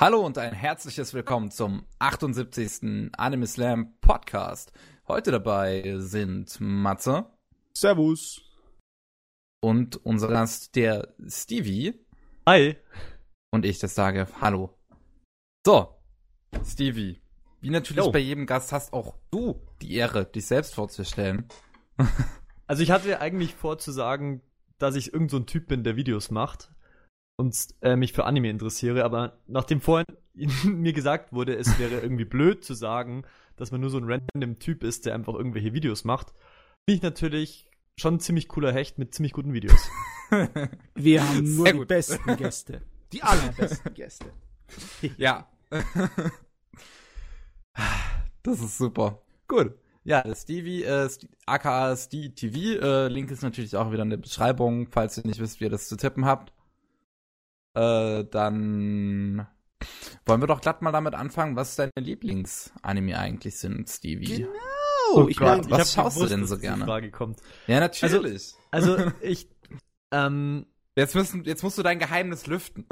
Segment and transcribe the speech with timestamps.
[0.00, 3.10] Hallo und ein herzliches Willkommen zum 78.
[3.16, 4.70] Anime Slam Podcast.
[5.08, 7.26] Heute dabei sind Matze.
[7.76, 8.40] Servus.
[9.60, 11.94] Und unser Gast, der Stevie.
[12.46, 12.76] Hi.
[13.50, 14.78] Und ich, das sage Hallo.
[15.66, 16.00] So,
[16.64, 17.20] Stevie.
[17.60, 18.12] Wie natürlich Yo.
[18.12, 21.48] bei jedem Gast hast auch du die Ehre, dich selbst vorzustellen.
[22.68, 24.42] Also ich hatte eigentlich vor zu sagen,
[24.76, 26.70] dass ich irgend so ein Typ bin, der Videos macht
[27.38, 30.06] und äh, mich für Anime interessiere, aber nachdem vorhin
[30.64, 33.24] mir gesagt wurde, es wäre irgendwie blöd zu sagen,
[33.56, 36.34] dass man nur so ein random Typ ist, der einfach irgendwelche Videos macht,
[36.84, 39.88] bin ich natürlich schon ein ziemlich cooler Hecht mit ziemlich guten Videos.
[40.94, 41.88] Wir haben nur Sehr die gut.
[41.88, 42.82] besten Gäste.
[43.12, 44.26] Die allerbesten Gäste.
[45.16, 45.48] ja.
[48.42, 49.22] das ist super.
[49.46, 49.74] Gut.
[50.04, 51.08] Ja, Stevie, äh,
[51.46, 55.40] aka Stevie TV, äh, Link ist natürlich auch wieder in der Beschreibung, falls ihr nicht
[55.40, 56.52] wisst, wie ihr das zu tippen habt.
[57.78, 59.46] Äh, dann
[60.26, 64.38] wollen wir doch glatt mal damit anfangen, was deine Lieblingsanime eigentlich sind, Stevie.
[64.38, 64.50] Genau.
[65.14, 66.84] Oh, ich mein, was schaust gewusst, du denn so gerne?
[66.84, 67.40] Frage kommt.
[67.68, 68.54] Ja, natürlich.
[68.70, 69.48] Also, also ich,
[70.10, 70.66] ähm,
[70.96, 72.84] jetzt müssen, jetzt musst du dein Geheimnis lüften.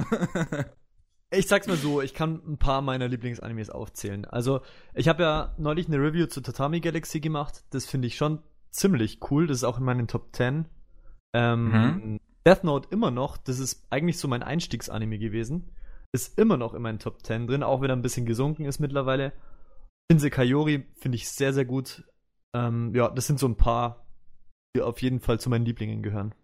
[1.30, 4.24] ich sag's mal so, ich kann ein paar meiner Lieblingsanimes aufzählen.
[4.24, 4.60] Also,
[4.94, 7.64] ich habe ja neulich eine Review zu Tatami Galaxy gemacht.
[7.70, 9.48] Das finde ich schon ziemlich cool.
[9.48, 10.66] Das ist auch in meinen Top 10.
[11.34, 12.20] Ähm, mhm.
[12.46, 15.72] Death Note immer noch, das ist eigentlich so mein Einstiegsanime gewesen.
[16.12, 18.78] Ist immer noch in meinen Top 10 drin, auch wenn er ein bisschen gesunken ist
[18.78, 19.32] mittlerweile.
[20.10, 22.04] Shinse Kayori finde ich sehr, sehr gut.
[22.54, 24.06] Ähm, ja, das sind so ein paar,
[24.76, 26.34] die auf jeden Fall zu meinen Lieblingen gehören.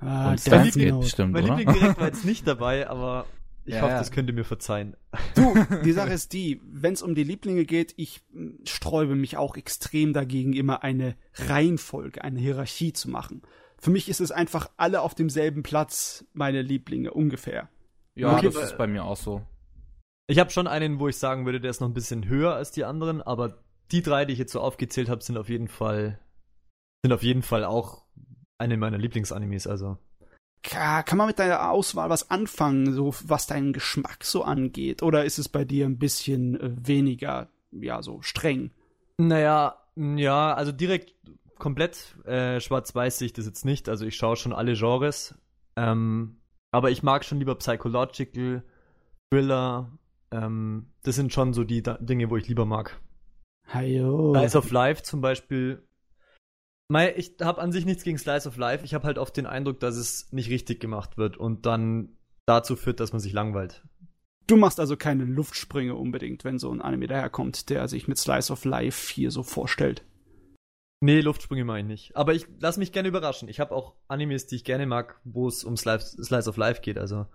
[0.00, 3.26] Ah, mein Liebling, bestimmt, mein Liebling direkt war jetzt nicht dabei, aber
[3.64, 4.96] ich ja, hoffe, das könnt ihr mir verzeihen.
[5.34, 8.22] Du, die Sache ist die, wenn es um die Lieblinge geht, ich
[8.64, 13.42] sträube mich auch extrem dagegen, immer eine Reihenfolge, eine Hierarchie zu machen.
[13.80, 17.68] Für mich ist es einfach alle auf demselben Platz, meine Lieblinge, ungefähr.
[18.14, 19.42] Ja, okay, das ist bei mir auch so.
[20.26, 22.70] Ich habe schon einen, wo ich sagen würde, der ist noch ein bisschen höher als
[22.70, 26.20] die anderen, aber die drei, die ich jetzt so aufgezählt habe, sind auf jeden Fall
[27.02, 28.04] sind auf jeden Fall auch
[28.58, 29.96] eine meiner Lieblingsanimes, also.
[30.62, 35.02] Kann man mit deiner Auswahl was anfangen, so was deinen Geschmack so angeht?
[35.02, 38.70] Oder ist es bei dir ein bisschen äh, weniger, ja, so streng?
[39.16, 41.14] Naja, ja, also direkt
[41.60, 43.88] komplett äh, schwarz-weiß sehe ich das jetzt nicht.
[43.88, 45.38] Also ich schaue schon alle Genres.
[45.76, 46.40] Ähm,
[46.72, 48.64] aber ich mag schon lieber Psychological,
[49.32, 49.96] Thriller.
[50.32, 53.00] Ähm, das sind schon so die da Dinge, wo ich lieber mag.
[53.72, 54.34] Hajo.
[54.34, 55.86] Slice of Life zum Beispiel.
[57.16, 58.84] Ich habe an sich nichts gegen Slice of Life.
[58.84, 62.16] Ich habe halt oft den Eindruck, dass es nicht richtig gemacht wird und dann
[62.46, 63.84] dazu führt, dass man sich langweilt.
[64.48, 68.52] Du machst also keine Luftsprünge unbedingt, wenn so ein Anime daherkommt, der sich mit Slice
[68.52, 70.04] of Life hier so vorstellt.
[71.02, 72.16] Nee, Luftsprünge mache ich nicht.
[72.16, 73.48] Aber ich lasse mich gerne überraschen.
[73.48, 76.82] Ich habe auch Animes, die ich gerne mag, wo es um Slice, Slice of Life
[76.82, 76.98] geht.
[76.98, 77.26] Also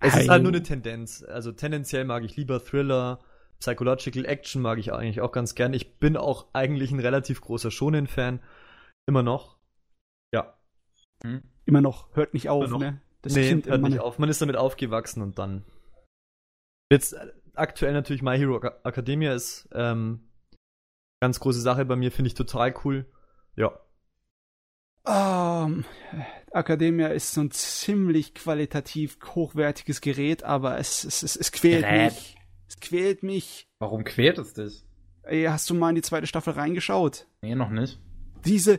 [0.00, 1.22] es ist halt nur eine Tendenz.
[1.22, 3.20] Also tendenziell mag ich lieber Thriller,
[3.60, 5.72] Psychological Action mag ich eigentlich auch ganz gern.
[5.72, 8.40] Ich bin auch eigentlich ein relativ großer Shonen-Fan.
[9.06, 9.58] Immer noch.
[10.34, 10.58] Ja.
[11.22, 11.42] Hm.
[11.64, 12.14] Immer noch.
[12.14, 13.00] Hört nicht auf, ne?
[13.22, 14.18] Das nee, kind hört nicht auf.
[14.18, 15.64] Man ist damit aufgewachsen und dann.
[16.92, 20.28] Jetzt äh, aktuell natürlich My Hero Academia ist ähm,
[21.24, 23.06] Ganz große Sache bei mir, finde ich total cool.
[23.56, 23.72] Ja.
[25.06, 25.86] Um,
[26.52, 32.12] Academia ist so ein ziemlich qualitativ hochwertiges Gerät, aber es, es, es, es quält Gerät.
[32.12, 32.36] mich.
[32.68, 33.70] Es quält mich.
[33.78, 34.84] Warum quält es dich?
[35.22, 37.26] Ey, hast du mal in die zweite Staffel reingeschaut?
[37.40, 37.98] Nee, noch nicht.
[38.44, 38.78] Diese,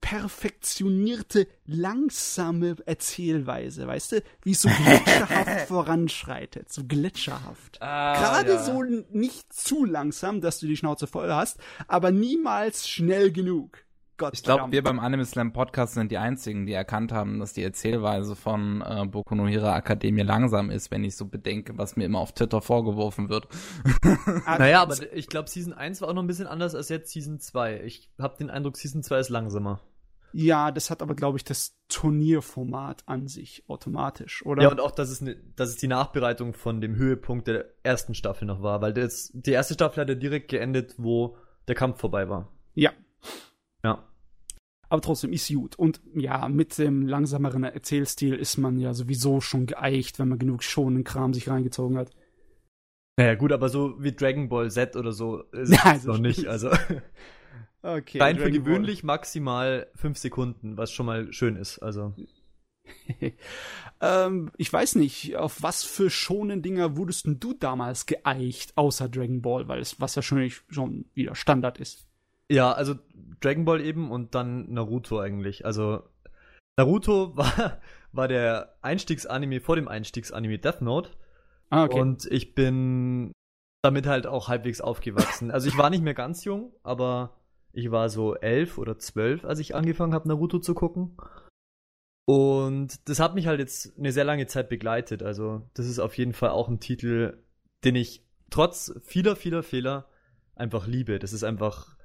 [0.00, 4.22] perfektionierte, langsame Erzählweise, weißt du?
[4.42, 7.80] Wie es so gletscherhaft voranschreitet, so gletscherhaft.
[7.80, 8.62] Ah, Gerade ja.
[8.62, 11.58] so nicht zu langsam, dass du die Schnauze voll hast,
[11.88, 13.85] aber niemals schnell genug.
[14.18, 17.52] Gott ich glaube, wir beim Anime Slam Podcast sind die einzigen, die erkannt haben, dass
[17.52, 21.96] die Erzählweise von äh, Boku no Hero Akademie langsam ist, wenn ich so bedenke, was
[21.96, 23.48] mir immer auf Twitter vorgeworfen wird.
[24.44, 27.10] Ah, naja, aber ich glaube, Season 1 war auch noch ein bisschen anders als jetzt
[27.12, 27.82] Season 2.
[27.84, 29.80] Ich habe den Eindruck, Season 2 ist langsamer.
[30.32, 34.62] Ja, das hat aber, glaube ich, das Turnierformat an sich automatisch, oder?
[34.62, 38.14] Ja, und auch, dass es, ne, dass es die Nachbereitung von dem Höhepunkt der ersten
[38.14, 41.36] Staffel noch war, weil das, die erste Staffel hat ja direkt geendet, wo
[41.68, 42.52] der Kampf vorbei war.
[42.74, 42.92] Ja.
[43.86, 44.04] Ja.
[44.88, 45.76] Aber trotzdem ist gut.
[45.76, 50.62] Und ja, mit dem langsameren Erzählstil ist man ja sowieso schon geeicht, wenn man genug
[50.62, 52.10] schonen Kram sich reingezogen hat.
[53.16, 56.46] Naja, gut, aber so wie Dragon Ball Z oder so ist ja, also noch nicht.
[56.46, 56.70] Also
[57.82, 59.16] okay, rein für gewöhnlich Ball.
[59.16, 61.78] maximal fünf Sekunden, was schon mal schön ist.
[61.78, 62.14] Also
[64.00, 69.42] ähm, ich weiß nicht, auf was für schonen Dinger wurdest du damals geeicht, außer Dragon
[69.42, 72.05] Ball, weil es was ja schon, schon wieder Standard ist.
[72.50, 72.94] Ja, also
[73.40, 75.64] Dragon Ball eben und dann Naruto eigentlich.
[75.64, 76.02] Also
[76.78, 77.80] Naruto war,
[78.12, 81.10] war der Einstiegsanime vor dem Einstiegsanime Death Note.
[81.70, 82.00] Ah, okay.
[82.00, 83.32] Und ich bin
[83.82, 85.50] damit halt auch halbwegs aufgewachsen.
[85.50, 87.36] Also ich war nicht mehr ganz jung, aber
[87.72, 91.16] ich war so elf oder zwölf, als ich angefangen habe, Naruto zu gucken.
[92.26, 95.22] Und das hat mich halt jetzt eine sehr lange Zeit begleitet.
[95.22, 97.44] Also das ist auf jeden Fall auch ein Titel,
[97.84, 100.08] den ich trotz vieler, vieler Fehler
[100.56, 101.18] einfach liebe.
[101.18, 101.95] Das ist einfach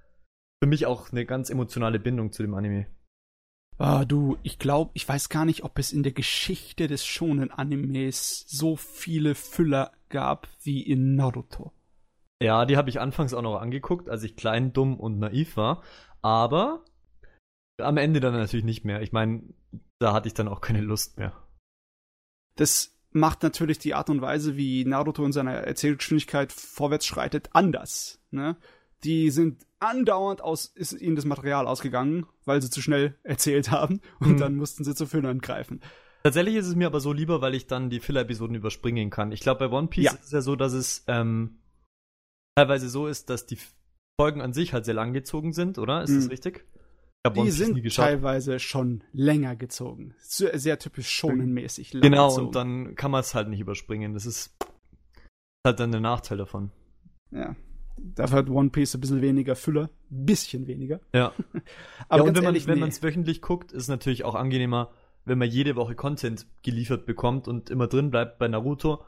[0.62, 2.86] für mich auch eine ganz emotionale Bindung zu dem Anime.
[3.78, 7.50] Ah, du, ich glaube, ich weiß gar nicht, ob es in der Geschichte des Shonen
[7.50, 11.72] Animes so viele Füller gab wie in Naruto.
[12.44, 15.82] Ja, die habe ich anfangs auch noch angeguckt, als ich klein, dumm und naiv war.
[16.22, 16.86] Aber
[17.80, 19.02] am Ende dann natürlich nicht mehr.
[19.02, 19.42] Ich meine,
[19.98, 21.34] da hatte ich dann auch keine Lust mehr.
[22.56, 28.22] Das macht natürlich die Art und Weise, wie Naruto in seiner Erzählgeschwindigkeit vorwärts schreitet, anders.
[28.30, 28.58] Ne?
[29.04, 34.00] Die sind andauernd aus, ist ihnen das Material ausgegangen, weil sie zu schnell erzählt haben
[34.20, 34.38] und Hm.
[34.38, 35.82] dann mussten sie zu Füllern greifen.
[36.24, 39.32] Tatsächlich ist es mir aber so lieber, weil ich dann die Filler-Episoden überspringen kann.
[39.32, 40.12] Ich glaube, bei One Piece Ja.
[40.14, 41.60] ist es ja so, dass es ähm,
[42.56, 43.58] teilweise so ist, dass die
[44.20, 46.04] Folgen an sich halt sehr lang gezogen sind, oder?
[46.04, 46.30] Ist das Mhm.
[46.30, 46.58] richtig?
[47.24, 50.14] Ich habe One Die sind teilweise schon länger gezogen.
[50.20, 51.94] Sehr, sehr typisch Shonen-mäßig.
[51.94, 52.46] lang Genau, gezogen.
[52.48, 54.14] und dann kann man es halt nicht überspringen.
[54.14, 54.56] Das ist
[55.66, 56.72] halt dann der Nachteil davon.
[57.32, 57.56] Ja.
[57.98, 59.90] Dafür hat One Piece ein bisschen weniger Füller.
[60.10, 61.00] Bisschen weniger.
[61.14, 61.34] Ja.
[62.10, 62.82] Aber ja, und wenn man ehrlich, wenn nee.
[62.82, 64.92] man es wöchentlich guckt, ist es natürlich auch angenehmer,
[65.26, 69.04] wenn man jede Woche Content geliefert bekommt und immer drin bleibt bei Naruto.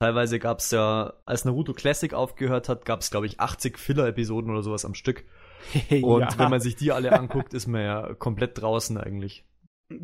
[0.00, 4.50] Teilweise gab es ja, als Naruto Classic aufgehört hat, gab es, glaube ich, 80 Filler-Episoden
[4.50, 5.24] oder sowas am Stück.
[5.90, 6.38] Und ja.
[6.38, 9.44] wenn man sich die alle anguckt, ist man ja komplett draußen eigentlich.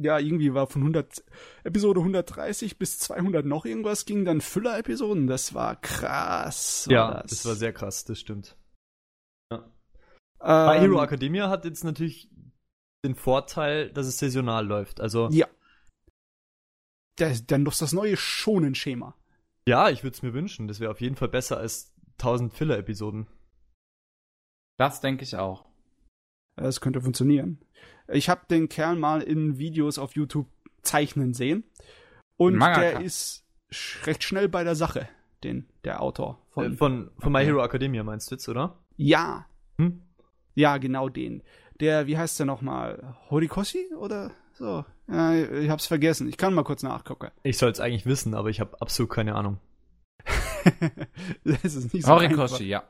[0.03, 1.25] Ja, irgendwie war von 100,
[1.65, 5.27] Episode 130 bis 200 noch irgendwas, ging dann Füller-Episoden.
[5.27, 6.87] Das war krass.
[6.89, 7.31] War ja, das.
[7.31, 8.57] das war sehr krass, das stimmt.
[9.53, 9.61] ähm,
[10.41, 12.31] Bei Hero Academia hat jetzt natürlich
[13.05, 15.01] den Vorteil, dass es saisonal läuft.
[15.01, 15.47] Also, Ja.
[17.19, 19.17] Der, dann doch das neue Schonen-Schema.
[19.67, 20.69] ja, ich würde es mir wünschen.
[20.69, 23.27] Das wäre auf jeden Fall besser als 1000 Filler-Episoden.
[24.79, 25.68] Das denke ich auch.
[26.59, 27.59] Das könnte funktionieren.
[28.09, 30.47] Ich habe den Kerl mal in Videos auf YouTube
[30.83, 31.65] zeichnen sehen.
[32.37, 32.81] Und Mangaka.
[32.81, 33.45] der ist
[34.05, 35.09] recht schnell bei der Sache,
[35.45, 36.73] den, der Autor Von, von.
[36.73, 37.45] Äh, von, von My.
[37.45, 38.79] Hero Academia meinst du jetzt, oder?
[38.97, 39.47] ja,
[39.79, 40.03] Hm?
[40.55, 41.43] ja, genau den.
[41.81, 43.17] Der, wie heißt der nochmal?
[43.31, 44.85] Horikoshi oder so?
[45.07, 46.29] Ja, ich hab's vergessen.
[46.29, 47.31] Ich kann mal kurz nachgucken.
[47.45, 49.59] Ich soll es eigentlich wissen, aber ich habe absolut keine Ahnung.
[51.45, 52.37] das ist nicht so einfach.
[52.37, 52.83] Horikoshi, ja.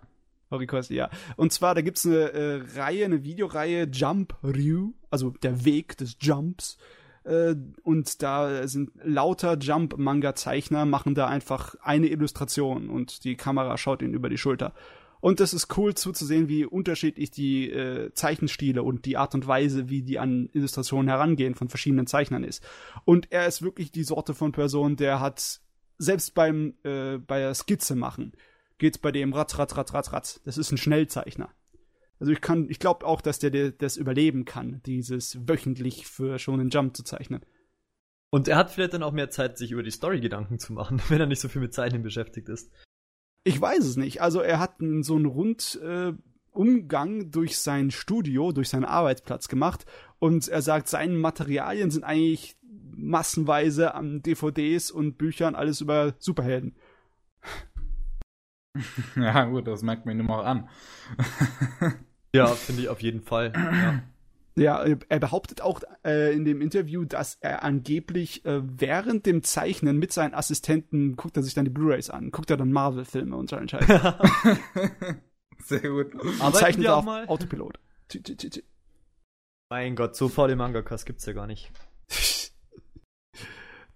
[0.51, 1.11] Horikoshi, ja.
[1.37, 6.17] Und zwar, da gibt's eine äh, Reihe, eine Videoreihe Jump Ryu, also der Weg des
[6.21, 6.79] Jumps.
[7.25, 14.03] Äh, und da sind lauter Jump-Manga-Zeichner, machen da einfach eine Illustration und die Kamera schaut
[14.03, 14.75] ihnen über die Schulter.
[15.21, 19.89] Und das ist cool zuzusehen, wie unterschiedlich die äh, Zeichenstile und die Art und Weise,
[19.89, 22.65] wie die an Illustrationen herangehen von verschiedenen Zeichnern ist.
[23.05, 25.61] Und er ist wirklich die Sorte von Person, der hat
[25.99, 28.33] selbst beim äh, bei der Skizze machen
[28.79, 30.41] geht's bei dem ratz ratz ratz ratz ratz.
[30.45, 31.51] Das ist ein Schnellzeichner.
[32.21, 36.39] Also ich kann, ich glaube auch, dass der, der das überleben kann, dieses wöchentlich für
[36.39, 37.45] schon einen Jump zu zeichnen.
[38.31, 41.01] Und er hat vielleicht dann auch mehr Zeit, sich über die Story Gedanken zu machen,
[41.09, 42.71] wenn er nicht so viel mit Zeichnen beschäftigt ist.
[43.45, 44.21] Ich weiß es nicht.
[44.21, 46.13] Also er hat einen, so einen Rund äh,
[47.31, 49.87] durch sein Studio, durch seinen Arbeitsplatz gemacht
[50.19, 52.57] und er sagt, seine Materialien sind eigentlich
[52.97, 56.75] massenweise an DVDs und Büchern alles über Superhelden.
[59.17, 60.69] Ja, gut, das merkt man ihm auch an.
[62.35, 63.55] Ja, finde ich auf jeden Fall.
[63.55, 64.03] Ja.
[64.59, 69.99] Ja, er behauptet auch äh, in dem Interview, dass er angeblich äh, während dem Zeichnen
[69.99, 73.49] mit seinen Assistenten guckt er sich dann die Blu-rays an, guckt er dann Marvel-Filme und
[73.49, 73.87] so einen Scheiß.
[75.65, 76.15] Sehr gut.
[76.41, 77.29] Arbeiten zeichnet auch auf mal?
[77.29, 77.79] Autopilot.
[78.09, 78.63] Tü, tü, tü.
[79.71, 81.71] Mein Gott, so faule Mangakas gibt's ja gar nicht.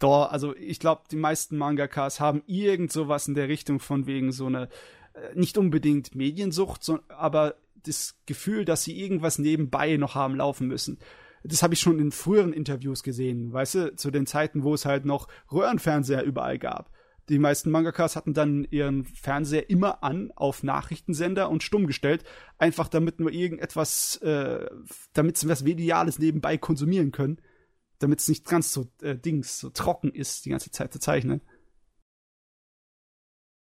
[0.02, 4.32] Doch, also ich glaube, die meisten Mangakas haben irgend sowas in der Richtung von wegen
[4.32, 4.68] so eine,
[5.14, 7.54] äh, nicht unbedingt Mediensucht, so, aber
[7.84, 10.98] das Gefühl, dass sie irgendwas nebenbei noch haben laufen müssen.
[11.44, 14.86] Das habe ich schon in früheren Interviews gesehen, weißt du, zu den Zeiten, wo es
[14.86, 16.90] halt noch Röhrenfernseher überall gab.
[17.28, 22.24] Die meisten Mangakas hatten dann ihren Fernseher immer an auf Nachrichtensender und stumm gestellt,
[22.58, 24.68] einfach damit nur irgendetwas, äh,
[25.12, 27.38] damit sie was Mediales nebenbei konsumieren können,
[28.02, 31.40] damit es nicht ganz so äh, Dings so trocken ist, die ganze Zeit zu zeichnen.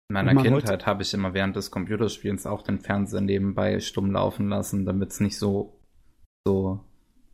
[0.09, 4.13] In meiner man Kindheit habe ich immer während des Computerspielens auch den Fernseher nebenbei stumm
[4.13, 5.81] laufen lassen, damit es nicht so,
[6.47, 6.85] so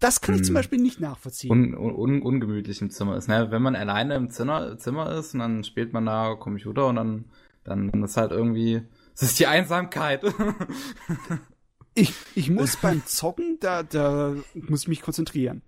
[0.01, 0.55] Das kann ich zum Hm.
[0.55, 1.51] Beispiel nicht nachvollziehen.
[1.51, 3.29] un, un, un, ungemütlich im Zimmer ist.
[3.29, 3.51] Ne?
[3.51, 7.25] Wenn man alleine im Zimmer, Zimmer ist und dann spielt man da Computer und dann,
[7.65, 8.83] dann ist halt irgendwie,
[9.15, 10.25] es ist die Einsamkeit.
[11.95, 15.61] Ich, ich muss beim Zocken, da, da muss ich mich konzentrieren.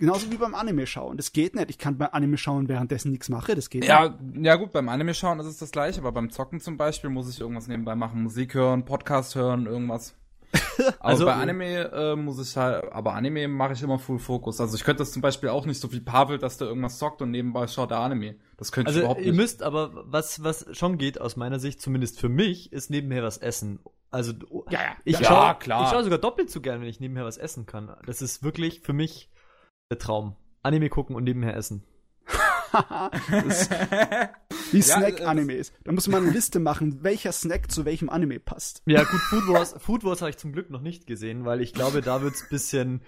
[0.00, 1.16] Genauso wie beim Anime schauen.
[1.16, 1.70] Das geht nicht.
[1.70, 3.54] Ich kann beim Anime schauen, währenddessen nichts mache.
[3.54, 4.44] Das geht Ja, nicht.
[4.44, 7.30] ja gut, beim Anime schauen ist es das gleiche, aber beim Zocken zum Beispiel muss
[7.30, 8.22] ich irgendwas nebenbei machen.
[8.24, 10.16] Musik hören, Podcast hören, irgendwas.
[10.52, 14.60] Aber Also- bei Anime äh, muss ich halt, aber Anime mache ich immer Full Focus.
[14.60, 17.22] Also ich könnte das zum Beispiel auch nicht so wie Pavel, dass der irgendwas zockt
[17.22, 18.34] und nebenbei schaut der Anime.
[18.56, 19.40] Das könnte ich Also überhaupt ihr nicht.
[19.40, 23.38] müsst aber, was, was schon geht aus meiner Sicht, zumindest für mich, ist nebenher was
[23.38, 23.78] essen.
[24.10, 24.32] Also
[24.70, 24.96] Ja, ja.
[25.04, 25.84] ich Ja, schaue klar.
[25.84, 27.92] ich schaue sogar doppelt so gern, wenn ich nebenher was essen kann.
[28.04, 29.30] Das ist wirklich für mich
[29.90, 30.36] der Traum.
[30.62, 31.82] Anime gucken und nebenher essen.
[34.70, 35.72] wie Ja, Snack-Animes.
[35.82, 38.82] Da muss man eine Liste machen, welcher Snack zu welchem Anime passt.
[38.86, 41.72] Ja gut, Food Wars, Food Wars habe ich zum Glück noch nicht gesehen, weil ich
[41.72, 43.02] glaube, da wird's bisschen,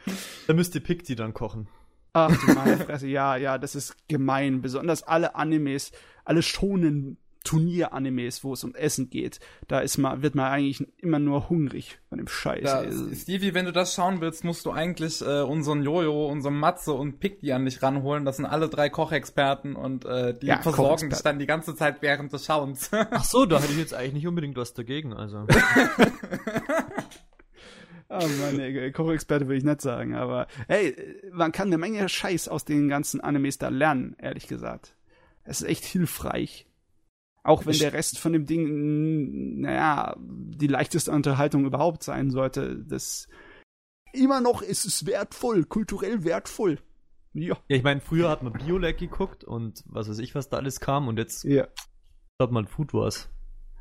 [0.48, 1.68] da müsste Picti dann kochen.
[2.14, 4.60] Ach du meine Fresse, ja, ja, das ist gemein.
[4.60, 5.92] Besonders alle Animes,
[6.24, 11.18] alle schonen Turnier-Animes, wo es um Essen geht, da ist man, wird man eigentlich immer
[11.18, 12.64] nur hungrig von dem Scheiß.
[12.64, 13.14] Ja, ey.
[13.14, 17.20] Stevie, wenn du das schauen willst, musst du eigentlich äh, unseren Jojo, unseren Matze und
[17.20, 18.24] Pikti an dich ranholen.
[18.24, 22.02] Das sind alle drei Kochexperten und äh, die Ja, versorgen dich dann die ganze Zeit
[22.02, 22.90] während des Schauens.
[23.10, 25.46] Ach so, da hätte ich jetzt eigentlich nicht unbedingt was dagegen, also.
[28.08, 30.94] Meine äh, Kochexperte will ich nicht sagen, aber hey,
[31.32, 34.94] man kann eine Menge Scheiß aus den ganzen Animes da lernen, ehrlich gesagt.
[35.44, 36.66] Es ist echt hilfreich.
[37.44, 42.76] Auch wenn Ich- der Rest von dem Ding, naja, die leichteste Unterhaltung überhaupt sein sollte,
[42.84, 43.28] das
[44.12, 46.78] immer noch ist es wertvoll, kulturell wertvoll.
[47.34, 47.56] Ja.
[47.68, 50.80] Ja, ich meine, früher hat man Biolag geguckt und was weiß ich, was da alles
[50.80, 51.66] kam und jetzt Ja.
[52.40, 53.28] schaut man Food Wars.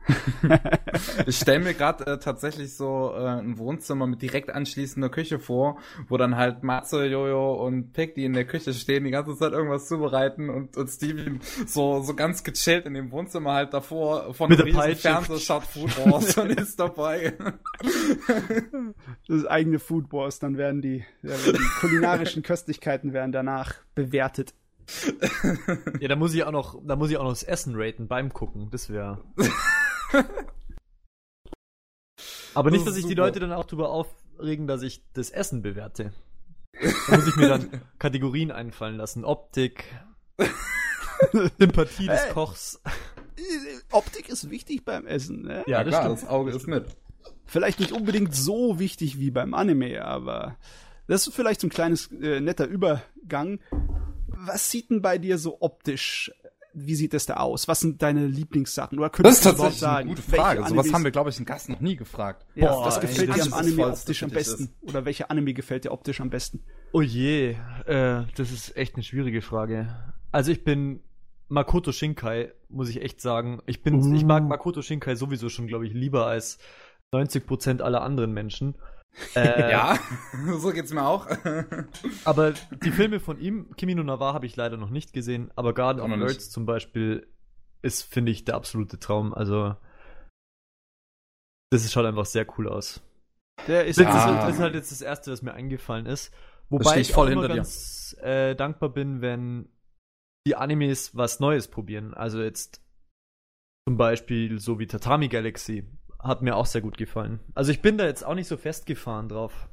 [1.25, 5.77] Ich stelle mir gerade äh, tatsächlich so äh, ein Wohnzimmer mit direkt anschließender Küche vor,
[6.07, 9.53] wo dann halt Matze, Jojo und Pick, die in der Küche stehen, die ganze Zeit
[9.53, 14.49] irgendwas zubereiten und, und Stevie so, so ganz gechillt in dem Wohnzimmer halt davor von
[14.49, 15.01] Mit einem der riesen.
[15.01, 17.33] Fernseher schaut Food Wars und ist dabei.
[19.27, 23.75] Das ist eigene Food Wars, dann werden die, ja, werden die kulinarischen Köstlichkeiten werden danach
[23.95, 24.53] bewertet.
[25.99, 28.33] Ja, da muss ich auch noch, da muss ich auch noch das Essen raten beim
[28.33, 28.69] Gucken.
[28.71, 29.23] Das wäre.
[32.53, 33.13] Aber nicht, dass sich die.
[33.13, 36.13] Leute dann auch darüber aufregen, dass ich das Essen bewerte.
[37.07, 39.23] Da muss ich mir dann Kategorien einfallen lassen.
[39.25, 39.83] Optik,
[41.59, 42.33] Sympathie des Hey.
[42.33, 42.81] Kochs.
[43.91, 45.63] Optik ist wichtig beim Essen, ne?
[45.67, 46.21] Ja, das stimmt.
[46.21, 46.85] das Auge ist mit.
[47.45, 50.57] Vielleicht nicht unbedingt so wichtig wie beim Anime, aber
[51.07, 53.59] das ist vielleicht so ein kleines äh, netter Übergang.
[54.27, 56.31] Was sieht denn bei dir so optisch?
[56.73, 57.67] Wie sieht das da aus?
[57.67, 58.97] Was sind deine Lieblingssachen?
[58.97, 60.59] Oder Das könntest ist du überhaupt tatsächlich eine sagen, gute welche Frage.
[60.61, 62.45] Sowas Animes- haben wir, glaube ich, einen Gast noch nie gefragt.
[62.55, 64.69] Ja, Boah, was ey, gefällt das dir am ist das Anime optisch am besten?
[64.81, 66.63] Oder welcher Anime gefällt dir optisch am besten?
[66.93, 70.13] Oh je, äh, das ist echt eine schwierige Frage.
[70.31, 71.01] Also ich bin
[71.49, 73.61] Makoto Shinkai, muss ich echt sagen.
[73.65, 74.13] Ich bin, Uh.
[74.15, 76.57] ich mag Makoto Shinkai sowieso schon, glaube ich, lieber als
[77.13, 78.75] 90% aller anderen Menschen.
[79.35, 79.99] Äh, Ja,
[80.57, 81.27] so geht's mir auch.
[82.25, 82.53] Aber
[82.83, 85.51] die Filme von ihm, Kimi no Nawa, habe ich leider noch nicht gesehen.
[85.55, 86.07] Aber Garden of.
[86.09, 87.27] Nerds zum Beispiel
[87.81, 89.33] ist, finde ich, der absolute Traum.
[89.33, 89.75] Also
[91.71, 93.01] das schaut einfach sehr cool aus.
[93.67, 94.37] Der ist Das, Ah.
[94.39, 96.33] ist, das ist halt jetzt das Erste, was mir eingefallen ist.
[96.69, 99.69] Wobei ich ich voll auch immer ganz äh, dankbar bin, wenn
[100.47, 102.13] die Animes was Neues probieren.
[102.13, 102.81] Also jetzt
[103.87, 105.85] zum Beispiel so wie Tatami Galaxy
[106.23, 107.39] hat mir auch sehr gut gefallen.
[107.55, 109.67] Also ich bin da jetzt auch nicht so festgefahren drauf.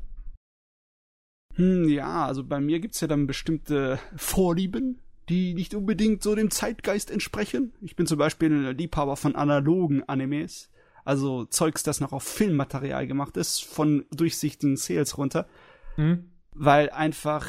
[1.54, 6.50] Hm, ja, also bei mir gibt's ja dann bestimmte Vorlieben, die nicht unbedingt so dem
[6.50, 7.72] Zeitgeist entsprechen.
[7.80, 10.70] Ich bin zum Beispiel ein Liebhaber von analogen Animes.
[11.04, 15.48] Also Zeugs, das noch auf Filmmaterial gemacht ist, von durchsichtigen Sales runter.
[15.96, 16.30] Hm?
[16.52, 17.46] Weil einfach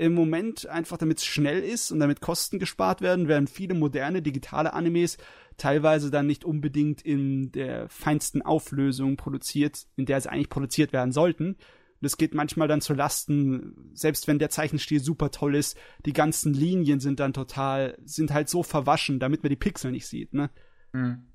[0.00, 4.22] im Moment, einfach damit es schnell ist und damit Kosten gespart werden, werden viele moderne
[4.22, 5.18] digitale Animes
[5.58, 11.12] teilweise dann nicht unbedingt in der feinsten Auflösung produziert, in der sie eigentlich produziert werden
[11.12, 11.56] sollten.
[12.00, 15.76] Das geht manchmal dann zu Lasten, selbst wenn der Zeichenstil super toll ist,
[16.06, 20.06] die ganzen Linien sind dann total, sind halt so verwaschen, damit man die Pixel nicht
[20.06, 20.48] sieht, ne?
[20.94, 21.26] Hm.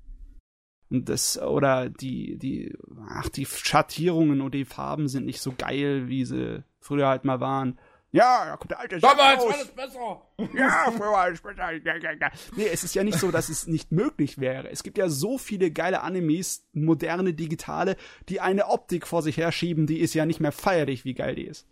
[0.90, 2.76] Und das, oder die, die,
[3.08, 7.38] ach, die Schattierungen und die Farben sind nicht so geil, wie sie früher halt mal
[7.38, 7.78] waren.
[8.12, 9.48] Ja, da kommt der alte Damals raus.
[9.48, 10.22] war alles besser.
[10.58, 11.72] Ja, früher war alles besser.
[11.72, 12.30] Ja, ja, ja.
[12.56, 14.70] Nee, es ist ja nicht so, dass es nicht möglich wäre.
[14.70, 17.96] Es gibt ja so viele geile Animes, moderne, digitale,
[18.28, 21.44] die eine Optik vor sich herschieben, die ist ja nicht mehr feierlich, wie geil die
[21.46, 21.68] ist.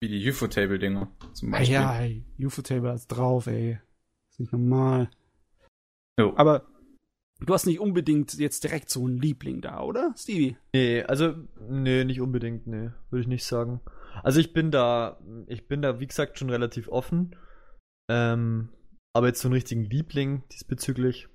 [0.00, 1.74] Wie die UFO-Table-Dinger zum Ah, Beispiel.
[1.74, 3.78] ja, ey, UFO-Table hat's drauf, ey.
[4.30, 5.08] Ist nicht normal.
[6.18, 6.34] Jo.
[6.36, 6.66] Aber
[7.40, 10.56] du hast nicht unbedingt jetzt direkt so einen Liebling da, oder, Stevie?
[10.74, 11.34] Nee, also,
[11.68, 13.80] nee, nicht unbedingt, nee, würde ich nicht sagen.
[14.22, 17.36] Also ich bin da, ich bin da, wie gesagt, schon relativ offen.
[18.08, 18.70] Ähm,
[19.12, 21.28] aber jetzt so einen richtigen Liebling diesbezüglich.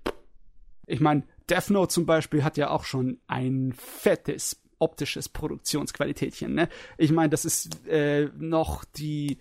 [0.86, 6.68] Ich meine, Death Note zum Beispiel hat ja auch schon ein fettes optisches Produktionsqualitätchen, ne?
[6.98, 9.38] Ich meine, das ist äh, noch die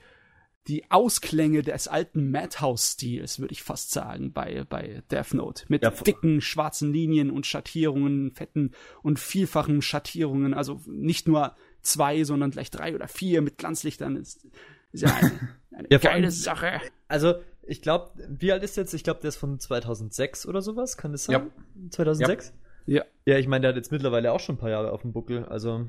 [0.69, 5.65] die Ausklänge des alten Madhouse-Stils, würde ich fast sagen, bei, bei Death Note.
[5.69, 8.71] Mit Ja, dicken schwarzen Linien und Schattierungen, fetten
[9.03, 10.55] und vielfachen Schattierungen.
[10.55, 14.17] Also nicht nur zwei, sondern gleich drei oder vier mit Glanzlichtern.
[14.17, 14.47] Ist,
[14.93, 15.31] ist ja eine,
[15.77, 16.81] eine Ja, geile allem- Sache.
[17.09, 17.35] Also,
[17.65, 18.95] ich glaube, wie alt ist der jetzt?
[18.95, 21.33] Ich glaube, der ist von 2006 oder sowas, kann das sein?
[21.35, 21.91] Ja.
[21.91, 22.53] 2006?
[22.87, 23.05] Ja.
[23.25, 25.45] Ja, ich meine, der hat jetzt mittlerweile auch schon ein paar Jahre auf dem Buckel,
[25.45, 25.89] also.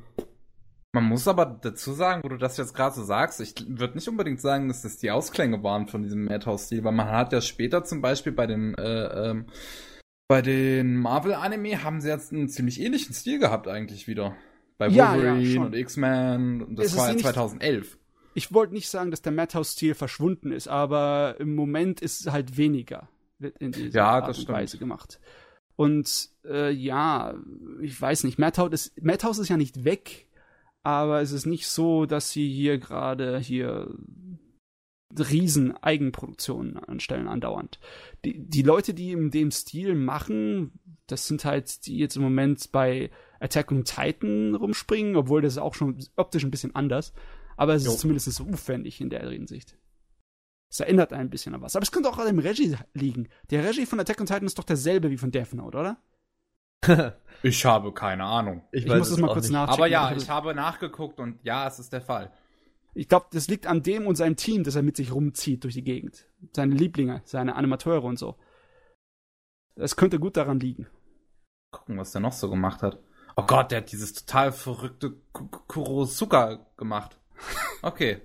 [0.96, 4.08] Man muss aber dazu sagen, wo du das jetzt gerade so sagst, ich würde nicht
[4.08, 7.84] unbedingt sagen, dass das die Ausklänge waren von diesem Madhouse-Stil, weil man hat ja später
[7.84, 9.48] zum Beispiel bei den, äh, ähm,
[10.28, 14.36] bei den Marvel-Anime haben sie jetzt einen ziemlich ähnlichen Stil gehabt eigentlich wieder.
[14.78, 15.66] Bei Ja, ja, Wolverine schon.
[15.68, 17.98] und X-Men, und das Es war ja nicht- 2011.
[18.36, 22.58] Ich wollte nicht sagen, dass der Madhouse-Stil verschwunden ist, aber im Moment ist es halt
[22.58, 23.08] weniger.
[23.38, 24.48] Wird in dieser Ja, Art das und.
[24.50, 25.20] Weise gemacht.
[25.76, 27.36] Und äh, ja,
[27.82, 30.28] ich weiß nicht, Madhouse ist, Madhouse ist ja nicht weg,
[30.84, 33.88] aber es ist nicht so, dass sie hier gerade hier
[35.18, 37.80] riesen Eigenproduktionen anstellen andauernd.
[38.26, 42.72] Die, die Leute, die in dem Stil machen, das sind halt die jetzt im Moment
[42.72, 47.14] bei Attack on Titan rumspringen, obwohl das ist auch schon optisch ein bisschen anders.
[47.58, 47.92] Aber es Jo.
[47.92, 49.78] ist zumindest so aufwendig in der Hinsicht.
[50.70, 51.76] Es erinnert ein bisschen an was.
[51.76, 53.30] Aber es könnte auch an dem Regie liegen.
[53.52, 55.98] Der Regie von Attack on Titan ist doch derselbe wie von Death Note, oder?
[57.44, 58.64] Ich habe keine Ahnung.
[58.72, 59.54] Ich muss das mal kurz nicht.
[59.54, 59.74] nachchecken.
[59.80, 62.32] Aber ja, ich habe nachgeguckt und ja, es ist der Fall.
[62.96, 65.74] Ich glaube, das liegt an dem und seinem Team, das er mit sich rumzieht durch
[65.74, 66.30] die Gegend.
[66.56, 68.38] Seine Lieblinge, seine Animateure und so.
[69.76, 70.88] Das könnte gut daran liegen.
[71.72, 73.02] Gucken, was der noch so gemacht hat.
[73.36, 77.20] Oh Gott, der hat dieses total verrückte Ku- Ku- Kurosuka gemacht.
[77.82, 78.22] Okay.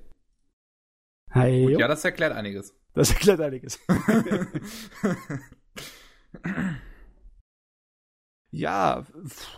[1.31, 2.75] Hey, Ja, das erklärt einiges.
[2.93, 3.79] das erklärt einiges.
[8.51, 9.05] Ja,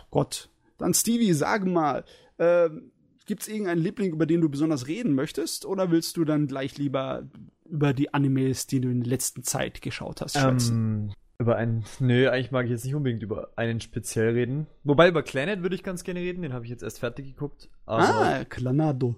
[0.09, 0.49] Gott.
[0.77, 2.03] Dann Stevie, sag mal,
[2.39, 2.91] ähm,
[3.31, 5.65] gibt's irgendeinen Liebling, über den du besonders reden möchtest?
[5.65, 7.23] Oder willst du dann gleich lieber
[7.63, 10.75] über die Animes, die du in der letzten Zeit geschaut hast, schwätzen?
[11.07, 11.85] Ähm, über einen.
[12.01, 14.67] Nö, eigentlich mag ich jetzt nicht unbedingt über einen speziell reden.
[14.83, 17.69] Wobei über Planet würde ich ganz gerne reden, den habe ich jetzt erst fertig geguckt.
[17.85, 19.15] Ah, Clanado.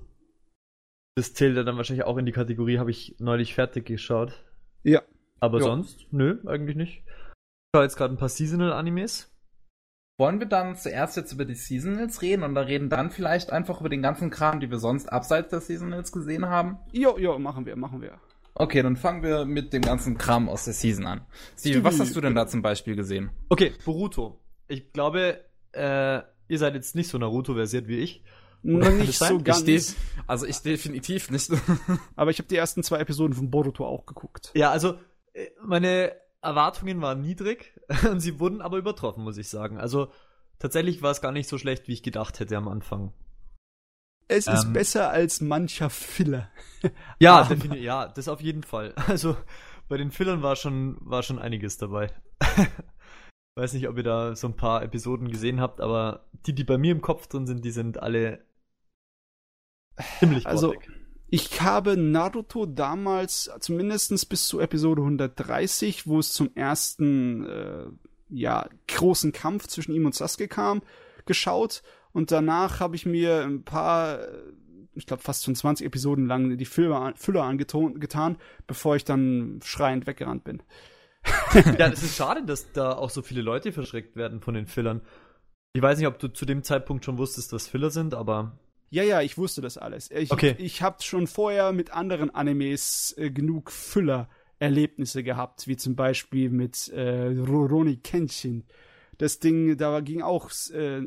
[1.15, 4.43] das zählt ja dann wahrscheinlich auch in die Kategorie, habe ich neulich fertig geschaut.
[4.84, 5.02] Ja.
[5.39, 5.65] Aber Jo.
[5.65, 6.97] sonst, nö, eigentlich nicht.
[6.99, 9.33] Ich schaue jetzt gerade ein paar Seasonal-Animes.
[10.17, 13.80] Wollen wir dann zuerst jetzt über die Seasonals reden und dann reden dann vielleicht einfach
[13.80, 16.78] über den ganzen Kram, die wir sonst abseits der Seasonals gesehen haben?
[16.91, 18.19] Jo, jo, machen wir, machen wir.
[18.54, 21.21] Okay, dann fangen wir mit dem ganzen Kram aus der Season an.
[21.58, 23.32] Steve, was hast du denn da zum Beispiel gesehen?
[23.49, 24.39] Okay, Boruto.
[24.67, 28.23] Ich glaube, äh, ihr seid jetzt nicht so Naruto-versiert wie ich.
[28.63, 29.67] Kann nicht so Ich ganz.
[29.67, 29.95] Ich
[30.28, 31.52] also ich definitiv nicht.
[32.15, 34.52] aber ich habe die ersten zwei Episoden von Boruto auch geguckt.
[34.54, 34.99] Ja, also
[35.34, 37.73] äh, meine Erwartungen waren niedrig
[38.10, 39.77] und sie wurden aber übertroffen, muss ich sagen.
[39.77, 40.12] Also
[40.60, 43.13] tatsächlich war es gar nicht so schlecht, wie ich gedacht hätte am Anfang.
[44.27, 44.73] Es ist Ähm.
[44.73, 46.49] besser als mancher Filler.
[47.19, 48.93] Ja, ja, das auf jeden Fall.
[49.08, 49.38] Also
[49.88, 52.10] bei den Fillern war schon, war schon einiges dabei.
[53.56, 56.77] Weiß nicht, ob ihr da so ein paar Episoden gesehen habt, aber die, die bei
[56.77, 58.43] mir im Kopf drin sind, die sind alle
[60.19, 60.89] ziemlich Also, grottig.
[61.36, 67.86] Ich habe Naruto damals zumindest bis zu Episode 130, wo es zum ersten äh,
[68.30, 70.84] ja, großen Kampf zwischen ihm und Sasuke kam,
[71.26, 71.82] geschaut.
[72.12, 74.43] Und danach habe ich mir ein paar, äh,
[74.93, 79.60] ich glaube fast schon 20 Episoden lang die Füller, Füller angetan, getan, bevor ich dann
[79.63, 80.62] schreiend weggerannt bin.
[81.80, 85.02] Ja, es ist schade, dass da auch so viele Leute verschreckt werden von den Fillern.
[85.74, 88.60] Ich weiß nicht, ob du zu dem Zeitpunkt schon wusstest, was Filler sind, aber
[88.93, 90.12] Ja, ja, ich wusste das alles.
[90.12, 90.53] Ich, Okay.
[90.60, 96.89] ich habe schon vorher mit anderen Animes äh, genug Füller-Erlebnisse gehabt, wie zum Beispiel mit
[96.89, 98.65] äh, Rurouni Kenshin.
[99.17, 101.01] Das Ding, da ging auch äh,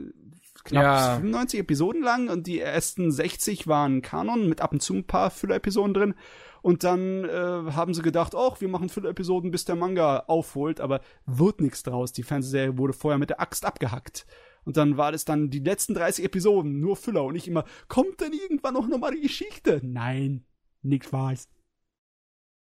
[0.65, 1.17] knapp Ja.
[1.17, 5.31] 95 Episoden lang und die ersten 60 waren Kanon mit ab und zu ein paar
[5.31, 6.15] Füller-Episoden drin.
[6.63, 7.29] Und dann äh,
[7.73, 12.13] haben sie gedacht, ach, wir machen Füller-Episoden, bis der Manga aufholt, aber wird nichts draus.
[12.13, 14.27] Die Fernsehserie wurde vorher mit der Axt abgehackt.
[14.67, 18.21] Und dann war das dann die letzten 30 Episoden, nur Füller und ich immer, kommt
[18.21, 19.81] denn irgendwann noch nochmal die Geschichte?
[19.85, 20.45] Nein,
[20.83, 21.49] nichts weiß.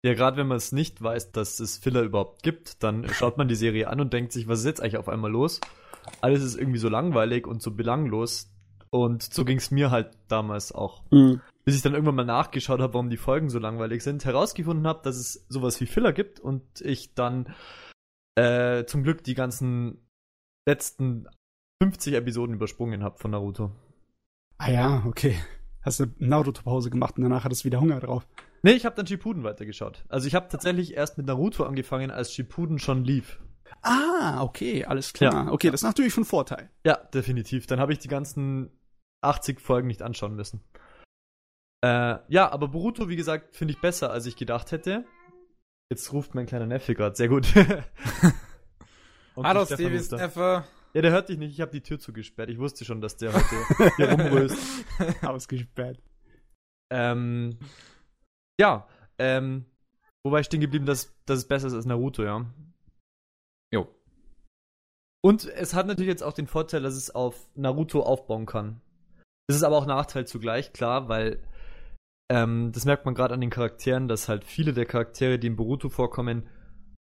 [0.03, 3.47] ja, gerade wenn man es nicht weiß, dass es Filler überhaupt gibt, dann schaut man
[3.47, 5.59] die Serie an und denkt sich, was ist jetzt eigentlich auf einmal los?
[6.21, 8.51] Alles ist irgendwie so langweilig und so belanglos.
[8.91, 11.03] Und so ging es mir halt damals auch.
[11.65, 15.01] Bis ich dann irgendwann mal nachgeschaut habe, warum die Folgen so langweilig sind, herausgefunden habe,
[15.03, 17.51] dass es sowas wie Filler gibt und ich dann
[18.35, 20.07] äh, zum Glück die ganzen
[20.67, 21.27] letzten
[21.81, 23.71] 50 Episoden übersprungen habe von Naruto.
[24.57, 25.37] Ah ja, okay.
[25.81, 28.27] Hast du Naruto-Pause gemacht und danach hattest du wieder Hunger drauf.
[28.63, 30.03] Nee, ich habe dann Shippuden weitergeschaut.
[30.09, 33.39] Also ich habe tatsächlich erst mit Naruto angefangen, als Shippuden schon lief.
[33.81, 35.45] Ah, okay, alles klar.
[35.45, 35.51] Ja.
[35.51, 36.69] Okay, das ist natürlich von Vorteil.
[36.85, 37.67] Ja, definitiv.
[37.67, 38.71] Dann habe ich die ganzen
[39.21, 40.63] 80 Folgen nicht anschauen müssen.
[41.83, 45.05] Äh, ja, aber Boruto, wie gesagt, finde ich besser, als ich gedacht hätte.
[45.91, 47.53] Jetzt ruft mein kleiner Neffe gerade, sehr gut.
[49.35, 50.17] Hallo, da.
[50.17, 50.63] Neffe.
[50.95, 52.49] Ja, der hört dich nicht, ich habe die Tür zugesperrt.
[52.49, 54.85] Ich wusste schon, dass der heute hier rumröst.
[55.23, 56.01] Ausgesperrt.
[56.89, 57.59] Ähm,
[58.59, 59.65] ja, ähm,
[60.23, 62.45] wo war ich stehen geblieben, dass, dass es besser ist als Naruto, ja.
[63.73, 63.93] Jo.
[65.21, 68.79] Und es hat natürlich jetzt auch den Vorteil, dass es auf Naruto aufbauen kann.
[69.47, 71.43] Das ist aber auch Nachteil zugleich, klar, weil
[72.31, 75.57] ähm, das merkt man gerade an den Charakteren, dass halt viele der Charaktere, die in
[75.57, 76.47] Boruto vorkommen,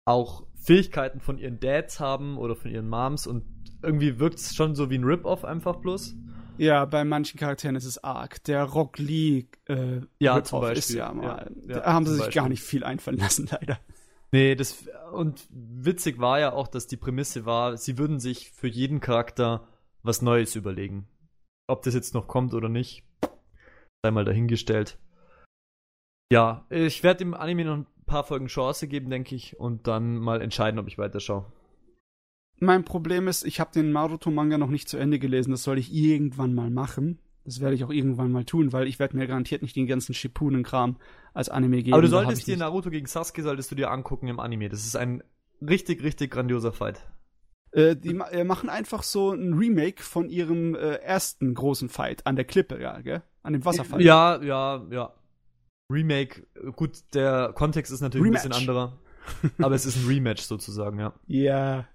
[0.06, 3.44] auch Fähigkeiten von ihren Dads haben oder von ihren Moms und
[3.82, 6.14] irgendwie wirkt es schon so wie ein Rip-Off einfach bloß.
[6.58, 8.42] Ja, bei manchen Charakteren ist es arg.
[8.44, 10.78] Der Rock Lee äh, Ja, zum Beispiel.
[10.78, 11.50] ist ja mal.
[11.66, 12.40] Ja, ja, da haben sie sich Beispiel.
[12.42, 13.78] gar nicht viel einfallen lassen, leider.
[14.32, 18.68] Nee, das und witzig war ja auch, dass die Prämisse war, sie würden sich für
[18.68, 19.68] jeden Charakter
[20.02, 21.06] was Neues überlegen.
[21.68, 23.04] Ob das jetzt noch kommt oder nicht,
[24.02, 24.98] sei mal dahingestellt.
[26.32, 30.16] Ja, ich werde dem Anime noch ein paar Folgen Chance geben, denke ich, und dann
[30.18, 31.44] mal entscheiden, ob ich weiterschaue.
[32.58, 35.50] Mein Problem ist, ich habe den Naruto-Manga noch nicht zu Ende gelesen.
[35.50, 37.18] Das soll ich irgendwann mal machen.
[37.44, 40.14] Das werde ich auch irgendwann mal tun, weil ich werde mir garantiert nicht den ganzen
[40.14, 40.96] Shippuden-Kram
[41.34, 41.92] als Anime geben.
[41.92, 44.68] Aber du solltest dir nicht- Naruto gegen Sasuke solltest du dir angucken im Anime.
[44.68, 45.22] Das ist ein
[45.60, 47.06] richtig, richtig grandioser Fight.
[47.72, 52.26] Äh, die ma äh, machen einfach so ein Remake von ihrem äh, ersten großen Fight
[52.26, 53.22] an der Klippe, ja, gell?
[53.42, 54.00] An dem Wasserfall.
[54.02, 55.12] Ja, ja, ja.
[55.90, 58.68] Remake, gut, der Kontext ist natürlich ein bisschen Rematch.
[58.68, 58.98] anderer.
[59.58, 61.12] aber es ist ein Rematch sozusagen, ja.
[61.26, 61.86] Ja.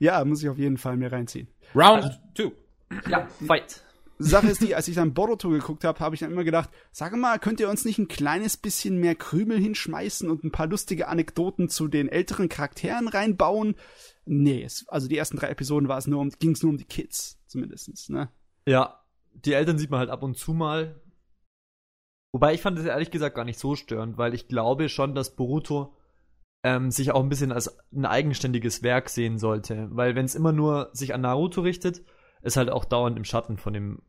[0.00, 1.46] Ja, muss ich auf jeden Fall mir reinziehen.
[1.74, 2.50] Round 2.
[3.08, 3.82] Ja, Fight.
[4.18, 7.14] Sache ist die, als ich dann Boruto geguckt habe, habe ich dann immer gedacht, sag
[7.14, 11.08] mal, könnt ihr uns nicht ein kleines bisschen mehr Krümel hinschmeißen und ein paar lustige
[11.08, 13.76] Anekdoten zu den älteren Charakteren reinbauen?
[14.24, 16.78] Nee, es, also die ersten drei Episoden war es nur um, ging es nur um
[16.78, 18.30] die Kids, zumindestens, ne?
[18.66, 19.00] Ja,
[19.34, 21.00] die Eltern sieht man halt ab und zu mal.
[22.36, 25.34] Wobei ich fand es ehrlich gesagt gar nicht so störend, weil ich glaube schon, dass
[25.34, 25.96] Boruto
[26.64, 29.88] ähm, sich auch ein bisschen als ein eigenständiges Werk sehen sollte.
[29.92, 32.02] Weil wenn es immer nur sich an Naruto richtet,
[32.42, 34.02] es halt auch dauernd im Schatten von dem,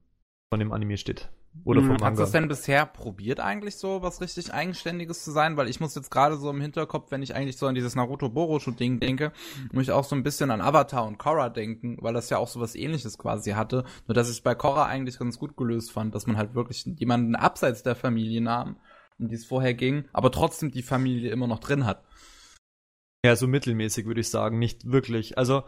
[0.49, 1.29] von dem Anime steht.
[1.63, 1.93] Oder vom Mhm.
[1.93, 2.21] Hast du Manga.
[2.21, 5.57] das denn bisher probiert, eigentlich so was richtig Eigenständiges zu sein?
[5.57, 8.99] Weil ich muss jetzt gerade so im Hinterkopf, wenn ich eigentlich so an dieses Naruto-Boruto-Ding
[8.99, 9.31] denke,
[9.71, 12.47] muss ich auch so ein bisschen an Avatar und Korra denken, weil das ja auch
[12.47, 13.83] so was ähnliches quasi hatte.
[14.07, 17.35] Nur dass ich bei Korra eigentlich ganz gut gelöst fand, dass man halt wirklich jemanden
[17.35, 18.77] abseits der Familie nahm,
[19.19, 22.03] um die es vorher ging, aber trotzdem die Familie immer noch drin hat.
[23.25, 25.37] Ja, so mittelmäßig würde ich sagen, nicht wirklich.
[25.37, 25.63] Also,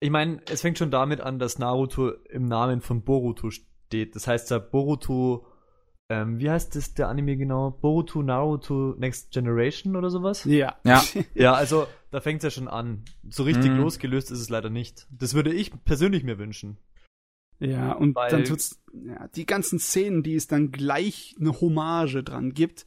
[0.00, 3.66] ich meine, es fängt schon damit an, dass Naruto im Namen von Boruto steht.
[3.90, 5.46] Das heißt ja Boruto,
[6.08, 7.70] ähm, wie heißt das der Anime genau?
[7.70, 10.44] Boruto Naruto Next Generation oder sowas?
[10.44, 10.76] Ja.
[10.84, 11.02] Ja.
[11.34, 13.04] Ja, also da fängt es ja schon an.
[13.28, 13.78] So richtig Mhm.
[13.78, 15.06] losgelöst ist es leider nicht.
[15.10, 16.78] Das würde ich persönlich mir wünschen.
[17.58, 22.22] Ja, und Weil- dann tut's, ja, die ganzen Szenen, die es dann gleich eine Hommage
[22.22, 22.84] dran gibt,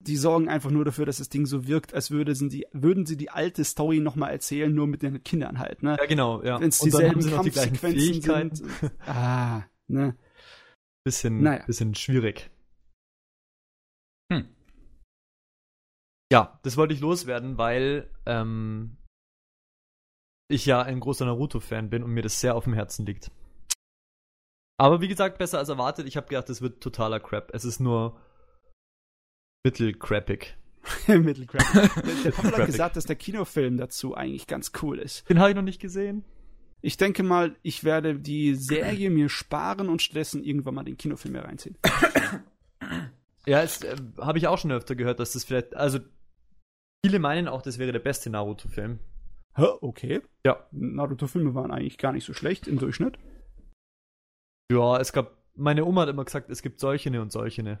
[0.00, 3.06] die sorgen einfach nur dafür, dass das Ding so wirkt, als würde sie die, würden
[3.06, 5.96] sie die alte Story nochmal erzählen, nur mit den Kindern halt, ne?
[5.98, 6.60] Ja, genau, ja.
[6.60, 8.92] Wenn es Und dann dieselben haben sie noch die gleichen Kampfsequenzen sind.
[9.06, 10.16] Ah, ne?
[11.04, 11.64] Bisschen, Naja.
[11.66, 12.50] bisschen schwierig.
[14.32, 14.48] Hm.
[16.32, 18.96] Ja, das wollte ich loswerden, weil ähm,
[20.50, 23.30] ich ja ein großer Naruto-Fan bin und mir das sehr auf dem Herzen liegt.
[24.80, 26.06] Aber wie gesagt, besser als erwartet.
[26.06, 27.52] Ich habe gedacht, das wird totaler Crap.
[27.54, 28.20] Es ist nur
[29.64, 30.56] mittelcrappig.
[31.06, 31.62] Mittelcrap.
[32.24, 35.28] Der Papa hat gesagt, dass der Kinofilm dazu eigentlich ganz cool ist.
[35.30, 36.24] Den habe ich noch nicht gesehen.
[36.84, 41.32] Ich denke mal, ich werde die Serie mir sparen und stattdessen irgendwann mal den Kinofilm
[41.32, 41.76] mir reinziehen.
[43.46, 45.98] Ja, es äh, habe ich auch schon öfter gehört, dass das vielleicht, also
[47.04, 49.00] viele meinen auch, das wäre der beste Naruto-Film.
[49.54, 50.22] Hä, okay.
[50.46, 50.66] Ja.
[50.72, 53.18] Naruto-Filme waren eigentlich gar nicht so schlecht im Durchschnitt.
[54.72, 57.78] Ja, es gab, meine Oma hat immer gesagt, es gibt solche und solche.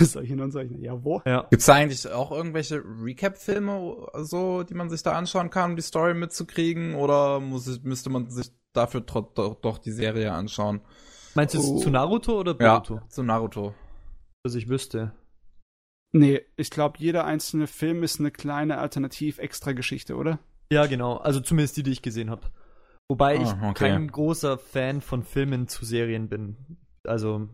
[0.00, 0.74] Solche und solche.
[0.78, 1.22] Ja, wo?
[1.26, 1.46] Ja.
[1.50, 5.82] Gibt's da eigentlich auch irgendwelche Recap-Filme, so, die man sich da anschauen kann, um die
[5.82, 6.94] Story mitzukriegen?
[6.94, 10.80] Oder muss ich, müsste man sich dafür tro- doch, doch die Serie anschauen?
[11.34, 11.78] Meinst du es Oh.
[11.78, 12.96] zu Naruto oder Boruto?
[12.96, 13.74] Ja, zu Naruto.
[14.42, 15.12] Dass ich wüsste.
[16.12, 20.40] Nee, ich glaube, jeder einzelne Film ist eine kleine Alternativ-Extra-Geschichte, oder?
[20.72, 21.18] Ja, genau.
[21.18, 22.42] Also zumindest die, die ich gesehen habe.
[23.08, 23.90] Wobei ich Ah, okay.
[23.90, 26.56] kein großer Fan von Filmen zu Serien bin.
[27.06, 27.48] Also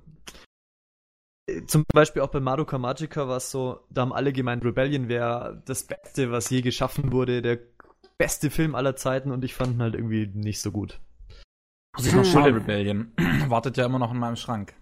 [1.67, 5.63] zum Beispiel auch bei Madoka Magica war es so, da haben alle gemeint, Rebellion wäre
[5.67, 7.59] das Beste, was je geschaffen wurde, der
[8.19, 11.01] beste Film aller Zeiten und ich fand ihn halt irgendwie nicht so gut.
[11.97, 12.31] Muss ich noch Hm.
[12.31, 13.13] schauen, Rebellion.
[13.49, 14.75] Wartet ja immer noch in meinem Schrank.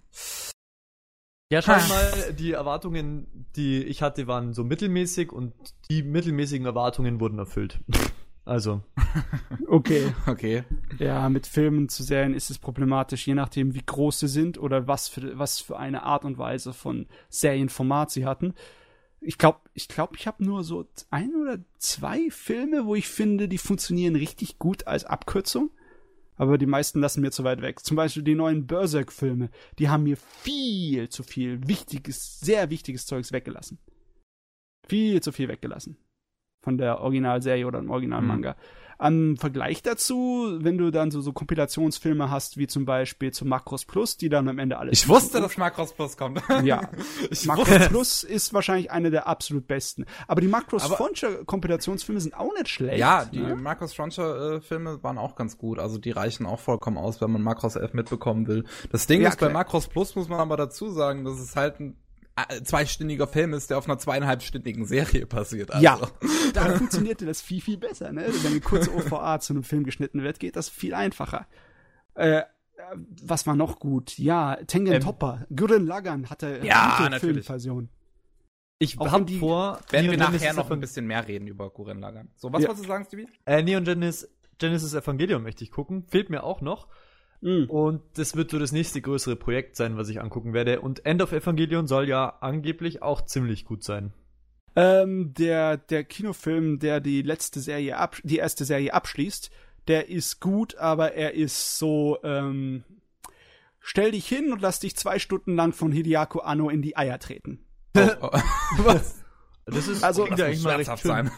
[1.53, 5.53] Ja, schau mal, die Erwartungen, die ich hatte, waren so mittelmäßig und
[5.91, 7.81] die mittelmäßigen Erwartungen wurden erfüllt.
[8.45, 8.83] Also,
[9.69, 10.13] Okay.
[10.27, 10.65] Okay.
[10.99, 14.87] Ja, mit Filmen zu Serien ist es problematisch, je nachdem, wie groß sie sind oder
[14.87, 18.55] was für, was für eine Art und Weise von Serienformat sie hatten.
[19.21, 23.49] Ich glaube, ich glaube, ich habe nur so ein oder zwei Filme, wo ich finde,
[23.49, 25.71] die funktionieren richtig gut als Abkürzung.
[26.37, 27.81] Aber die meisten lassen mir zu weit weg.
[27.85, 33.33] Zum Beispiel die neuen Berserk-Filme, die haben mir viel zu viel wichtiges, sehr wichtiges Zeugs
[33.33, 33.79] weggelassen.
[34.89, 35.97] Viel zu viel weggelassen.
[36.65, 38.53] Von der Originalserie oder dem Originalmanga.
[38.53, 38.57] Mhm.
[38.97, 43.85] Am Vergleich dazu, wenn du dann so, so Kompilationsfilme hast, wie zum Beispiel zu Macros
[43.85, 44.93] Plus, die dann am Ende alles.
[44.93, 46.41] Ich wusste, dass Macros Plus kommt.
[46.63, 46.89] Ja.
[47.31, 47.89] ich Macros wusste.
[47.89, 50.07] Plus ist wahrscheinlich eine der absolut besten.
[50.27, 52.99] Aber die Macros Frontier Kompilationsfilme sind auch nicht schlecht.
[52.99, 53.57] Ja, die ne?
[53.57, 55.79] Macros Frontier äh, Filme waren auch ganz gut.
[55.79, 58.65] Also die reichen auch vollkommen aus, wenn man Macros 11 mitbekommen will.
[58.91, 59.51] Das Ding ja, ist, klar.
[59.51, 61.97] bei Macros Plus muss man aber dazu sagen, dass es halt ein
[62.65, 65.73] zweistündiger Film ist, der auf einer zweieinhalbstündigen Serie passiert.
[65.73, 65.85] Also.
[65.85, 66.01] Ja,
[66.53, 68.13] da funktionierte das viel, viel besser.
[68.13, 68.27] Ne?
[68.43, 71.47] Wenn eine kurze OVA zu einem Film geschnitten wird, geht das viel einfacher.
[72.15, 72.43] Äh,
[73.23, 74.19] was war noch gut?
[74.19, 75.47] Ja, Tengen ähm, Topper.
[75.55, 77.47] Gurren Lagan hatte ja, eine natürlich.
[77.47, 77.89] Filmversion.
[78.79, 82.31] Ich hab vor, werden wir nachher noch ein bisschen mehr reden über Gurren Lagan.
[82.35, 82.69] So, was ja.
[82.69, 83.29] wolltest du sagen, Stevie?
[83.47, 86.05] Äh, Neon Genesis, Genesis Evangelion möchte ich gucken.
[86.09, 86.89] Fehlt mir auch noch.
[87.45, 87.69] Mhm.
[87.69, 90.81] Und das wird so das nächste größere Projekt sein, was ich angucken werde.
[90.81, 94.15] Und End of Evangelion soll ja angeblich auch ziemlich gut sein.
[94.77, 99.51] Ähm, der, der Kinofilm, der die letzte Serie ab, die erste Serie abschließt,
[99.89, 102.83] der ist gut, aber er ist so, ähm,
[103.79, 107.19] stell dich hin und lass dich zwei Stunden lang von Hideako Anno in die Eier
[107.19, 107.67] treten.
[107.95, 108.31] Oh, oh.
[108.79, 109.23] Was?
[109.67, 111.31] Das ist also, das muss schmerzhaft sein.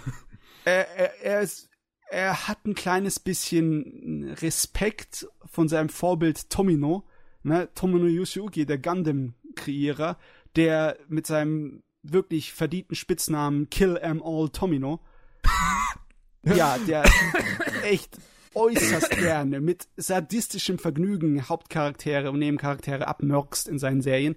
[0.64, 1.68] Er, er, er ist
[2.10, 7.04] er hat ein kleines bisschen Respekt von seinem Vorbild Tomino,
[7.42, 7.68] ne?
[7.74, 10.18] Tomino Yoshiyuki, der Gundam-Kreierer,
[10.54, 15.00] der mit seinem wirklich verdienten Spitznamen Kill Em All Tomino,
[16.44, 17.04] ja, der
[17.82, 18.18] echt
[18.54, 24.36] äußerst gerne mit sadistischem Vergnügen Hauptcharaktere und Nebencharaktere abmörkst in seinen Serien.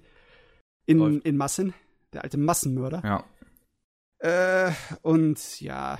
[0.86, 1.74] In, in Massen.
[2.14, 3.02] Der alte Massenmörder.
[3.04, 3.24] Ja.
[4.20, 5.98] Äh, und ja.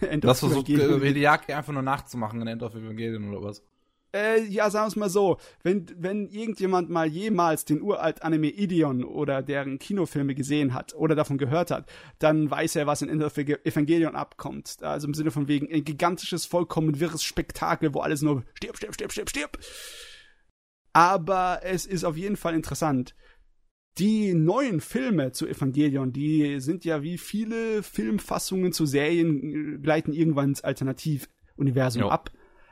[0.00, 3.62] End das versucht Hideaki einfach nur nachzumachen in End of Evangelion oder was?
[4.14, 8.48] Äh, ja, sagen wir es mal so, wenn, wenn irgendjemand mal jemals den uralt Anime
[8.48, 11.86] Ideon oder deren Kinofilme gesehen hat oder davon gehört hat,
[12.18, 14.76] dann weiß er, was in End of Evangelion abkommt.
[14.82, 18.94] Also im Sinne von wegen ein gigantisches, vollkommen wirres Spektakel, wo alles nur stirb, stirb,
[18.94, 19.58] stirb, stirb, stirb.
[20.92, 23.14] Aber es ist auf jeden Fall interessant.
[23.98, 30.12] Die neuen Filme zu Evangelion, die sind ja wie viele Filmfassungen zu Serien, äh, gleiten
[30.12, 32.30] irgendwann ins Alternativuniversum ab.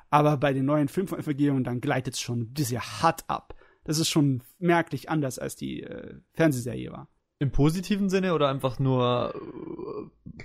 [0.09, 3.55] Aber bei den neuen Filmen von Evangelion, dann gleitet es schon sehr hart ab.
[3.85, 7.09] Das ist schon merklich anders, als die äh, Fernsehserie war.
[7.39, 10.43] Im positiven Sinne oder einfach nur äh,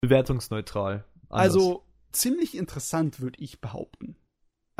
[0.00, 1.04] bewertungsneutral?
[1.28, 1.54] Anders?
[1.54, 4.16] Also ziemlich interessant, würde ich behaupten.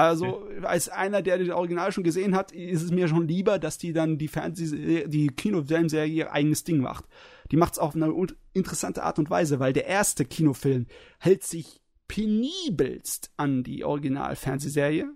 [0.00, 3.76] Also als einer, der das Original schon gesehen hat, ist es mir schon lieber, dass
[3.76, 7.04] die dann die Fernseh die Kinofilmserie ihr eigenes Ding macht.
[7.50, 8.10] Die macht es auf eine
[8.54, 10.86] interessante Art und Weise, weil der erste Kinofilm
[11.18, 15.12] hält sich penibelst an die Original-Fernsehserie,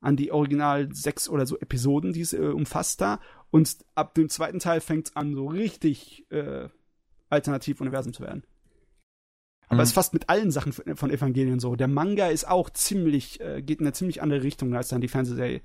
[0.00, 3.18] an die Original sechs oder so Episoden, die es äh, umfasst da.
[3.50, 6.68] Und ab dem zweiten Teil fängt es an, so richtig äh,
[7.30, 8.44] Alternativuniversum zu werden.
[9.68, 9.90] Aber es mhm.
[9.90, 11.74] ist fast mit allen Sachen von Evangelien so.
[11.74, 15.08] Der Manga ist auch ziemlich, äh, geht in eine ziemlich andere Richtung als dann die
[15.08, 15.60] Fernsehserie.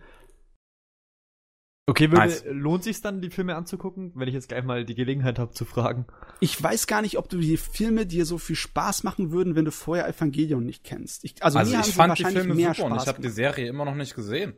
[1.88, 2.44] Okay, würde, nice.
[2.48, 5.66] lohnt sich dann, die Filme anzugucken, wenn ich jetzt gleich mal die Gelegenheit habe zu
[5.66, 6.06] fragen?
[6.40, 9.66] Ich weiß gar nicht, ob du die Filme dir so viel Spaß machen würden, wenn
[9.66, 11.26] du vorher Evangelion nicht kennst.
[11.26, 13.86] Ich, also, also ich fand die Filme super Spaß und ich habe die Serie immer
[13.86, 14.54] noch nicht gesehen.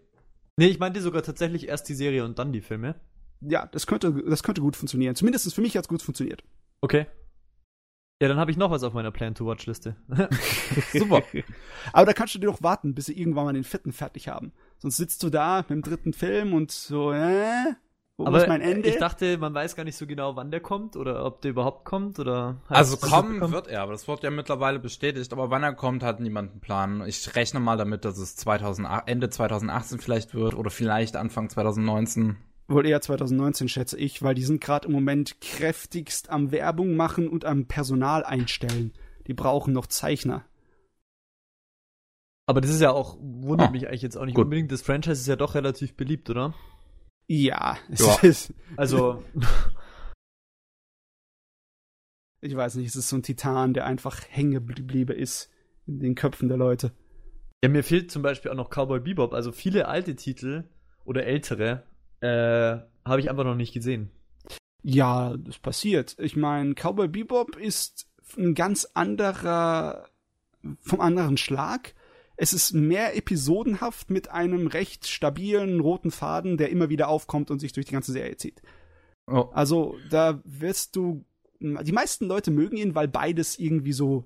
[0.58, 2.96] Nee, ich meinte sogar tatsächlich erst die Serie und dann die Filme.
[3.42, 5.16] Ja, das könnte, das könnte gut funktionieren.
[5.16, 6.44] Zumindest für mich hat es gut funktioniert.
[6.82, 7.08] Okay.
[8.22, 9.96] Ja, dann habe ich noch was auf meiner Plan-to-Watch-Liste.
[10.94, 11.24] Super.
[11.92, 14.54] Aber da kannst du dir doch warten, bis sie irgendwann mal den vierten fertig haben.
[14.78, 17.74] Sonst sitzt du da mit dem dritten Film und so, äh,
[18.18, 18.88] wo Aber ist mein Ende?
[18.88, 21.84] Ich dachte, man weiß gar nicht so genau, wann der kommt oder ob der überhaupt
[21.84, 22.62] kommt oder.
[22.68, 25.34] Also kommen wird er, aber das wird ja mittlerweile bestätigt.
[25.34, 27.04] Aber wann er kommt, hat niemand einen Plan.
[27.08, 32.38] Ich rechne mal damit, dass es 2008, Ende 2018 vielleicht wird oder vielleicht Anfang 2019
[32.68, 37.28] wohl eher 2019, schätze ich, weil die sind gerade im Moment kräftigst am Werbung machen
[37.28, 38.94] und am Personal einstellen.
[39.28, 40.46] Die brauchen noch Zeichner.
[42.46, 44.46] Aber das ist ja auch, wundert oh, mich eigentlich jetzt auch nicht gut.
[44.46, 44.72] unbedingt.
[44.72, 46.54] Das Franchise ist ja doch relativ beliebt, oder?
[47.28, 48.16] Ja, es ja.
[48.22, 48.54] ist.
[48.76, 49.24] Also.
[52.42, 55.50] ich weiß nicht, es ist so ein Titan, der einfach hängen geblieben ist
[55.86, 56.92] in den Köpfen der Leute.
[57.64, 59.34] Ja, mir fehlt zum Beispiel auch noch Cowboy Bebop.
[59.34, 60.66] Also viele alte Titel
[61.06, 61.84] oder ältere
[62.24, 64.10] äh, habe ich einfach noch nicht gesehen.
[64.82, 66.16] Ja, das passiert.
[66.20, 68.08] Ich meine, Cowboy Bebop ist
[68.38, 70.06] ein ganz anderer
[70.80, 71.94] vom anderen Schlag.
[72.38, 77.60] Es ist mehr episodenhaft mit einem recht stabilen roten Faden, der immer wieder aufkommt und
[77.60, 78.62] sich durch die ganze Serie zieht.
[79.28, 79.50] Oh.
[79.54, 81.26] Also da wirst du,
[81.60, 84.26] die meisten Leute mögen ihn, weil beides irgendwie so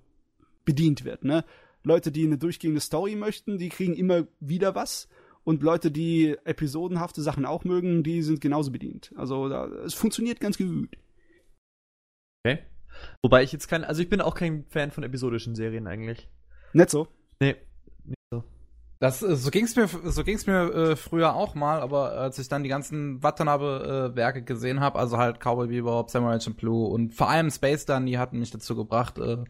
[0.65, 1.23] bedient wird.
[1.23, 1.43] Ne?
[1.83, 5.07] Leute, die eine durchgehende Story möchten, die kriegen immer wieder was.
[5.47, 9.13] Und Leute, die episodenhafte Sachen auch mögen, die sind genauso bedient.
[9.15, 10.97] Also da, es funktioniert ganz gut.
[12.43, 12.59] Okay.
[13.21, 16.27] Wobei ich jetzt kein, also ich bin auch kein Fan von episodischen Serien eigentlich.
[16.73, 17.07] Nicht so?
[17.39, 17.55] Nee.
[18.99, 22.49] Das, äh, so ging's mir, so ging's mir äh, früher auch mal, aber als ich
[22.49, 27.29] dann die ganzen Watanabe-Werke äh, gesehen habe, also halt Cowboy Bebop, Samurai Champloo und vor
[27.29, 29.45] allem Space Dun, die hatten mich dazu gebracht, äh,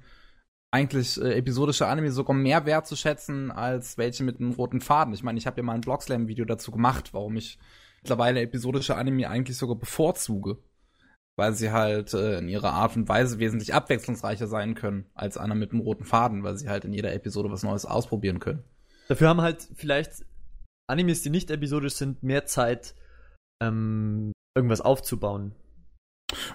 [0.78, 5.13] eigentlich äh, episodische Anime sogar mehr wertzuschätzen als welche mit einem roten Faden.
[5.13, 7.58] Ich meine, ich habe ja mal ein Blogslam-Video dazu gemacht, warum ich
[8.02, 10.58] mittlerweile episodische Anime eigentlich sogar bevorzuge.
[11.36, 15.56] Weil sie halt äh, in ihrer Art und Weise wesentlich abwechslungsreicher sein können als einer
[15.56, 18.63] mit einem roten Faden, weil sie halt in jeder Episode was Neues ausprobieren können.
[19.08, 20.26] Dafür haben halt vielleicht
[20.90, 22.96] Animes, die nicht episodisch sind, mehr Zeit,
[23.62, 25.54] ähm, irgendwas aufzubauen.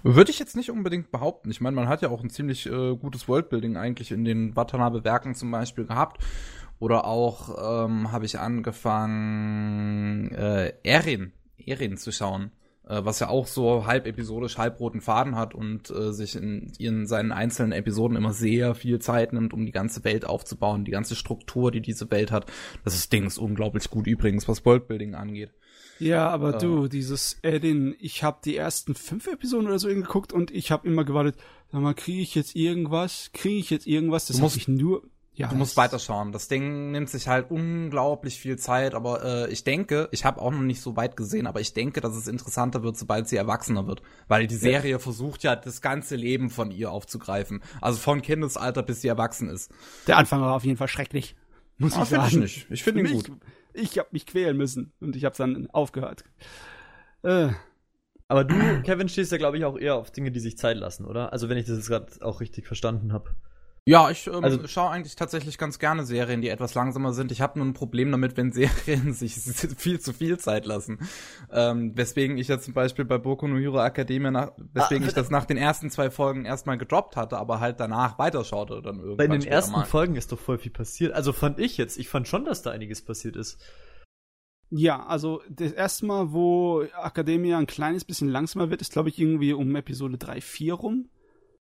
[0.02, 1.50] Würde ich jetzt nicht unbedingt behaupten.
[1.50, 5.34] Ich meine, man hat ja auch ein ziemlich äh, gutes Worldbuilding eigentlich in den Watanabe-Werken
[5.34, 6.22] zum Beispiel gehabt.
[6.78, 12.50] Oder auch ähm, habe ich angefangen, äh, Erin, Erin zu schauen.
[12.88, 16.72] Äh, was ja auch so halb episodisch, halb roten Faden hat und äh, sich in,
[16.78, 20.90] in seinen einzelnen Episoden immer sehr viel Zeit nimmt, um die ganze Welt aufzubauen, die
[20.90, 22.50] ganze Struktur, die diese Welt hat.
[22.84, 25.52] Das ist Ding ist unglaublich gut übrigens, was Worldbuilding angeht.
[26.02, 26.58] Ja, aber Äh.
[26.58, 30.86] du, dieses Eddin, ich habe die ersten fünf Episoden oder so geguckt und ich habe
[30.86, 31.36] immer gewartet,
[31.70, 33.30] sag mal, kriege ich jetzt irgendwas?
[33.32, 34.26] Kriege ich jetzt irgendwas?
[34.26, 35.02] Das hab ich nur.
[35.34, 36.30] Ja, Du musst weiterschauen.
[36.30, 40.50] Das Ding nimmt sich halt unglaublich viel Zeit, aber äh, ich denke, ich habe auch
[40.50, 43.86] noch nicht so weit gesehen, aber ich denke, dass es interessanter wird, sobald sie erwachsener
[43.86, 44.02] wird.
[44.28, 47.62] Weil die Serie versucht ja, das ganze Leben von ihr aufzugreifen.
[47.80, 49.70] Also von Kindesalter bis sie erwachsen ist.
[50.06, 51.34] Der Anfang war auf jeden Fall schrecklich.
[51.78, 52.42] Muss Ah, ich find ich sagen.
[52.42, 52.66] nicht.
[52.70, 53.32] Ich find ihn gut.
[53.74, 56.24] Ich habe mich quälen müssen und ich habe dann aufgehört.
[57.22, 57.50] Äh,
[58.28, 61.04] Aber du, Kevin, stehst ja, glaube ich, auch eher auf Dinge, die sich Zeit lassen,
[61.06, 61.32] oder?
[61.32, 63.36] Also wenn ich das jetzt gerade auch richtig verstanden habe.
[63.84, 67.32] Ja, ich ähm, Also- schaue eigentlich tatsächlich ganz gerne Serien, die etwas langsamer sind.
[67.32, 71.00] Ich habe nur ein Problem damit, wenn Serien sich viel zu viel Zeit lassen.
[71.50, 75.14] Ähm, weswegen ich jetzt zum Beispiel bei Boku no Hero Academia, nach, weswegen Ah, ich
[75.14, 79.16] das nach den ersten zwei Folgen erstmal gedroppt hatte, aber halt danach weiterschaute dann irgendwann.
[79.16, 79.84] Bei den ersten mal.
[79.84, 81.12] Folgen ist doch voll viel passiert.
[81.12, 81.98] Also fand ich jetzt.
[81.98, 83.58] Ich fand schon, dass da einiges passiert ist.
[84.70, 89.18] ja, also das erste Mal, wo Academia ein kleines bisschen langsamer wird, ist glaube ich
[89.18, 91.08] irgendwie um Episode 3, 4 rum.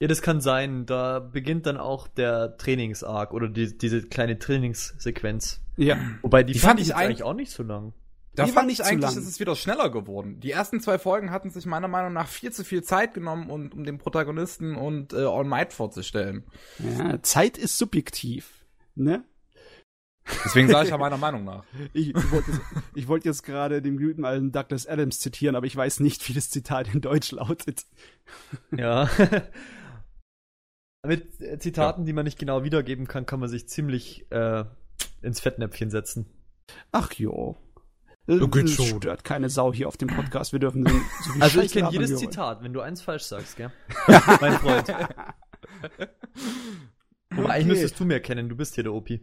[0.04, 0.86] Ja, das kann sein.
[0.86, 5.62] Da beginnt dann auch der Trainings-Arc oder die, diese kleine Trainingssequenz.
[5.78, 5.98] Ja.
[6.22, 7.94] Wobei die, Die fand fand ich eigentlich auch nicht so lang.
[8.36, 9.18] Da Die war fand nicht ich zu eigentlich, lang.
[9.24, 10.42] ist es wieder schneller geworden.
[10.42, 13.74] Die ersten zwei Folgen hatten sich meiner Meinung nach viel zu viel Zeit genommen, und,
[13.74, 16.44] um den Protagonisten und äh, All Might vorzustellen.
[16.80, 17.24] ja.
[17.24, 18.66] Zeit ist subjektiv.
[18.96, 19.24] Ne?
[20.44, 21.64] Deswegen sage ich ja meiner Meinung nach.
[21.94, 22.62] Ich, ich wollte jetzt,
[22.94, 26.34] ich wollte jetzt gerade den guten alten Douglas Adams zitieren, aber ich weiß nicht, wie
[26.34, 27.86] das Zitat in Deutsch lautet.
[28.76, 29.10] Ja.
[31.06, 34.64] Mit äh, Zitaten, die man nicht genau wiedergeben kann, kann man sich ziemlich äh,
[35.22, 36.28] ins Fettnäpfchen setzen.
[36.94, 37.58] Ach jo.
[38.26, 39.02] Äh, Ja, geht das schon.
[39.02, 40.54] stört keine Sau hier auf dem Podcast.
[40.54, 40.94] Wir dürfen so
[41.34, 42.30] viel Also ich kenne jedes wir wollen.
[42.32, 43.70] Zitat, wenn du eins falsch sagst, gell?
[44.40, 44.88] mein Freund.
[44.88, 44.94] Wobei,
[47.50, 47.66] eigentlich Okay.
[47.66, 49.20] müsstest du mehr kennen, du bist hier der Opi.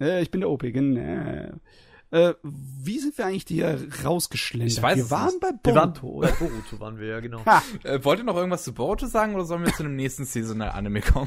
[0.00, 1.58] Äh, ich bin der OP, genau.
[2.14, 4.70] Äh, wie sind wir eigentlich hier rausgeschlendert?
[4.70, 5.40] Ich weiß wir waren nicht.
[5.40, 6.32] bei Wir waren Boruto, bei oder?
[6.36, 7.44] Boruto waren wir, ja, genau.
[7.44, 10.24] Ha, Äh, wollt ihr noch irgendwas zu Boruto sagen oder sollen wir zu dem nächsten
[10.24, 11.26] Seasonal Anime kommen?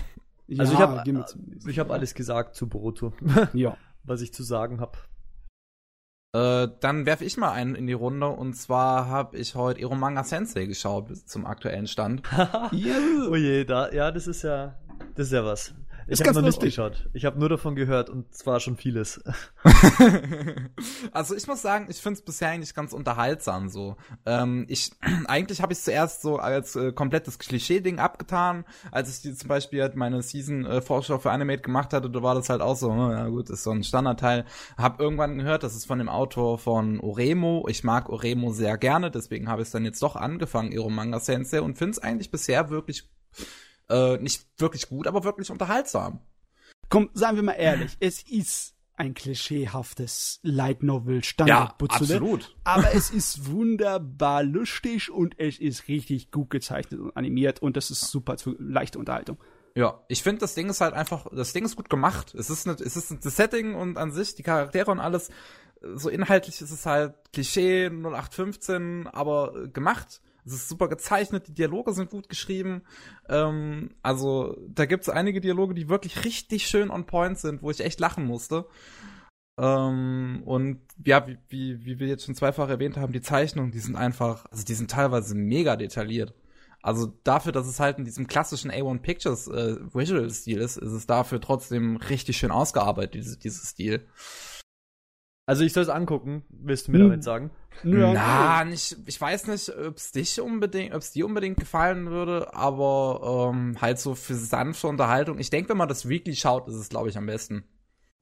[0.57, 1.25] Also ja, ich habe
[1.67, 3.11] ich hab alles gesagt zu Boruto,
[3.53, 3.75] Ja.
[4.03, 4.97] was ich zu sagen habe.
[6.33, 10.23] Äh, dann werfe ich mal einen in die Runde und zwar habe ich heute Eromanga
[10.23, 12.21] Sensei geschaut bis zum aktuellen Stand.
[12.71, 14.77] oh je, da, ja, das ist ja,
[15.15, 15.73] das ist ja was.
[16.07, 16.75] Ich habe noch nicht lustig.
[16.75, 17.09] geschaut.
[17.13, 19.21] Ich habe nur davon gehört und zwar schon vieles.
[21.11, 23.97] also ich muss sagen, ich finde es bisher eigentlich ganz unterhaltsam so.
[24.25, 24.91] Ähm, ich
[25.27, 29.81] eigentlich habe ich zuerst so als äh, komplettes Klischee-Ding abgetan, als ich die zum Beispiel
[29.81, 32.91] halt meine Season äh, Vorschau für Animate gemacht hatte, da war das halt auch so,
[32.91, 34.45] hm, ja gut, ist so ein Standardteil.
[34.77, 37.65] Hab irgendwann gehört, das ist von dem Autor von Oremo.
[37.69, 41.61] Ich mag Oremo sehr gerne, deswegen habe ich es dann jetzt doch angefangen, Eromanga Sensei
[41.61, 43.09] und finde es eigentlich bisher wirklich
[43.89, 46.19] äh, nicht wirklich gut, aber wirklich unterhaltsam.
[46.89, 51.77] Komm, seien wir mal ehrlich, es ist ein klischeehaftes Light Novel Standard
[52.63, 57.91] Aber es ist wunderbar lustig und es ist richtig gut gezeichnet und animiert und das
[57.91, 59.37] ist super zu leichte Unterhaltung.
[59.75, 62.33] Ja, ich finde, das Ding ist halt einfach, das Ding ist gut gemacht.
[62.33, 65.29] Es ist, nicht, es ist das Setting und an sich, die Charaktere und alles,
[65.93, 70.21] so inhaltlich ist es halt Klischee 0815, aber gemacht.
[70.47, 72.83] Es ist super gezeichnet, die Dialoge sind gut geschrieben.
[73.29, 77.81] Ähm, also da gibt's einige Dialoge, die wirklich richtig schön on point sind, wo ich
[77.81, 78.65] echt lachen musste.
[79.59, 83.79] Ähm, und ja, wie, wie, wie wir jetzt schon zweifach erwähnt haben, die Zeichnungen, die
[83.79, 86.33] sind einfach, also die sind teilweise mega detailliert.
[86.81, 91.07] Also dafür, dass es halt in diesem klassischen A1 Pictures äh, Visual-Stil ist, ist es
[91.07, 94.05] dafür trotzdem richtig schön ausgearbeitet, diese, dieses Stil.
[95.47, 97.05] Also ich soll es angucken, willst du mir Hm.
[97.09, 97.51] damit sagen?
[97.83, 103.51] Nö, Na, nicht, ich weiß nicht, ob's dich unbedingt, ob's dir unbedingt gefallen würde, aber
[103.53, 105.37] ähm, halt so für sanfte Unterhaltung.
[105.39, 107.63] Ich denke, wenn man das Weekly schaut, ist es, glaube ich, am besten.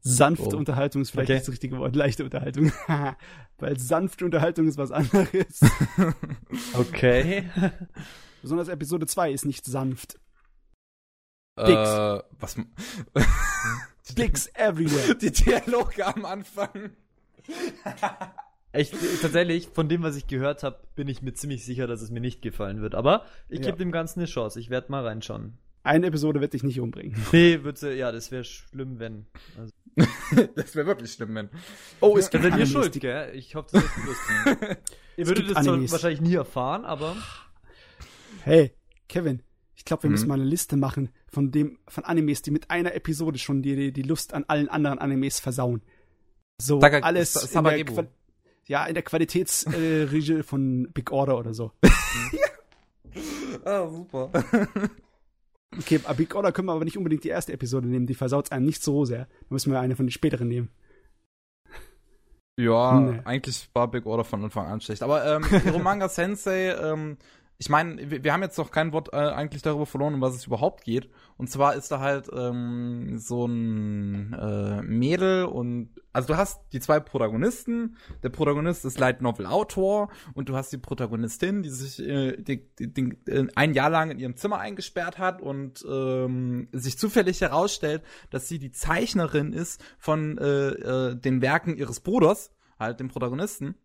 [0.01, 0.59] Sanfte Oh.
[0.59, 1.33] Unterhaltung ist vielleicht Okay.
[1.37, 2.71] nicht das richtige Wort, leichte Unterhaltung.
[3.57, 5.61] Weil sanfte Unterhaltung ist was anderes.
[6.73, 7.49] Okay.
[8.43, 10.19] Besonders Episode 2 ist nicht sanft.
[11.57, 11.89] Dicks.
[11.89, 12.55] Äh, was?
[14.15, 15.15] Dicks everywhere.
[15.15, 16.91] Die Dialoge am Anfang.
[18.71, 22.11] Echt, tatsächlich, von dem, was ich gehört habe, bin ich mir ziemlich sicher, dass es
[22.11, 22.93] mir nicht gefallen wird.
[22.93, 23.67] Aber ich Ja.
[23.67, 24.59] gebe dem Ganzen eine Chance.
[24.59, 25.57] Ich werde mal reinschauen.
[25.83, 27.15] Eine Episode wird dich nicht umbringen.
[27.31, 29.27] Nee, würde ja, das wäre schlimm, wenn.
[29.57, 29.71] Also,
[30.55, 31.49] Das wäre wirklich schlimm, wenn.
[32.01, 33.33] Oh, es gibt seid ihr Animes, schuld, die- gell?
[33.35, 34.77] Ich hoffe, das ist lustig.
[35.15, 35.91] ihr würdet zwar Animes.
[35.93, 37.15] wahrscheinlich nie erfahren, aber.
[38.43, 38.73] Hey,
[39.07, 39.41] Kevin,
[39.75, 40.13] ich glaube, wir Mhm.
[40.15, 43.93] müssen mal eine Liste machen von dem, von Animes, die mit einer Episode schon die,
[43.93, 45.81] die Lust an allen anderen Animes versauen.
[46.61, 47.93] So Saga- alles Sa- in der, Sarajevo.
[47.93, 48.07] Qua
[48.67, 51.71] ja, in der Qualitätsregie von Big Order oder so.
[53.63, 54.29] Ah, super.
[55.77, 58.65] Okay, Big Order können wir aber nicht unbedingt die erste Episode nehmen, die versaut einem
[58.65, 59.25] nicht so sehr.
[59.25, 60.69] Da müssen wir eine von den späteren nehmen.
[62.57, 63.19] Ja, Nee.
[63.25, 65.03] eigentlich war Big Order von Anfang an schlecht.
[65.03, 67.17] Aber ähm, Hiromanga Sensei, ähm,
[67.57, 70.35] ich meine, wir, wir haben jetzt noch kein Wort äh, eigentlich darüber verloren, um was
[70.35, 71.09] es überhaupt geht.
[71.35, 76.79] Und zwar ist da halt ähm, so ein äh, Mädel und also du hast die
[76.79, 77.97] zwei Protagonisten.
[78.23, 82.69] Der Protagonist ist Light Novel Autor und du hast die Protagonistin, die sich äh, die,
[82.79, 87.41] die, die, äh, ein Jahr lang in ihrem Zimmer eingesperrt hat und ähm, sich zufällig
[87.41, 93.09] herausstellt, dass sie die Zeichnerin ist von äh, äh, den Werken ihres Bruders, halt dem
[93.09, 93.75] Protagonisten.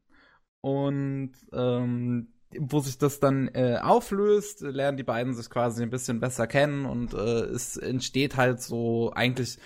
[0.60, 6.20] Und ähm, wo sich das dann äh, auflöst, lernen die beiden sich quasi ein bisschen
[6.20, 9.58] besser kennen und äh, es entsteht halt so eigentlich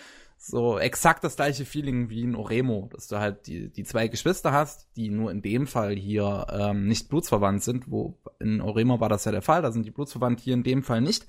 [0.47, 4.53] so exakt das gleiche Feeling wie in Oremo, dass du halt die, die zwei Geschwister
[4.53, 9.09] hast, die nur in dem Fall hier ähm, nicht blutsverwandt sind, wo in Oremo war
[9.09, 11.26] das ja der Fall, da sind die blutsverwandt hier in dem Fall nicht.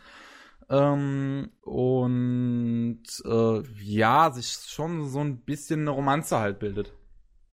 [0.67, 6.93] Ähm, und äh, ja, sich schon so ein bisschen eine Romanze halt bildet.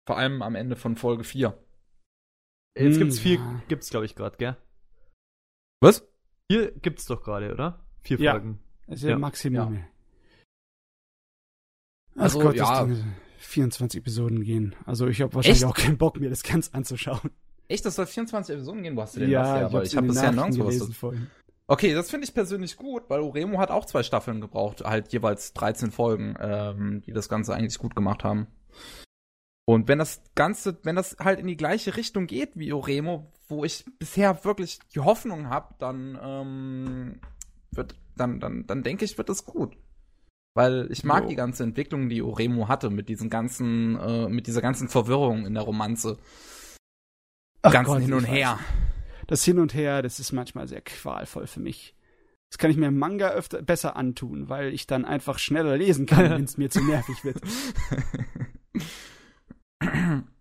[0.06, 1.56] Vor allem am Ende von Folge 4.
[2.76, 3.62] Jetzt Hm, gibt's vier, ja.
[3.68, 4.56] gibt's glaube ich gerade, gell?
[5.80, 6.06] Was?
[6.50, 7.80] Vier gibt's doch gerade, oder?
[8.02, 8.32] Vier Ja.
[8.32, 8.58] Folgen.
[8.88, 9.72] Ist ja, Ja.
[12.16, 12.18] Maximum.
[12.18, 12.84] Ach Also, Gott, ja.
[12.86, 14.74] das Ding, 24 Episoden gehen.
[14.84, 15.70] Also ich habe wahrscheinlich Echt?
[15.70, 17.30] auch keinen Bock, mir das ganz anzuschauen.
[17.68, 18.96] Echt, das soll 24 Episoden gehen?
[18.96, 19.70] Wo hast du denn das her?
[19.72, 20.74] hab's ich habe bisher Nachrichten nirgendwo was.
[20.74, 21.26] gelesen vorhin.
[21.68, 25.52] Okay, das finde ich persönlich gut, weil Oremo hat auch zwei Staffeln gebraucht, halt jeweils
[25.52, 28.46] 13 Folgen, ähm, die das Ganze eigentlich gut gemacht haben.
[29.64, 33.64] Und wenn das Ganze, wenn das halt in die gleiche Richtung geht wie Oremo, wo
[33.64, 37.20] ich bisher wirklich die Hoffnung habe, dann ähm,
[37.72, 39.76] wird, dann, dann, dann denke ich, wird das gut.
[40.56, 41.28] Weil ich mag Jo.
[41.28, 45.52] die ganze Entwicklung, die Oremo hatte, mit diesen ganzen, äh, mit dieser ganzen Verwirrung in
[45.52, 46.16] der Romanze.
[47.60, 48.52] Ach ganzen Gott, Hin und Her.
[48.52, 49.26] weiß.
[49.26, 51.94] Das Hin und Her, das ist manchmal sehr qualvoll für mich.
[52.50, 56.06] Das kann ich mir im Manga öfter besser antun, weil ich dann einfach schneller lesen
[56.06, 57.38] kann, wenn es mir zu nervig wird.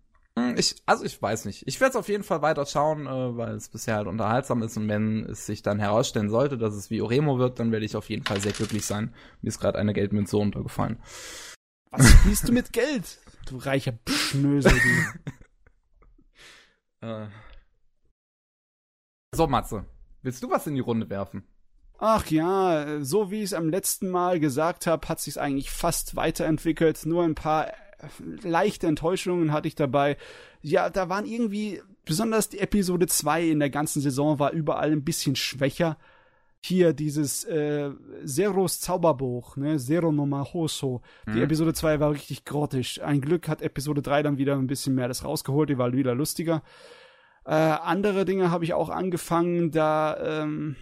[0.56, 1.66] Ich, also ich weiß nicht.
[1.66, 4.76] Ich werde es auf jeden Fall weiter schauen, äh, weil es bisher halt unterhaltsam ist
[4.76, 7.96] und wenn es sich dann herausstellen sollte, dass es wie Oremo wird, dann werde ich
[7.96, 9.14] auf jeden Fall sehr glücklich sein.
[9.40, 10.98] Mir ist gerade eine Geldmünze runtergefallen.
[11.90, 13.18] Was spielst du mit Geld?
[13.48, 15.32] Du reicher Schnösel, du.
[17.02, 17.26] Äh.
[19.34, 19.84] So, Matze,
[20.22, 21.46] willst du was in die Runde werfen?
[21.98, 26.16] Ach ja, so wie ich es am letzten Mal gesagt habe, hat sich eigentlich fast
[26.16, 27.04] weiterentwickelt.
[27.04, 27.70] Nur ein paar
[28.42, 30.16] leichte Enttäuschungen hatte ich dabei.
[30.62, 35.04] Ja, da waren irgendwie, besonders die Episode 2 in der ganzen Saison war überall ein
[35.04, 35.96] bisschen schwächer.
[36.62, 37.90] Hier dieses äh,
[38.24, 41.00] Zeros Zauberbuch, ne, Zero no Mahoso.
[41.26, 41.42] Die Hm?
[41.42, 43.00] Episode 2 war richtig grottisch.
[43.00, 46.14] Ein Glück hat Episode 3 dann wieder ein bisschen mehr das rausgeholt, die war wieder
[46.16, 46.62] lustiger.
[47.46, 50.74] Äh, andere Dinge habe ich auch angefangen, da, ähm,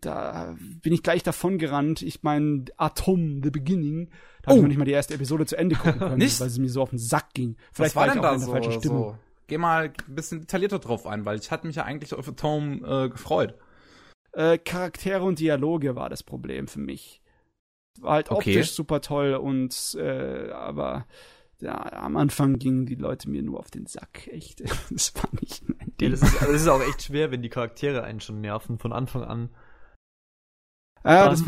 [0.00, 2.00] da bin ich gleich davon gerannt.
[2.00, 4.08] Ich meine, Atom, The Beginning,
[4.42, 4.56] da habe Oh.
[4.56, 6.80] ich noch nicht mal die erste Episode zu Ende gucken können, weil es mir so
[6.80, 7.56] auf den Sack ging.
[7.58, 9.02] Was Vielleicht war ich denn da in der so, falschen Stimmung.
[9.10, 9.18] so?
[9.48, 12.82] Geh mal ein bisschen detaillierter drauf ein, weil ich hatte mich ja eigentlich auf Atom
[12.84, 13.54] äh, gefreut.
[14.32, 17.20] Äh, Charaktere und Dialoge war das Problem für mich.
[18.00, 18.50] War halt Okay.
[18.56, 21.06] optisch super toll und äh, aber
[21.60, 24.26] ja, am Anfang gingen die Leute mir nur auf den Sack.
[24.28, 24.60] Echt.
[24.90, 26.10] Das war nicht mein Ja, Ding.
[26.10, 29.24] das, ist, das ist auch echt schwer, wenn die Charaktere einen schon nerven von Anfang
[29.24, 29.50] an.
[31.04, 31.44] Ja, das,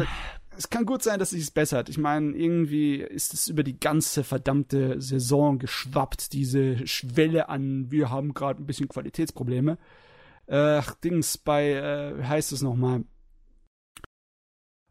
[0.57, 1.89] es kann gut sein, dass sich es bessert.
[1.89, 8.11] Ich meine, irgendwie ist es über die ganze verdammte Saison geschwappt, diese Schwelle an, wir
[8.11, 9.79] haben gerade ein bisschen Qualitätsprobleme.
[10.47, 13.05] Äh, Ach, Dings, bei, äh, wie heißt es nochmal?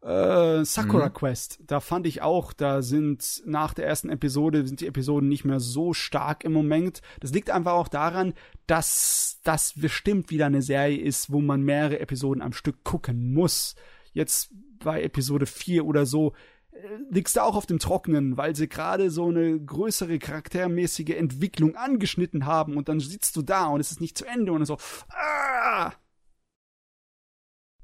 [0.01, 1.13] Äh, Sakura Mhm.
[1.13, 5.43] Quest, da fand ich auch, da sind nach der ersten Episode, sind die Episoden nicht
[5.43, 7.01] mehr so stark im Moment.
[7.19, 8.33] Das liegt einfach auch daran,
[8.67, 13.75] dass das bestimmt wieder eine Serie ist, wo man mehrere Episoden am Stück gucken muss.
[14.13, 16.33] Jetzt bei Episode 4 oder so
[16.71, 16.77] äh,
[17.09, 22.45] liegst du auch auf dem Trockenen, weil sie gerade so eine größere charaktermäßige Entwicklung angeschnitten
[22.45, 24.77] haben und dann sitzt du da und es ist nicht zu Ende und so.
[25.09, 25.91] Ah!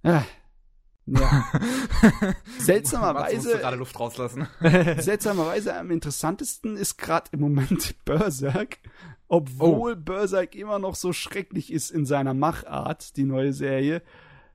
[0.03, 0.23] Ah.
[1.05, 1.43] Ja.
[2.59, 4.47] Seltsamerweise- Mats musste gerade Luft rauslassen.
[4.99, 8.77] Seltsamerweise am interessantesten ist gerade im Moment Berserk,
[9.27, 14.01] obwohl Berserk immer noch so schrecklich ist in seiner Machart, die neue Serie.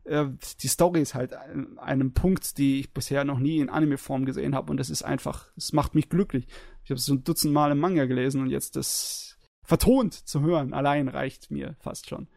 [0.05, 0.27] Äh,
[0.63, 4.55] Die Story ist halt an einem Punkt, die ich bisher noch nie in Anime-Form gesehen
[4.55, 6.47] habe und das ist einfach, es macht mich glücklich.
[6.85, 10.41] Ich habe es so ein Dutzend Mal im Manga gelesen und jetzt das vertont zu
[10.41, 12.29] hören, allein reicht mir fast schon.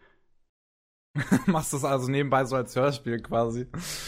[1.45, 3.68] Machst das also nebenbei so als Hörspiel quasi.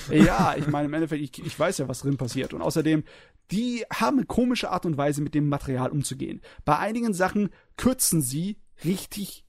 [0.10, 2.54] Ja, ich meine, im Endeffekt, ich, ich weiß ja, was drin passiert.
[2.54, 3.04] Und außerdem,
[3.52, 6.42] die haben eine komische Art und Weise, mit dem Material umzugehen.
[6.64, 9.46] Bei einigen Sachen kürzen sie richtig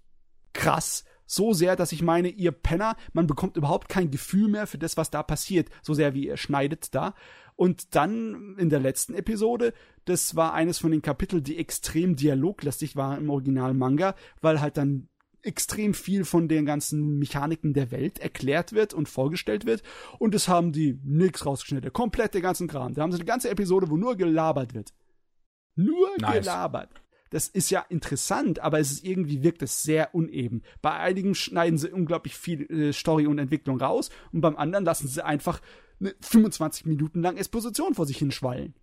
[0.52, 1.05] krass.
[1.26, 4.96] So sehr, dass ich meine, ihr Penner, man bekommt überhaupt kein Gefühl mehr für das,
[4.96, 5.68] was da passiert.
[5.82, 7.14] So sehr wie ihr schneidet da.
[7.57, 9.72] Und dann in der letzten Episode,
[10.05, 15.09] das war eines von den Kapiteln, die extrem dialoglastig waren im Original-Manga, weil halt dann
[15.45, 19.82] extrem viel von den ganzen Mechaniken der Welt erklärt wird und vorgestellt wird.
[20.18, 21.92] Und das haben die nix rausgeschnitten.
[21.92, 22.95] Komplett den ganzen Kram.
[22.95, 24.92] Da haben sie eine ganze Episode, wo nur gelabert wird.
[25.76, 26.40] Nur Nice.
[26.40, 26.90] gelabert.
[27.30, 30.62] Das ist ja interessant, aber es ist irgendwie wirkt es sehr uneben.
[30.82, 35.09] Bei einigen schneiden sie unglaublich viel äh, Story und Entwicklung raus und beim anderen lassen
[35.09, 35.61] sie einfach
[35.99, 38.74] eine 25 Minuten lang Exposition vor sich hinschwallen.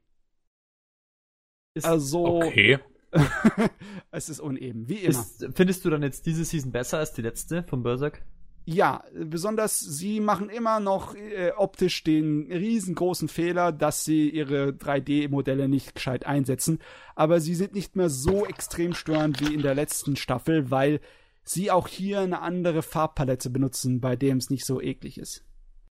[1.74, 2.80] Ist, Also, Okay.
[4.12, 5.09] es ist uneben, wie immer.
[5.20, 8.22] ist, findest du dann jetzt diese Season besser als die letzte von Berserk?
[8.66, 15.68] Ja, besonders sie machen immer noch äh, optisch den riesengroßen Fehler, dass sie ihre 3D-Modelle
[15.68, 16.78] nicht gescheit einsetzen.
[17.16, 21.01] Aber sie sind nicht mehr so extrem störend wie in der letzten Staffel, weil
[21.43, 25.43] sie auch hier eine andere Farbpalette benutzen, bei dem es nicht so eklig ist.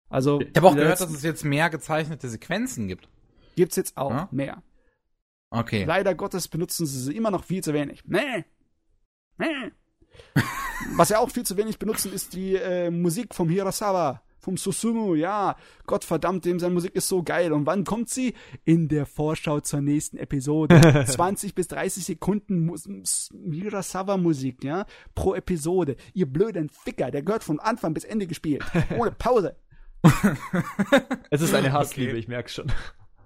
[0.09, 3.07] Also Ich habe auch gehört, dass es jetzt mehr gezeichnete Sequenzen gibt.
[3.55, 4.30] gibt's jetzt auch Ja?
[4.32, 4.63] mehr.
[5.50, 5.86] Okay.
[5.86, 8.04] Leider Gottes benutzen sie sie immer noch viel zu wenig.
[8.06, 8.46] Nee.
[9.38, 9.72] Nee.
[10.96, 15.16] Was sie auch viel zu wenig benutzen, ist die äh, Musik vom Hirasawa, vom Susumu.
[15.16, 15.56] Ja,
[15.88, 17.52] Gottverdammt, dem seine Musik ist so geil.
[17.54, 18.34] Und wann kommt sie?
[18.66, 21.06] In der Vorschau zur nächsten Episode.
[21.08, 22.74] 20 bis 30 Sekunden
[23.52, 24.86] Hirasawa-Musik, ja,
[25.16, 25.96] pro Episode.
[26.14, 28.64] Ihr blöden Ficker, der gehört von Anfang bis Ende gespielt.
[28.98, 29.56] Ohne Pause.
[31.30, 32.20] Es ist eine Hassliebe, Okay.
[32.20, 32.72] ich merke schon.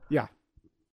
[0.10, 0.30] Ja.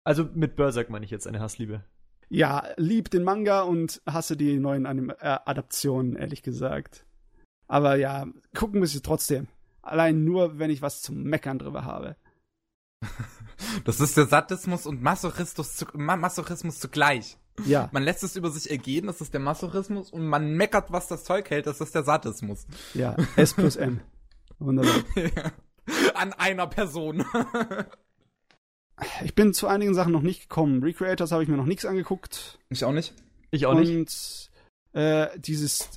[0.05, 1.83] Also mit Berserk meine ich jetzt eine Hassliebe.
[2.29, 7.05] Ja, lieb den Manga und hasse die neuen Anim äh, Adaptionen, ehrlich gesagt.
[7.67, 9.47] Aber ja, gucken muss ich trotzdem.
[9.81, 12.15] Allein nur, wenn ich was zum Meckern drüber habe.
[13.85, 17.37] Das ist der Sadismus und Masochismus, zu, Ma Masochismus zugleich.
[17.65, 21.07] Ja, Man lässt es über sich ergehen, das ist der Masochismus, und man meckert, was
[21.07, 22.67] das Zeug hält, das ist der Sadismus.
[22.93, 24.01] ja, S plus M.
[24.59, 24.93] Wunderbar.
[26.15, 27.23] An einer Person.
[29.23, 30.81] Ich bin zu einigen Sachen noch nicht gekommen.
[30.83, 32.59] Recreators habe ich mir noch nichts angeguckt.
[32.69, 33.13] ich auch nicht.
[33.51, 33.89] Ich auch nicht.
[33.91, 34.51] Und
[34.93, 35.89] äh, dieses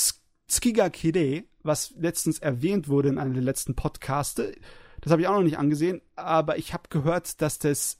[0.00, 0.20] S-
[0.50, 4.54] Skiga Kide, was letztens erwähnt wurde in einem der letzten Podcaste,
[5.00, 7.98] das habe ich auch noch nicht angesehen, aber ich habe gehört, dass das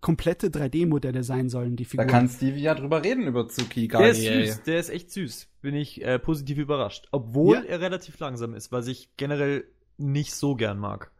[0.00, 2.08] komplette 3D-Modelle sein sollen, die Da Figuren.
[2.08, 5.48] kann Stevie ja drüber reden über Tsuki Der ist süß, der ist echt süß.
[5.62, 7.08] Bin ich äh, positiv überrascht.
[7.12, 7.62] Obwohl Ja.
[7.62, 9.64] er relativ langsam ist, was ich generell
[9.96, 11.10] nicht so gern mag.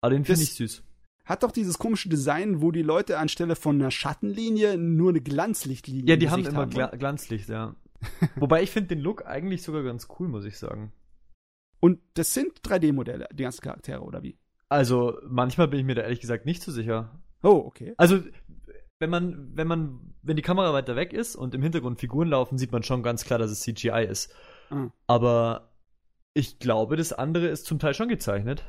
[0.00, 0.82] Aber den finde ich süß.
[1.24, 6.04] Hat doch dieses komische Design, wo die Leute anstelle von einer Schattenlinie nur eine Glanzlichtlinie
[6.06, 6.68] Ja, die haben immer oder?
[6.68, 7.76] Gla Glanzlicht, ja.
[8.36, 10.92] Wobei ich finde den Look eigentlich sogar ganz cool, muss ich sagen.
[11.80, 14.38] Und das sind 3D-Modelle, die ganzen Charaktere, oder wie?
[14.68, 17.22] Also manchmal bin ich mir da ehrlich gesagt nicht so sicher.
[17.42, 17.94] Oh, okay.
[17.96, 18.20] Also
[18.98, 22.56] wenn man, wenn man, wenn die Kamera weiter weg ist und im Hintergrund Figuren laufen,
[22.56, 24.32] sieht man schon ganz klar, dass es CGI ist.
[24.70, 24.88] Ah.
[25.06, 25.72] Aber
[26.34, 28.64] ich glaube, das andere ist zum Teil schon gezeichnet.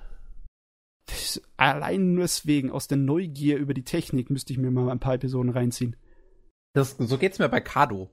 [1.58, 5.16] Allein nur deswegen, aus der Neugier über die Technik, müsste ich mir mal ein paar
[5.16, 5.96] Episoden reinziehen.
[6.74, 8.10] Das, so geht's mir bei Kado.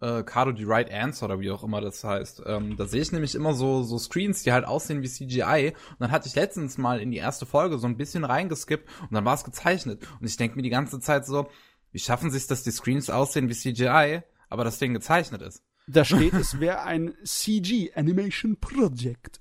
[0.00, 2.42] Äh, Kado die Right Answer oder wie auch immer das heißt.
[2.46, 5.72] Ähm, da sehe ich nämlich immer so, so Screens, die halt aussehen wie CGI.
[5.90, 9.12] Und dann hatte ich letztens mal in die erste Folge so ein bisschen reingeskippt und
[9.12, 10.06] dann war es gezeichnet.
[10.20, 11.48] Und ich denke mir die ganze Zeit so,
[11.92, 15.62] wie schaffen sie es, dass die Screens aussehen wie CGI, aber das Ding gezeichnet ist?
[15.86, 19.40] Da steht, es wäre ein CG Animation Project.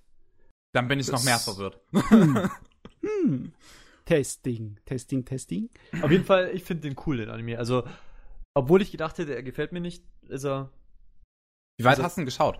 [0.73, 1.81] Dann bin ich Das- noch mehr verwirrt.
[3.03, 3.53] Hm.
[4.05, 5.69] Testing, Testing, Testing.
[6.01, 7.57] Auf jeden Fall, ich finde den cool, den Anime.
[7.57, 7.83] Also,
[8.53, 10.71] obwohl ich gedacht hätte, er gefällt mir nicht, ist er.
[11.77, 12.59] Wie weit Also- hast du denn geschaut?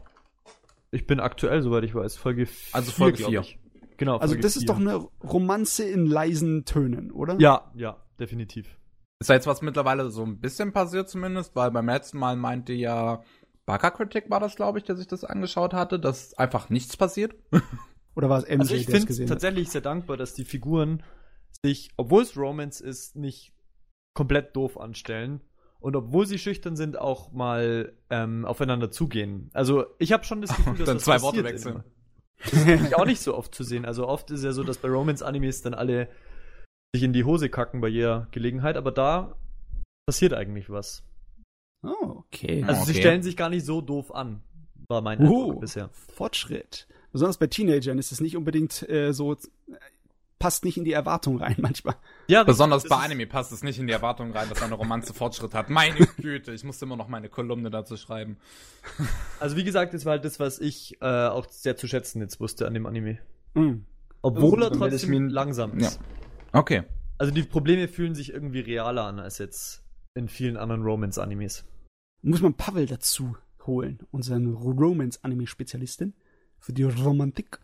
[0.92, 2.76] Ich bin aktuell, soweit ich weiß, Folge 4.
[2.76, 3.46] Also Folge vier.
[3.98, 4.68] Genau, Also Folge das ist vier.
[4.68, 7.38] doch eine Romanze in leisen Tönen, oder?
[7.39, 8.78] Ja, ja, definitiv.
[9.20, 12.74] Ist da jetzt was mittlerweile so ein bisschen passiert zumindest, weil beim letzten Mal meinte
[12.74, 13.24] ja
[13.66, 17.36] Baka Critic war das, glaube ich, der sich das angeschaut hatte, dass einfach nichts passiert.
[18.16, 19.30] Oder war es MJ, Also ich der es finde gesehen hat?
[19.36, 21.03] tatsächlich sehr dankbar, dass die Figuren
[21.64, 23.53] sich, obwohl es Romance ist, nicht
[24.14, 25.41] komplett doof anstellen.
[25.80, 29.49] Und obwohl sie schüchtern sind, auch mal ähm, aufeinander zugehen.
[29.53, 31.76] Also ich habe schon das Gefühl, dass Dann das zwei Worte passiert wechseln.
[31.76, 31.84] immer.
[32.43, 33.86] Das finde ich auch nicht so oft zu sehen.
[33.86, 36.07] Also oft ist ja so, dass bei Romance-Animes dann alle
[36.93, 39.36] sich in die Hose kacken bei jeder Gelegenheit, aber da
[40.07, 41.03] passiert eigentlich was.
[41.84, 42.64] Oh, okay.
[42.68, 42.99] Also sie okay.
[42.99, 44.41] stellen sich gar nicht so doof an,
[44.88, 45.89] war mein Eindruck Uh, bisher.
[46.16, 46.88] Fortschritt.
[47.12, 49.38] Besonders bei Teenagern ist es nicht unbedingt äh, so, äh,
[50.39, 51.95] passt nicht in die Erwartung rein manchmal.
[52.28, 55.53] Ja, Besonders bei Anime passt es nicht in die Erwartung rein, dass eine Romanze Fortschritt
[55.53, 55.70] hat.
[55.70, 58.38] Meine Güte, ich musste immer noch meine Kolumne dazu schreiben.
[59.39, 62.39] Also wie gesagt, das war halt das, was ich äh, auch sehr zu schätzen jetzt
[62.39, 63.20] wusste an dem Anime.
[63.55, 63.86] Hm.
[64.22, 65.99] Obwohl Also, er trotzdem langsam ist.
[66.51, 66.84] Okay.
[67.18, 69.84] Also die Probleme fühlen sich irgendwie realer an als jetzt
[70.16, 71.66] in vielen anderen Romance-Animes.
[72.24, 73.36] Muss man Pavel dazu
[73.66, 76.14] holen, unseren Romance-Anime-Spezialistin
[76.62, 77.59] für die Romantik.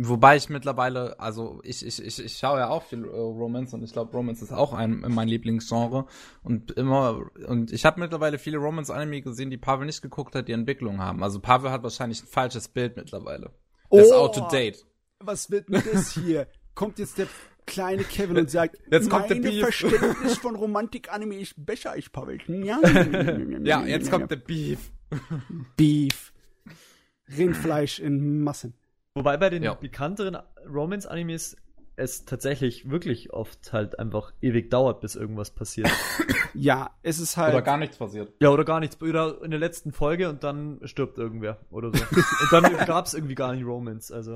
[0.00, 3.82] Wobei ich mittlerweile, also ich, ich, ich, ich schaue ja auch viel äh, Romance und
[3.82, 6.06] ich glaube, Romance ist auch ein mein Lieblingsgenre.
[6.44, 10.52] Und immer, und ich habe mittlerweile viele Romance-Anime gesehen, die Pavel nicht geguckt hat, die
[10.52, 11.24] Entwicklung haben.
[11.24, 13.50] Also Pavel hat wahrscheinlich ein falsches Bild mittlerweile.
[13.90, 14.26] Das ist Oh!
[14.26, 14.86] out to date.
[15.18, 16.46] Was wird denn das hier?
[16.76, 17.26] Kommt jetzt der
[17.66, 22.08] kleine Kevin und sagt, Jetzt kommt der meine Beef." Verständnis von Romantik-Anime ist besser als
[22.08, 22.38] Pavel.
[23.64, 24.92] Ja, jetzt kommt der Beef.
[25.76, 26.32] Beef.
[27.36, 28.74] Rindfleisch in Massen.
[29.14, 29.74] Wobei bei den Ja.
[29.74, 30.38] bekannteren
[30.72, 31.56] Romance-Animes
[32.00, 35.90] es tatsächlich wirklich oft halt einfach ewig dauert, bis irgendwas passiert.
[36.54, 37.52] Ja, es ist halt.
[37.54, 38.32] Oder gar nichts passiert.
[38.40, 39.00] ja, oder gar nichts.
[39.02, 42.02] Oder in der letzten Folge und dann stirbt irgendwer oder so.
[42.02, 44.10] und dann gab es irgendwie gar nicht Romance.
[44.10, 44.34] Also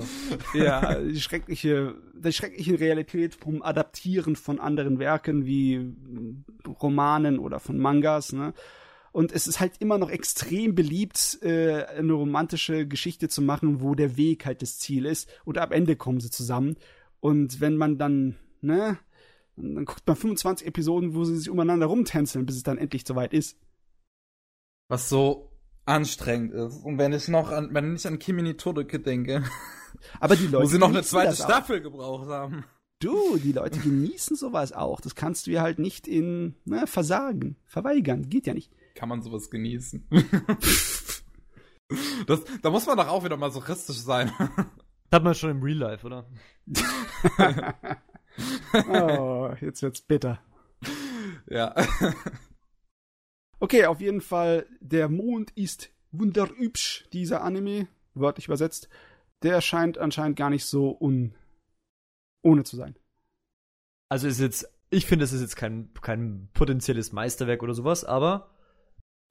[0.53, 5.91] ja, die schreckliche, die schreckliche Realität vom Adaptieren von anderen Werken wie
[6.81, 8.53] Romanen oder von Mangas, ne?
[9.13, 13.93] Und es ist halt immer noch extrem beliebt, äh, eine romantische Geschichte zu machen, wo
[13.93, 15.29] der Weg halt das Ziel ist.
[15.45, 16.77] Und am Ende kommen sie zusammen.
[17.19, 18.97] Und wenn man dann, ne,
[19.55, 23.33] dann guckt man 25 Episoden, wo sie sich umeinander rumtänzeln, bis es dann endlich soweit
[23.33, 23.55] ist.
[24.89, 25.51] Was so
[25.85, 26.83] anstrengend ist.
[26.83, 29.43] Und wenn ich noch an, wenn ich an Kimi Todeke denke,
[30.19, 31.45] Aber die Leute wo sie noch eine zweite das auch.
[31.45, 32.65] Staffel gebraucht haben.
[32.99, 35.01] Du, die Leute genießen sowas auch.
[35.01, 38.29] Das kannst du ja halt nicht in ne, versagen, verweigern.
[38.29, 38.71] Geht ja nicht.
[38.95, 40.07] Kann man sowas genießen?
[42.27, 44.31] das, da muss man doch auch wieder mal so ristisch sein.
[45.09, 46.25] das hat man schon im Real Life, oder?
[48.89, 50.41] oh, jetzt wird's bitter.
[51.47, 51.73] ja.
[53.59, 58.89] Okay, auf jeden Fall, der Mond ist wunderübsch, dieser Anime, wörtlich übersetzt.
[59.41, 61.33] Der scheint anscheinend gar nicht so un
[62.43, 62.95] ohne zu sein.
[64.09, 68.52] Also ist jetzt, ich finde, es ist jetzt kein, kein potenzielles Meisterwerk oder sowas, aber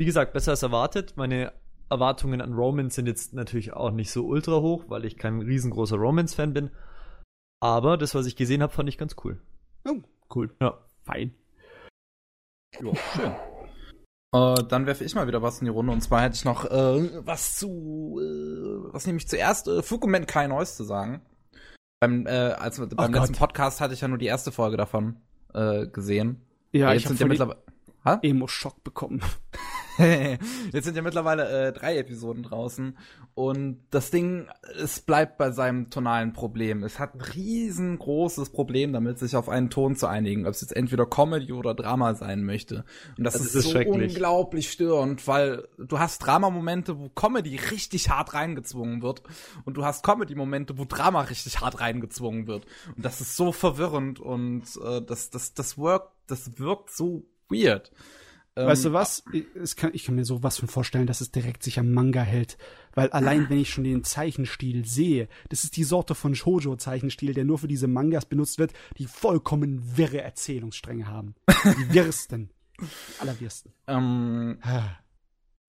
[0.02, 1.16] wie gesagt, besser als erwartet.
[1.16, 1.52] Meine
[1.88, 5.94] Erwartungen an Romance sind jetzt natürlich auch nicht so ultra hoch, weil ich kein riesengroßer
[5.94, 6.70] Romance-Fan bin.
[7.60, 9.40] Aber das, was ich gesehen habe, fand ich ganz cool.
[9.84, 10.02] Oh,
[10.34, 10.52] cool.
[10.60, 10.76] Ja.
[11.04, 11.36] Fein.
[12.80, 13.30] Jo, schön.
[14.34, 15.92] Äh, dann werfe ich mal wieder was in die Runde.
[15.92, 20.48] Und zwar hätte ich noch äh, was zu, äh, was nämlich zuerst äh, Fukumen Kai
[20.48, 21.22] Neues zu sagen.
[22.00, 23.12] Beim, äh, als, beim Gott.
[23.12, 25.20] letzten Podcast hatte ich ja nur die erste Folge davon
[25.54, 26.42] äh, gesehen.
[26.72, 27.62] Ja, Jetzt ich habe sind ja mittlerweile.
[28.04, 28.18] Ha?
[28.20, 29.22] Emo-Schock bekommen.
[30.72, 32.96] Jetzt sind ja mittlerweile äh, drei Episoden draußen
[33.34, 34.48] und das Ding,
[34.78, 36.82] es bleibt bei seinem tonalen Problem.
[36.82, 40.76] Es hat ein riesengroßes Problem damit, sich auf einen Ton zu einigen, ob es jetzt
[40.76, 42.84] entweder Comedy oder Drama sein möchte.
[43.16, 48.10] Und das, Das ist, ist so unglaublich störend, weil du hast Drama-Momente, wo Comedy richtig
[48.10, 49.22] hart reingezwungen wird
[49.64, 52.66] und du hast Comedy-Momente, wo Drama richtig hart reingezwungen wird.
[52.94, 57.92] Und das ist so verwirrend und äh, das, das, das, wirkt, das wirkt so weird.
[58.54, 59.24] Weißt Ähm, du was?
[59.32, 62.58] Ich, kann, ich kann mir sowas von vorstellen, dass es direkt sich am Manga hält.
[62.94, 67.44] Weil allein, wenn ich schon den Zeichenstil sehe, das ist die Sorte von Shoujo-Zeichenstil, der
[67.44, 71.34] nur für diese Mangas benutzt wird, die vollkommen wirre Erzählungsstränge haben.
[71.64, 72.50] Die wirsten.
[72.80, 72.86] Die
[73.20, 73.72] allerwirsten.
[73.86, 74.96] Ähm, Ah.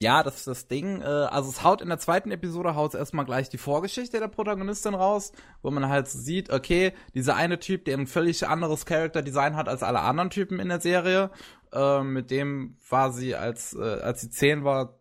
[0.01, 1.01] Ja, das ist das Ding.
[1.01, 4.95] Äh, also es haut in der zweiten Episode haut erstmal gleich die Vorgeschichte der Protagonistin
[4.95, 5.31] raus,
[5.61, 9.81] wo man halt sieht, okay, dieser eine Typ, der ein völlig anderes Charakterdesign hat als
[9.81, 11.31] alle anderen Typen in der Serie,
[11.73, 14.99] äh, mit dem war sie als äh, als sie zehn war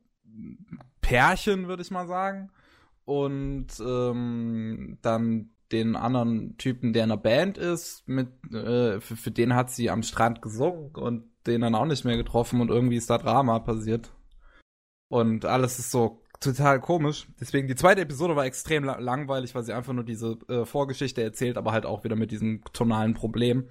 [1.00, 2.50] Pärchen, würde ich mal sagen.
[3.04, 9.30] Und ähm, dann den anderen Typen, der in einer Band ist, mit äh, für, für
[9.30, 12.96] den hat sie am Strand gesungen und den dann auch nicht mehr getroffen und irgendwie
[12.96, 14.12] ist da Drama passiert.
[15.08, 17.26] Und alles ist so total komisch.
[17.40, 21.22] Deswegen die zweite Episode war extrem la langweilig, weil sie einfach nur diese äh, Vorgeschichte
[21.22, 23.64] erzählt, aber halt auch wieder mit diesem tonalen Problem.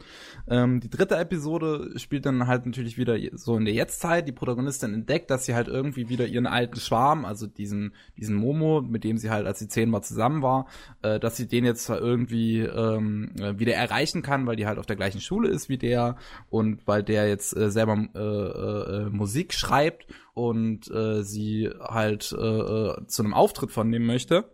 [0.50, 4.28] Ähm, die dritte Episode spielt dann halt natürlich wieder so in der Jetztzeit.
[4.28, 8.82] Die Protagonistin entdeckt, dass sie halt irgendwie wieder ihren alten Schwarm, also diesen diesen Momo,
[8.82, 10.68] mit dem sie halt als sie zehnmal zusammen war,
[11.02, 14.86] äh, dass sie den jetzt irgendwie ähm, äh, wieder erreichen kann, weil die halt auf
[14.86, 16.16] der gleichen Schule ist wie der
[16.50, 22.38] und weil der jetzt äh, selber äh, äh, Musik schreibt und äh, sie halt äh,
[22.38, 24.52] äh, zu einem Auftritt von nehmen möchte.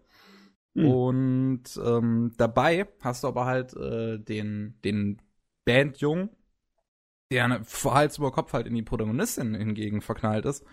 [0.73, 0.86] Mhm.
[0.86, 5.21] Und ähm, dabei hast du aber halt äh, den, den
[5.65, 6.30] Bandjungen,
[7.32, 10.65] der vor Hals über Kopf halt in die Protagonistin hingegen verknallt ist.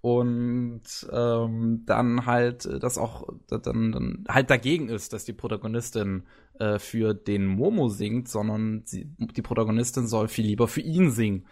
[0.00, 0.82] Und
[1.12, 6.24] ähm, dann halt das auch dann, dann halt dagegen ist, dass die Protagonistin
[6.58, 11.46] äh, für den Momo singt, sondern sie, die Protagonistin soll viel lieber für ihn singen.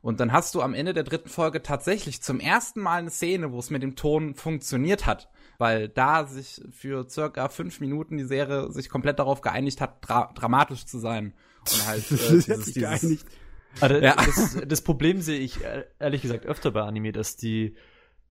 [0.00, 3.52] Und dann hast du am Ende der dritten Folge tatsächlich zum ersten Mal eine Szene,
[3.52, 5.28] wo es mit dem Ton funktioniert hat.
[5.58, 10.32] Weil da sich für circa fünf Minuten die Serie sich komplett darauf geeinigt hat, dra
[10.34, 11.34] dramatisch zu sein.
[11.60, 13.26] Und halt äh, dieses, sich geeinigt.
[13.80, 14.14] Also, ja.
[14.14, 17.74] das, das Problem sehe ich äh, ehrlich gesagt öfter bei Anime, dass die,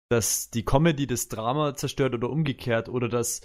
[0.08, 3.42] dass die Comedy das Drama zerstört oder umgekehrt oder dass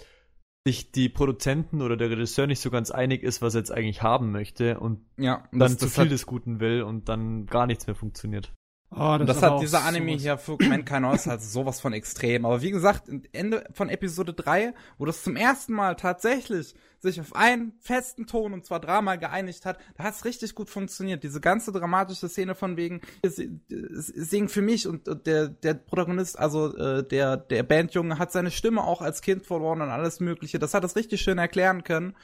[0.66, 4.02] sich die Produzenten oder der Regisseur nicht so ganz einig ist, was er jetzt eigentlich
[4.02, 7.86] haben möchte und ja, dann das, zu viel des Guten will und dann gar nichts
[7.86, 8.52] mehr funktioniert.
[8.96, 10.22] Oh, das, das hat dieser Anime sowas.
[10.22, 12.44] hier für Mankind Noise halt sowas von extrem.
[12.44, 17.34] Aber wie gesagt, Ende von Episode 3, wo das zum ersten Mal tatsächlich sich auf
[17.34, 21.22] einen festen Ton und zwar Drama geeinigt hat, da hat es richtig gut funktioniert.
[21.22, 23.00] Diese ganze dramatische Szene von wegen
[23.68, 28.84] singen für mich und der der Protagonist, also äh, der der Bandjunge hat seine Stimme
[28.84, 30.58] auch als Kind verloren und alles Mögliche.
[30.58, 32.14] Das hat es richtig schön erklären können.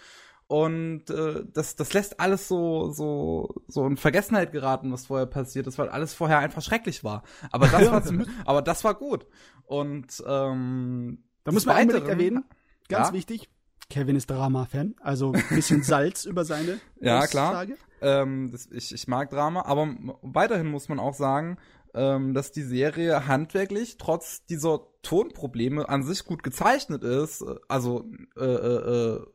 [0.51, 5.68] Und äh, das, das lässt alles so, so, so in Vergessenheit geraten, was vorher passiert
[5.68, 7.22] ist, weil alles vorher einfach schrecklich war.
[7.53, 9.28] Aber das war, zum, aber das war gut.
[9.62, 12.44] Und ähm, da muss man unbedingt erwähnen,
[12.88, 13.14] ganz ja?
[13.14, 13.48] wichtig,
[13.90, 17.66] Kevin ist Drama-Fan, also ein bisschen Salz über seine Ja, klar.
[18.01, 21.59] Ähm, das, ich, ich mag Drama, aber weiterhin muss man auch sagen,
[21.94, 27.44] ähm, dass die Serie handwerklich trotz dieser Tonprobleme an sich gut gezeichnet ist.
[27.68, 29.26] Also äh, äh,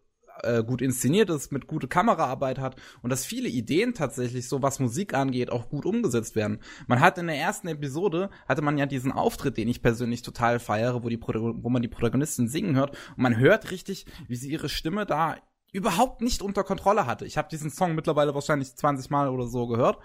[0.44, 4.80] äh gut inszeniert ist, mit gute Kameraarbeit hat und dass viele Ideen tatsächlich so was
[4.80, 6.60] Musik angeht auch gut umgesetzt werden.
[6.88, 10.60] Man hat in der ersten Episode hatte man ja diesen Auftritt, den ich persönlich total
[10.60, 14.52] feiere, wo die wo man die Protagonistin singen hört und man hört richtig, wie sie
[14.52, 15.38] ihre Stimme da
[15.72, 17.26] überhaupt nicht unter Kontrolle hatte.
[17.26, 20.00] Ich habe diesen Song mittlerweile wahrscheinlich 20 Mal oder so gehört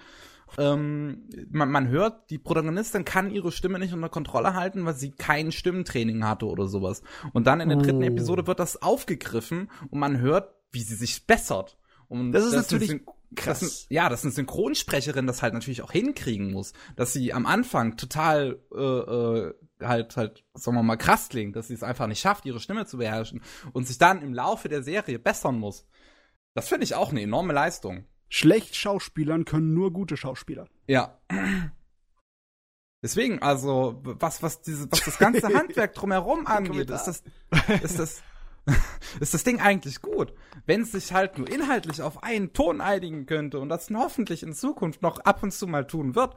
[0.59, 5.11] ähm, man, man hört, die Protagonistin kann ihre Stimme nicht unter Kontrolle halten, weil sie
[5.11, 7.03] kein Stimmentraining hatte oder sowas.
[7.32, 8.07] Und dann in der dritten oh.
[8.07, 11.78] Episode wird das aufgegriffen und man hört, wie sie sich bessert.
[12.09, 13.01] Und das ist das natürlich
[13.34, 13.61] krass.
[13.61, 17.96] Das, ja, dass eine Synchronsprecherin das halt natürlich auch hinkriegen muss, dass sie am Anfang
[17.96, 22.20] total äh, äh, halt halt sagen wir mal krass klingt, dass sie es einfach nicht
[22.20, 23.42] schafft, ihre Stimme zu beherrschen
[23.72, 25.86] und sich dann im Laufe der Serie bessern muss.
[26.55, 30.68] Das finde ich auch eine enorme Leistung schlecht Schauspielern können nur gute Schauspieler.
[30.86, 31.20] Ja.
[33.02, 37.22] Deswegen, also, was, was diese, was das ganze Handwerk drumherum angeht, ist das,
[37.82, 38.22] ist das,
[39.20, 40.32] ist das Ding eigentlich gut.
[40.64, 44.52] Wenn es sich halt nur inhaltlich auf einen Ton einigen könnte und das hoffentlich in
[44.52, 46.36] Zukunft noch ab und zu mal tun wird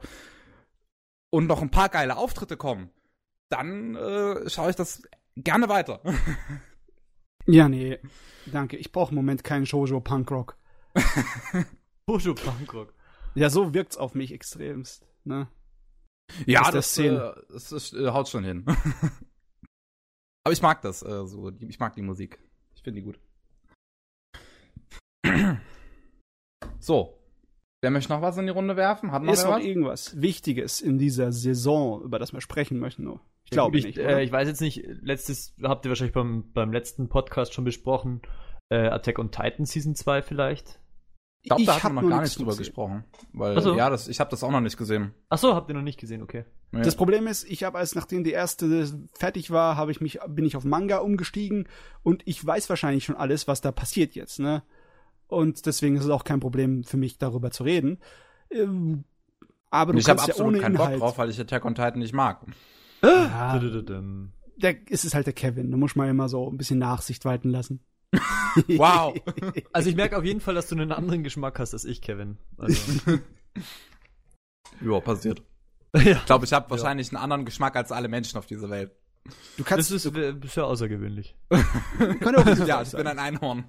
[1.30, 2.90] und noch ein paar geile Auftritte kommen,
[3.50, 5.02] dann äh, schaue ich das
[5.36, 6.00] gerne weiter.
[7.46, 8.00] ja, nee,
[8.46, 8.78] danke.
[8.78, 10.56] Ich brauche im Moment keinen Shoujo Punkrock.
[12.06, 12.94] Bojo Bangkok.
[13.34, 15.48] Ja, so wirkt's auf mich extremst, ne?
[16.46, 17.10] Ja, das, äh,
[17.50, 18.64] das, das äh, haut schon hin.
[20.44, 21.50] Aber ich mag das, äh, so.
[21.60, 22.38] Ich mag die Musik.
[22.74, 23.18] Ich finde die gut.
[26.78, 27.18] so.
[27.82, 29.12] Wer möchte noch was in die Runde werfen?
[29.12, 33.04] Hat noch Ist noch irgendwas Wichtiges in dieser Saison, über das wir sprechen möchten?
[33.04, 33.20] Nur?
[33.44, 33.98] Ich glaube nicht.
[33.98, 38.22] Äh, ich weiß jetzt nicht, letztes habt ihr wahrscheinlich beim, beim letzten Podcast schon besprochen.
[38.70, 40.80] Äh, Attack on Titan Season 2 vielleicht.
[41.44, 43.04] Ich glaube, da haben wir noch gar nicht drüber gesprochen.
[43.34, 43.76] Weil, so.
[43.76, 45.12] ja, das, ich habe das auch noch nicht gesehen.
[45.28, 46.46] Ach so, habt ihr noch nicht gesehen, okay.
[46.72, 46.80] Ja.
[46.80, 50.46] Das Problem ist, ich habe als nachdem die erste fertig war, habe ich mich bin
[50.46, 51.68] ich auf Manga umgestiegen
[52.02, 54.62] und ich weiß wahrscheinlich schon alles, was da passiert jetzt, ne?
[55.26, 57.98] Und deswegen ist es auch kein Problem für mich darüber zu reden.
[58.50, 59.04] Ähm,
[59.70, 60.92] aber du ich habe absolut ja keinen Inhalt.
[60.92, 62.40] Bock drauf, weil ich Attack on Titan nicht mag.
[63.02, 64.32] Ja, Dudududum.
[64.56, 65.70] der, es ist halt der Kevin.
[65.70, 67.84] Da muss man immer so ein bisschen Nachsicht walten lassen.
[68.68, 69.16] Wow.
[69.72, 72.38] Also ich merke auf jeden Fall, dass du einen anderen Geschmack hast als ich, Kevin.
[72.56, 73.18] Also,
[74.80, 75.42] ja, passiert.
[75.96, 76.00] ja.
[76.12, 78.92] Ich glaube, ich habe wahrscheinlich einen anderen Geschmack als alle Menschen auf dieser Welt.
[79.24, 81.34] Du Das kannst, ist, äh, sehr außergewöhnlich.
[82.20, 83.64] kann auch ja, ich bin ein Einhorn.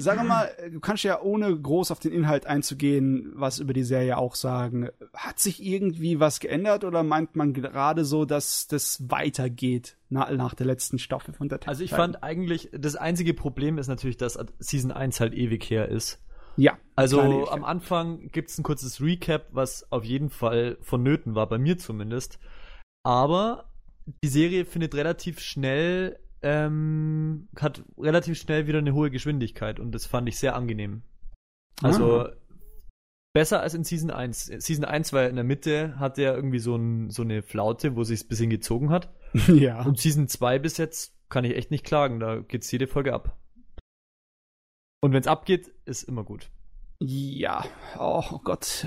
[0.00, 4.16] Sag mal, du kannst ja ohne groß auf den Inhalt einzugehen, was über die Serie
[4.16, 4.88] auch sagen.
[5.14, 10.54] Hat sich irgendwie was geändert oder meint man gerade so, dass das weitergeht nach, nach
[10.54, 14.38] der letzten Staffel von der Also ich fand eigentlich, das einzige Problem ist natürlich, dass
[14.58, 16.22] Season 1 halt ewig her ist.
[16.56, 16.78] ja.
[16.96, 21.78] Also am Anfang gibt's ein kurzes Recap, was auf jeden Fall vonnöten war, bei mir
[21.78, 22.38] zumindest.
[23.02, 23.70] Aber
[24.22, 30.06] die Serie findet relativ schnell, ähm, hat relativ schnell wieder eine hohe Geschwindigkeit und das
[30.06, 31.02] fand ich sehr angenehm.
[31.82, 32.32] Also Ah.
[33.32, 34.46] besser als in Season 1.
[34.58, 38.04] Season 1 war in der Mitte, hatte ja irgendwie so, ein, so eine Flaute, wo
[38.04, 39.12] sich's ein bisschen gezogen hat.
[39.48, 39.82] ja.
[39.82, 43.36] Und Season 2 bis jetzt kann ich echt nicht klagen, da geht's jede Folge ab.
[45.02, 46.50] Und wenn's abgeht, ist immer gut.
[47.02, 47.64] Ja,
[47.98, 48.86] oh Gott.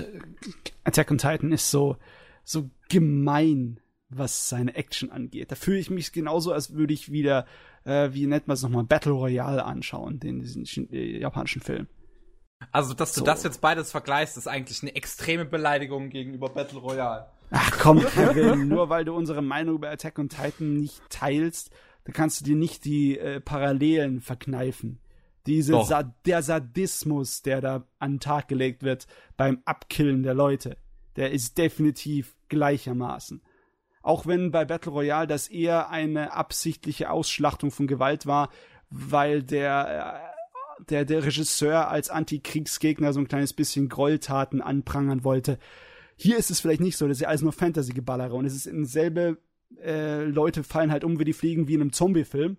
[0.84, 1.96] Attack on Titan ist so,
[2.44, 3.80] so gemein,
[4.16, 5.50] was seine Action angeht.
[5.50, 7.46] Da fühle ich mich genauso, als würde ich wieder,
[7.84, 11.88] äh, wie nennt man es nochmal, Battle Royale anschauen, den diesen äh, japanischen Film.
[12.72, 13.26] Also, dass du So.
[13.26, 17.26] das jetzt beides vergleichst, ist eigentlich eine extreme Beleidigung gegenüber Battle Royale.
[17.50, 21.70] Ach komm, Kevin, nur weil du unsere Meinung über Attack on Titan nicht teilst,
[22.04, 24.98] da kannst du dir nicht die äh, Parallelen verkneifen.
[25.46, 25.84] Diese.
[25.84, 29.06] Sa der Sadismus, der da an den Tag gelegt wird
[29.36, 30.78] beim Abkillen der Leute,
[31.16, 33.42] der ist definitiv gleichermaßen.
[34.04, 38.50] Auch wenn bei Battle Royale das eher eine absichtliche Ausschlachtung von Gewalt war,
[38.90, 40.28] weil der,
[40.78, 45.58] äh, der, der Regisseur als Antikriegsgegner so ein kleines bisschen Gräueltaten anprangern wollte.
[46.16, 48.66] Hier ist es vielleicht nicht so, das ist ja alles nur Fantasy-Geballere und es ist
[48.66, 49.38] in selbe
[49.82, 52.58] äh, Leute fallen halt um wie die Fliegen wie in einem Zombie-Film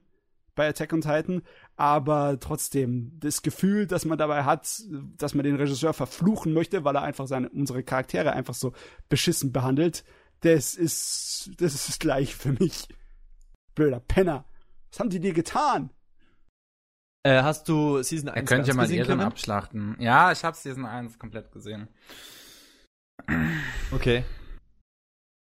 [0.56, 1.44] bei Attack on Titan,
[1.76, 4.82] aber trotzdem das Gefühl, das man dabei hat,
[5.16, 8.74] dass man den Regisseur verfluchen möchte, weil er einfach seine unsere Charaktere einfach so
[9.10, 10.04] beschissen behandelt,
[10.42, 12.88] das ist das ist gleich für mich.
[13.74, 14.46] Blöder Penner.
[14.92, 15.92] Was haben die dir getan?
[17.24, 19.96] Äh, hast du Season 1 Er könnte ja ganz mal gesehen, Ehren abschlachten.
[20.00, 21.88] Ja, ich habe Season 1 komplett gesehen.
[23.92, 24.24] Okay.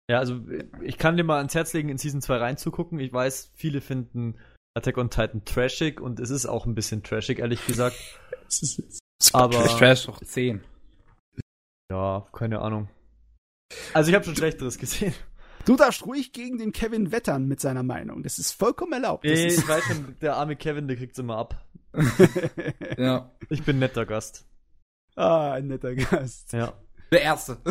[0.10, 0.40] Ja, also
[0.82, 3.00] ich kann dir mal ans Herz legen, in Season 2 reinzugucken.
[3.00, 4.40] Ich weiß, viele finden
[4.78, 7.98] Attack on Titan trashig und es ist auch ein bisschen trashig, ehrlich gesagt.
[9.34, 10.64] Aber Trash hoch 10.
[11.92, 12.88] ja, keine Ahnung.
[13.94, 15.14] Also ich habe schon Schlechteres gesehen.
[15.66, 18.24] Du darfst ruhig gegen den Kevin wettern mit seiner Meinung.
[18.24, 19.26] Das ist vollkommen erlaubt.
[19.26, 21.66] Das Nee, ist, ich weiß schon, der arme Kevin, der kriegt's immer ab.
[22.98, 23.32] Ja.
[23.50, 24.46] Ich bin netter Gast.
[25.16, 26.54] ah, ein netter Gast.
[26.54, 26.74] Ja.
[27.12, 27.58] Der erste.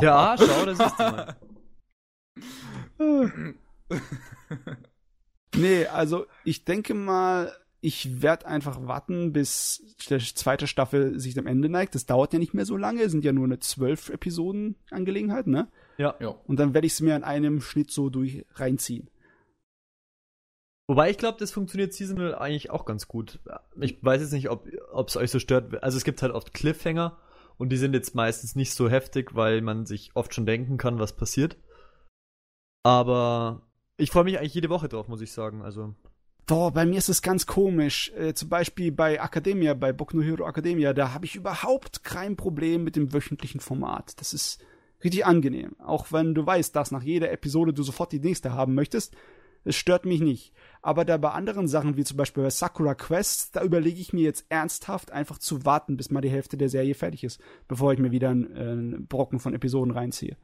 [0.00, 1.36] Ja, schau, das ist mal.
[5.54, 11.46] Nee, also ich denke mal, ich werde einfach warten, bis die zweite Staffel sich dem
[11.46, 11.94] Ende neigt.
[11.94, 15.46] Das dauert ja nicht mehr so lange, es sind ja nur eine zwölf Episoden Angelegenheit,
[15.46, 15.68] ne?
[15.98, 16.14] Ja.
[16.20, 16.28] Ja.
[16.28, 19.10] Und dann werde ich es mir in einem Schnitt so durch reinziehen.
[20.88, 23.40] Wobei ich glaube, das funktioniert seasonal eigentlich auch ganz gut.
[23.80, 24.68] Ich weiß jetzt nicht, ob
[25.08, 25.82] es euch so stört.
[25.82, 27.18] Also es gibt halt oft Cliffhanger
[27.58, 31.00] und die sind jetzt meistens nicht so heftig, weil man sich oft schon denken kann,
[31.00, 31.56] was passiert.
[32.84, 33.62] Aber
[33.96, 35.62] ich freue mich eigentlich jede Woche drauf, muss ich sagen.
[35.62, 35.96] Also
[36.48, 38.12] Boah, bei mir ist es ganz komisch.
[38.16, 42.36] Äh, zum Beispiel bei Academia, bei Boku no Hero Academia, da habe ich überhaupt kein
[42.36, 44.20] Problem mit dem wöchentlichen Format.
[44.20, 44.64] Das ist
[45.02, 45.74] richtig angenehm.
[45.80, 49.16] Auch wenn du weißt, dass nach jeder Episode du sofort die nächste haben möchtest.
[49.64, 50.52] Das stört mich nicht.
[50.82, 54.22] Aber da bei anderen Sachen, wie zum Beispiel bei Sakura Quest, da überlege ich mir
[54.22, 57.98] jetzt ernsthaft einfach zu warten, bis mal die Hälfte der Serie fertig ist, bevor ich
[57.98, 60.36] mir wieder einen, äh, einen Brocken von Episoden reinziehe.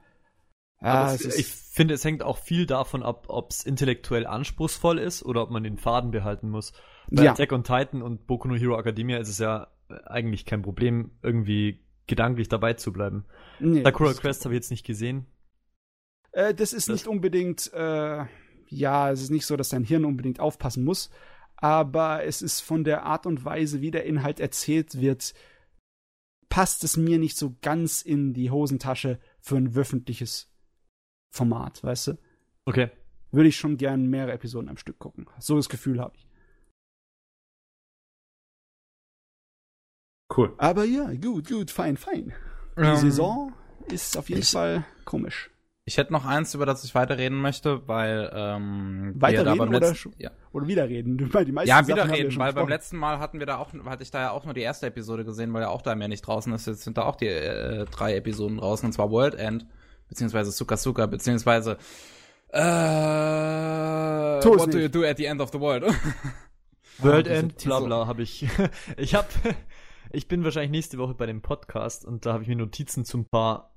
[0.82, 5.22] Aber es ich finde, es hängt auch viel davon ab, ob es intellektuell anspruchsvoll ist
[5.24, 6.72] oder ob man den Faden behalten muss.
[7.10, 7.32] Bei Ja.
[7.32, 11.12] Attack on Titan und Boku no Hero Academia ist es ja äh, eigentlich kein Problem,
[11.22, 13.24] irgendwie gedanklich dabei zu bleiben.
[13.60, 15.26] nee, Sakura Quest habe ich jetzt nicht gesehen.
[16.32, 18.24] Äh, das ist Das- nicht unbedingt, äh,
[18.68, 21.10] ja, es ist nicht so, dass dein Hirn unbedingt aufpassen muss,
[21.56, 25.32] aber es ist von der Art und Weise, wie der Inhalt erzählt wird,
[26.48, 30.51] passt es mir nicht so ganz in die Hosentasche für ein wöchentliches
[31.32, 32.18] Format, weißt du?
[32.66, 32.90] Okay.
[33.30, 35.26] Würde ich schon gern mehrere Episoden am Stück gucken.
[35.38, 36.26] So das Gefühl habe ich.
[40.34, 40.54] Cool.
[40.58, 42.32] Aber ja, gut, gut, fein, fein.
[42.78, 43.52] Die Ähm, Saison
[43.90, 45.50] ist auf jeden ich- Fall komisch.
[45.84, 49.68] Ich hätte noch eins, über das ich weiterreden möchte, weil ähm, wir Weiterreden da beim
[49.70, 50.30] oder letzten, schon- ja.
[50.52, 51.18] Oder wiederreden.
[51.18, 53.56] Die meisten ja, Sachen haben wir wiederreden, schon weil beim letzten Mal hatten wir da
[53.58, 55.94] auch, hatte ich da ja auch nur die erste Episode gesehen, weil ja auch da
[55.96, 56.66] mehr nicht draußen ist.
[56.68, 59.66] Jetzt sind da auch die äh, drei Episoden draußen, und zwar World End.
[60.12, 61.78] Beziehungsweise Suka Suka, beziehungsweise
[62.48, 62.60] äh,
[64.44, 64.74] What do nicht.
[64.74, 65.84] you do at the end of the world?
[66.98, 68.46] World diese End, bla bla, habe ich.
[68.98, 69.30] ich hab,
[70.12, 73.18] ich bin wahrscheinlich nächste Woche bei dem Podcast und da habe ich mir Notizen zu
[73.18, 73.74] ein paar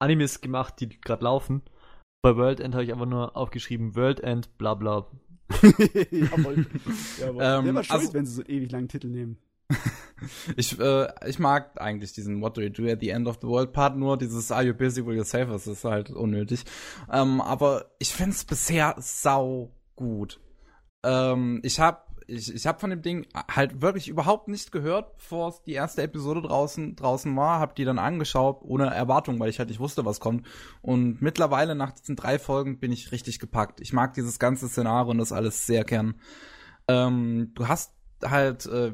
[0.00, 1.62] Animes gemacht, die gerade laufen.
[2.22, 5.06] Bei World End habe ich einfach nur aufgeschrieben World End, bla bla.
[6.10, 6.66] Jawohl.
[7.18, 7.42] Jawohl.
[7.42, 9.36] Ähm, war schuld, also- wenn sie so einen ewig langen Titel nehmen?
[10.56, 13.46] Ich, äh, ich mag eigentlich diesen What do you do at the end of the
[13.46, 16.64] world Part, nur dieses Are you busy, will you save ist halt unnötig.
[17.10, 20.40] Ähm, aber ich find's bisher sau gut.
[21.02, 25.54] Ähm, ich hab, ich, ich hab von dem Ding halt wirklich überhaupt nicht gehört, bevor
[25.66, 29.70] die erste Episode draußen, draußen war, hab die dann angeschaut, ohne Erwartung, weil ich halt
[29.70, 30.46] nicht wusste, was kommt.
[30.82, 33.80] Und mittlerweile nach diesen drei Folgen bin ich richtig gepackt.
[33.80, 36.20] Ich mag dieses ganze Szenario und das alles sehr gern.
[36.88, 38.92] Ähm, du hast halt, äh,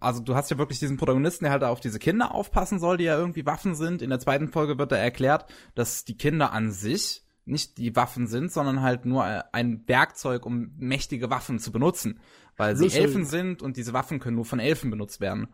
[0.00, 3.04] also du hast ja wirklich diesen Protagonisten, der halt auf diese Kinder aufpassen soll, die
[3.04, 4.02] ja irgendwie Waffen sind.
[4.02, 8.28] In der zweiten Folge wird da erklärt, dass die Kinder an sich nicht die Waffen
[8.28, 12.20] sind, sondern halt nur ein Werkzeug, um mächtige Waffen zu benutzen.
[12.56, 13.02] Weil sie Schlüssel.
[13.02, 15.48] Elfen sind und diese Waffen können nur von Elfen benutzt werden.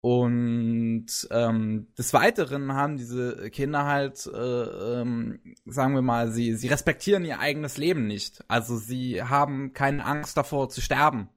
[0.00, 6.68] Und ähm, des Weiteren haben diese Kinder halt, äh, ähm, sagen wir mal, sie, sie
[6.68, 8.44] respektieren ihr eigenes Leben nicht.
[8.46, 11.28] Also sie haben keine Angst davor zu sterben.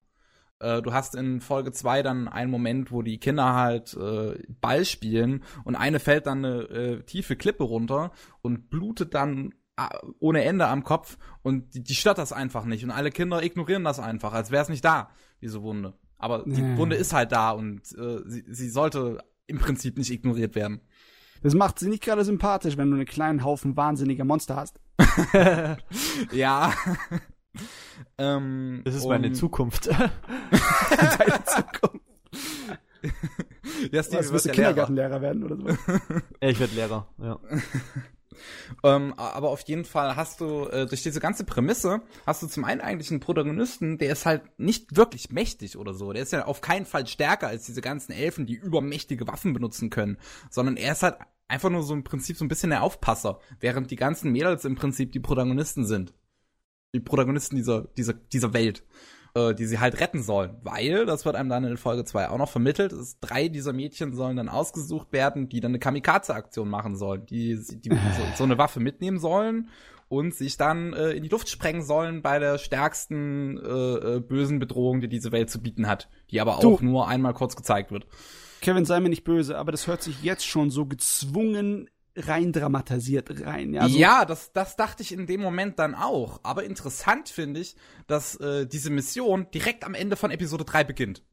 [0.62, 4.86] Äh, du hast in Folge 2 dann einen Moment, wo die Kinder halt äh, Ball
[4.86, 9.88] spielen und eine fällt dann eine äh, tiefe Klippe runter und blutet dann äh,
[10.20, 13.84] ohne Ende am Kopf und die, die stört das einfach nicht und alle Kinder ignorieren
[13.84, 15.10] das einfach, als wäre es nicht da,
[15.42, 15.94] diese Wunde.
[16.18, 16.78] Aber die Nee.
[16.78, 20.82] Wunde ist halt da und äh, sie, sie sollte im Prinzip nicht ignoriert werden.
[21.42, 24.80] Das macht sie nicht gerade sympathisch, wenn du einen kleinen Haufen wahnsinniger Monster hast.
[26.32, 26.72] Ja.
[28.18, 29.88] Ähm, Das ist meine Zukunft.
[29.88, 32.06] Deine Zukunft.
[33.92, 34.86] Ja, Steve, Was, du wirst du ja Lehrer.
[34.86, 35.68] Kindergartenlehrer werden oder so?
[36.42, 37.40] ja, ich werde Lehrer, ja.
[38.84, 42.64] Ähm, aber auf jeden Fall hast du äh, durch diese ganze Prämisse hast du zum
[42.64, 46.12] einen eigentlich einen Protagonisten, der ist halt nicht wirklich mächtig oder so.
[46.14, 49.90] Der ist ja auf keinen Fall stärker als diese ganzen Elfen, die übermächtige Waffen benutzen
[49.90, 50.18] können,
[50.50, 53.92] sondern er ist halt einfach nur so im Prinzip so ein bisschen der Aufpasser, während
[53.92, 56.14] die ganzen Mädels im Prinzip die Protagonisten sind.
[56.94, 58.84] Die Protagonisten dieser dieser dieser Welt.
[59.34, 60.58] Äh, die sie halt retten sollen.
[60.62, 64.12] Weil, das wird einem dann in Folge 2 auch noch vermittelt, ist, drei dieser Mädchen
[64.14, 68.58] sollen dann ausgesucht werden, die dann eine Kamikaze-Aktion machen sollen, die, die so, so eine
[68.58, 69.70] Waffe mitnehmen sollen
[70.10, 74.60] und sich dann äh, in die Luft sprengen sollen bei der stärksten äh, äh, bösen
[74.60, 77.94] Bedrohung, die diese Welt zu bieten hat, die aber Du- auch nur einmal kurz gezeigt
[77.94, 78.08] wird.
[78.60, 83.46] Kevin, sei mir nicht böse, aber das hört sich jetzt schon so gezwungen rein dramatisiert
[83.46, 83.74] rein.
[83.74, 86.40] Ja, so, ja, das, das dachte ich in dem Moment dann auch.
[86.44, 87.76] Aber interessant finde ich,
[88.08, 91.24] dass äh, diese Mission direkt am Ende von Episode 3 beginnt.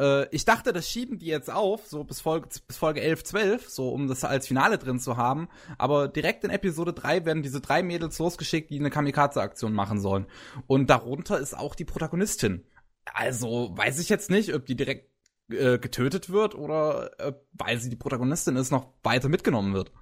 [0.00, 3.68] Äh, ich dachte, das schieben die jetzt auf, so bis Folge, bis Folge 11, 12,
[3.68, 5.48] so um das als Finale drin zu haben.
[5.76, 10.26] Aber direkt in Episode 3 werden diese drei Mädels losgeschickt, die eine Kamikaze-Aktion machen sollen.
[10.66, 12.64] Und darunter ist auch die Protagonistin.
[13.12, 15.10] Also weiß ich jetzt nicht, ob die direkt
[15.50, 19.92] äh, getötet wird oder äh, weil sie die Protagonistin ist, noch weiter mitgenommen wird.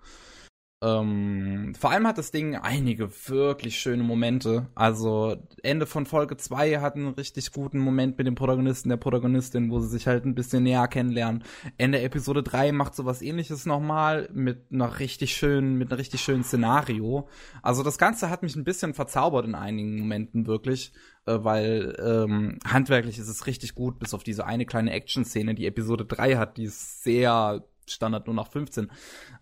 [0.87, 4.69] Ähm, vor allem hat das Ding einige wirklich schöne Momente.
[4.75, 9.71] Also Ende von Folge 2 hat einen richtig guten Moment mit dem Protagonisten, der Protagonistin,
[9.71, 11.43] wo sie sich halt ein bisschen näher kennenlernen.
[11.77, 16.45] Ende Episode 3 macht sowas ähnliches nochmal mit einer richtig schönen, mit einem richtig schönen
[16.45, 17.29] Szenario.
[17.63, 20.93] Also das Ganze hat mich ein bisschen verzaubert in einigen Momenten wirklich,
[21.27, 25.67] äh, weil ähm, handwerklich ist es richtig gut, bis auf diese eine kleine Action-Szene, die
[25.67, 28.91] Episode 3 hat, die ist sehr Standard nur nach 15.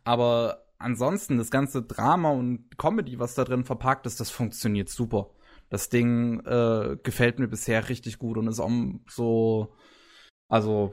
[0.04, 5.30] Aber ansonsten das ganze Drama und Comedy, was da drin verpackt ist, das funktioniert super.
[5.70, 8.70] Das Ding äh, gefällt mir bisher richtig gut und ist auch
[9.08, 9.74] so,
[10.48, 10.92] also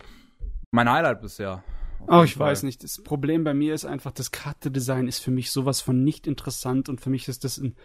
[0.72, 1.64] mein Highlight bisher.
[2.08, 2.52] Oh, ich Fall.
[2.52, 2.84] weiß nicht.
[2.84, 6.90] Das Problem bei mir ist einfach, das Kartedesign ist für mich sowas von nicht interessant
[6.90, 7.76] und für mich ist das ein,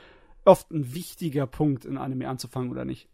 [0.44, 3.08] oft ein wichtiger Punkt, in Anime anzufangen oder nicht.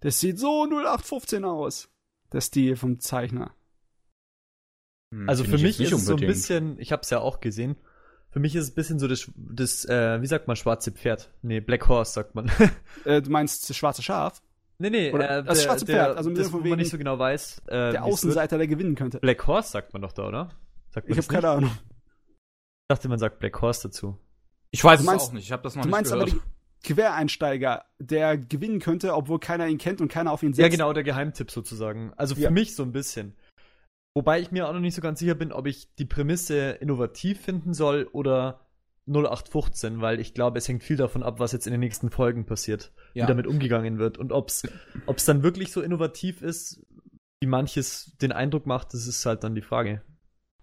[0.00, 1.88] Das sieht so 0815 aus.
[2.32, 3.54] Der Stil vom Zeichner.
[5.12, 7.20] Hm, Also find für ich mich ist es so ein bisschen, ich habe es ja
[7.20, 7.76] auch gesehen,
[8.34, 11.30] für mich ist es ein bisschen so das, das äh, wie sagt man, schwarze Pferd?
[11.40, 12.50] Nee, Black Horse sagt man.
[13.06, 14.42] Äh, du meinst das schwarze Schaf?
[14.78, 17.18] nee, nee, Oder äh, das schwarze Pferd, also im das, wo man nicht so genau
[17.18, 17.62] weiß.
[17.68, 18.04] Äh, Der.
[18.04, 19.18] Außenseiter, der gewinnen könnte.
[19.20, 20.50] Black Horse sagt man doch da, oder?
[20.90, 21.48] Sagt man Ich habe keine?
[21.50, 21.70] Ahnung.
[21.70, 24.18] Ich dachte, man sagt Black Horse dazu.
[24.72, 26.24] Ich weiß Du es meinst- auch nicht, ich habe das noch Du nicht meinst aber
[26.24, 26.42] gehört.
[26.42, 30.62] den Quereinsteiger, der gewinnen könnte, obwohl keiner ihn kennt und keiner auf ihn setzt.
[30.62, 32.12] Ja, genau, der Geheimtipp sozusagen.
[32.16, 32.50] Also für Ja.
[32.50, 33.34] mich so ein bisschen.
[34.14, 37.40] Wobei ich mir auch noch nicht so ganz sicher bin, ob ich die Prämisse innovativ
[37.40, 38.60] finden soll oder
[39.06, 42.46] 0815, weil ich glaube, es hängt viel davon ab, was jetzt in den nächsten Folgen
[42.46, 43.24] passiert, Ja.
[43.24, 44.16] wie damit umgegangen wird.
[44.16, 44.62] Und ob's,
[45.06, 46.86] ob's dann wirklich so innovativ ist,
[47.40, 50.00] wie manches den Eindruck macht, das ist halt dann die Frage.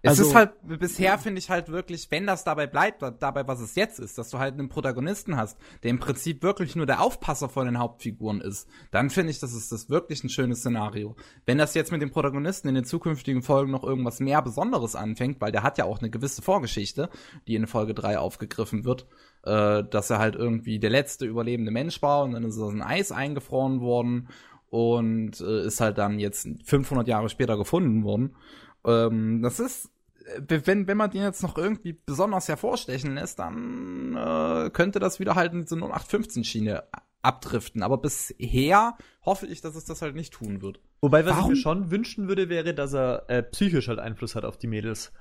[0.04, 3.60] Es Also- ist halt, bisher finde ich halt wirklich, wenn das dabei bleibt, dabei, was
[3.60, 7.00] es jetzt ist, dass du halt einen Protagonisten hast, der im Prinzip wirklich nur der
[7.00, 11.14] Aufpasser von den Hauptfiguren ist, dann finde ich, das ist das wirklich ein schönes Szenario.
[11.46, 15.40] Wenn das jetzt mit dem Protagonisten in den zukünftigen Folgen noch irgendwas mehr Besonderes anfängt,
[15.40, 17.08] weil der hat ja auch eine gewisse Vorgeschichte,
[17.46, 19.06] die in Folge 3 aufgegriffen wird,
[19.44, 22.82] äh, dass er halt irgendwie der letzte überlebende Mensch war und dann ist er in
[22.82, 24.28] Eis eingefroren worden
[24.68, 28.34] und äh, ist halt dann jetzt 500 Jahre später gefunden worden.
[28.86, 29.90] Ähm, das ist,
[30.48, 35.20] äh, wenn, wenn man den jetzt noch irgendwie besonders hervorstechen lässt, dann äh, könnte das
[35.20, 36.84] wieder halt in diese 0815-Schiene
[37.22, 37.82] abdriften.
[37.82, 40.80] Aber bisher hoffe ich, dass es das halt nicht tun wird.
[41.00, 44.34] Wobei, was Warum- ich mir schon wünschen würde, wäre, dass er äh, psychisch halt Einfluss
[44.34, 45.12] hat auf die Mädels.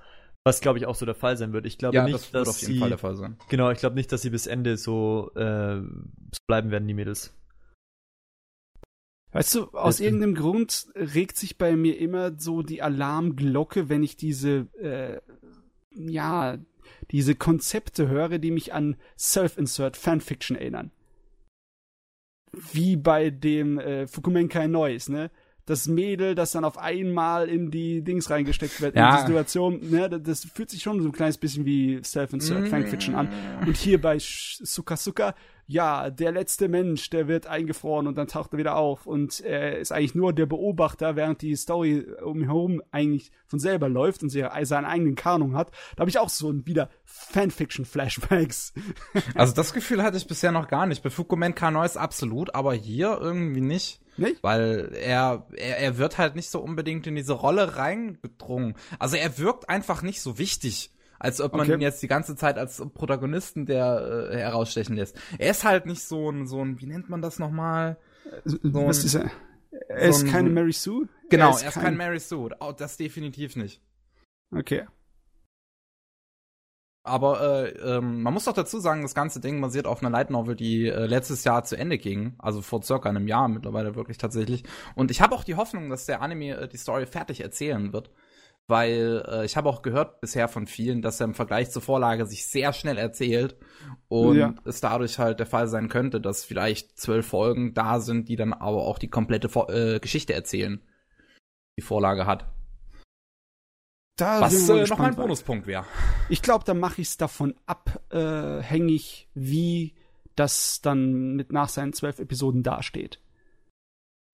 [0.44, 1.68] Was, glaube ich, auch so der Fall sein wird.
[1.68, 2.80] Ich glaube nicht, das wird dass auf jeden sie.
[2.80, 3.38] Fall der Fall sein.
[3.50, 7.32] Genau, ich glaube nicht, dass sie bis Ende so, äh, so bleiben werden, die Mädels.
[9.34, 14.04] Weißt du, aus Das- irgendeinem Grund regt sich bei mir immer so die Alarmglocke, wenn
[14.04, 15.22] ich diese, äh,
[15.96, 16.58] ja,
[17.12, 20.92] diese Konzepte höre, die mich an Self-Insert Fanfiction erinnern.
[22.74, 25.32] Wie bei dem äh, Fukumenkai Neues, ne?
[25.72, 29.16] Das Mädel, das dann auf einmal in die Dings reingesteckt wird, in Ja.
[29.22, 30.10] die Situation, ne?
[30.10, 32.66] Das, fühlt sich schon so ein kleines bisschen wie Self-Insert Mm.
[32.68, 33.30] Fanfiction an.
[33.66, 35.34] Und hier bei Sh- Suka Suka,
[35.68, 39.78] ja, der letzte Mensch, der wird eingefroren und dann taucht er wieder auf und er
[39.78, 44.22] ist eigentlich nur der Beobachter, während die Story um ihn herum eigentlich von selber läuft
[44.24, 45.72] und sie seinen eigenen Kanon hat.
[45.96, 48.74] Da habe ich auch so wieder Fanfiction-Flashbacks.
[49.36, 51.04] Also das Gefühl hatte ich bisher noch gar nicht.
[51.04, 54.01] Bei Fukumen Kanois absolut, aber hier irgendwie nicht.
[54.18, 54.44] Nicht?
[54.44, 58.76] Weil er, er, er wird halt nicht so unbedingt in diese Rolle reingedrungen.
[59.00, 61.74] Also er wirkt einfach nicht so wichtig, als ob man Okay.
[61.76, 65.16] ihn jetzt die ganze Zeit als Protagonisten der äh, herausstechen lässt.
[65.38, 67.98] Er ist halt nicht so ein, so ein, wie nennt man das nochmal?
[68.64, 69.32] Was ein- ist er?
[69.88, 71.08] Er ist so ein- keine Mary Sue?
[71.30, 72.50] Genau, er ist, kein Mary Sue.
[72.60, 73.82] Oh, das definitiv nicht.
[74.54, 74.84] Okay.
[77.04, 80.30] Aber äh, ähm, man muss doch dazu sagen, das ganze Ding basiert auf einer Light
[80.30, 84.20] Novel, die äh, letztes Jahr zu Ende ging, also vor circa einem Jahr mittlerweile wirklich
[84.20, 84.64] tatsächlich.
[84.94, 88.12] Und ich habe auch die Hoffnung, dass der Anime äh, die Story fertig erzählen wird,
[88.68, 92.28] weil äh, ich habe auch gehört bisher von vielen, dass er im Vergleich zur Vorlage
[92.28, 93.56] sich sehr schnell erzählt
[94.08, 94.54] und Ja.
[94.66, 98.54] es dadurch halt der Fall sein könnte, dass vielleicht zwölf Folgen da sind, die dann
[98.54, 100.80] aber auch die komplette Vor äh, Geschichte erzählen,
[101.80, 102.46] die Vorlage hat.
[104.22, 105.84] Da Was äh, nochmal ein Bonuspunkt wäre.
[106.30, 109.96] Ich glaube, da mache ich es davon abhängig, wie
[110.36, 113.20] das dann mit nach seinen zwölf Episoden dasteht.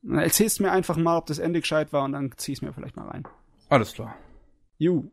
[0.02, 2.74] Dann Erzählst mir einfach mal, ob das Ende gescheit war und dann zieh es mir
[2.74, 3.26] vielleicht mal rein.
[3.70, 4.16] Alles klar.
[4.78, 5.10] Ju.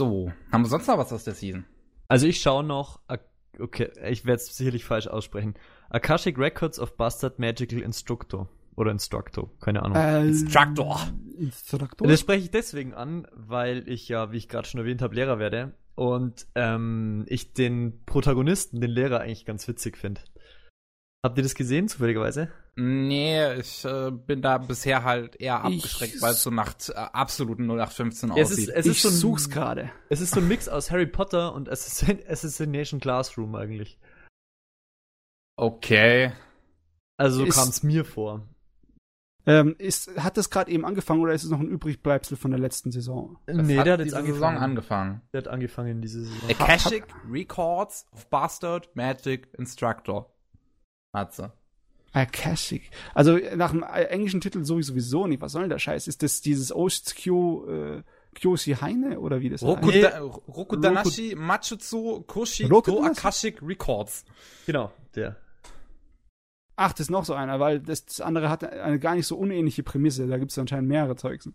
[0.00, 1.64] So, haben wir sonst noch was aus der Season?
[2.08, 3.28] Also ich schaue noch, Ak-
[3.58, 5.54] okay, ich werde es sicherlich falsch aussprechen.
[5.90, 8.48] Akashic Records of Bastard Magical Instructor.
[8.78, 9.96] Oder Instructor, keine Ahnung.
[9.96, 11.00] Äh, Instructor.
[11.36, 12.06] Instructor?
[12.06, 15.40] Das spreche ich deswegen an, weil ich ja, wie ich gerade schon erwähnt habe, Lehrer
[15.40, 15.74] werde.
[15.96, 20.20] Und ähm, ich den Protagonisten, den Lehrer, eigentlich ganz witzig finde.
[21.24, 22.52] Habt ihr das gesehen, zufälligerweise?
[22.76, 27.64] Nee, ich äh, bin da bisher halt eher abgeschreckt, weil es so nach äh, absoluten
[27.64, 28.68] 0815 Es aussieht.
[28.68, 29.90] ist, es ich ist so ein, such's gerade.
[30.08, 33.98] Es ist so ein Mix aus Harry Potter und Assassin Assassination Classroom eigentlich.
[35.56, 36.32] okay.
[37.16, 38.46] Also so kam es mir vor.
[39.48, 42.60] Ähm, ist, hat das gerade eben angefangen oder ist es noch ein Übrigbleibsel von der
[42.60, 43.38] letzten Saison?
[43.46, 44.34] Das nee, hat der hat jetzt angefangen.
[44.34, 45.22] Saison angefangen.
[45.32, 46.50] Der hat angefangen diese Saison.
[46.50, 50.30] Akashic Records of Bastard Magic Instructor.
[51.14, 51.50] Hat sie.
[52.12, 52.90] Akashic.
[53.14, 55.40] Also nach dem englischen Titel sowieso nicht.
[55.40, 56.08] Was soll denn der Scheiß?
[56.08, 58.02] Ist das dieses Oshikyo äh,
[58.34, 59.82] Kyoshi Haine oder wie das heißt?
[59.82, 63.14] Rokuda Rokudanashi Machutsu Koshi Rokudanashi?
[63.14, 64.24] Do Akashic Records.
[64.66, 65.36] Genau, der.
[66.80, 69.36] Ach, das ist noch so einer, weil das, das andere hat eine gar nicht so
[69.36, 70.28] unähnliche Prämisse.
[70.28, 71.50] Da gibt es anscheinend mehrere Zeugs.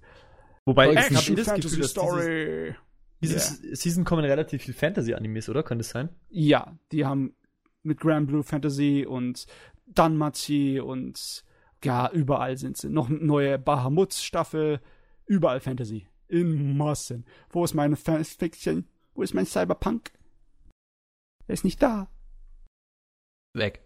[0.66, 2.76] Wobei, ich habe das Fantasy Gefühl, dass Story.
[3.22, 5.64] dieses, dieses Season kommen relativ viel Fantasy-Animes, oder?
[5.64, 6.10] Kann das sein?
[6.30, 7.38] Ja, die haben
[7.84, 9.46] mit Grand Blue Fantasy und
[9.88, 11.46] Danmachi und
[11.86, 12.90] ja, überall sind sie.
[12.90, 14.82] Noch eine neue Bahamut-Staffel,
[15.26, 16.06] überall Fantasy.
[16.28, 17.24] In Massen.
[17.50, 18.90] Wo ist meine Fanfiction?
[19.14, 20.12] Wo ist mein Cyberpunk?
[21.48, 22.10] Er ist nicht da.
[23.54, 23.84] Weg.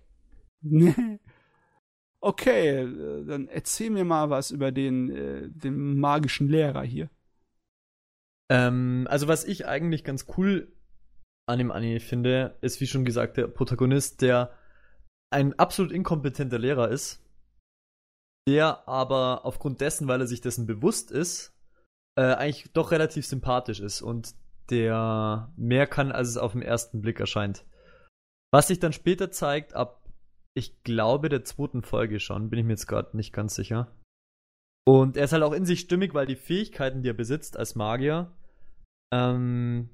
[0.62, 1.20] Nee.
[2.28, 7.10] Okay, äh, dann erzähl mir mal was über den, äh, den magischen Lehrer hier.
[8.52, 10.70] Ähm, also was ich eigentlich ganz cool
[11.48, 14.54] an dem Anime finde, ist wie schon gesagt der Protagonist, der
[15.34, 17.24] ein absolut inkompetenter Lehrer ist,
[18.46, 21.58] der aber aufgrund dessen, weil er sich dessen bewusst ist,
[22.20, 24.36] äh, eigentlich doch relativ sympathisch ist und
[24.70, 27.64] der mehr kann, als es auf den ersten Blick erscheint.
[28.52, 30.07] Was sich dann später zeigt, ab
[30.58, 33.96] ich glaube der zweiten Folge schon, bin ich mir jetzt gerade nicht ganz sicher.
[34.88, 37.76] Und er ist halt auch in sich stimmig, weil die Fähigkeiten, die er besitzt als
[37.76, 38.36] Magier,
[39.14, 39.90] ähm,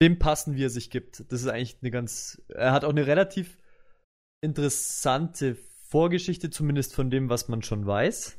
[0.00, 1.20] dem passen, wie er sich gibt.
[1.32, 2.40] Das ist eigentlich eine ganz.
[2.48, 3.58] Er hat auch eine relativ
[4.42, 5.56] interessante
[5.88, 8.38] Vorgeschichte, zumindest von dem, was man schon weiß.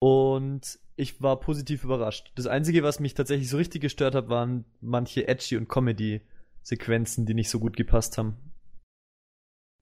[0.00, 2.32] Und ich war positiv überrascht.
[2.34, 7.34] Das Einzige, was mich tatsächlich so richtig gestört hat, waren manche Edgy- und Comedy-Sequenzen, die
[7.34, 8.47] nicht so gut gepasst haben.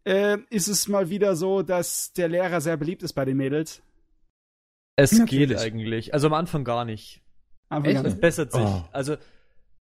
[0.06, 3.82] Äh, ist es mal wieder so, dass der Lehrer sehr beliebt ist bei den Mädels?
[4.96, 5.48] Es Natürlich.
[5.48, 6.14] geht eigentlich.
[6.14, 7.20] Also am Anfang gar nicht.
[7.68, 7.94] Einfach Echt?
[7.96, 8.20] gar Es nicht.
[8.20, 8.62] bessert sich.
[8.62, 8.84] Oh.
[8.92, 9.16] Also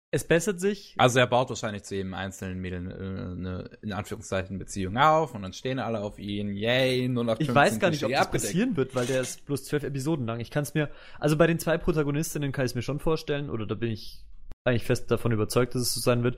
[0.09, 0.95] es bessert sich.
[0.97, 5.43] Also er baut wahrscheinlich zu jedem einzelnen Mädel äh, eine, in Anführungszeichen, Beziehung auf und
[5.43, 6.49] dann stehen alle auf ihn.
[6.49, 9.83] Yay, 0815 Ich weiß gar nicht, ob das passieren wird, weil der ist bloß zwölf
[9.83, 10.39] Episoden lang.
[10.39, 10.89] Ich kann es mir,
[11.19, 14.23] also bei den zwei Protagonistinnen kann ich es mir schon vorstellen, oder da bin ich
[14.63, 16.37] eigentlich fest davon überzeugt, dass es so sein wird.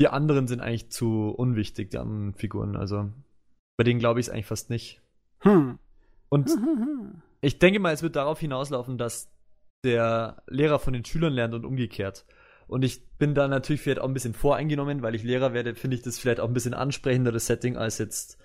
[0.00, 2.76] Die anderen sind eigentlich zu unwichtig, die anderen Figuren.
[2.76, 3.10] Also
[3.76, 5.02] bei denen glaube ich es eigentlich fast nicht.
[5.40, 5.78] Hm.
[6.28, 7.22] Und Hm.
[7.40, 9.30] ich denke mal, es wird darauf hinauslaufen, dass
[9.84, 12.26] der Lehrer von den Schülern lernt und umgekehrt.
[12.66, 15.96] Und ich bin da natürlich vielleicht auch ein bisschen voreingenommen, weil ich Lehrer werde, finde
[15.96, 18.38] ich das vielleicht auch ein bisschen ansprechenderes Setting als jetzt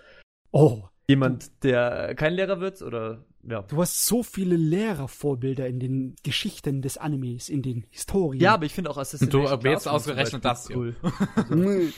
[0.51, 3.61] Oh, jemand, der kein Lehrer wird oder ja.
[3.63, 8.41] du hast so viele Lehrervorbilder in den Geschichten des Animes, in den Historien.
[8.41, 10.77] Ja, aber ich finde auch Assassin's Du zum ausgerechnet das hier.
[10.77, 10.95] cool.
[11.49, 11.93] Hm.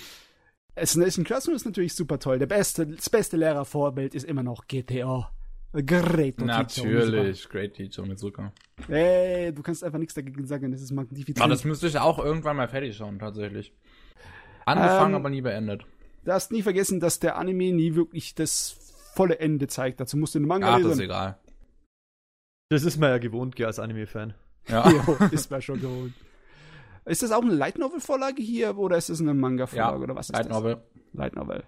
[0.75, 2.39] Assassin's Classroom ist natürlich super toll.
[2.39, 5.31] Der beste, das beste Lehrervorbild ist immer noch GTA.
[5.85, 6.39] Great.
[6.39, 8.53] Natürlich, Great Teacher Mitsuka.
[8.87, 11.41] Ey, du kannst einfach nichts dagegen sagen, das ist magnifiziert.
[11.41, 13.73] Aber das müsste ich auch irgendwann mal fertig schauen, tatsächlich.
[14.65, 15.83] Angefangen, Ähm, aber nie beendet.
[16.23, 18.84] Du darfst nie vergessen, dass der Anime nie wirklich das
[19.15, 19.99] volle Ende zeigt.
[19.99, 21.01] Dazu musst du den Manga Ach, das ist lesen.
[21.03, 21.39] egal.
[22.69, 24.33] Das ist man ja gewohnt, gell, als Anime-Fan.
[24.67, 24.89] Ja.
[24.89, 26.13] Jo, ist mir schon gewohnt.
[27.05, 30.03] Ist das auch eine Light Novel Vorlage hier oder ist das eine Manga Vorlage Ja,
[30.03, 30.51] oder was ist Light das?
[30.57, 30.83] Novel.
[31.13, 31.63] Light Novel.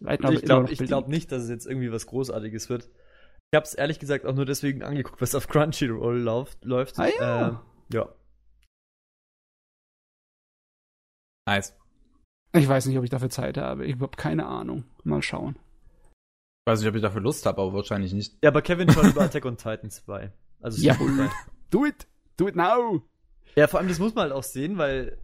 [0.00, 2.90] Light Novel Ich glaube glaub nicht, dass es jetzt irgendwie was Großartiges wird.
[3.50, 6.64] Ich habe es ehrlich gesagt auch nur deswegen angeguckt, was auf Crunchyroll läuft.
[6.64, 6.98] läuft.
[6.98, 7.48] Ah, ja.
[7.48, 8.08] Äh, ja.
[11.46, 11.74] Nice.
[12.54, 13.86] Ich weiß nicht, ob ich dafür Zeit habe.
[13.86, 14.84] Ich habe keine Ahnung.
[15.04, 15.56] Mal schauen.
[16.64, 18.38] Ich weiß nicht, ob ich dafür Lust habe, aber wahrscheinlich nicht.
[18.42, 20.32] Ja, aber Kevin schaut über Attack on Titan 2.
[20.60, 20.94] Also es Ja.
[20.94, 21.30] sein.
[21.70, 22.06] Do it!
[22.36, 23.02] Do it now!
[23.56, 25.18] Ja, vor allem, das muss man halt auch sehen, weil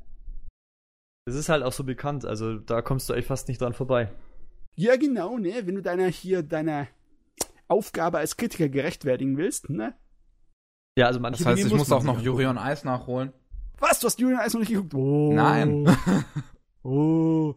[1.26, 2.24] das ist halt auch so bekannt.
[2.24, 4.10] Also da kommst du echt fast nicht dran vorbei.
[4.74, 5.62] Ja, genau, ne?
[5.64, 6.88] Wenn du deiner hier deiner
[7.68, 9.94] Aufgabe als Kritiker gerechtfertigen willst, ne?
[10.98, 12.24] Ja, also manche Das heißt, ich muss auch noch angucken.
[12.26, 13.32] Yuri on Ice nachholen.
[13.78, 14.00] Was?
[14.00, 14.94] Du hast Julian Eis noch nicht geguckt?
[14.94, 15.32] Oh.
[15.32, 15.86] Nein.
[16.84, 17.54] Oh.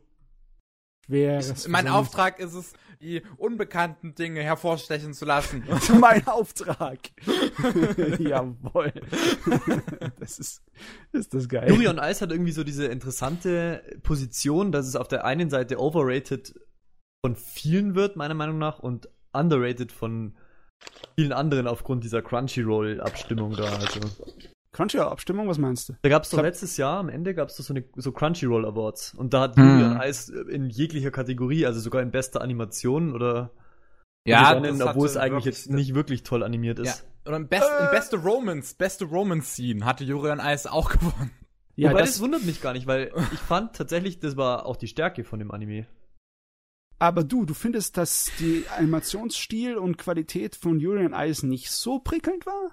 [1.06, 1.68] Schweres.
[1.68, 1.92] mein Versäumnis.
[1.92, 5.64] Auftrag ist es, die unbekannten Dinge hervorstechen zu lassen.
[6.00, 7.00] mein Auftrag.
[8.20, 8.94] Jawohl.
[10.20, 10.64] das ist,
[11.12, 11.72] ist das geil.
[11.72, 16.54] On Ice hat irgendwie so diese interessante Position, dass es auf der einen Seite overrated
[17.26, 20.38] von vielen wird, meiner Meinung nach, und underrated von
[21.16, 23.64] vielen anderen aufgrund dieser Crunchyroll-Abstimmung da.
[23.64, 24.00] Also.
[24.74, 25.94] Crunchyroll-Abstimmung, was meinst du?
[26.02, 28.66] Da gab es doch letztes Jahr am Ende gab es doch so, eine, so Crunchyroll
[28.66, 29.64] Awards und da hat Hm.
[29.80, 33.52] Yuri on Ice in jeglicher Kategorie, also sogar in bester Animation oder
[34.24, 36.86] gewonnen, das obwohl es eigentlich jetzt nicht wirklich toll animiert Ja.
[36.86, 37.06] ist.
[37.26, 37.86] Und im, Best, Äh.
[37.86, 41.32] im beste Romance, beste Romance-Scene hatte on Ice auch gewonnen.
[41.76, 44.76] Ja, Wobei das, das, wundert mich gar nicht, weil ich fand tatsächlich, das war auch
[44.78, 45.86] die Stärke von dem Anime.
[47.00, 52.46] aber du, du findest, dass die Animationsstil und Qualität von Julian Eis nicht so prickelnd
[52.46, 52.72] war?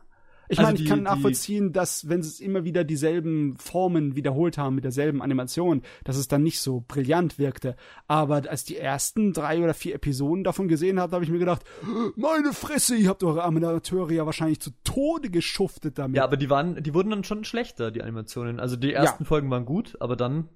[0.50, 3.56] Ich Also meine, ich die- kann die- nachvollziehen, dass wenn sie es immer wieder dieselben
[3.58, 7.76] Formen wiederholt haben mit derselben Animation, dass es dann nicht so brillant wirkte.
[8.06, 11.62] Aber als die ersten drei oder vier Episoden davon gesehen habe, habe ich mir gedacht,
[12.16, 16.16] meine Fresse, ihr habt eure Amateure ja wahrscheinlich zu Tode geschuftet damit.
[16.16, 18.58] Ja, aber die waren, die wurden dann schon schlechter, die Animationen.
[18.58, 20.48] Also die ersten Folgen waren gut, aber dann.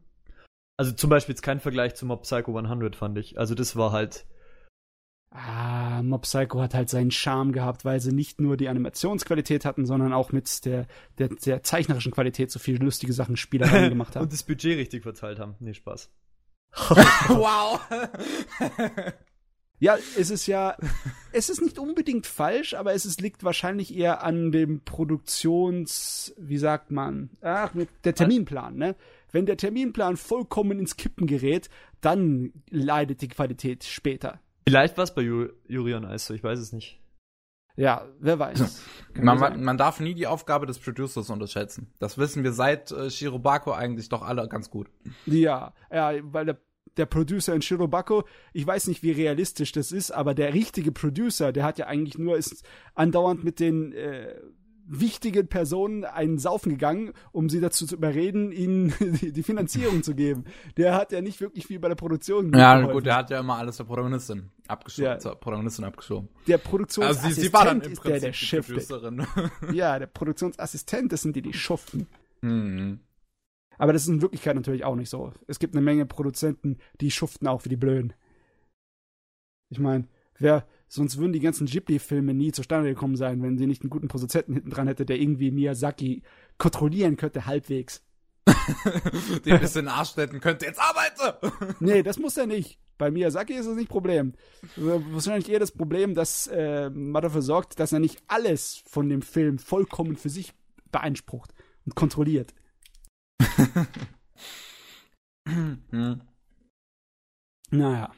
[0.78, 3.39] Also zum Beispiel jetzt kein Vergleich zu Mob Psycho 100, fand ich.
[3.39, 4.27] Also das war halt.
[5.35, 9.87] Ah, Mob Psycho hat halt seinen Charme gehabt, weil sie nicht nur die Animationsqualität hatten,
[9.87, 10.87] sondern auch mit der,
[11.17, 14.25] der, der zeichnerischen Qualität so viele lustige Sachen Spielereien gemacht haben.
[14.25, 15.55] und das Budget richtig verteilt haben.
[15.59, 16.11] Nee, Spaß.
[17.29, 17.81] wow.
[19.83, 20.77] Ja, es ist ja,
[21.33, 26.59] es ist nicht unbedingt falsch, aber es ist, liegt wahrscheinlich eher an dem Produktions, wie
[26.59, 28.95] sagt man, ach, mit der Terminplan, ne?
[29.33, 31.69] Wenn der Terminplan vollkommen ins Kippen gerät,
[32.01, 34.41] dann leidet die Qualität später.
[34.67, 37.01] Vielleicht war es bei Ju- Yuri on Ice so, ich weiß es nicht.
[37.75, 38.83] Ja, wer weiß.
[39.15, 41.93] Kann Man, man, man darf nie die Aufgabe des Producers unterschätzen.
[42.01, 44.91] Das wissen wir seit äh, Shirobako eigentlich doch alle ganz gut.
[45.25, 46.59] Ja, ja, weil der,
[46.99, 51.51] der Producer in Shirobako, ich weiß nicht, wie realistisch das ist, aber der richtige Producer,
[51.53, 52.63] der hat ja eigentlich nur ist
[52.95, 54.39] andauernd mit den äh,
[54.87, 60.45] wichtigen Personen einen Saufen gegangen, um sie dazu zu überreden, ihnen die, Finanzierung zu geben.
[60.77, 62.93] Der hat ja nicht wirklich viel bei der Produktion Ja, geholfen.
[62.93, 65.05] gut, der hat ja immer alles der Protagonistin abgeschoben.
[65.13, 65.19] Ja.
[65.19, 66.29] Zur Protagonistin abgeschoben.
[66.47, 68.89] Der Also Produktionsassistent sie, sie war dann im ist der, der schiftet.
[69.73, 72.07] Ja, der Produktionsassistent, das sind die, die schuften.
[72.43, 73.01] hm.
[73.79, 75.33] Aber das ist in Wirklichkeit natürlich auch nicht so.
[75.49, 78.13] Es gibt eine Menge Produzenten, die schuften auch wie die Blöden.
[79.71, 80.07] Ich meine,
[80.39, 84.09] wer, sonst würden die ganzen Ghibli-Filme nie zustande gekommen sein, wenn sie nicht einen guten
[84.09, 86.23] Produzenten hinten dran hätte, der irgendwie Miyazaki
[86.59, 88.05] kontrollieren könnte, halbwegs.
[89.44, 90.66] Den ein bisschen Arsch könnte.
[90.66, 91.77] Jetzt arbeite!
[91.81, 92.78] Nee, das muss er nicht.
[92.98, 94.35] Bei Miyazaki ist das nicht Problem.
[94.77, 99.23] Wahrscheinlich eher das Problem, dass äh, man dafür sorgt, dass er nicht alles von dem
[99.23, 100.52] Film vollkommen für sich
[100.90, 101.55] beansprucht
[101.86, 102.55] und kontrolliert.
[105.44, 106.23] Hm.
[107.73, 108.12] Naja.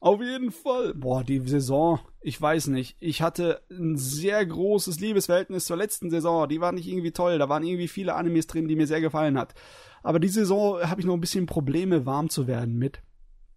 [0.00, 0.94] Auf jeden Fall.
[0.94, 2.96] Boah, die Saison, ich weiß nicht.
[3.00, 6.48] Ich hatte ein sehr großes Liebesverhältnis zur letzten Saison.
[6.48, 7.38] Die war nicht irgendwie toll.
[7.38, 9.54] Da waren irgendwie viele Animes drin, die mir sehr gefallen hat.
[10.02, 13.02] Aber die Saison habe ich noch ein bisschen Probleme, warm zu werden mit.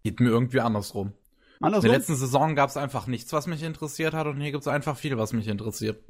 [0.04, 1.14] Geht mir irgendwie andersrum.
[1.60, 1.90] In Andersrum?
[1.90, 4.68] der letzten Saison gab es einfach nichts, was mich interessiert hat, und hier gibt es
[4.68, 6.04] einfach viel, was mich interessiert.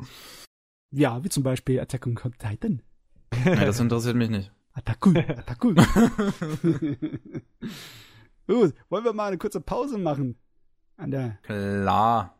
[0.89, 2.81] Ja, wie zum Beispiel Attack on Titan.
[3.45, 4.51] Ja, das interessiert mich nicht.
[4.73, 5.75] Attackun, Attackun.
[8.47, 10.37] Gut, wollen wir mal eine kurze Pause machen?
[10.97, 11.37] An der.
[11.43, 12.37] Klar.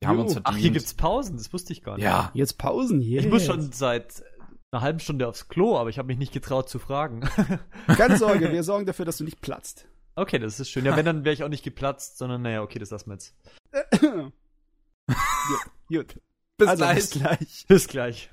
[0.00, 0.46] Wir haben uns verdient.
[0.46, 2.04] Ach, hier gibt's Pausen, das wusste ich gar nicht.
[2.04, 2.30] Ja.
[2.34, 3.20] Jetzt Pausen hier.
[3.20, 4.22] Ich muss schon seit
[4.70, 7.20] einer halben Stunde aufs Klo, aber ich habe mich nicht getraut zu fragen.
[7.86, 9.88] Keine Sorge, wir sorgen dafür, dass du nicht platzt.
[10.14, 10.84] okay, das ist schön.
[10.84, 13.34] Ja, wenn, dann wäre ich auch nicht geplatzt, sondern naja, okay, das lassen wir jetzt.
[13.98, 14.32] Gut,
[15.88, 16.20] gut.
[16.58, 16.96] Bis also, gleich.
[16.96, 17.66] bis gleich.
[17.68, 18.30] Bis gleich.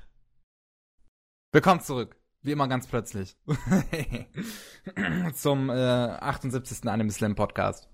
[1.52, 2.16] Willkommen zurück.
[2.46, 3.36] Wie immer ganz plötzlich.
[5.34, 6.88] Zum äh, 78.
[6.88, 7.88] Anime Slam Podcast.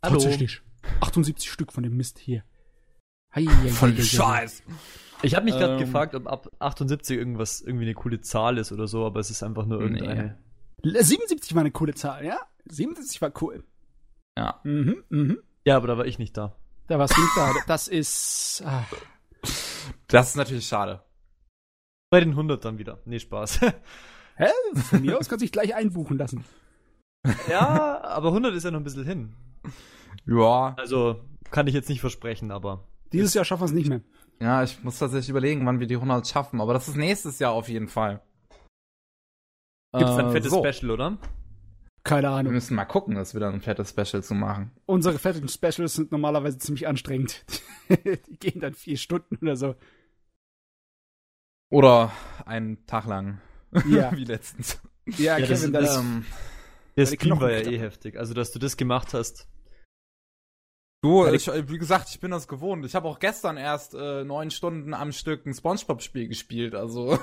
[0.00, 0.14] Hallo.
[0.14, 0.62] Tatsächlich.
[1.00, 2.44] 78 Stück von dem Mist hier.
[3.34, 4.02] Hei, hei, hei, Voll hei, hei.
[4.04, 4.62] Scheiß.
[5.22, 5.80] Ich habe mich gerade Ähm.
[5.80, 9.42] gefragt, ob ab 78 irgendwas irgendwie eine coole Zahl ist oder so, aber es ist
[9.42, 10.38] einfach nur irgendeine.
[10.84, 12.38] 77 war eine coole Zahl, ja?
[12.66, 13.64] 77 war cool.
[14.38, 14.60] Ja.
[14.62, 15.38] Mhm, mhm.
[15.64, 16.54] Ja, aber da war ich nicht da.
[16.86, 17.54] Da war's nicht da.
[17.66, 18.62] Das ist.
[18.64, 18.86] Ah.
[20.06, 21.02] Das ist natürlich schade.
[22.10, 22.98] Bei den 100 dann wieder.
[23.04, 23.60] Nee, Spaß.
[24.36, 24.46] Hä?
[24.74, 26.44] Von mir aus kannst du dich gleich einbuchen lassen.
[27.48, 29.34] ja, aber 100 ist ja noch ein bisschen hin.
[30.26, 30.74] Ja.
[30.76, 31.20] Also
[31.50, 34.00] kann ich jetzt nicht versprechen, aber Dieses Jahr schaffen wir es nicht mehr.
[34.40, 37.52] Ja, ich muss tatsächlich überlegen, wann wir die 100 schaffen, aber das ist nächstes Jahr
[37.52, 38.22] auf jeden Fall.
[39.92, 40.64] gibt's dann Äh, ein fettes so.
[40.64, 41.18] Special, oder?
[42.02, 42.52] Keine Wir Ahnung.
[42.54, 44.70] müssen mal gucken, dass wir dann ein fettes Special zu machen.
[44.86, 47.44] Unsere fetten Specials sind normalerweise ziemlich anstrengend.
[47.90, 49.74] Die gehen dann vier Stunden oder so.
[51.70, 52.12] Oder
[52.46, 53.40] einen Tag lang.
[53.88, 54.10] Ja.
[54.16, 54.80] Wie letztens.
[55.06, 56.26] Ja, Ja, das- Kevin, das, das- Ähm,
[56.96, 58.16] Der Stream war ja eh heftig.
[58.18, 59.46] Also, dass du das gemacht hast.
[61.02, 62.84] du, ich, wie gesagt, ich bin das gewohnt.
[62.84, 67.18] Ich habe auch gestern erst äh, neun Stunden am Stück ein Spongebob-Spiel gespielt, also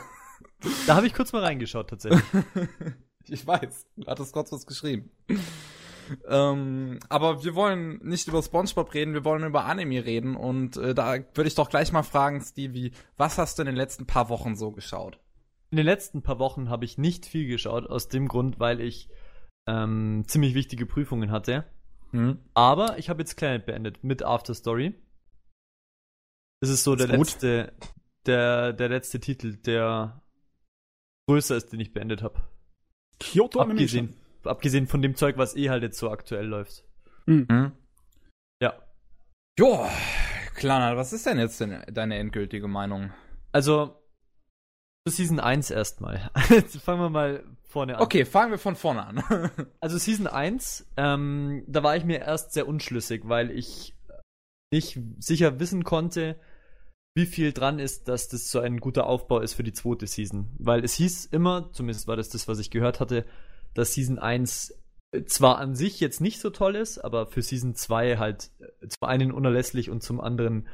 [0.87, 2.23] Da habe ich kurz mal reingeschaut, tatsächlich.
[3.27, 5.11] ich weiß, du hattest kurz was geschrieben.
[6.27, 10.93] Ähm, aber wir wollen nicht über SpongeBob reden, wir wollen über Anime reden und äh,
[10.93, 14.29] da würde ich doch gleich mal fragen, Stevie, was hast du in den letzten paar
[14.29, 15.19] Wochen so geschaut?
[15.71, 19.09] In den letzten paar Wochen habe ich nicht viel geschaut, aus dem Grund, weil ich
[19.67, 21.65] ähm, ziemlich wichtige Prüfungen hatte.
[22.11, 22.39] Hm?
[22.53, 24.95] Aber ich habe jetzt Planet beendet mit After Story.
[26.61, 27.27] Das ist so Ist der gut.
[27.27, 27.73] letzte,
[28.25, 30.21] der, der letzte Titel, der
[31.27, 32.41] größer ist, den ich beendet habe.
[33.19, 34.13] Kyoto Animation.
[34.47, 36.83] Abgesehen, von dem Zeug, was eh halt jetzt so aktuell läuft.
[37.25, 37.71] Hm?
[38.61, 38.73] Ja.
[39.59, 39.85] Jo,
[40.55, 43.11] Klana, was ist denn jetzt denn deine endgültige Meinung?
[43.51, 44.01] Also,
[45.07, 46.29] zu Season 1 erstmal.
[46.49, 48.01] Jetzt fangen wir mal vorne an.
[48.01, 49.23] Okay, fangen wir von vorne an.
[49.79, 53.95] Also Season 1, ähm, da war ich mir erst sehr unschlüssig, weil ich
[54.71, 56.37] nicht sicher wissen konnte,
[57.15, 60.51] wie viel dran ist, dass das so ein guter Aufbau ist für die zweite Season.
[60.59, 63.25] Weil es hieß immer, zumindest war das das, was ich gehört hatte,
[63.73, 64.73] dass Season 1
[65.25, 69.07] zwar an sich jetzt nicht so toll ist, aber für Season 2 halt äh, zum
[69.07, 70.67] einen unerlässlich und zum anderen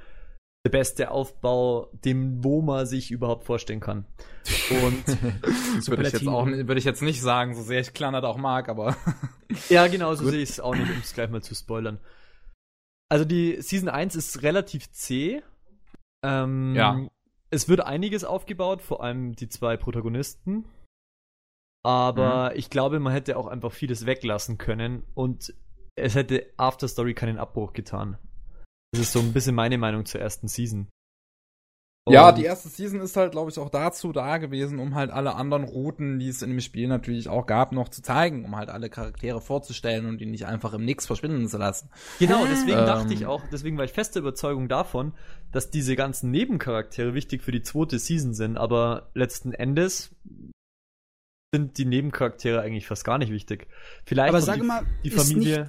[0.65, 4.05] der beste Aufbau, dem wo man sich überhaupt vorstellen kann.
[4.69, 5.03] Und
[5.75, 8.37] Das würde ich jetzt auch würde ich jetzt nicht sagen, so sehr ich Klana auch
[8.37, 8.95] mag, aber
[9.69, 10.31] Ja, genau, so Gut.
[10.31, 11.99] sehe ich es auch nicht, um es gleich mal zu spoilern.
[13.09, 15.43] Also die Season 1 ist relativ zäh.
[16.23, 17.07] Ähm, Ja.
[17.49, 20.65] Es wird einiges aufgebaut, vor allem die zwei Protagonisten.
[21.85, 22.57] Aber Mhm.
[22.59, 25.53] ich glaube, man hätte auch einfach vieles weglassen können und
[25.95, 28.17] es hätte After Story keinen Abbruch getan.
[28.93, 30.87] Das ist so ein bisschen meine Meinung zur ersten Season.
[32.09, 35.09] Ja, Und- die erste Season ist halt, glaube ich, auch dazu da gewesen, um halt
[35.09, 38.55] alle anderen Routen, die es in dem Spiel natürlich auch gab, noch zu zeigen, um
[38.57, 41.89] halt alle Charaktere vorzustellen und die nicht einfach im Nix verschwinden zu lassen.
[42.19, 42.85] Genau, deswegen Ähm.
[42.85, 45.13] dachte ich auch, deswegen war ich feste Überzeugung davon,
[45.53, 50.13] dass diese ganzen Nebencharaktere wichtig für die zweite Season sind, aber letzten Endes
[51.53, 53.67] sind die Nebencharaktere eigentlich fast gar nicht wichtig.
[54.05, 55.67] Vielleicht Aber sage die, mal, die Familie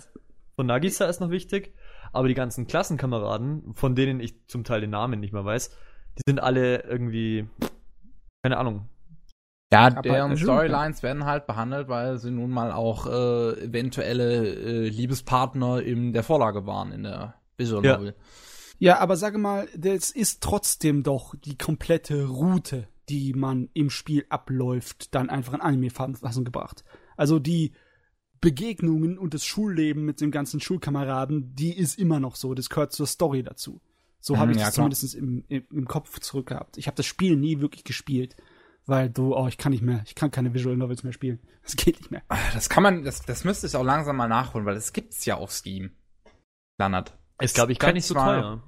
[0.56, 1.74] von Nagisa ist noch wichtig,
[2.12, 5.68] aber die ganzen Klassenkameraden, von denen ich zum Teil den Namen nicht mehr weiß,
[6.16, 7.46] die sind alle irgendwie,
[8.42, 8.88] keine Ahnung.
[9.72, 14.54] Ja, Aber deren erhöht, Storylines werden halt behandelt, weil sie nun mal auch äh, eventuelle
[14.54, 17.96] äh, Liebespartner in der Vorlage waren, in der Visual Ja.
[17.98, 18.14] Novel.
[18.78, 24.24] Ja, aber sage mal, das ist trotzdem doch die komplette Route, die man im Spiel
[24.28, 26.84] abläuft, dann einfach in Anime-Fassung gebracht.
[27.16, 27.72] Also die
[28.40, 32.54] Begegnungen und das Schulleben mit den ganzen Schulkameraden, die ist immer noch so.
[32.54, 33.80] Das gehört zur Story dazu.
[34.20, 34.90] So Mhm, habe ich ja, das klar.
[34.90, 36.76] zumindest im, im, im Kopf zurückgehabt.
[36.78, 38.36] Ich habe das Spiel nie wirklich gespielt,
[38.86, 41.40] weil du, oh, ich kann nicht mehr, ich kann keine Visual Novels mehr spielen.
[41.62, 42.22] Das geht nicht mehr.
[42.52, 45.36] Das kann man, das, das müsste ich auch langsam mal nachholen, weil es gibt's ja
[45.36, 45.92] auf Steam.
[46.74, 47.16] Standard.
[47.40, 48.62] Ist, glaube ich, gar nicht so teuer.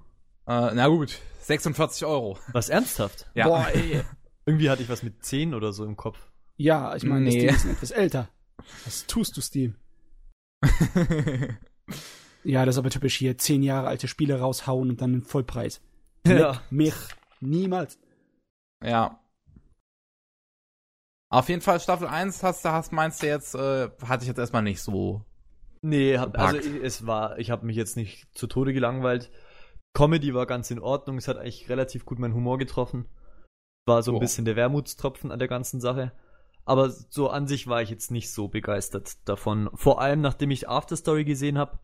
[0.46, 2.38] Äh, na gut, 46 Euro.
[2.52, 3.26] Was ernsthaft?
[3.34, 3.46] Ja.
[3.48, 4.02] Boah, ey.
[4.46, 6.30] Irgendwie hatte ich was mit 10 oder so im Kopf.
[6.56, 7.46] Ja, ich meine, Nee.
[7.46, 8.28] das Ding ist etwas älter.
[8.84, 9.74] Was tust du, Steam?
[12.44, 13.36] Ja, das ist aber typisch hier.
[13.38, 15.80] Zehn Jahre alte Spiele raushauen und dann den Vollpreis.
[16.24, 16.62] Ja.
[16.70, 16.94] Mich.
[17.40, 17.98] Niemals.
[18.82, 19.20] ja.
[21.28, 24.38] Auf jeden Fall Staffel 1 hast du, hast, meinst du jetzt, äh, hatte ich jetzt
[24.38, 25.24] erstmal nicht so.
[25.82, 29.30] Nee, hab, also es war, ich habe mich jetzt nicht zu Tode gelangweilt.
[29.92, 33.06] Comedy war ganz in Ordnung, es hat eigentlich relativ gut meinen Humor getroffen.
[33.86, 34.20] War so ein Oh.
[34.20, 36.12] bisschen der Wermutstropfen an der ganzen Sache.
[36.64, 39.70] Aber so an sich war ich jetzt nicht so begeistert davon.
[39.74, 41.78] Vor allem, nachdem ich Afterstory gesehen habe,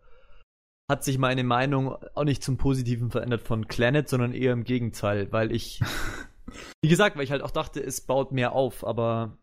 [0.91, 5.31] hat sich meine Meinung auch nicht zum Positiven verändert von Planet, sondern eher im Gegenteil,
[5.33, 5.81] weil ich,
[6.83, 9.39] wie gesagt, weil ich halt auch dachte, es baut mehr auf, aber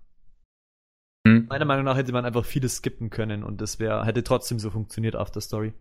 [1.26, 1.48] Hm.
[1.50, 4.70] meiner Meinung nach hätte man einfach vieles skippen können und das wäre, hätte trotzdem so
[4.70, 5.74] funktioniert, Afterstory.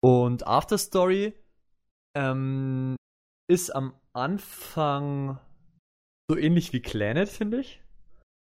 [0.00, 1.34] Und Afterstory
[2.16, 2.96] ähm,
[3.48, 5.38] ist am Anfang
[6.30, 7.82] so ähnlich wie Planet, finde ich.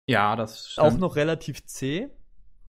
[0.09, 1.01] Ja, das Auch stimmt.
[1.01, 2.09] noch relativ zäh.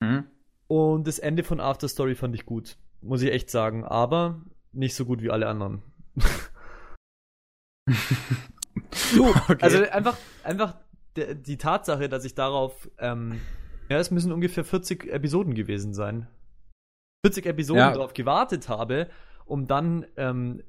[0.03, 0.25] Hm.
[0.67, 2.77] Und das Ende von Afterstory fand ich gut.
[3.01, 3.83] Muss ich echt sagen.
[3.83, 4.41] Aber
[4.71, 5.83] nicht so gut wie alle anderen.
[9.13, 10.75] So, Also einfach, einfach
[11.15, 13.39] die Tatsache, dass ich darauf, ähm,
[13.89, 16.27] ja, es müssen ungefähr 40 Episoden gewesen sein.
[17.25, 17.91] 40 Episoden Ja.
[17.91, 19.09] darauf gewartet habe,
[19.45, 20.63] um dann ähm,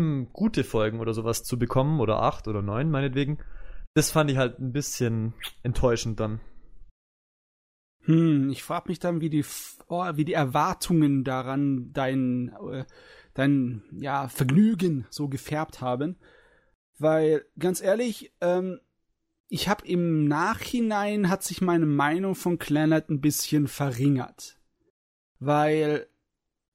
[0.00, 3.38] sieben gute Folgen oder sowas zu bekommen, oder acht oder neun meinetwegen.
[3.94, 6.40] Das fand ich halt ein bisschen enttäuschend dann.
[8.04, 9.44] hm, ich frage mich dann, wie die,
[9.88, 12.84] oh, wie die Erwartungen daran dein, äh,
[13.34, 16.18] dein, ja, Vergnügen so gefärbt haben.
[16.98, 18.80] Weil, ganz ehrlich, ähm,
[19.48, 24.58] ich habe im Nachhinein hat sich meine Meinung von Clannad ein bisschen verringert.
[25.40, 26.06] Weil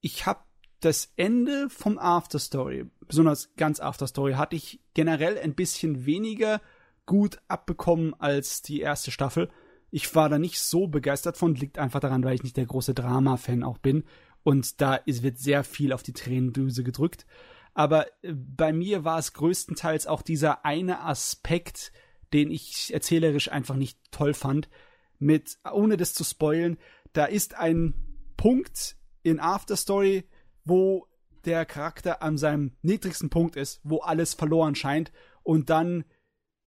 [0.01, 0.41] ich habe
[0.79, 6.61] das Ende vom Afterstory, besonders ganz Afterstory, hatte ich generell ein bisschen weniger
[7.05, 9.49] gut abbekommen als die erste Staffel.
[9.91, 12.93] Ich war da nicht so begeistert von, liegt einfach daran, weil ich nicht der große
[12.93, 14.03] Drama-Fan auch bin.
[14.43, 17.25] Und da ist, wird sehr viel auf die Tränendüse gedrückt.
[17.73, 21.91] Aber äh, bei mir war es größtenteils auch dieser eine Aspekt,
[22.33, 24.69] den ich erzählerisch einfach nicht toll fand.
[25.17, 26.77] Mit, ohne das zu spoilen,
[27.13, 27.93] da ist ein
[28.35, 30.25] Punkt in Afterstory,
[30.65, 31.07] wo
[31.45, 35.11] der Charakter an seinem niedrigsten Punkt ist, wo alles verloren scheint
[35.43, 36.03] und dann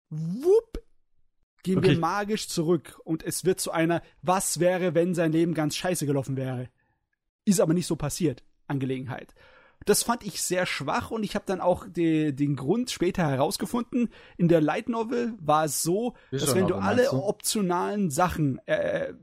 [0.09, 0.83] wupp,
[1.63, 1.89] gehen Okay.
[1.91, 6.05] wir magisch zurück und es wird zu einer Was wäre, wenn sein Leben ganz scheiße
[6.05, 6.69] gelaufen wäre.
[7.45, 9.33] Ist aber nicht so passiert, Angelegenheit.
[9.87, 14.09] Das fand ich sehr schwach und ich habe dann auch de, den Grund später herausgefunden.
[14.37, 17.23] In der Light Novel war es so, dass Visual wenn du alle du?
[17.23, 19.13] optionalen Sachen, äh,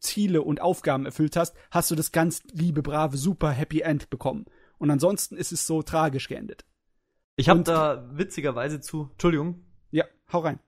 [0.00, 4.46] Ziele und Aufgaben erfüllt hast, hast du das ganz liebe, brave, super Happy End bekommen.
[4.78, 6.64] Und ansonsten ist es so tragisch geendet.
[7.36, 10.58] Ich habe da witzigerweise zu, Entschuldigung, Ja, hau rein.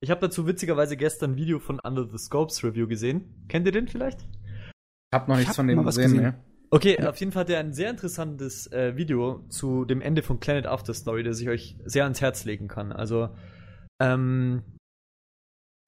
[0.00, 3.44] ich habe dazu witzigerweise gestern ein Video von Under the Scopes Review gesehen.
[3.48, 4.20] Kennt ihr den vielleicht?
[4.20, 6.34] Ich hab noch Ich nichts hab von dem gesehen, gesehen.
[6.74, 10.40] Okay, auf jeden Fall hat er ein sehr interessantes äh, Video zu dem Ende von
[10.40, 12.92] Planet After Story, das ich euch sehr ans Herz legen kann.
[12.92, 13.28] Also,
[14.00, 14.62] ähm,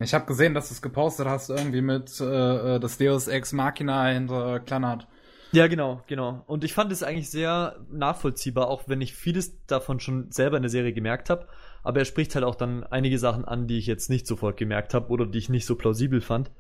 [0.03, 3.53] Ich habe gesehen, dass du es gepostet hast, irgendwie mit äh, äh, das Deus Ex
[3.55, 5.09] Machina hinter Kleinert.
[5.53, 6.43] ja, genau, genau.
[6.47, 10.65] Und ich fand es eigentlich sehr nachvollziehbar, auch wenn ich vieles davon schon selber in
[10.65, 11.49] der Serie gemerkt habe.
[11.83, 14.93] Aber er spricht halt auch dann einige Sachen an, die ich jetzt nicht sofort gemerkt
[14.93, 16.51] habe oder die ich nicht so plausibel fand.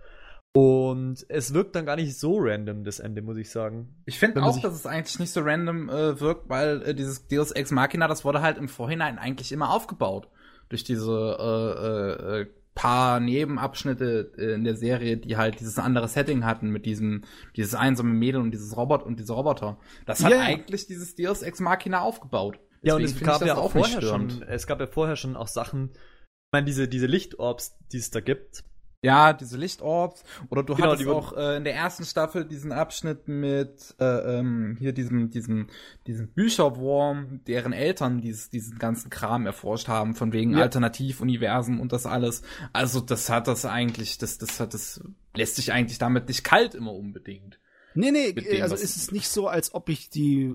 [0.56, 3.96] Und es wirkt dann gar nicht so random, das Ende, muss ich sagen.
[4.06, 7.50] Ich finde auch, dass es eigentlich nicht so random äh, wirkt, weil äh, dieses Deus
[7.50, 10.28] Ex Machina, das wurde halt im Vorhinein eigentlich immer aufgebaut.
[10.68, 16.44] Durch diese äh, äh, paar Nebenabschnitte äh, in der Serie, die halt dieses andere Setting
[16.44, 17.24] hatten mit diesem,
[17.56, 19.78] dieses einsame Mädel und dieses Robot und diese Roboter.
[20.06, 20.44] Das hat Ja, ja.
[20.44, 22.60] eigentlich dieses Deus Ex Machina aufgebaut.
[22.82, 25.48] Ja, und Deswegen es gab ja auch vorher schon, es gab ja vorher schon auch
[25.48, 28.62] Sachen, ich meine, diese, diese Lichtorbs, die es da gibt.
[29.04, 30.24] Ja, diese Lichtorbs.
[30.48, 34.76] Oder du Genau, hattest auch äh, in der ersten Staffel diesen Abschnitt mit äh, ähm,
[34.78, 35.68] hier diesem, diesem,
[36.06, 40.62] diesem Bücherwurm, deren Eltern dieses, diesen ganzen Kram erforscht haben, von wegen Ja.
[40.62, 42.42] Alternativuniversen und das alles.
[42.72, 45.00] Also das hat das eigentlich, das, das hat das
[45.34, 47.60] lässt sich eigentlich damit nicht kalt immer unbedingt.
[47.94, 50.54] Nee, nee, Mit dem, also was- es ist nicht so, als ob ich die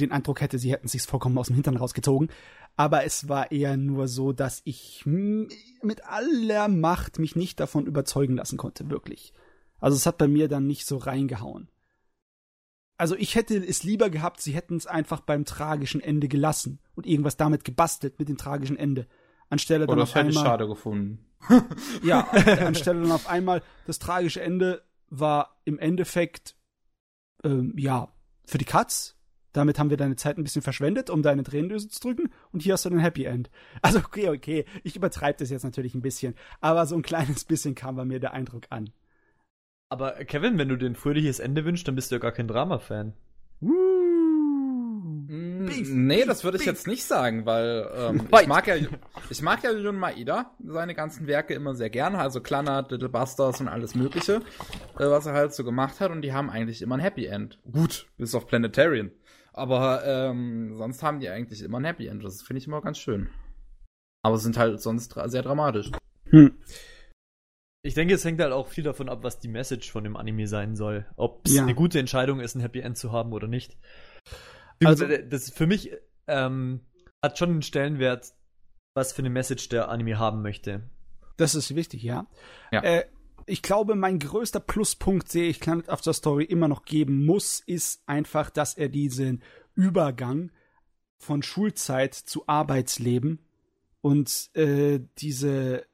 [0.00, 2.28] den Eindruck hätte, sie hätten sich's vollkommen aus dem Hintern rausgezogen.
[2.76, 8.36] Aber es war eher nur so, dass ich mit aller Macht mich nicht davon überzeugen
[8.36, 9.32] lassen konnte, wirklich.
[9.80, 11.68] Also es hat bei mir dann nicht so reingehauen.
[12.98, 17.06] Also ich hätte es lieber gehabt, sie hätten es einfach beim tragischen Ende gelassen und
[17.06, 19.06] irgendwas damit gebastelt mit dem tragischen Ende.
[19.50, 20.50] Anstelle dann Oder auf das hätte ich einmal.
[20.50, 21.26] schade gefunden.
[22.02, 26.56] Ja, anstelle dann auf einmal das tragische Ende war im Endeffekt
[27.44, 28.12] ähm, ja
[28.44, 29.15] für die Katz.
[29.56, 32.30] Damit haben wir deine Zeit ein bisschen verschwendet, um deine Tränendöse zu drücken.
[32.52, 33.50] Und hier hast du ein Happy End.
[33.82, 37.74] Also okay, okay, ich übertreibe das jetzt natürlich ein bisschen, aber so ein kleines bisschen
[37.74, 38.90] kam bei mir der Eindruck an.
[39.88, 42.48] Aber Kevin, wenn du dir ein fröhliches Ende wünschst, dann bist du ja gar kein
[42.48, 43.14] Drama-Fan.
[45.28, 46.74] Beef, nee, das würde ich Beef.
[46.74, 48.74] jetzt nicht sagen, weil ähm, ich mag ja
[49.30, 53.60] ich mag ja Jun Maeda, seine ganzen Werke immer sehr gerne, also Klannert, Little Busters
[53.60, 54.42] und alles mögliche,
[54.98, 57.58] äh, was er halt so gemacht hat und die haben eigentlich immer ein Happy End.
[57.70, 59.12] Gut, bis auf Planetarian.
[59.56, 62.22] Aber ähm, sonst haben die eigentlich immer ein Happy End.
[62.22, 63.30] Das finde ich immer ganz schön.
[64.22, 65.90] Aber sind halt sonst dra sehr dramatisch.
[66.30, 66.58] Hm.
[67.82, 70.46] Ich denke, es hängt halt auch viel davon ab, was die Message von dem Anime
[70.48, 71.06] sein soll.
[71.16, 71.62] Ob es Ja.
[71.62, 73.76] eine gute Entscheidung ist, ein Happy End zu haben oder nicht.
[74.84, 75.92] Also- Also, das für mich
[76.26, 76.84] ähm,
[77.24, 78.34] hat schon einen Stellenwert,
[78.94, 80.90] was für eine Message der Anime haben möchte.
[81.36, 82.26] Das ist wichtig, ja.
[82.72, 82.82] Ja.
[82.82, 83.04] Äh,
[83.46, 88.02] ich glaube, mein größter Pluspunkt sehe ich Planet After Story immer noch geben muss, ist
[88.06, 89.42] einfach, dass er diesen
[89.74, 90.50] Übergang
[91.18, 93.38] von Schulzeit zu Arbeitsleben
[94.02, 95.86] und äh, diese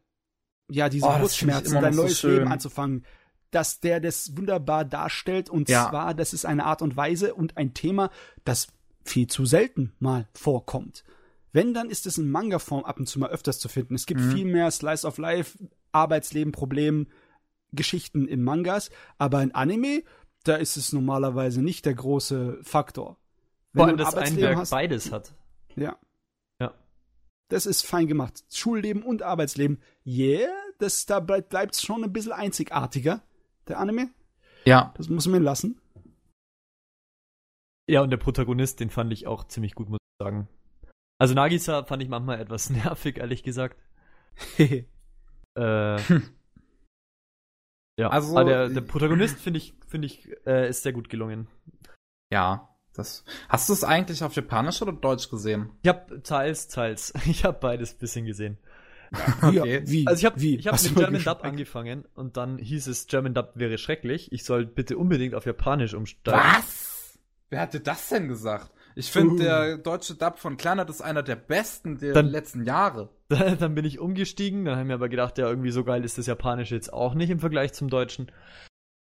[0.71, 2.33] ja diese Oh, Brustschmerzen, dein so neues schön.
[2.39, 3.05] Leben anzufangen,
[3.51, 5.89] dass der das wunderbar darstellt und Ja.
[5.89, 8.11] zwar, das ist eine Art und Weise und ein Thema,
[8.45, 8.69] das
[9.05, 11.05] viel zu selten mal vorkommt.
[11.53, 13.95] Wenn, dann ist es in Manga-Form ab und zu mal öfters zu finden.
[13.95, 14.31] Es gibt Mhm.
[14.31, 15.59] viel mehr Slice of Life,
[15.93, 17.09] Arbeitsleben, Problem,
[17.73, 20.03] Geschichten in Mangas, aber in Anime,
[20.45, 23.17] da ist es normalerweise nicht der große Faktor.
[23.75, 25.35] Vor du allem, dass ein Werk beides hat.
[25.77, 25.97] ja,
[26.61, 26.75] Ja.
[27.49, 28.45] das ist fein gemacht.
[28.53, 33.23] Schulleben und Arbeitsleben, yeah, das, da bleibt bleibt's schon ein bisschen einzigartiger,
[33.69, 34.11] der Anime.
[34.65, 34.93] Ja.
[34.97, 35.81] Das muss man lassen.
[37.89, 40.49] Ja, und der Protagonist, den fand ich auch ziemlich gut, muss ich sagen.
[41.19, 43.81] Also Nagisa fand ich manchmal etwas nervig, ehrlich gesagt.
[45.55, 46.01] Äh,
[47.99, 51.49] ja, Also, aber der, der Protagonist finde ich, finde ich, äh, ist sehr gut gelungen.
[52.31, 52.69] Ja.
[52.95, 55.71] Das, hast du es eigentlich auf Japanisch oder Deutsch gesehen?
[55.83, 57.15] Ich habe teils, teils.
[57.27, 58.59] Ich habe beides bisschen gesehen.
[59.43, 59.83] Okay.
[59.85, 60.07] Wie?
[60.07, 60.57] Also ich habe wie?
[60.57, 61.23] ich hab mit German?
[61.23, 64.33] Dub angefangen und dann hieß es, German Dub wäre schrecklich.
[64.33, 66.41] Ich soll bitte unbedingt auf Japanisch umsteigen.
[66.41, 67.19] Was?
[67.51, 68.71] Wer hatte das denn gesagt?
[68.95, 69.39] Ich finde, Uh.
[69.39, 73.09] der deutsche Dub von Kleinert ist einer der besten der Dann- letzten Jahre.
[73.59, 76.27] dann bin ich umgestiegen, dann haben wir aber gedacht, ja, irgendwie so geil ist das
[76.27, 78.31] Japanische jetzt auch nicht im Vergleich zum Deutschen.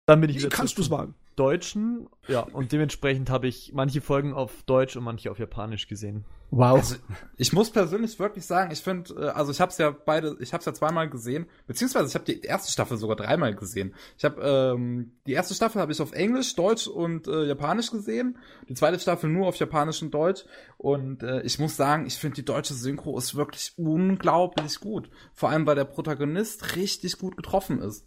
[0.06, 1.14] Dann bin ich Wie wieder kannst du's zum wagen?
[1.36, 6.24] Deutschen, ja, und dementsprechend habe ich manche Folgen auf Deutsch und manche auf Japanisch gesehen.
[6.50, 6.76] Wow.
[6.76, 6.96] Also,
[7.38, 10.52] ich muss persönlich wirklich sagen, ich finde, äh, also ich habe es ja beide, ich
[10.52, 13.94] habe es ja zweimal gesehen, beziehungsweise ich habe die erste Staffel sogar dreimal gesehen.
[14.18, 18.36] Ich habe ähm, die erste Staffel habe ich auf Englisch, Deutsch und äh, Japanisch gesehen,
[18.68, 20.44] die zweite Staffel nur auf Japanisch und Deutsch.
[20.76, 25.48] Und äh, ich muss sagen, ich finde die deutsche Synchro ist wirklich unglaublich gut, vor
[25.48, 28.06] allem weil der Protagonist richtig gut getroffen ist.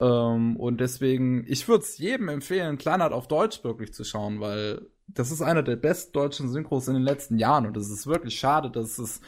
[0.00, 4.86] Ähm, und deswegen, ich würde es jedem empfehlen, Kleinert auf Deutsch wirklich zu schauen, weil
[5.06, 8.38] das ist einer der besten deutschen Synchros in den letzten Jahren und es ist wirklich
[8.38, 9.20] schade, dass es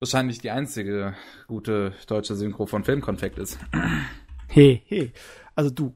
[0.00, 1.14] wahrscheinlich die einzige
[1.46, 3.58] gute deutsche Synchro von Filmkonfekt ist.
[4.48, 5.12] Hey, hey.
[5.54, 5.94] Also du,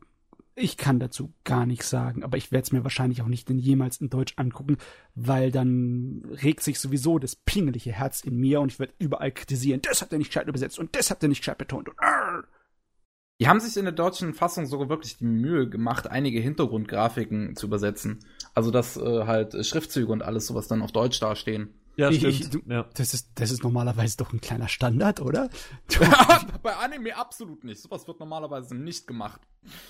[0.54, 3.58] ich kann dazu gar nichts sagen, aber ich werde es mir wahrscheinlich auch nicht in
[3.58, 4.78] jemals in Deutsch angucken,
[5.14, 9.82] weil dann regt sich sowieso das pingelige Herz in mir und ich werde überall kritisieren,
[9.82, 12.44] das hat er nicht gescheit übersetzt und das hat er nicht gescheit betont und arr.
[13.40, 17.66] Die haben sich in der deutschen Fassung sogar wirklich die Mühe gemacht, einige Hintergrundgrafiken zu
[17.66, 18.20] übersetzen.
[18.54, 21.74] Also dass äh, halt Schriftzüge und alles sowas dann auf Deutsch dastehen.
[21.96, 22.32] Ja, Ich- stimmt.
[22.34, 22.86] ich- du- ja.
[22.94, 25.48] Das ist, das ist normalerweise doch ein kleiner Standard, oder?
[26.62, 27.80] Bei Anime absolut nicht.
[27.80, 29.40] Sowas wird normalerweise nicht gemacht.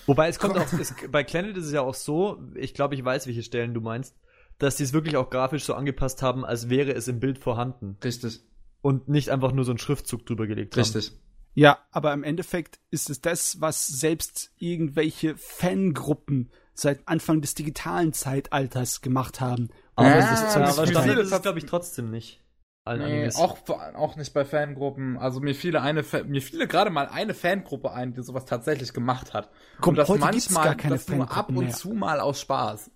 [0.05, 3.03] Wobei es kommt auch, es, bei Planet ist es ja auch so, ich glaube, ich
[3.03, 4.15] weiß, welche Stellen du meinst,
[4.57, 7.97] dass die es wirklich auch grafisch so angepasst haben, als wäre es im Bild vorhanden
[8.03, 8.41] Richtig.
[8.81, 10.81] und nicht einfach nur so einen Schriftzug drüber gelegt haben.
[10.81, 11.11] Richtig.
[11.57, 18.13] Ja, aber im Endeffekt ist es das, was selbst irgendwelche Fangruppen seit Anfang des digitalen
[18.13, 19.69] Zeitalters gemacht haben.
[19.95, 22.43] Aber, Ja, das aber wie Standard viele ist glaube ich, trotzdem nicht.
[22.85, 25.17] Nee, auch, auch nicht bei Fangruppen.
[25.17, 29.33] Also mir fiele eine, mir fiele gerade mal eine Fangruppe ein, die sowas tatsächlich gemacht
[29.33, 29.49] hat.
[29.81, 31.73] Komm, und das heute gibt's manchmal, gar keine das nur ab Fangruppen und mehr.
[31.73, 32.91] zu mal aus Spaß.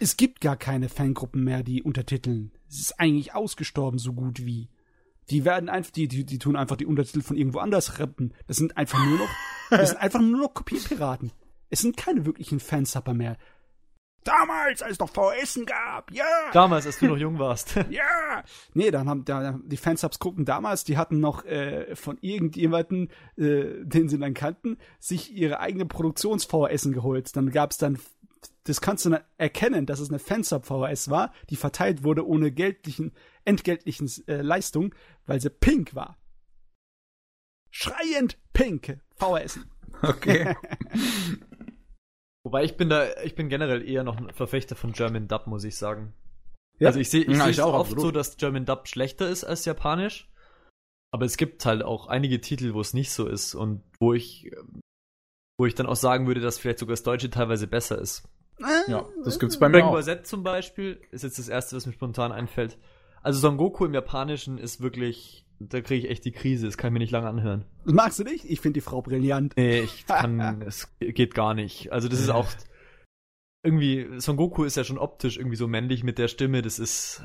[0.00, 2.52] Es gibt gar keine Fangruppen mehr, die untertiteln.
[2.70, 4.70] Es ist eigentlich ausgestorben, so gut wie.
[5.32, 8.34] Die werden einfach, die, die, die tun einfach die Untertitel von irgendwo anders rappen.
[8.46, 9.30] Das sind einfach nur noch,
[9.70, 11.32] das sind einfach nur noch Kopierpiraten.
[11.70, 13.38] Es sind keine wirklichen Fansupper mehr.
[14.24, 16.24] Damals, als es noch VHSen gab, ja!
[16.52, 17.74] Damals, als du noch jung warst.
[17.90, 18.44] Ja!
[18.74, 24.10] Nee, dann haben da, die Fansubs-Gruppen damals, die hatten noch äh, von irgendjemanden, äh, den
[24.10, 27.34] sie dann kannten, sich ihre eigene Produktions-VHSen geholt.
[27.34, 27.98] Dann gab's dann,
[28.64, 33.12] das kannst du dann erkennen, dass es eine Fansub-VHS war, die verteilt wurde ohne geldlichen,
[33.44, 34.94] entgeltlichen äh, Leistung,
[35.26, 36.18] weil sie pink war.
[37.70, 39.70] Schreiend pink VHSen.
[40.02, 40.56] Okay.
[42.44, 45.62] Wobei ich bin da, ich bin generell eher noch ein Verfechter von German Dub, muss
[45.64, 46.12] ich sagen.
[46.78, 46.88] Ja?
[46.88, 48.02] Also ich sehe ich Ja, sehe ich es auch, oft absolut.
[48.02, 50.28] so, dass German Dub schlechter ist als Japanisch.
[51.12, 54.50] Aber es gibt halt auch einige Titel, wo es nicht so ist und wo ich,
[55.58, 58.28] wo ich dann auch sagen würde, dass vielleicht sogar das Deutsche teilweise besser ist.
[58.88, 59.92] ja, das gibt's bei mir Dragon.
[59.92, 62.78] Ball Z zum Beispiel ist jetzt das erste, was mir spontan einfällt.
[63.22, 66.88] Also Son Goku im Japanischen ist wirklich, da kriege ich echt die Krise, das kann
[66.88, 67.64] ich mir nicht lange anhören.
[67.84, 68.44] Das magst du nicht?
[68.44, 69.54] Ich finde die Frau brillant.
[69.56, 71.92] Nee, ich kann, es geht gar nicht.
[71.92, 72.48] Also das ist auch
[73.64, 77.24] irgendwie, Son Goku ist ja schon optisch irgendwie so männlich mit der Stimme, das ist,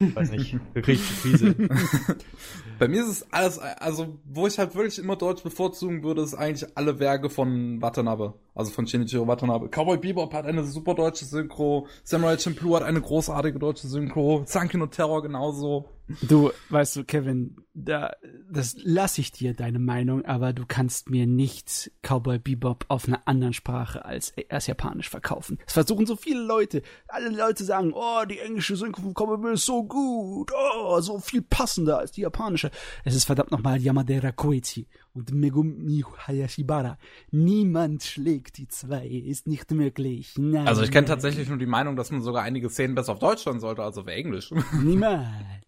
[0.00, 1.54] weiß nicht, ich die Krise.
[2.78, 6.34] Bei mir ist es alles, also wo ich halt wirklich immer Deutsch bevorzugen würde, ist
[6.34, 8.34] eigentlich alle Werke von Watanabe.
[8.54, 9.68] Also von Shinichiro Watanabe.
[9.68, 11.86] Cowboy Bebop hat eine super deutsche Synchro.
[12.02, 14.44] Samurai Champloo hat eine großartige deutsche Synchro.
[14.44, 15.88] Zankin und Terror genauso.
[16.20, 18.12] Du, weißt du, Kevin, da,
[18.50, 23.26] das lasse ich dir deine Meinung, aber du kannst mir nicht Cowboy Bebop auf einer
[23.26, 25.58] anderen Sprache als, als Japanisch verkaufen.
[25.66, 26.82] Es versuchen so viele Leute.
[27.08, 31.40] Alle Leute sagen, oh, die englische Synchro von Cowboy ist so gut, oh, so viel
[31.40, 32.70] passender als die japanische.
[33.04, 36.98] Es ist verdammt nochmal Yamadera Koichi und Megumi Hayashibara.
[37.30, 40.34] Niemand schlägt die zwei, ist nicht möglich.
[40.36, 43.20] Nein, Also ich kenne tatsächlich nur die Meinung, dass man sogar einige Szenen besser auf
[43.20, 44.52] Deutsch hören sollte als auf Englisch.
[44.82, 45.64] Niemals.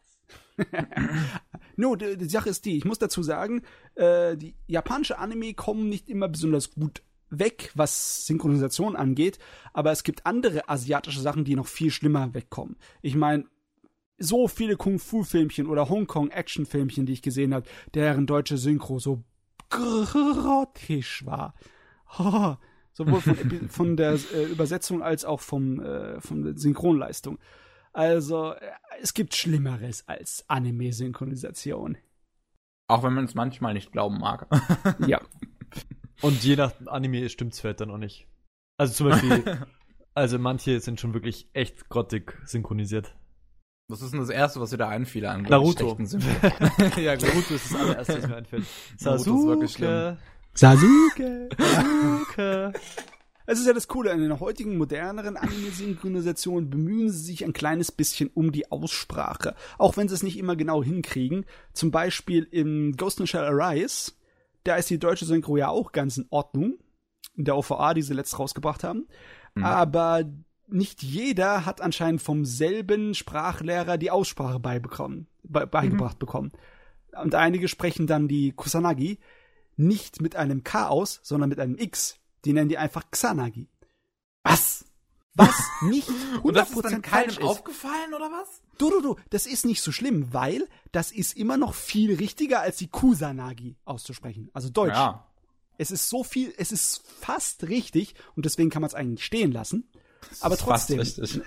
[1.77, 3.63] no, die, die Sache ist die, ich muss dazu sagen,
[3.95, 9.39] äh, die japanische Anime kommen nicht immer besonders gut weg, was Synchronisation angeht,
[9.73, 12.77] aber es gibt andere asiatische Sachen, die noch viel schlimmer wegkommen.
[13.03, 13.45] Ich meine,
[14.19, 19.25] so viele Kung-Fu-Filmchen oder Hongkong-Action-Filmchen, die ich gesehen habe, deren deutsche Synchro so
[19.69, 21.55] grottisch war.
[22.19, 22.55] Oh,
[22.93, 23.37] sowohl von,
[23.69, 27.39] von der äh, Übersetzung als auch vom, äh, von der Synchronleistung.
[27.97, 28.61] Also, äh,
[29.01, 31.97] es gibt Schlimmeres als Anime-Synchronisation.
[32.89, 34.47] Auch wenn man es manchmal nicht glauben mag.
[35.07, 35.21] Ja.
[36.23, 38.27] Und je nach Anime stimmt's vielleicht dann auch nicht.
[38.79, 39.67] Also zum Beispiel,
[40.15, 43.15] also manche sind schon wirklich echt grottig synchronisiert.
[43.89, 45.97] Was ist denn das Erste, was dir da einfiel an Naruto.
[46.97, 48.65] ja, Naruto ist das allererste, was mir einfällt.
[49.01, 50.19] Naruto ist wirklich schlimm.
[50.55, 51.49] Sasuke.
[51.59, 52.73] Sasuke.
[53.47, 57.93] Es ist ja das Coole, in der heutigen moderneren Anime-Synchronisation bemühen sie sich ein kleines
[57.93, 59.55] bisschen um die Aussprache.
[59.79, 61.47] Auch wenn sie es nicht immer genau hinkriegen.
[61.73, 64.13] Zum Beispiel im Ghost in the Shell Arise,
[64.65, 66.79] da ist die deutsche Synchro ja auch ganz in Ordnung.
[67.37, 69.07] In der OVA, die sie letzt rausgebracht haben.
[69.55, 69.65] Mhm.
[69.65, 70.25] Aber
[70.67, 76.51] nicht jeder hat anscheinend vom selben Sprachlehrer die Aussprache beibekommen, be beigebracht bekommen.
[77.23, 79.19] Und einige sprechen dann die Kusanagi
[79.77, 82.19] nicht mit einem K aus, sondern mit einem X.
[82.47, 83.69] Die nennen die einfach Xanagi.
[84.45, 84.85] Was?
[85.35, 87.43] Was nicht 100% Und das ist dann keinem ist.
[87.43, 88.63] aufgefallen, oder was?
[88.79, 92.61] Du, du, du, das ist nicht so schlimm, weil das ist immer noch viel richtiger,
[92.61, 94.49] als die Kusanagi auszusprechen.
[94.55, 94.95] Also Deutsch.
[94.95, 95.27] Ja.
[95.77, 99.53] Es ist so viel, es ist fast richtig und deswegen kann man es eigentlich stehen
[99.53, 99.91] lassen.
[100.41, 101.41] Aber trotzdem, richtig.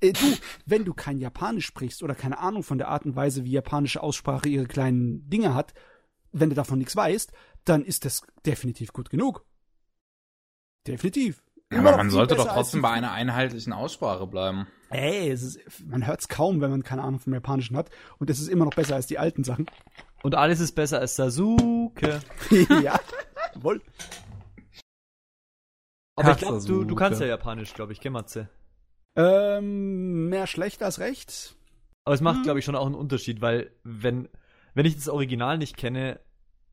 [0.00, 3.44] äh, du, wenn du kein Japanisch sprichst oder keine Ahnung von der Art und Weise,
[3.44, 5.74] wie japanische Aussprache ihre kleinen Dinge hat,
[6.32, 7.30] wenn du davon nichts weißt,
[7.64, 9.44] dann ist das definitiv gut genug.
[10.86, 11.42] Definitiv.
[11.72, 14.66] Ja, aber man sollte doch trotzdem bei einer einheitlichen Aussprache bleiben.
[14.90, 17.90] Ey, es ist, man hört es kaum, wenn man keine Ahnung vom Japanischen hat.
[18.18, 19.66] Und es ist immer noch besser als die alten Sachen.
[20.22, 22.20] Und alles ist besser als Sasuke.
[22.82, 23.00] ja,
[23.56, 23.82] wohl.
[26.16, 28.48] Aber ich glaube, du, du kannst ja Japanisch, glaube ich, gell, Matze?
[29.16, 31.56] Ähm, mehr schlecht als recht.
[32.04, 32.42] Aber es macht, Mhm.
[32.44, 34.28] glaube ich, schon auch einen Unterschied, weil wenn,
[34.74, 36.20] wenn ich das Original nicht kenne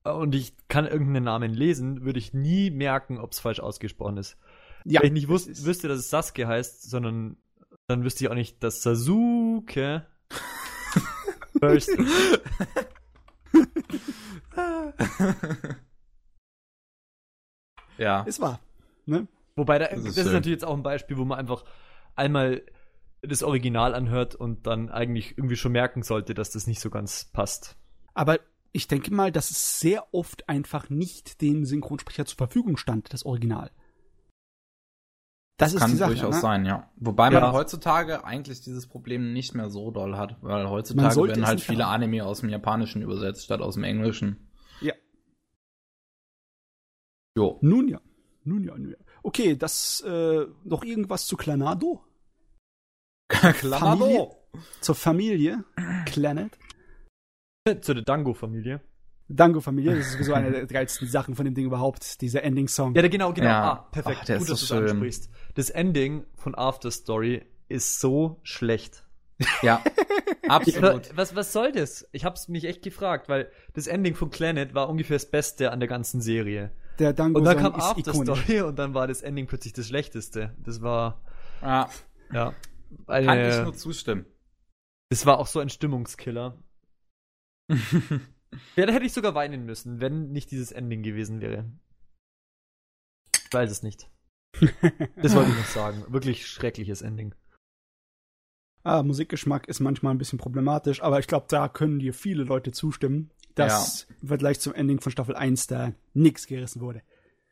[0.03, 4.37] und ich kann irgendeinen Namen lesen, würde ich nie merken, ob es falsch ausgesprochen ist.
[4.85, 7.37] Ja, wenn ich nicht das ist- wüsste, dass es Sasuke heißt, sondern
[7.87, 10.05] dann wüsste ich auch nicht, dass Sasuke
[11.59, 11.89] first
[17.97, 18.21] ja.
[18.23, 18.59] Ist wahr.
[19.05, 19.27] Ne?
[19.55, 20.33] Wobei, da, Das das ist ist, schön.
[20.33, 21.63] natürlich jetzt auch ein Beispiel, wo man einfach
[22.15, 22.63] einmal
[23.21, 27.25] das Original anhört und dann eigentlich irgendwie schon merken sollte, dass das nicht so ganz
[27.25, 27.77] passt.
[28.13, 28.39] Aber
[28.73, 33.23] ich denke mal, dass es sehr oft einfach nicht den Synchronsprecher zur Verfügung stand, das
[33.25, 33.71] Original.
[35.57, 36.09] Das, ist Kann die Sache.
[36.09, 36.41] durchaus ne?
[36.41, 36.91] sein, ja.
[36.95, 37.39] Wobei Ja.
[37.39, 41.85] man heutzutage eigentlich dieses Problem nicht mehr so doll hat, weil heutzutage werden halt viele
[41.85, 42.03] haben.
[42.03, 44.49] Anime aus dem Japanischen übersetzt statt aus dem Englischen.
[44.81, 44.93] Ja.
[47.37, 47.59] Jo.
[47.61, 48.01] Nun ja.
[48.43, 48.97] Nun ja, nun ja.
[49.21, 52.03] Okay, das äh, noch irgendwas zu Clanado?
[53.31, 54.29] Familie?
[54.81, 55.63] Zur Familie?
[56.05, 56.57] Clanet?
[57.81, 58.81] Zu der Dango-Familie.
[59.29, 62.93] Dango-Familie, das ist sowieso eine der geilsten Sachen von dem Ding überhaupt, dieser Ending-Song.
[62.95, 63.47] Ja, der- genau, genau.
[63.47, 63.71] Ja.
[63.71, 64.17] Ah, perfekt.
[64.21, 64.97] Ach, der Gut, ist dass so du es schön.
[64.97, 65.29] ansprichst.
[65.55, 69.05] Das Ending von After Story ist so schlecht.
[69.61, 69.81] Ja,
[70.47, 71.15] absolut.
[71.15, 72.07] Was, was soll das?
[72.11, 75.79] Ich hab's mich echt gefragt, weil das Ending von Planet war ungefähr das Beste an
[75.79, 76.71] der ganzen Serie.
[76.99, 78.39] Der Und dann kam ist After ikonisch.
[78.43, 80.53] Story und dann war das Ending plötzlich das Schlechteste.
[80.59, 81.21] Das war,
[81.61, 81.89] Ja,
[82.31, 82.53] ja.
[83.07, 84.25] kann ich Eine, nur zustimmen.
[85.09, 86.57] das war auch so ein Stimmungskiller.
[88.75, 91.65] Ja, da hätte ich sogar weinen müssen, wenn nicht dieses Ending gewesen wäre.
[93.45, 94.09] Ich weiß es nicht.
[95.15, 96.03] Das wollte ich noch sagen.
[96.09, 97.33] Wirklich schreckliches Ending.
[98.83, 102.71] Ah, Musikgeschmack ist manchmal ein bisschen problematisch, aber ich glaube, da können dir viele Leute
[102.71, 107.01] zustimmen, dass im Vergleich zum Ending von Staffel 1 da nichts gerissen wurde.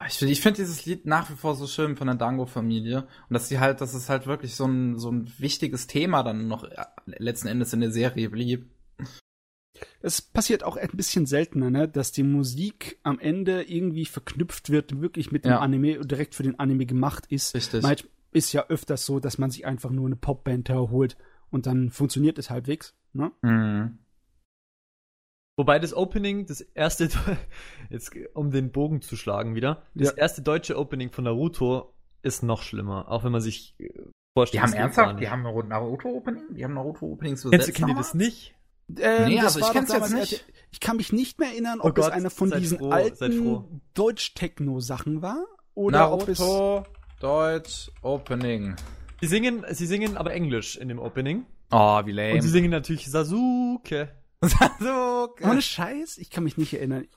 [0.07, 3.07] Ich finde ich find dieses Lied nach wie vor so schön von der Dango-Familie.
[3.29, 6.47] Und dass sie halt, dass es halt wirklich so ein, so ein wichtiges Thema dann
[6.47, 8.69] noch äh, letzten Endes in der Serie blieb.
[10.01, 15.01] Es passiert auch ein bisschen seltener, ne, dass die Musik am Ende irgendwie verknüpft wird,
[15.01, 15.59] wirklich mit dem Ja.
[15.59, 17.53] Anime und direkt für den Anime gemacht ist.
[17.55, 17.81] Richtig.
[17.83, 21.17] Manch ist ja öfters so, dass man sich einfach nur eine Popband herholt
[21.49, 22.95] und dann funktioniert es halbwegs.
[23.13, 23.31] Ne?
[23.41, 23.99] Mhm.
[25.57, 27.09] Wobei das Opening, das erste,
[27.89, 30.17] jetzt um den Bogen zu schlagen wieder, das Ja.
[30.17, 31.93] erste deutsche Opening von Naruto
[32.23, 33.89] ist noch schlimmer, auch wenn man sich äh,
[34.33, 34.63] vorstellt.
[34.63, 36.53] Die haben ernsthaft, die haben Naruto-Opening?
[36.55, 38.55] Die haben Naruto-Openings Kennst du, kennt ihr das nicht?
[38.99, 40.45] Ähm, Nee, also ich doch kenn's jetzt nicht.
[40.71, 43.81] Ich kann mich nicht mehr erinnern, Oh ob es Gott, eine von diesen froh, alten
[43.93, 45.45] Deutsch-Techno-Sachen war.
[45.73, 46.39] Oder ob es.
[46.39, 46.83] Naruto,
[47.19, 48.75] Deutsch, Opening.
[49.21, 51.45] Sie singen, sie singen aber Englisch in dem Opening.
[51.71, 52.41] Oh, wie Und lame.
[52.41, 54.09] sie singen natürlich Sasuke.
[54.41, 55.43] Sasuke.
[55.45, 57.07] Ohne Scheiß, ich kann mich nicht erinnern.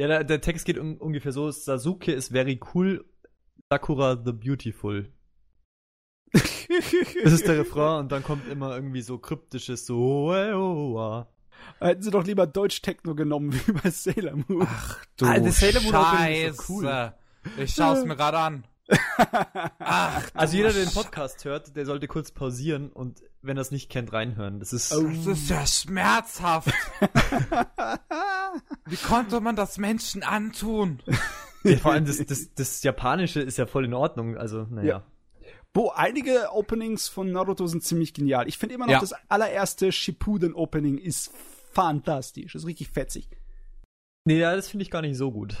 [0.00, 3.04] Ja, der, der Text geht un ungefähr so: Sasuke is very cool,
[3.70, 5.06] Sakura the beautiful.
[7.24, 10.32] Das ist der Refrain und dann kommt immer irgendwie so kryptisches so.
[11.80, 14.66] Hätten sie doch lieber Deutsch-Techno genommen, wie bei Sailor Moon.
[14.68, 16.54] Ach du Ah, das Sailor Moon Scheiße.
[16.54, 17.12] so cool.
[17.56, 18.64] Ich schau's mir gerade an.
[19.78, 23.70] Ach, Also jeder, der den Podcast hört, der sollte kurz pausieren und wenn er es
[23.70, 24.60] nicht kennt, reinhören.
[24.60, 24.92] Das ist.
[24.94, 25.02] Oh.
[25.02, 26.72] das ist ja schmerzhaft.
[28.86, 31.02] Wie konnte man das Menschen antun?
[31.64, 34.36] Ja, vor allem das, das, das Japanische ist ja voll in Ordnung.
[34.36, 34.88] Also, naja.
[34.88, 35.04] Ja.
[35.74, 38.48] Wo einige Openings von Naruto sind ziemlich genial.
[38.48, 39.00] Ich finde immer noch Ja.
[39.00, 41.30] das allererste Shippuden-Opening ist
[41.72, 42.54] fantastisch.
[42.54, 43.28] Ist richtig fetzig.
[44.24, 45.56] Nee, ja, das finde ich gar nicht so gut.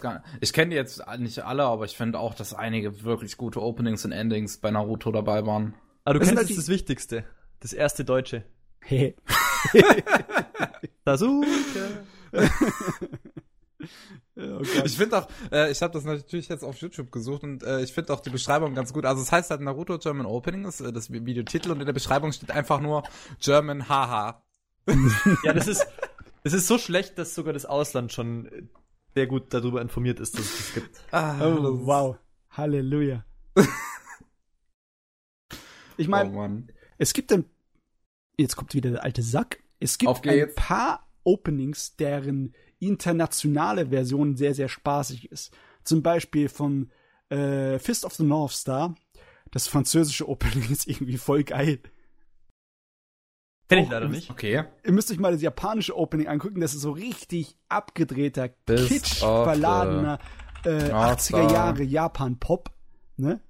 [0.00, 3.60] Gar- Ich kenne die jetzt nicht alle, aber ich finde auch, dass einige wirklich gute
[3.60, 5.74] Openings und Endings bei Naruto dabei waren.
[6.04, 7.24] Aber du Das kennst halt die- das Wichtigste.
[7.60, 8.44] Das erste Deutsche.
[8.80, 9.14] Hey.
[11.04, 11.46] Sasuke.
[14.36, 14.60] Oh.
[14.84, 17.92] Ich finde auch, äh, ich habe das natürlich jetzt auf YouTube gesucht und äh, ich
[17.92, 19.04] finde auch die Beschreibung ganz gut.
[19.04, 22.32] Also es heißt halt Naruto German Opening, ist äh, das Videotitel und in der Beschreibung
[22.32, 23.04] steht einfach nur
[23.40, 24.42] German Haha.
[25.44, 25.86] Ja, das ist,
[26.42, 28.68] das ist so schlecht, dass sogar das Ausland schon
[29.14, 31.00] sehr gut darüber informiert ist, dass es das gibt.
[31.12, 32.16] Ah, Oh, wow.
[32.50, 33.24] Halleluja.
[35.96, 36.72] Ich Oh meine, Mann.
[36.98, 37.44] es gibt ein.
[38.36, 39.62] Jetzt kommt wieder der alte Sack.
[39.78, 42.52] Es gibt ein paar Openings, deren
[42.86, 45.52] internationale Version sehr, sehr spaßig ist.
[45.82, 46.90] Zum Beispiel von
[47.28, 48.94] äh, Fist of the North Star.
[49.50, 51.80] Das französische Opening ist irgendwie voll geil.
[53.68, 54.30] Kenn ich leider nicht.
[54.30, 54.64] Okay.
[54.84, 56.60] Ihr müsst euch mal das japanische Opening angucken.
[56.60, 60.18] Das ist so richtig abgedrehter, Fist kitsch of verladener
[60.64, 61.52] äh, North 80er Star.
[61.52, 62.70] Jahre Japan-Pop.
[63.16, 63.40] Ne?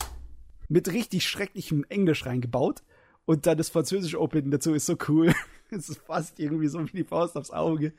[0.68, 2.82] Mit richtig schrecklichem Englisch reingebaut.
[3.24, 5.34] Und dann das französische Opening dazu ist so cool.
[5.70, 7.94] Es ist fast irgendwie so wie die Faust aufs Auge.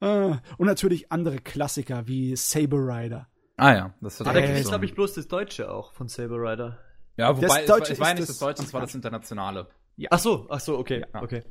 [0.00, 3.28] Ah, Und natürlich andere Klassiker wie Saber Rider.
[3.56, 4.68] Ah ja, das wird Ah, da ich, so.
[4.70, 6.78] glaube ich, bloß das Deutsche auch von Saber Rider.
[7.16, 8.74] Ja, Das wobei, es Deutsche war, es war ja ist nicht das das Deutsche, es
[8.74, 9.68] war das Internationale.
[9.96, 10.08] Ja.
[10.12, 11.22] Ach so, ach so, okay, Ja.
[11.22, 11.42] okay.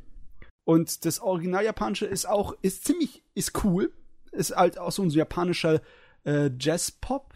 [0.63, 3.91] Und das Original Japanische ist auch, ist ziemlich, ist cool.
[4.31, 5.81] Ist halt auch so ein japanischer
[6.23, 7.33] äh, Jazz-Pop.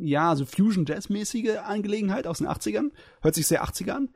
[0.00, 2.90] Ja, so Fusion-Jazz-mäßige Angelegenheit aus den 80ern.
[3.22, 4.08] Hört sich sehr 80er an.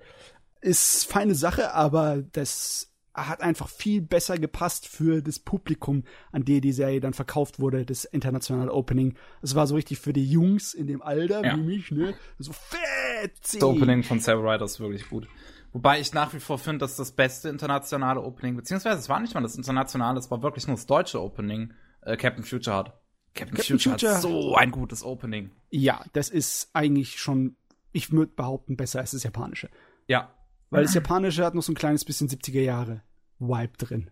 [0.60, 2.89] Ist feine Sache, aber das
[3.28, 7.84] hat einfach viel besser gepasst für das Publikum, an der die Serie dann verkauft wurde,
[7.84, 9.14] das internationale Opening.
[9.42, 11.56] Es war so richtig für die Jungs in dem Alter, Ja.
[11.56, 12.14] wie mich, ne?
[12.38, 13.60] So fetzig.
[13.60, 15.28] Das Opening von Sarah Ryder ist wirklich gut.
[15.72, 19.34] Wobei ich nach wie vor finde, dass das beste internationale Opening, beziehungsweise es war nicht
[19.34, 21.72] mal das internationale, es war wirklich nur das deutsche Opening,
[22.02, 23.00] äh, Captain Future hat.
[23.34, 25.50] Captain, Captain Future, Future- hat so ein gutes Opening.
[25.70, 27.54] Ja, das ist eigentlich schon,
[27.92, 29.68] ich würde behaupten, besser als das Japanische.
[30.08, 30.34] Ja.
[30.70, 33.02] Weil das Japanische hat noch so ein kleines bisschen 70er Jahre
[33.40, 34.10] Vibe drin.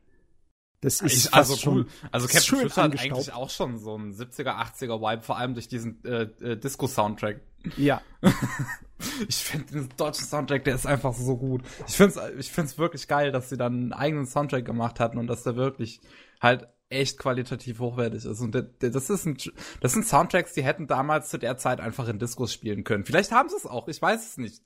[0.81, 1.87] Das ist Ich, also schon cool.
[2.13, 5.69] Also Captain schön hat eigentlich auch schon so einen 70er, 80er Vibe, vor allem durch
[5.69, 7.41] diesen äh, äh, Disco-Soundtrack.
[7.77, 8.01] Ja,
[9.29, 11.63] Ich finde den deutschen Soundtrack, der ist einfach so gut.
[11.87, 15.19] Ich finde es ich find's wirklich geil, dass sie dann einen eigenen Soundtrack gemacht hatten
[15.19, 16.01] und dass der wirklich
[16.41, 18.41] halt echt qualitativ hochwertig ist.
[18.41, 19.37] Und das, ist ein,
[19.81, 23.05] das sind Soundtracks, die hätten damals zu der Zeit einfach in Discos spielen können.
[23.05, 24.63] Vielleicht haben sie es auch, ich weiß es nicht.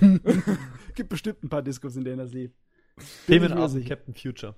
[0.94, 2.52] gibt bestimmt ein paar Discos, in denen das lief.
[3.26, 3.70] Themen ab.
[3.86, 4.54] Captain Future.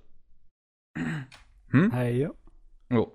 [1.69, 1.91] Hm?
[1.93, 2.31] Hey, ja.
[2.93, 3.13] Oh.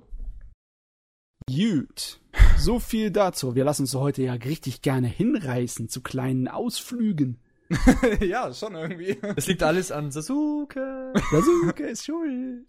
[1.48, 2.20] Gut.
[2.58, 3.56] So viel dazu.
[3.56, 7.40] Wir lassen uns heute ja richtig gerne hinreißen zu kleinen Ausflügen.
[8.22, 9.18] ja, schon irgendwie.
[9.36, 11.14] Es liegt alles an Sasuke.
[11.32, 12.66] Sasuke ist schuld.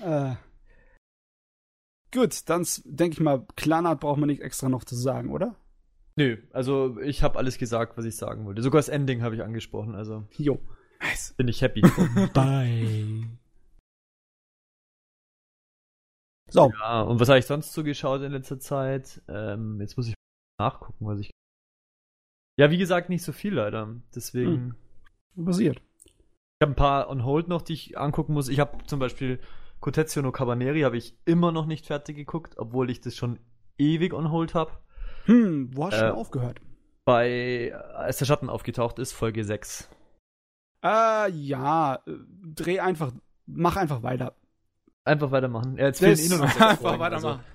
[0.00, 0.34] Äh.
[2.12, 5.56] Gut, dann s- denke ich mal, Klanart braucht man nicht extra noch zu sagen, oder?
[6.16, 8.60] Nö, also ich habe alles gesagt, was ich sagen wollte.
[8.62, 10.60] Sogar das Ending habe ich angesprochen, also Jo.
[11.02, 11.34] Nice.
[11.36, 11.80] bin ich happy.
[12.32, 13.28] Bye.
[16.50, 19.22] So, ja, und was habe ich sonst so geschaut in letzter Zeit?
[19.28, 20.14] Ähm, jetzt muss ich
[20.60, 21.30] nachgucken, was ich.
[22.58, 23.88] Ja, wie gesagt, nicht so viel leider.
[24.14, 24.76] Deswegen.
[25.34, 25.78] was passiert?
[26.04, 28.48] Ich habe ein paar on hold noch, die ich angucken muss.
[28.48, 29.40] Ich habe zum Beispiel
[29.80, 33.40] Cotezio no Cabaneri habe ich immer noch nicht fertig geguckt, obwohl ich das schon
[33.78, 34.72] ewig on hold habe.
[35.24, 36.60] Hm, wo hast du Äh, denn aufgehört?
[37.04, 39.88] Bei als der Schatten aufgetaucht ist, Folge 6.
[40.84, 42.12] Äh, ja, äh,
[42.54, 43.12] dreh einfach,
[43.46, 44.34] mach einfach weiter.
[45.04, 45.76] Einfach weitermachen.
[45.76, 47.40] Ja, jetzt fehlen eh nur noch Einfach Folgen, weitermachen.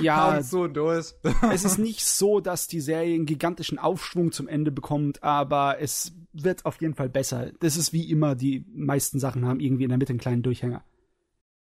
[0.00, 1.14] Ja, Augen zu und durch.
[1.52, 6.12] es ist nicht so, dass die Serie einen gigantischen Aufschwung zum Ende bekommt, aber es
[6.32, 7.50] wird auf jeden Fall besser.
[7.58, 10.84] Das ist wie immer, die meisten Sachen haben irgendwie in der Mitte einen kleinen Durchhänger.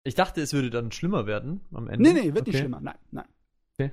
[0.04, 2.00] Ich dachte, es würde dann schlimmer werden am Ende.
[2.00, 2.58] Nee, nee, wird nicht Okay.
[2.58, 2.80] schlimmer.
[2.80, 3.26] Nein, nein.
[3.76, 3.90] Okay.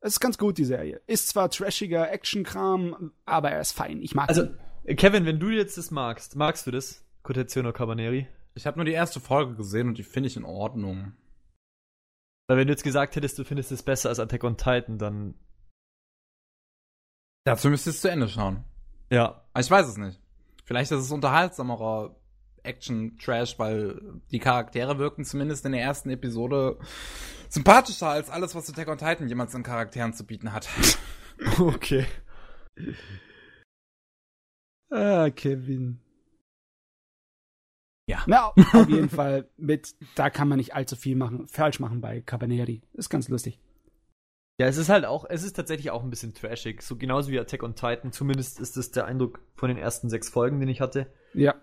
[0.00, 1.02] Es ist ganz gut, die Serie.
[1.06, 4.00] Ist zwar trashiger Actionkram, aber er ist fein.
[4.00, 4.56] Ich mag Also, ihn.
[4.86, 7.04] Kevin, wenn du jetzt das magst, magst du das?
[7.22, 8.26] Cotezio no Cabaneri?
[8.54, 11.14] Ich habe nur die erste Folge gesehen und die finde ich in Ordnung.
[12.46, 15.34] Weil wenn du jetzt gesagt hättest, du findest es besser als Attack on Titan, dann
[17.46, 18.64] Dazu müsstest du zu Ende schauen.
[19.10, 19.42] ja.
[19.52, 20.20] Aber Ich weiß es nicht.
[20.64, 22.16] Vielleicht ist es unterhaltsamerer
[22.62, 24.00] Action-Trash, weil
[24.30, 26.78] die Charaktere wirken zumindest in der ersten Episode
[27.50, 30.68] sympathischer als alles, was Attack on Titan jemals an Charakteren zu bieten hat.
[31.58, 32.06] Okay.
[34.94, 35.98] Ah, Kevin.
[38.06, 38.22] Ja.
[38.26, 42.20] Na, auf jeden Fall mit, da kann man nicht allzu viel machen, falsch machen bei
[42.20, 42.82] Cabaneri.
[42.92, 43.58] Ist ganz lustig.
[44.60, 46.82] Ja, es ist halt auch, es ist tatsächlich auch ein bisschen trashig.
[46.82, 48.12] So genauso wie Attack on Titan.
[48.12, 51.12] Zumindest ist das der Eindruck von den ersten sechs Folgen, den ich hatte.
[51.32, 51.56] Ja.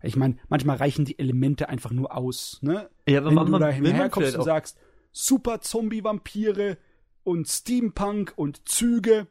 [0.00, 2.88] Ich meine, manchmal reichen die Elemente einfach nur aus, ne?
[3.08, 4.44] Ja, aber Wenn man, du da will man herkommst vielleicht und auch.
[4.44, 4.78] sagst,
[5.10, 6.76] super Zombie-Vampire
[7.24, 9.26] und Steampunk und Züge,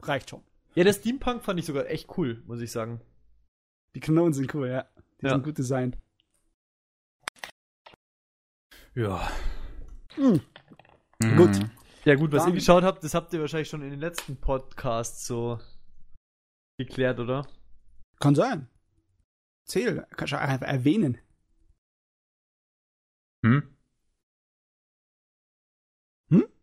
[0.00, 0.42] reicht schon.
[0.74, 3.00] Ja, der Steampunk fand ich sogar echt cool, muss ich sagen.
[3.94, 4.88] Die Kanonen sind cool, ja.
[5.20, 5.32] Die Ja.
[5.32, 5.98] sind gut designt.
[8.94, 9.30] Ja.
[10.14, 10.40] Hm.
[11.22, 11.36] Mhm.
[11.36, 11.50] Gut.
[12.04, 14.36] Ja, gut, was Dann- ihr geschaut habt, das habt ihr wahrscheinlich schon in den letzten
[14.40, 15.60] Podcasts so
[16.78, 17.46] geklärt, oder?
[18.18, 18.68] Kann sein.
[19.68, 21.18] Zähl, kannst du einfach erwähnen.
[23.44, 23.76] Hm?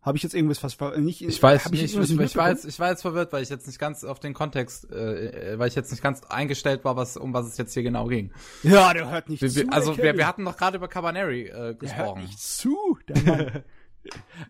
[0.02, 2.50] Habe ich jetzt irgendwas fast nicht Ich weiß hab nicht, ich, ich, ich, ich, war
[2.50, 5.60] jetzt, ich war jetzt verwirrt, weil ich jetzt nicht ganz auf den Kontext, äh, äh,
[5.60, 8.32] weil ich jetzt nicht ganz eingestellt war, was, um was es jetzt hier genau ging.
[8.64, 9.68] Ja, der hört nicht Wir, zu.
[9.72, 12.22] also wir, wir hatten doch gerade über Cabaneri äh, der hört gesprochen.
[12.22, 12.98] nicht zu.
[13.10, 13.64] Der Mann.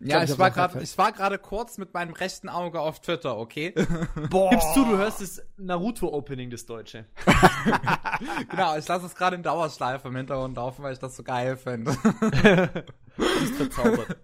[0.00, 2.80] Ich glaub, ich ich war gerade, grad- ich war gerade kurz mit meinem rechten Auge
[2.80, 3.74] auf Twitter, okay?
[4.30, 4.48] Boah.
[4.50, 7.06] Gibst du, du hörst das Naruto-Opening, das Deutsche.
[8.48, 11.56] genau, ich lasse es gerade in Dauerschleife im Hintergrund laufen, weil ich das so geil
[11.56, 11.92] finde.
[12.02, 14.16] Du bist verzaubert.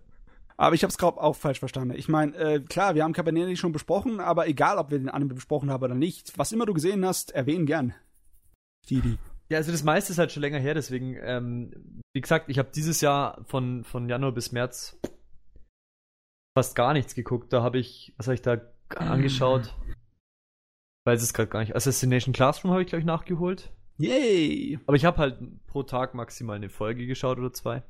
[0.57, 1.95] Aber ich habe es glaube auch falsch verstanden.
[1.97, 5.35] Ich meine, äh, klar, wir haben Cabaneri schon besprochen, aber egal, ob wir den Anime
[5.35, 7.95] besprochen haben oder nicht, was immer du gesehen hast, erwähnen gern.
[8.89, 9.19] Didi.
[9.49, 12.71] Ja, also das meiste ist halt schon länger her, deswegen, ähm, wie gesagt, ich habe
[12.75, 14.99] dieses Jahr von, von Januar bis März
[16.57, 17.53] fast gar nichts geguckt.
[17.53, 18.61] Da habe ich, was habe ich da
[18.97, 19.75] angeschaut?
[21.05, 21.77] Weiß es gerade gar nicht.
[21.77, 23.71] Assassination Classroom habe ich, glaube ich, nachgeholt.
[23.99, 24.79] Yay!
[24.87, 27.83] Aber ich habe halt pro Tag maximal eine Folge geschaut oder zwei.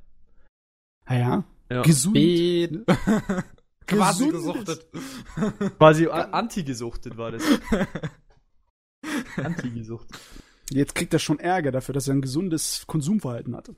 [1.07, 1.45] Ah ja.
[1.71, 1.83] Ja.
[1.83, 2.17] Gesund.
[3.87, 4.87] Quasi gesuchtet.
[5.79, 7.43] Quasi a- anti-gesuchtet war das.
[9.37, 10.19] Anti-gesuchtet.
[10.71, 13.77] Jetzt kriegt er schon Ärger dafür, dass er ein gesundes Konsumverhalten hatte.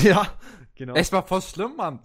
[0.00, 0.38] Ja,
[0.76, 0.94] genau.
[0.94, 1.98] Echt mal voll schlimm, Mann.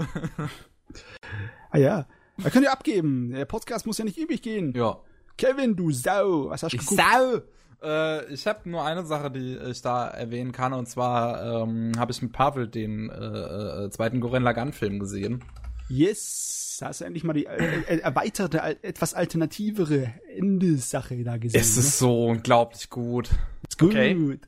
[1.70, 2.08] Ah ja.
[2.38, 3.30] Da könnt ihr abgeben.
[3.32, 4.74] Der Podcast muss ja nicht ewig gehen.
[4.76, 5.00] Ja.
[5.38, 6.50] Kevin, du Sau.
[6.50, 7.02] Was hast du Ich geguckt?
[7.02, 7.42] Sau!
[7.84, 12.12] Äh, ich habe nur eine Sache, die ich da erwähnen kann, und zwar ähm, habe
[12.12, 15.44] ich mit Pavel den äh, äh, zweiten Gurren Lagann-Film gesehen.
[15.90, 16.78] Yes.
[16.80, 21.60] Da hast du endlich mal die äh, äh, erweiterte, etwas alternativere Endesache da gesehen.
[21.60, 23.32] Es ist so unglaublich gut.
[23.32, 23.38] ne?
[23.70, 23.92] Ist gut.
[23.92, 24.40] okay.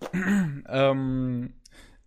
[0.68, 1.54] Ähm,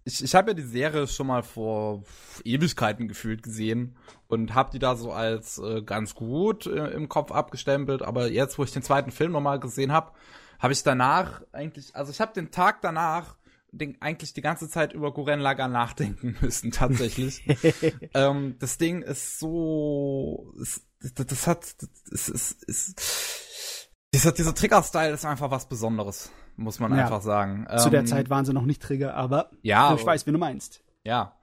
[0.05, 2.03] ich ich habe ja die Serie schon mal vor
[2.45, 3.97] Ewigkeiten gefühlt gesehen
[4.27, 8.03] und habe die da so als äh, ganz gut äh, im Kopf abgestempelt.
[8.03, 10.13] Aber jetzt, wo ich den zweiten Film nochmal gesehen habe,
[10.59, 13.37] habe ich danach eigentlich, also ich habe den Tag danach
[13.71, 17.43] den, eigentlich die ganze Zeit über Guren Lagann nachdenken müssen, tatsächlich.
[18.15, 21.77] ähm, das Ding ist so, ist, das, das hat,
[22.11, 27.05] das ist, ist, dieser, dieser Trigger-Style ist einfach was Besonderes, muss man Ja.
[27.05, 27.67] einfach sagen.
[27.77, 30.39] Zu der Ähm, Zeit waren sie noch nicht Trigger, aber ja, ich weiß, wie du
[30.39, 30.83] meinst.
[31.05, 31.39] ja.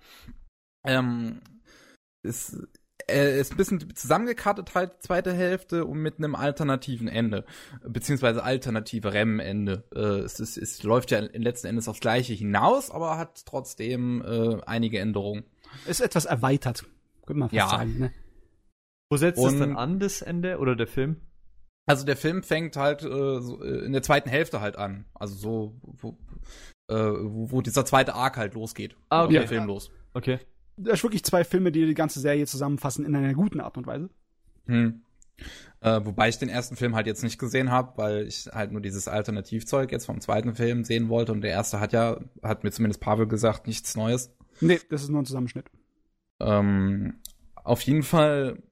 [0.88, 1.42] Ähm,
[2.24, 2.58] ist,
[3.10, 7.46] äh, ist ein bisschen zusammengekartet halt, die zweite Hälfte und mit einem alternativen Ende.
[7.88, 9.84] Beziehungsweise alternative REM-Ende.
[9.96, 14.22] Äh, es, ist, es läuft ja in letzten Endes aufs Gleiche hinaus, aber hat trotzdem
[14.26, 15.44] äh, einige Änderungen.
[15.88, 16.86] Ist etwas erweitert.
[17.26, 17.70] Könnte man fast Ja.
[17.70, 18.00] sagen.
[18.00, 18.12] Ne?
[19.10, 20.58] Wo setzt es Und- dann an, das Ende?
[20.60, 21.22] Oder der Film?
[21.88, 25.06] Also der Film fängt halt äh, so, äh, in der zweiten Hälfte halt an.
[25.14, 26.18] Also so, wo,
[26.88, 28.96] äh, wo, wo dieser zweite Arc halt losgeht.
[29.10, 29.34] Ah, okay.
[29.34, 29.92] Der Film los.
[30.16, 30.40] Okay.
[30.78, 33.88] Das ist wirklich zwei Filme, die die ganze Serie zusammenfassen in einer guten Art und
[33.88, 34.10] Weise.
[34.68, 35.02] Hm.
[35.82, 38.82] Äh, wobei ich den ersten Film halt jetzt nicht gesehen habe, weil ich halt nur
[38.82, 42.72] dieses Alternativzeug jetzt vom zweiten Film sehen wollte und der erste hat ja, hat mir
[42.72, 44.34] zumindest Pavel gesagt, nichts Neues.
[44.62, 45.70] Nee, das ist nur ein Zusammenschnitt.
[46.40, 47.16] Ähm,
[47.54, 48.64] auf jeden Fall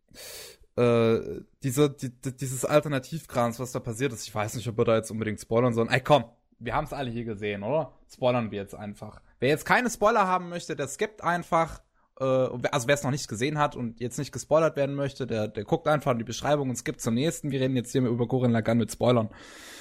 [0.76, 1.20] äh,
[1.62, 4.96] dieser, die, die, dieses Alternativkrams, was da passiert ist, ich weiß nicht, ob wir da
[4.96, 5.90] jetzt unbedingt spoilern sollen.
[5.90, 6.26] Ey, komm,
[6.58, 7.94] wir haben es alle hier gesehen, oder?
[8.12, 9.22] Spoilern wir jetzt einfach.
[9.40, 11.83] Wer jetzt keine Spoiler haben möchte, der skippt einfach.
[12.20, 15.48] Äh, also wer es noch nicht gesehen hat und jetzt nicht gespoilert werden möchte, der,
[15.48, 17.52] der guckt einfach in die Beschreibung und skippt zum nächsten.
[17.52, 19.30] Wir reden jetzt hier über Gurren Lagann mit Spoilern.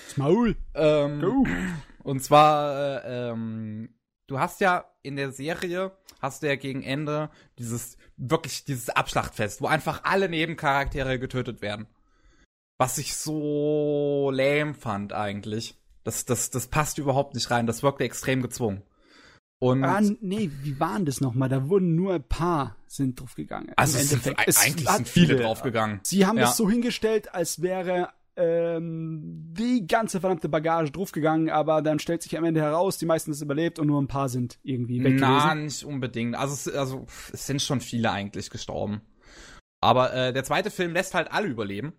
[0.08, 0.56] Das Maul.
[0.74, 1.46] Ähm, Go.
[2.02, 3.94] und zwar, äh, ähm,
[4.26, 9.60] du hast ja in der Serie, hast du ja gegen Ende dieses, wirklich dieses Abschlachtfest,
[9.60, 11.86] wo einfach alle Nebencharaktere getötet werden.
[12.78, 15.78] Was ich so lame fand eigentlich.
[16.04, 17.66] Das, das, das passt überhaupt nicht rein.
[17.66, 18.82] Das wirkte extrem gezwungen.
[19.62, 21.48] Und Ah, nee, wie waren das nochmal?
[21.48, 23.70] Da wurden nur ein paar sind drauf gegangen.
[23.76, 24.26] also es sind.
[24.46, 26.00] Es eigentlich sind viele, viele, draufgegangen.
[26.02, 26.46] Sie haben Ja.
[26.46, 32.36] das so hingestellt, als wäre ähm, die ganze verdammte Bagage draufgegangen, aber dann stellt sich
[32.36, 35.54] am Ende heraus, die meisten sind überlebt und nur ein paar sind irgendwie weg Na,
[35.54, 36.34] nicht unbedingt.
[36.34, 39.00] Also, es, also es sind schon viele eigentlich gestorben.
[39.80, 41.92] Aber äh, der zweite Film lässt halt alle überleben.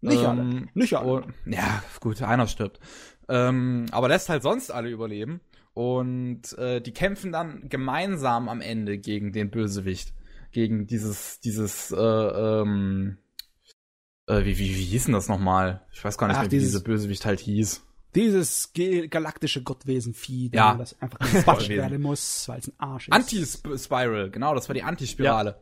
[0.00, 0.40] Nicht alle.
[0.42, 1.12] Ähm, Nicht alle.
[1.12, 2.80] Und, ja, gut, einer stirbt.
[3.28, 5.40] Ähm, aber lässt halt sonst alle überleben.
[5.78, 10.12] Und äh, die kämpfen dann gemeinsam am Ende gegen den Bösewicht.
[10.50, 13.18] Gegen dieses, dieses, äh, ähm,
[14.26, 15.82] äh, wie, wie, wie hieß denn das nochmal?
[15.92, 17.84] Ich weiß gar nicht Ach, mehr, wie dieses- diese Bösewicht halt hieß.
[18.16, 18.72] Dieses
[19.10, 20.74] galaktische Gottwesen-Vieh, Ja.
[20.74, 23.12] das einfach gequatscht werden muss, weil es ein Arsch ist.
[23.14, 25.60] Anti-Spiral, genau, das war die Antispirale.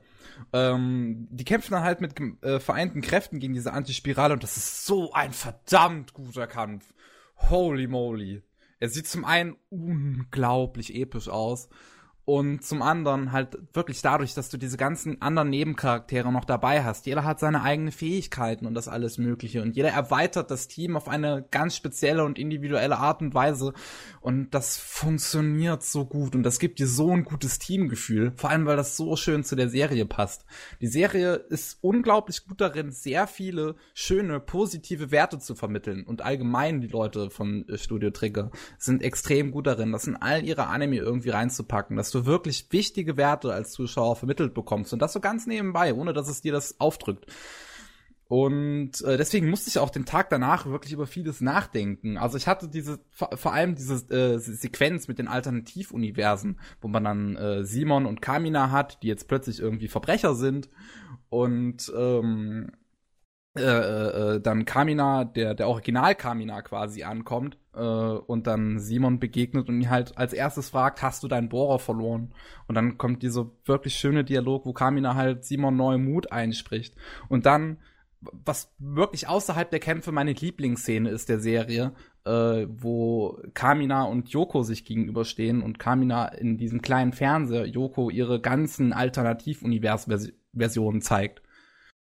[0.55, 4.87] Ähm, die kämpfen dann halt mit äh, vereinten Kräften gegen diese Antispirale und das ist
[4.87, 6.95] so ein verdammt guter Kampf.
[7.51, 8.43] Holy moly.
[8.79, 11.69] Er sieht zum einen unglaublich episch aus
[12.27, 17.07] und zum anderen halt wirklich dadurch, dass du diese ganzen anderen Nebencharaktere noch dabei hast.
[17.07, 19.63] Jeder hat seine eigenen Fähigkeiten und das alles Mögliche.
[19.63, 23.75] Und jeder erweitert das Team auf eine ganz spezielle und individuelle Art und Weise.
[24.21, 26.35] Und das funktioniert so gut.
[26.35, 29.55] Und das gibt dir so ein gutes Teamgefühl, vor allem weil das so schön zu
[29.55, 30.47] der Serie passt.
[30.81, 36.03] Die Serie ist unglaublich gut darin, sehr viele schöne, positive Werte zu vermitteln.
[36.03, 40.45] Und allgemein die Leute von äh, Studio Trigger sind extrem gut darin, das in all
[40.45, 45.13] ihre Anime irgendwie reinzupacken, dass du wirklich wichtige Werte als Zuschauer vermittelt bekommst und das
[45.13, 47.27] so ganz nebenbei, ohne dass es dir das aufdrückt.
[48.29, 52.17] Und äh, deswegen musste ich auch den Tag danach wirklich über vieles nachdenken.
[52.19, 57.37] Also ich hatte diese, vor, allem diese äh, Sequenz mit den Alternativuniversen, wo man dann
[57.37, 60.69] äh, Simon und Kamina hat, die jetzt plötzlich irgendwie Verbrecher sind
[61.29, 62.73] und ähm,
[63.57, 69.69] äh, äh, dann Kamina, der, der Original Kamina quasi ankommt äh, und dann Simon begegnet
[69.69, 72.33] und ihn halt als erstes fragt, hast du deinen Bohrer verloren?
[72.69, 76.95] Und dann kommt dieser wirklich schöne Dialog, wo Kamina halt Simon neuen Mut einspricht.
[77.29, 77.79] Und dann
[78.21, 81.93] was wirklich außerhalb der Kämpfe meine Lieblingsszene ist der Serie,
[82.25, 88.41] äh, wo Kamina und Yoko sich gegenüberstehen und Kamina in diesem kleinen Fernseher Yoko ihre
[88.41, 91.43] ganzen Alternativunivers-Versionen zeigt.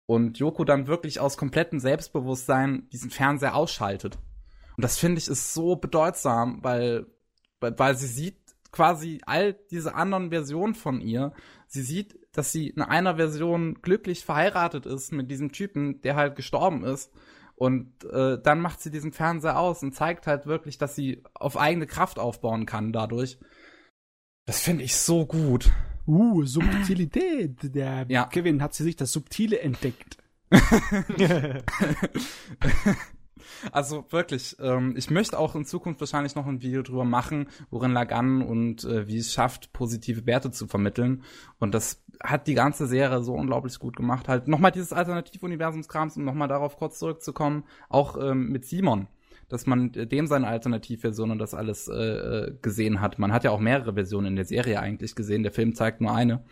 [0.08, 4.16] Und Yoko dann wirklich aus komplettem Selbstbewusstsein diesen Fernseher ausschaltet.
[4.74, 7.04] Und das finde ich ist so bedeutsam, weil,
[7.60, 8.38] weil, weil sie sieht
[8.72, 11.34] quasi all diese anderen Versionen von ihr.
[11.66, 16.36] Sie sieht, dass sie in einer Version glücklich verheiratet ist mit diesem Typen, der halt
[16.36, 17.12] gestorben ist.
[17.54, 21.58] Und äh, dann macht sie diesen Fernseher aus und zeigt halt wirklich, dass sie auf
[21.58, 23.38] eigene Kraft aufbauen kann dadurch.
[24.46, 25.70] Das finde ich so gut.
[26.08, 27.74] Uh, Subtilität.
[27.74, 28.24] Der Ja.
[28.24, 30.16] Kevin hat sie sich das Subtile entdeckt.
[33.72, 37.92] Also wirklich, ähm, ich möchte auch in Zukunft wahrscheinlich noch ein Video drüber machen, worin
[37.92, 41.24] Lagan und äh, wie es schafft, positive Werte zu vermitteln.
[41.58, 44.28] Und das hat die ganze Serie so unglaublich gut gemacht.
[44.28, 49.08] Halt nochmal dieses Alternativuniversumskrams, um nochmal darauf kurz zurückzukommen, auch ähm, mit Simon.
[49.48, 53.18] Dass man dem seine Alternativversion und das alles äh, äh, gesehen hat.
[53.18, 55.42] Man hat ja auch mehrere Versionen in der Serie eigentlich gesehen.
[55.42, 56.44] Der Film zeigt nur eine.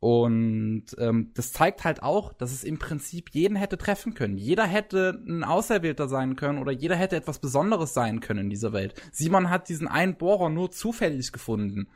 [0.00, 4.38] Und ähm, das zeigt halt auch, dass es im Prinzip jeden hätte treffen können.
[4.38, 8.72] Jeder hätte ein Auserwählter sein können oder jeder hätte etwas Besonderes sein können in dieser
[8.72, 8.94] Welt.
[9.12, 11.88] Simon hat diesen einen Bohrer nur zufällig gefunden.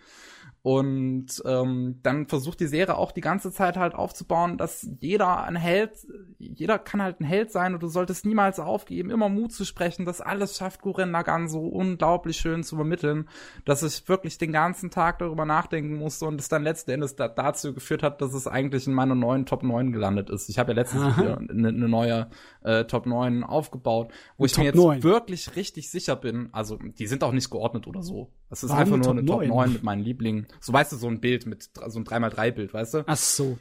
[0.67, 5.55] Und ähm, dann versucht die Serie auch die ganze Zeit halt aufzubauen, dass jeder ein
[5.55, 5.93] Held,
[6.41, 10.05] jeder kann halt ein Held sein und du solltest niemals aufgeben, immer Mut zu sprechen.
[10.07, 13.29] Das alles schafft Guren Lagann so unglaublich schön zu übermitteln,
[13.65, 17.29] dass ich wirklich den ganzen Tag darüber nachdenken musste und es dann letzten Endes da,
[17.29, 20.49] dazu geführt hat, dass es eigentlich in meiner neuen Top 9 gelandet ist.
[20.49, 21.23] Ich habe ja letztens Aha.
[21.23, 22.27] wieder eine ne neue
[22.65, 25.03] äh, Top 9 aufgebaut, wo Eine ich mir Top jetzt 9.
[25.05, 26.49] wirklich richtig sicher bin.
[26.51, 28.33] Also die sind auch nicht geordnet oder so.
[28.48, 29.48] Es ist Warum einfach nur Top eine Top 9?
[29.48, 30.47] 9 mit meinen Lieblingen.
[30.60, 33.05] So weißt du, so ein Bild mit so ein 3x3-Bild, weißt du?
[33.06, 33.59] Ach so.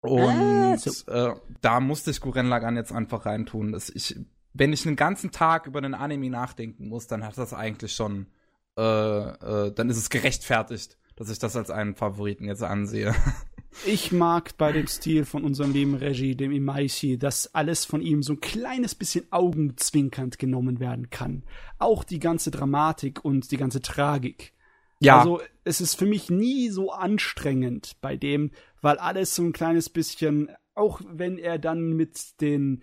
[0.00, 1.10] Und Ah, so.
[1.10, 3.72] äh, da musste ich Guren Lagann jetzt einfach reintun.
[3.72, 4.16] Das ich,
[4.54, 8.26] wenn ich einen ganzen Tag über einen Anime nachdenken muss, dann hat das eigentlich schon,
[8.76, 13.14] äh, äh, dann ist es gerechtfertigt, dass ich das als einen Favoriten jetzt ansehe.
[13.86, 18.22] Ich mag bei dem Stil von unserem lieben Regie, dem Imaishi, dass alles von ihm
[18.22, 21.44] so ein kleines bisschen augenzwinkernd genommen werden kann.
[21.78, 24.52] Auch die ganze Dramatik und die ganze Tragik.
[25.20, 28.50] Also es ist für mich nie so anstrengend bei dem,
[28.80, 32.82] weil alles so ein kleines bisschen, auch wenn er dann mit den,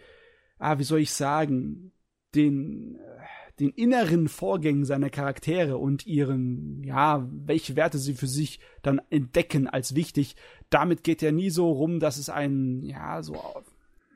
[0.59, 1.91] ah, wie soll ich sagen,
[2.33, 8.59] den, äh, den inneren Vorgängen seiner Charaktere und ihren, ja, welche Werte sie für sich
[8.81, 10.35] dann entdecken als wichtig,
[10.69, 13.37] damit geht er nie so rum, dass es einen, ja, so,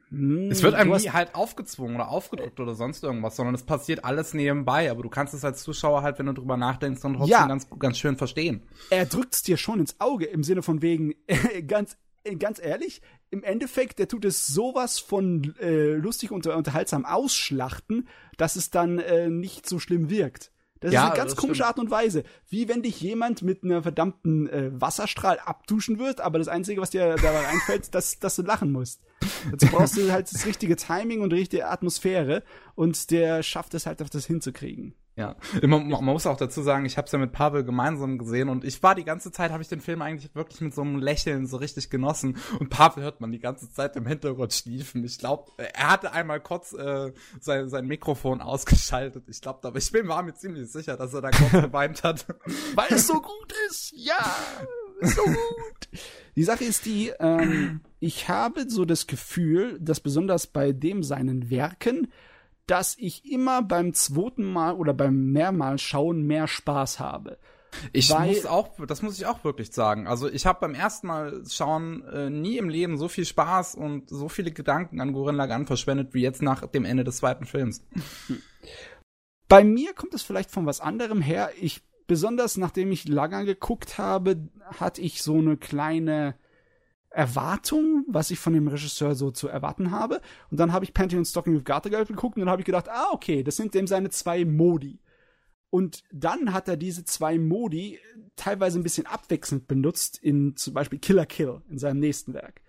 [0.10, 4.04] hm, es wird einem nie halt aufgezwungen oder aufgedrückt oder sonst irgendwas, sondern es passiert
[4.04, 4.90] alles nebenbei.
[4.90, 7.48] Aber du kannst es als Zuschauer halt, wenn du drüber nachdenkst, dann trotzdem Ja.
[7.48, 8.64] ganz, ganz schön verstehen.
[8.90, 11.14] er drückt's dir schon ins Auge im Sinne von wegen
[11.68, 11.98] ganz
[12.38, 13.02] ganz ehrlich
[13.32, 18.08] im Endeffekt der tut es sowas von äh, lustig und unterhaltsam ausschlachten
[18.38, 20.52] dass es dann äh, nicht so schlimm wirkt.
[20.80, 21.68] Das Ja, ist eine ganz komische stimmt.
[21.68, 22.24] Art und Weise.
[22.48, 26.90] Wie wenn dich jemand mit einer verdammten äh, Wasserstrahl abduschen wird aber das einzige was
[26.90, 29.02] dir dabei einfällt dass dass du lachen musst.
[29.52, 32.44] Dazu brauchst du halt das richtige Timing und die richtige Atmosphäre
[32.76, 36.86] und der schafft es halt auf das hinzukriegen Ja, man, man muss auch dazu sagen,
[36.86, 39.62] ich habe es ja mit Pavel gemeinsam gesehen und ich war die ganze Zeit, habe
[39.62, 43.20] ich den Film eigentlich wirklich mit so einem Lächeln so richtig genossen und Pavel hört
[43.20, 45.04] man die ganze Zeit im Hintergrund schliefen.
[45.04, 49.26] Ich glaube, er hatte einmal kurz äh, sein, sein Mikrofon ausgeschaltet.
[49.28, 52.26] Ich glaube, aber ich bin war mir ziemlich sicher, dass er da kurz geweint hat.
[52.76, 53.92] weil es so gut ist.
[53.98, 54.38] Ja,
[55.02, 55.90] so gut.
[56.38, 61.50] Die Sache ist die, ähm, ich habe so das Gefühl, dass besonders bei dem seinen
[61.50, 62.08] Werken,
[62.70, 67.38] dass ich immer beim zweiten Mal oder beim mehrmals schauen mehr Spaß habe.
[67.94, 70.08] Ich Weil- muss auch, das muss ich auch wirklich sagen.
[70.08, 74.10] Also ich habe beim ersten Mal schauen äh, nie im Leben so viel Spaß und
[74.10, 77.86] so viele Gedanken an Gurren Lagann verschwendet wie jetzt nach dem Ende des zweiten Films.
[79.48, 81.52] Bei mir kommt es vielleicht von was anderem her.
[81.60, 84.48] Ich, besonders nachdem ich Lager geguckt habe,
[84.80, 86.36] hatte ich so eine kleine
[87.10, 90.22] Erwartung, was ich von dem Regisseur so zu erwarten habe.
[90.52, 93.08] Und dann habe ich Pantheon Stocking with Gartergeld geguckt und dann habe ich gedacht, ah,
[93.12, 95.00] okay, das sind dem seine zwei Modi.
[95.72, 98.00] Und dann hat er diese zwei Modi
[98.36, 102.62] teilweise ein bisschen abwechselnd benutzt in zum Beispiel Killer Kill in seinem nächsten Werk.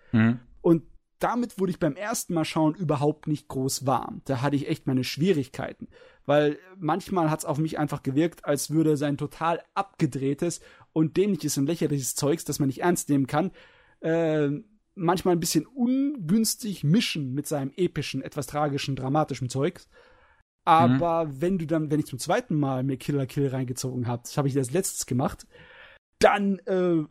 [0.61, 0.85] Und
[1.19, 4.23] damit wurde ich beim ersten Mal schauen überhaupt nicht groß warm.
[4.25, 5.89] Da hatte ich echt meine Schwierigkeiten.
[6.25, 10.61] Weil manchmal hat es auf mich einfach gewirkt, als würde sein total abgedrehtes
[10.93, 13.51] und dämliches und lächerliches Zeugs, das man nicht ernst nehmen kann,
[14.01, 14.49] äh,
[14.95, 19.89] manchmal ein bisschen ungünstig mischen mit seinem epischen, etwas tragischen, dramatischen Zeugs.
[20.65, 24.37] Aber wenn du dann, wenn ich zum zweiten Mal mir Killer Kill reingezogen habe, das
[24.37, 25.47] habe ich als letztes gemacht,
[26.19, 27.03] dann, äh,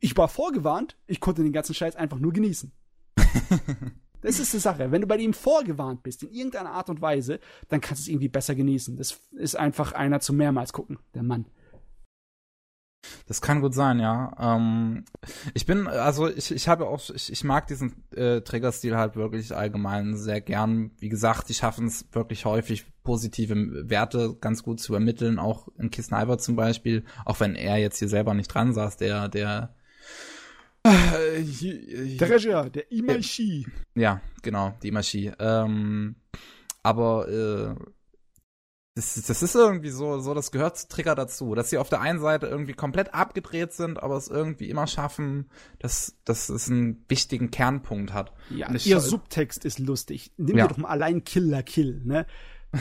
[0.00, 2.72] ich war vorgewarnt, ich konnte den ganzen Scheiß einfach nur genießen.
[4.22, 4.92] Das ist die Sache.
[4.92, 8.08] Wenn du bei ihm vorgewarnt bist, in irgendeiner Art und Weise, dann kannst du es
[8.08, 8.96] irgendwie besser genießen.
[8.96, 11.46] Das ist einfach einer zu mehrmals gucken, der Mann.
[13.26, 14.32] Das kann gut sein, ja.
[14.38, 15.04] Ähm,
[15.54, 19.54] ich bin, also ich, ich habe auch, ich, ich mag diesen äh, Triggerstil halt wirklich
[19.54, 20.92] allgemein sehr gern.
[20.98, 25.90] Wie gesagt, die schaffen es wirklich häufig, positive Werte ganz gut zu ermitteln, auch in
[25.90, 29.74] Kiss Sniper zum Beispiel, auch wenn er jetzt hier selber nicht dran saß, der, der
[30.84, 31.42] äh,
[32.16, 33.66] der Regisseur, der Imashi.
[33.94, 35.32] Ja, genau, die Imashi.
[35.38, 36.16] Ähm,
[36.82, 37.74] aber äh,
[38.94, 42.02] das, das ist irgendwie so, so, das gehört zu Trigger dazu, dass sie auf der
[42.02, 45.48] einen Seite irgendwie komplett abgedreht sind, aber es irgendwie immer schaffen,
[45.78, 48.32] dass, dass es einen wichtigen Kernpunkt hat.
[48.50, 50.32] Ja, ihr Subtext ist lustig.
[50.36, 50.66] Nimm ja.
[50.66, 52.26] dir doch mal allein Killer Kill, ne?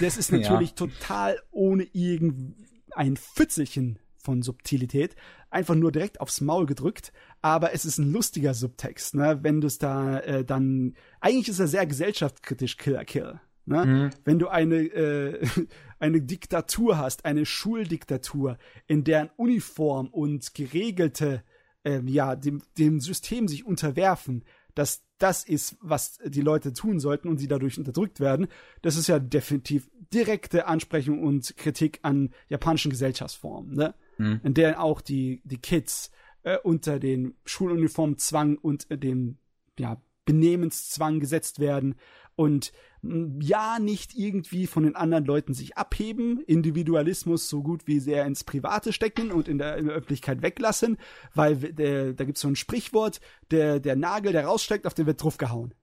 [0.01, 0.75] Das ist natürlich ja.
[0.75, 5.15] total ohne irgendein Pfützelchen von Subtilität,
[5.49, 9.39] einfach nur direkt aufs Maul gedrückt, aber es ist ein lustiger Subtext, ne?
[9.43, 13.39] Wenn du es da äh, dann, eigentlich ist er sehr gesellschaftskritisch Killer Kill.
[13.65, 13.85] Ne?
[13.85, 14.09] Mhm.
[14.23, 15.45] Wenn du eine, äh,
[15.99, 18.57] eine Diktatur hast, eine Schuldiktatur,
[18.87, 21.43] in deren Uniform und geregelte,
[21.83, 24.43] äh, ja, dem, dem System sich unterwerfen,
[24.75, 28.47] dass das ist, was die Leute tun sollten und sie dadurch unterdrückt werden,
[28.81, 33.93] das ist ja definitiv direkte Ansprechung und Kritik an japanischen Gesellschaftsformen, ne?
[34.17, 34.41] Mhm.
[34.43, 36.11] in der auch die, die Kids
[36.43, 39.37] äh, unter den Schuluniformzwang und äh, dem
[39.77, 41.95] ja, Benehmenszwang gesetzt werden
[42.35, 42.71] und
[43.03, 48.43] ja nicht irgendwie von den anderen Leuten sich abheben, Individualismus so gut wie sehr ins
[48.43, 50.97] Private stecken und in der, in der Öffentlichkeit weglassen,
[51.33, 53.19] weil der, da gibt's so ein Sprichwort,
[53.49, 55.73] der, der Nagel, der raussteckt, auf den wird draufgehauen.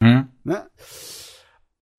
[0.00, 0.28] Mhm.
[0.44, 0.70] Ne?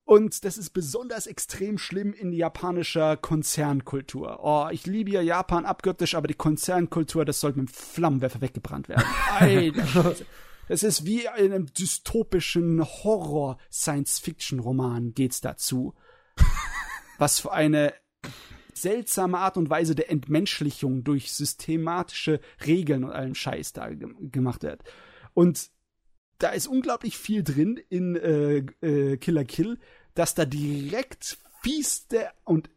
[0.04, 4.40] Und das ist besonders extrem schlimm in japanischer Konzernkultur.
[4.42, 8.88] Oh, ich liebe ja Japan abgöttisch, aber die Konzernkultur, das sollte mit dem Flammenwerfer weggebrannt
[8.88, 9.04] werden.
[9.38, 10.16] Alter,
[10.68, 15.94] es ist wie in einem dystopischen Horror-Science-Fiction-Roman geht's dazu.
[17.18, 17.94] Was für eine
[18.74, 24.62] seltsame Art und Weise der Entmenschlichung durch systematische Regeln und allem Scheiß da ge gemacht
[24.62, 24.82] wird.
[25.34, 25.70] Und
[26.38, 29.78] da ist unglaublich viel drin in äh, äh, Killer Kill,
[30.14, 32.70] dass da direkt fieste und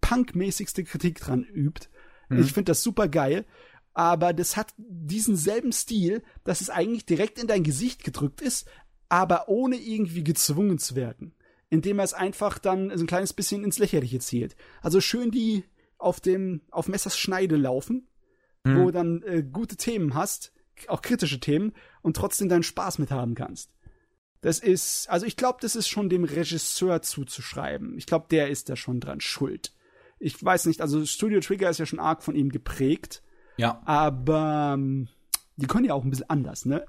[0.00, 1.88] punkmäßigste Kritik dran übt.
[2.28, 2.40] Mhm.
[2.40, 3.46] Ich finde das super geil
[3.94, 8.68] aber das hat diesen selben Stil, dass es eigentlich direkt in dein Gesicht gedrückt ist,
[9.08, 11.34] aber ohne irgendwie gezwungen zu werden.
[11.68, 14.56] Indem er es einfach dann so ein kleines bisschen ins Lächerliche zielt.
[14.80, 15.64] Also schön die
[15.98, 18.08] auf dem, auf Messers Schneide laufen,
[18.64, 18.78] mhm.
[18.78, 20.52] wo dann äh, gute Themen hast,
[20.88, 23.70] auch kritische Themen, und trotzdem deinen Spaß mit haben kannst.
[24.40, 27.96] Das ist, also ich glaube, das ist schon dem Regisseur zuzuschreiben.
[27.96, 29.72] Ich glaube, der ist da schon dran schuld.
[30.18, 33.21] Ich weiß nicht, also Studio Trigger ist ja schon arg von ihm geprägt.
[33.56, 33.82] Ja.
[33.84, 35.08] Aber ähm,
[35.56, 36.84] die können ja auch ein bisschen anders, ne?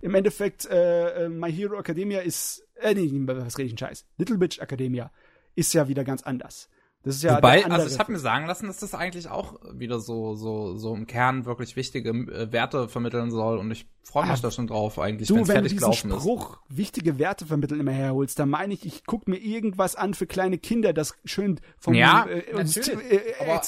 [0.00, 4.06] Im Endeffekt, äh, äh My Hero Academia ist, äh, nee, was rede ich denn Scheiß?
[4.18, 5.10] Little Bitch Academia
[5.54, 6.68] ist ja wieder ganz anders.
[7.04, 10.00] Das ist ja Wobei, also ich habe mir sagen lassen, dass das eigentlich auch wieder
[10.00, 14.32] so so so im Kern wirklich wichtige äh, Werte vermitteln soll und ich freue mich
[14.32, 16.78] ah, da schon drauf eigentlich, wenn es fertig du diesen Spruch ist.
[16.78, 20.56] wichtige Werte vermitteln immer herholst, dann meine ich, ich guck mir irgendwas an für kleine
[20.56, 22.88] Kinder, das schön vom ja, äh, natürlich.
[22.88, 23.60] Äh, äh, Aber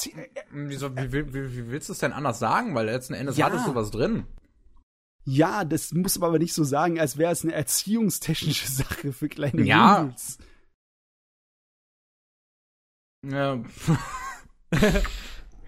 [0.51, 2.73] wieso, wie, wie, wie, willst du es denn anders sagen?
[2.73, 3.45] Weil letzten Endes ja.
[3.45, 4.25] hat es sowas drin.
[5.25, 9.27] Ja, das muss man aber nicht so sagen, als wäre es eine erziehungstechnische Sache für
[9.27, 10.01] kleine ja.
[10.01, 10.37] Jungs.
[10.39, 10.45] Ja.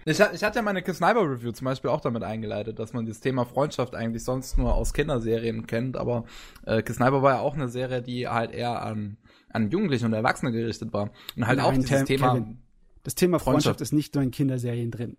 [0.04, 3.06] ich, ich hatte ja meine Kiss Sniper Review zum Beispiel auch damit eingeleitet, dass man
[3.06, 6.24] das Thema Freundschaft eigentlich sonst nur aus Kinderserien kennt, aber
[6.64, 9.16] äh, Kiss Sniper war ja auch eine Serie, die halt eher an,
[9.48, 11.10] an Jugendliche und Erwachsene gerichtet war.
[11.36, 12.34] Und halt Nein, auch dieses Thema.
[12.34, 12.62] Kevin,
[13.02, 15.16] das Thema Freundschaft, Freundschaft, ist nicht nur in Kinderserien drin.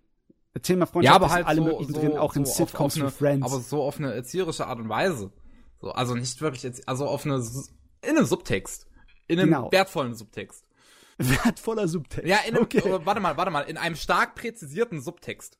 [0.54, 2.46] Das Thema Freundschaft ja, aber halt ist alle so, möglichen so, drin, auch so in
[2.46, 3.44] Sitcoms auf Friends.
[3.44, 5.32] Aber so auf eine erzieherische Art und Weise.
[5.80, 7.42] So, also nicht wirklich, also auf eine,
[8.02, 8.86] in einem Subtext.
[9.26, 9.72] In einem genau.
[9.72, 10.64] wertvollen Subtext.
[11.44, 12.26] Wertvoller Subtext.
[12.26, 12.82] Ja, in einem, okay.
[12.84, 15.58] oh, warte mal, warte mal, in einem stark präzisierten Subtext.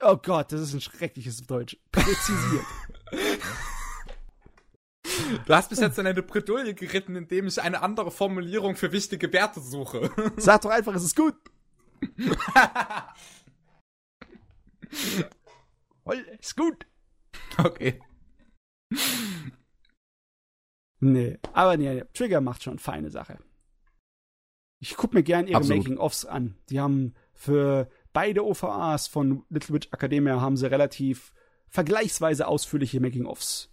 [0.00, 1.76] Oh Gott, das ist ein schreckliches Deutsch.
[1.92, 2.64] Präzisiert.
[5.46, 9.32] Du hast bis jetzt in eine Bredouille geritten, indem ich eine andere Formulierung für wichtige
[9.32, 10.10] Werte suche.
[10.36, 11.36] Sag doch einfach, es ist gut.
[16.04, 16.86] Voll, ist gut.
[17.56, 18.00] Okay.
[21.00, 23.38] Nee, aber nee, Trigger macht schon feine Sache.
[24.78, 26.56] Ich gucke mir gern ihre Making-ofs an.
[26.68, 31.32] Die haben für beide OVAs von Little Witch Academia haben sie relativ
[31.68, 33.72] vergleichsweise ausführliche Making-ofs.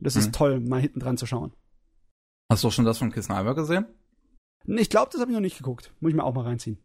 [0.00, 0.20] Das mhm.
[0.20, 1.52] ist toll, mal hinten dran zu schauen.
[2.50, 3.86] Hast du auch schon das von Kiss Sniper gesehen?
[4.66, 5.92] Ich glaube, das habe ich noch nicht geguckt.
[6.00, 6.78] Muss ich mir auch mal reinziehen.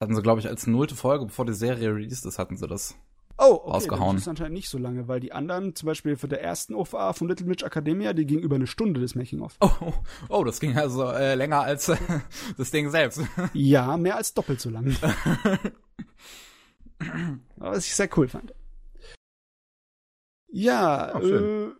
[0.00, 2.96] Hatten sie, glaube ich, als nullte Folge, bevor die Serie released ist, hatten sie das.
[3.36, 4.16] Oh, okay, rausgehauen.
[4.16, 7.12] Das ist anscheinend nicht so lange, weil die anderen, zum Beispiel für der ersten OVA
[7.12, 9.56] von Little Witch Academia, die ging über eine Stunde des Making-of.
[9.60, 9.92] Oh, oh,
[10.28, 11.96] oh, das ging also äh, länger als äh,
[12.56, 13.20] das Ding selbst.
[13.52, 14.96] Ja, mehr als doppelt so lang.
[17.56, 18.54] Was ich sehr cool fand.
[20.48, 21.70] Ja, Ach, äh,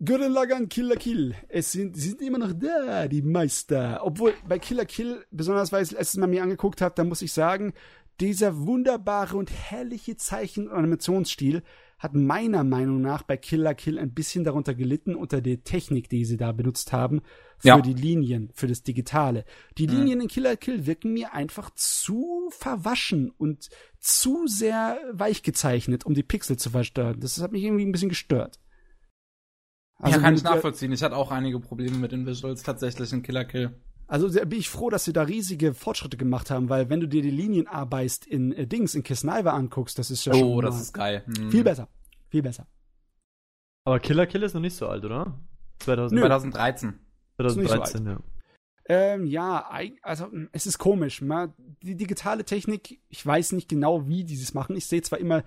[0.00, 1.34] Lagann Killer Kill.
[1.48, 4.00] Es sind, sie sind immer noch da, die Meister.
[4.02, 7.22] Obwohl bei Killer Kill, besonders weil ich es letztes Mal mir angeguckt habe, da muss
[7.22, 7.72] ich sagen,
[8.20, 11.62] dieser wunderbare und herrliche Zeichen- und Animationsstil
[11.98, 16.24] hat meiner Meinung nach bei Killer Kill ein bisschen darunter gelitten unter der Technik, die
[16.24, 17.20] sie da benutzt haben
[17.58, 17.80] für Ja.
[17.80, 19.44] die Linien, für das Digitale.
[19.78, 23.68] Die Linien in Killer Kill wirken mir einfach zu verwaschen und
[24.00, 27.20] zu sehr weich gezeichnet, um die Pixel zu versteuern.
[27.20, 28.58] Das hat mich irgendwie ein bisschen gestört.
[30.04, 30.90] ja, kann ich nachvollziehen.
[30.90, 33.80] Ich hatte auch einige Probleme mit den Visuals tatsächlich in Killer Kill.
[34.12, 37.08] Also da bin ich froh, dass sie da riesige Fortschritte gemacht haben, weil wenn du
[37.08, 40.78] dir die Linienarbeit in äh, Dings, in Kisniver anguckst, das ist ja schon Oh, das
[40.78, 41.24] ist geil.
[41.34, 41.50] Hm.
[41.50, 41.88] viel besser.
[42.28, 42.66] Viel besser.
[43.86, 45.40] Aber Killer Kill ist noch nicht so alt, oder?
[45.78, 46.26] 2000, Nö.
[46.26, 46.88] 2013.
[47.38, 48.18] Ist nicht so 2013, ja.
[48.84, 49.66] Ähm, ja,
[50.02, 51.22] also mh, es ist komisch.
[51.22, 54.76] Ma, die digitale Technik, ich weiß nicht genau, wie die es machen.
[54.76, 55.42] Ich sehe zwar immer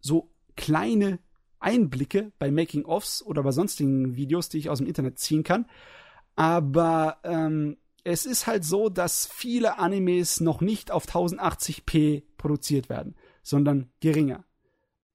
[0.00, 1.18] so kleine
[1.60, 5.64] Einblicke bei Making-ofs oder bei sonstigen Videos, die ich aus dem Internet ziehen kann,
[6.34, 13.16] aber ähm, es ist halt so, dass viele Animes noch nicht auf 1080p produziert werden,
[13.42, 14.44] sondern geringer.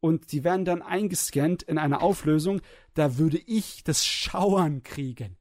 [0.02, 2.62] Und die werden dann eingescannt in einer Auflösung,
[2.94, 5.38] da würde ich das Schauern kriegen.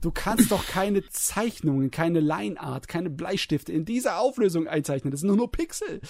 [0.00, 5.10] Du kannst doch keine Zeichnungen, keine Lineart, keine Bleistifte in dieser Auflösung einzeichnen.
[5.10, 6.00] Das sind nur, nur Pixel.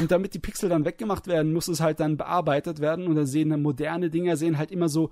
[0.00, 3.06] Und damit die Pixel dann weggemacht werden, muss es halt dann bearbeitet werden.
[3.06, 5.10] Und da sehen dann moderne Dinger sehen halt immer so,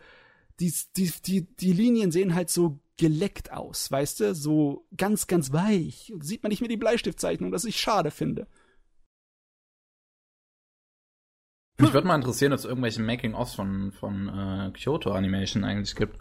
[0.58, 4.34] die, die, die, die Linien sehen halt so geleckt aus, weißt du?
[4.34, 6.12] So ganz, ganz weich.
[6.20, 8.46] Sieht man nicht mehr die Bleistiftzeichnung, das ich schade finde.
[11.78, 16.18] Mich würde mal interessieren, ob es irgendwelche Making-ofs von, von äh, Kyoto Animation eigentlich gibt,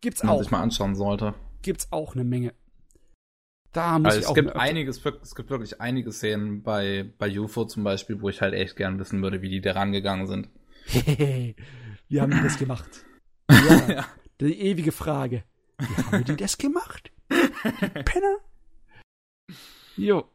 [0.00, 0.42] Gibt's die man auch.
[0.42, 1.34] sich mal anschauen sollte.
[1.62, 2.52] Gibt's auch eine Menge.
[3.72, 7.38] Da muss Also ich es auch gibt einiges, es gibt wirklich einige Szenen bei, bei
[7.38, 10.48] UFO zum Beispiel, wo ich halt echt gern wissen würde, wie die da rangegangen sind.
[12.08, 12.88] Wie haben die das gemacht?
[13.50, 14.06] Ja, Ja.
[14.40, 15.44] die ewige Frage.
[15.78, 17.12] Wie haben die das gemacht?
[17.28, 18.36] Penner?
[19.96, 20.28] Jo.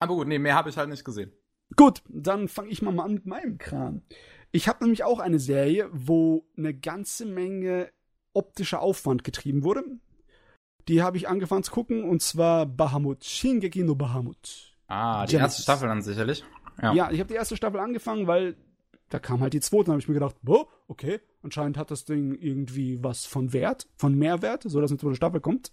[0.00, 1.32] Aber gut, nee, mehr habe ich halt nicht gesehen.
[1.74, 4.02] Gut, dann fange ich mal mal an mit meinem Kram.
[4.52, 7.90] Ich habe nämlich auch eine Serie, wo eine ganze Menge
[8.32, 9.82] optischer Aufwand getrieben wurde.
[10.88, 13.24] Die habe ich angefangen zu gucken, und zwar Bahamut.
[13.24, 14.76] Shingeki no Bahamut.
[14.86, 15.58] Ah, die Genesis.
[15.58, 16.44] erste Staffel dann sicherlich.
[16.80, 17.10] Ja, Ja.
[17.10, 18.56] ich habe die erste Staffel angefangen, weil
[19.08, 22.04] da kam halt die zweite, und habe ich mir gedacht, boah, okay, anscheinend hat das
[22.04, 25.70] Ding irgendwie was von Wert, von Mehrwert, so dass eine zweite Staffel kommt.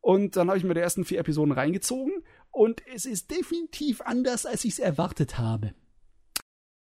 [0.00, 4.46] Und dann habe ich mir die ersten vier Episoden reingezogen und es ist definitiv anders,
[4.46, 5.74] als ich es erwartet habe.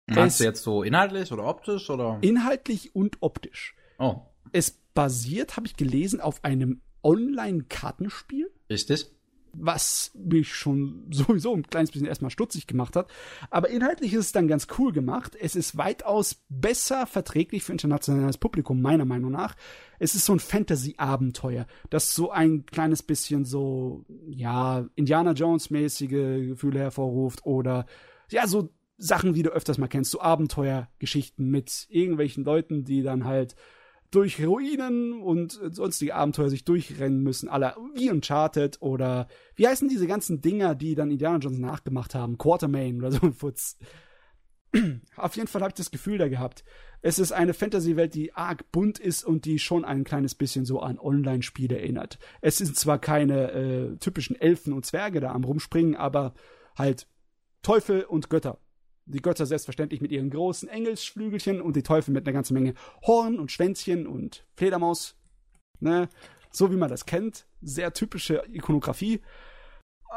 [0.07, 2.19] Meinst du jetzt so inhaltlich oder optisch oder?
[2.23, 3.77] Inhaltlich und optisch.
[3.99, 4.23] oh,
[4.53, 9.11] Es basiert, habe ich gelesen, auf einem Online-Kartenspiel, richtig.
[9.53, 13.11] Was mich schon sowieso ein kleines bisschen erstmal stutzig gemacht hat.
[13.51, 15.37] Aber inhaltlich ist es dann ganz cool gemacht.
[15.41, 19.57] Es ist weitaus besser verträglich für internationales Publikum, meiner Meinung nach.
[19.99, 26.81] Es ist so ein Fantasy-Abenteuer, das so ein kleines bisschen so, ja, Indiana Jones-mäßige Gefühle
[26.81, 27.87] hervorruft oder,
[28.31, 33.25] ja, so Sachen, wie du öfters mal kennst, so Abenteuergeschichten mit irgendwelchen Leuten, die dann
[33.25, 33.57] halt
[34.11, 40.07] durch Ruinen und sonstige Abenteuer sich durchrennen müssen, aller wie Uncharted oder wie heißen diese
[40.07, 43.79] ganzen Dinger, die dann Indiana Jones nachgemacht haben, Quartermain oder so ein Futz.
[45.17, 46.65] Auf jeden Fall habe ich das Gefühl da gehabt.
[47.03, 50.81] Es ist eine Fantasy-Welt, die arg bunt ist und die schon ein kleines bisschen so
[50.81, 52.19] an Online-Spiele erinnert.
[52.41, 56.35] Es sind zwar keine äh, typischen Elfen und Zwerge da am rumspringen, aber
[56.77, 57.07] halt
[57.63, 58.59] Teufel und Götter.
[59.11, 62.75] Die Götter selbstverständlich mit ihren großen Engelsflügelchen und die Teufel mit einer ganzen Menge
[63.07, 65.17] Horn und Schwänzchen und Fledermaus.
[65.81, 66.09] Ne?
[66.51, 67.47] So wie man das kennt.
[67.61, 69.21] Sehr typische Ikonografie.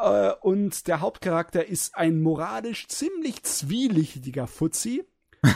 [0.02, 5.04] Äh, und der Hauptcharakter ist ein moralisch ziemlich zwielichtiger Fuzzi.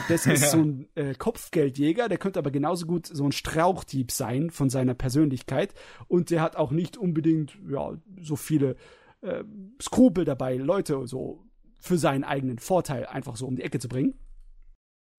[0.08, 0.48] Das ist Ja.
[0.48, 4.94] so ein äh, Kopfgeldjäger, der könnte aber genauso gut so ein Strauchdieb sein von seiner
[4.94, 5.74] Persönlichkeit.
[6.08, 8.76] Und der hat auch nicht unbedingt ja, so viele
[9.22, 9.42] äh,
[9.80, 11.44] Skrupel dabei, Leute so
[11.78, 14.18] für seinen eigenen Vorteil einfach so um die Ecke zu bringen.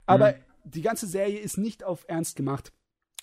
[0.06, 2.74] Aber die ganze Serie ist nicht auf Ernst gemacht,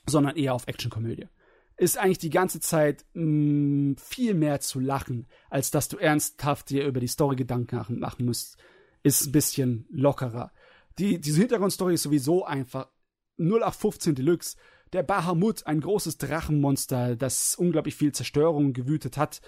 [0.06, 1.28] sondern eher auf Actionkomödie.
[1.76, 6.86] Ist eigentlich die ganze Zeit mh, viel mehr zu lachen, als dass du ernsthaft dir
[6.86, 8.56] über die Story Gedanken machen- machen musst.
[9.02, 10.52] Ist ein bisschen lockerer.
[10.98, 12.88] Die, diese Hintergrundstory ist sowieso einfach
[13.38, 14.56] 0815 Deluxe.
[14.92, 19.42] Der Bahamut, ein großes Drachenmonster, das unglaublich viel Zerstörung gewütet hat,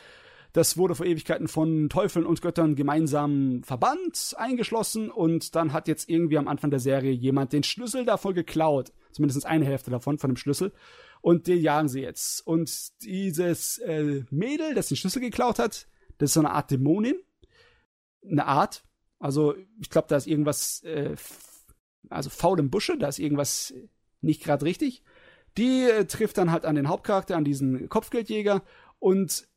[0.52, 6.08] Das wurde vor Ewigkeiten von Teufeln und Göttern gemeinsam verbannt, eingeschlossen und dann hat jetzt
[6.08, 8.92] irgendwie am Anfang der Serie jemand den Schlüssel davon geklaut.
[9.12, 10.72] Zumindest eine Hälfte davon, von dem Schlüssel.
[11.20, 12.46] Und den jagen sie jetzt.
[12.46, 15.86] Und dieses äh, Mädel, das den Schlüssel geklaut hat,
[16.18, 17.16] das ist so eine Art Dämonin.
[18.28, 18.84] Eine Art.
[19.18, 21.16] Also, ich glaube, da ist irgendwas, äh,
[22.08, 23.74] also faul im Busche, da ist irgendwas
[24.20, 25.02] nicht gerade richtig.
[25.56, 28.62] Die äh, trifft dann halt an den Hauptcharakter, an diesen Kopfgeldjäger
[28.98, 29.48] und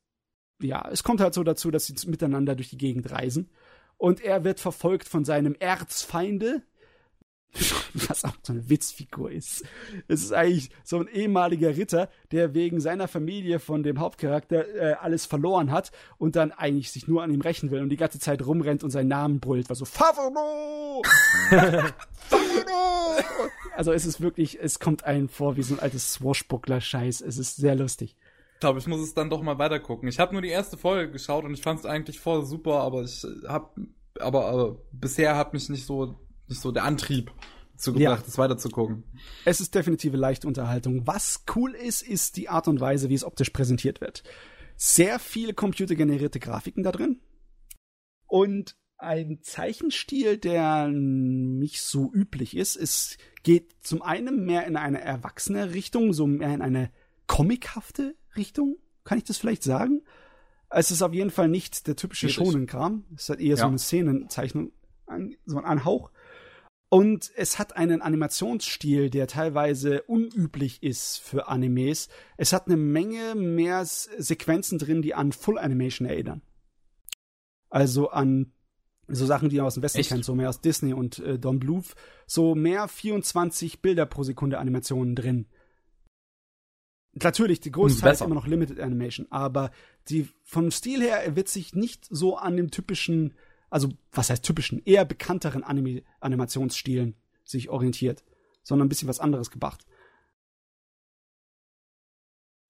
[0.62, 3.50] ja, es kommt halt so dazu, dass sie miteinander durch die Gegend reisen.
[3.98, 6.64] Und er wird verfolgt von seinem Erzfeinde,
[7.94, 9.64] was auch so eine Witzfigur ist.
[10.08, 14.94] Es ist eigentlich so ein ehemaliger Ritter, der wegen seiner Familie von dem Hauptcharakter äh,
[14.94, 18.20] alles verloren hat und dann eigentlich sich nur an ihm rächen will und die ganze
[18.20, 21.04] Zeit rumrennt und seinen Namen brüllt, was so Favoro!
[21.50, 22.32] Favoro!
[23.76, 27.22] Also es ist wirklich, es kommt einem vor wie so ein altes Swashbuckler-Scheiß.
[27.22, 28.16] Es ist sehr lustig.
[28.62, 30.08] Ich glaube, ich muss es dann doch mal weitergucken.
[30.08, 33.02] Ich habe nur die erste Folge geschaut und ich fand es eigentlich voll super, aber
[33.02, 33.72] ich habe,
[34.20, 37.32] aber, aber bisher hat mich nicht so nicht so der Antrieb
[37.76, 38.24] zugebracht, ja.
[38.24, 39.04] das weiterzugucken.
[39.46, 41.08] Es ist definitive leichte Unterhaltung.
[41.08, 44.22] Was cool ist, ist die Art und Weise, wie es optisch präsentiert wird.
[44.76, 47.20] Sehr viele computergenerierte Grafiken da drin.
[48.28, 52.76] Und ein Zeichenstil, der nicht so üblich ist.
[52.76, 56.92] Es geht zum einen mehr in eine erwachsene Richtung, so mehr in eine
[57.26, 58.78] comichafte Richtung.
[59.04, 60.02] Kann ich das vielleicht sagen?
[60.70, 63.06] Es ist auf jeden Fall nicht der typische Schonen-Kram.
[63.16, 63.58] Es hat eher ja.
[63.58, 64.72] so eine Szenenzeichnung,
[65.46, 66.12] so ein Anhauch.
[66.90, 72.10] Und es hat einen Animationsstil, der teilweise unüblich ist für Animes.
[72.36, 76.42] Es hat eine Menge mehr Sequenzen drin, die an Full Animation erinnern.
[77.70, 78.52] Also an
[79.08, 81.60] so Sachen, die man aus dem Westen kennt, so mehr aus Disney und äh, Don
[81.60, 81.96] Bluth,
[82.28, 85.48] so mehr 24 Bilder pro Sekunde Animationen drin.
[87.14, 89.72] Natürlich, die größte Teil ist immer noch Limited Animation, aber
[90.08, 93.34] die vom Stil her wird sich nicht so an dem typischen
[93.72, 98.24] also was heißt typischen, eher bekannteren Anime Animationsstilen sich orientiert,
[98.62, 99.86] sondern ein bisschen was anderes gemacht.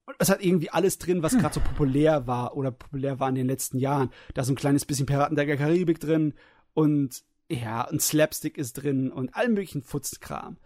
[0.06, 1.40] Und es hat irgendwie alles drin, was hm.
[1.40, 4.10] gerade so populär war oder populär war in den letzten Jahren.
[4.34, 6.34] Da ist ein kleines bisschen Piraten der Karibik drin
[6.72, 10.56] und ja, ein Slapstick ist drin und allen möglichen Futzkram.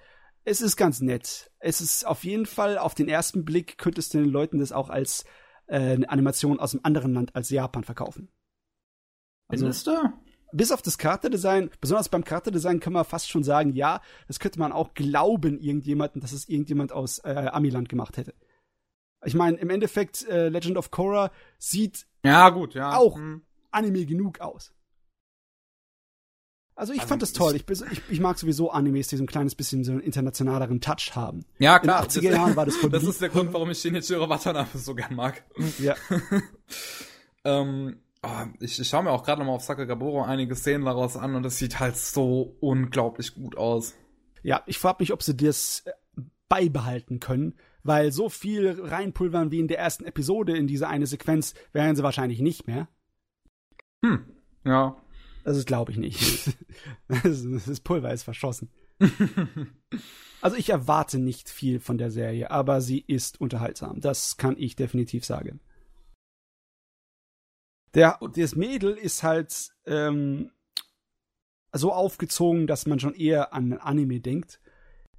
[0.49, 1.51] Es ist ganz nett.
[1.59, 4.91] Es ist auf jeden Fall, auf den ersten Blick könntest du den Leuten das auch
[4.91, 5.25] als
[5.67, 8.29] äh, eine Animation aus einem anderen Land als Japan verkaufen.
[9.49, 9.93] Also, Findest du?
[10.53, 14.61] bis auf das Charakterdesign, besonders beim Charakterdesign kann man fast schon sagen, ja, das könnte
[14.61, 18.33] man auch glauben, irgendjemanden, dass es irgendjemand aus äh, Amiland gemacht hätte.
[19.25, 22.97] Ich meine, im Endeffekt, äh, Legend of Korra sieht ja, gut, ja.
[22.97, 23.43] auch hm.
[23.73, 24.76] Anime genug aus.
[26.77, 27.57] Also ich also fand das toll.
[27.57, 31.13] Ich, ich, ich, mag sowieso Animes, die so ein kleines bisschen so einen internationaleren Touch
[31.15, 31.47] haben.
[31.59, 32.05] Ja, klar.
[32.05, 34.77] In den 80er Jahren war das voll Das ist der Grund, warum ich Shinichiro Watanabe
[34.77, 35.43] so gern mag.
[35.79, 35.95] Ja.
[37.45, 38.29] ähm, oh,
[38.61, 41.57] ich, ich schaue mir auch gerade nochmal auf Sakagaboro einige Szenen daraus an und das
[41.57, 43.95] sieht halt so unglaublich gut aus.
[44.43, 45.93] Ja, ich frage mich, ob sie das äh,
[46.51, 47.55] beibehalten können,
[47.85, 52.03] weil so viel reinpulvern wie in der ersten Episode in diese eine Sequenz werden sie
[52.03, 52.87] wahrscheinlich nicht mehr.
[54.05, 54.27] Hm,
[54.63, 54.95] ja.
[55.47, 56.57] Das glaube ich, nicht.
[57.09, 58.69] das Pulver ist verschossen.
[60.41, 64.01] also ich erwarte nicht viel von der Serie, aber sie ist unterhaltsam.
[64.01, 65.61] Das kann ich definitiv sagen.
[67.95, 70.51] Der, das Mädel ist halt ähm,
[71.73, 74.61] so aufgezogen, dass man schon eher an Anime denkt.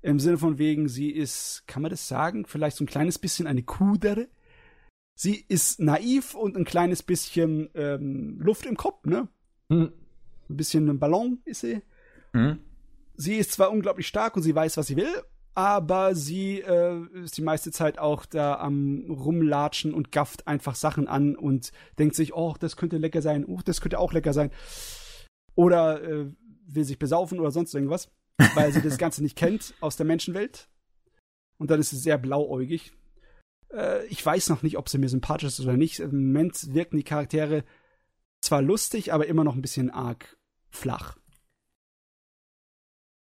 [0.01, 3.47] Im Sinne von wegen, sie ist, kann man das sagen, vielleicht so ein kleines bisschen
[3.47, 4.27] eine Kudere.
[5.15, 9.29] Sie ist naiv und ein kleines bisschen ähm, Luft im Kopf, ne?
[9.69, 9.93] Hm.
[10.49, 11.82] Ein bisschen ein Ballon ist sie.
[12.34, 12.60] Hm.
[13.15, 15.24] Sie ist zwar unglaublich stark und sie weiß, was sie will,
[15.56, 21.07] aber sie äh, ist die meiste Zeit auch da am rumlatschen und gafft einfach Sachen
[21.07, 24.52] an und denkt sich, oh, das könnte lecker sein, oh, das könnte auch lecker sein.
[25.56, 26.32] Oder äh,
[26.68, 28.11] will sich besaufen oder sonst irgendwas,
[28.53, 30.69] weil sie das Ganze nicht kennt aus der Menschenwelt.
[31.57, 32.94] Und dann ist sie sehr blauäugig.
[33.74, 35.99] Äh, ich weiß noch nicht, ob sie mir sympathisch ist oder nicht.
[35.99, 37.64] Im Moment wirken die Charaktere
[38.41, 40.38] zwar lustig, aber immer noch ein bisschen arg
[40.69, 41.18] flach.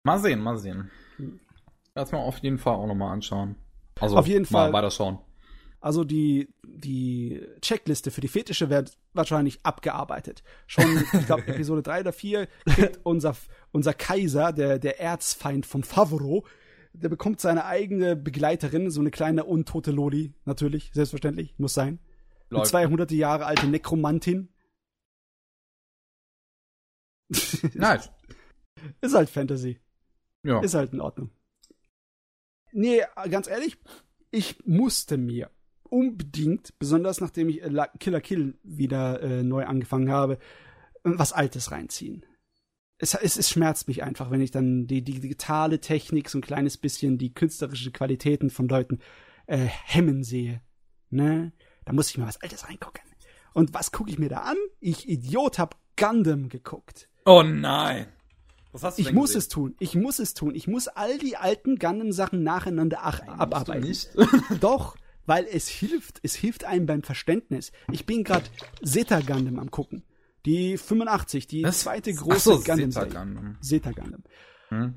[0.04, 0.90] Mal sehen, mal sehen.
[1.16, 1.40] Hm.
[1.94, 3.56] Das mal auf jeden Fall auch nochmal anschauen.
[4.00, 5.18] Also auf jeden Fall weiterschauen.
[5.80, 10.42] Also die, die Checkliste für die Fetische wird wahrscheinlich abgearbeitet.
[10.66, 13.36] Schon, ich glaube, Episode 3 oder 4 kriegt unser,
[13.70, 16.46] unser Kaiser, der, der Erzfeind vom Favoro,
[16.94, 21.98] der bekommt seine eigene Begleiterin, so eine kleine untote Loli, natürlich, selbstverständlich, muss sein.
[22.50, 24.48] Eine 200 Jahre alte Nekromantin.
[27.74, 28.10] Nice.
[29.00, 29.80] Ist halt Fantasy.
[30.42, 30.60] Ja.
[30.60, 31.30] Ist halt in Ordnung.
[32.72, 33.78] Nee, ganz ehrlich,
[34.30, 35.50] ich musste mir
[35.84, 37.62] unbedingt, besonders nachdem ich
[38.00, 40.38] Killer Kill wieder äh, neu angefangen habe,
[41.04, 42.26] was Altes reinziehen.
[42.98, 46.42] Es, es, es schmerzt mich einfach, wenn ich dann die, die digitale Technik, so ein
[46.42, 48.98] kleines bisschen die künstlerische Qualitäten von Leuten
[49.46, 50.62] äh, hemmen sehe.
[51.10, 51.52] Ne?
[51.84, 53.02] Da muss ich mal was Altes reingucken.
[53.52, 54.56] Und was gucke ich mir da an?
[54.80, 57.08] Ich Idiot hab Gundam geguckt.
[57.24, 58.06] Oh nein.
[58.72, 59.38] Was hast du ich muss gesehen?
[59.38, 59.74] es tun.
[59.78, 60.54] Ich muss es tun.
[60.54, 63.88] Ich muss all die alten Gundam-Sachen nacheinander ach, Nein, abarbeiten.
[63.88, 64.10] nicht.
[64.60, 64.96] Doch,
[65.26, 66.18] weil es hilft.
[66.22, 67.70] Es hilft einem beim Verständnis.
[67.92, 68.44] Ich bin gerade
[68.84, 70.02] Zeta Gundam am gucken.
[70.44, 71.80] Die 85, die Was?
[71.80, 72.90] zweite große so, Gundam.
[72.90, 73.56] Zeta Gundam.
[73.60, 74.22] Zeta Gundam.
[74.68, 74.94] Hm.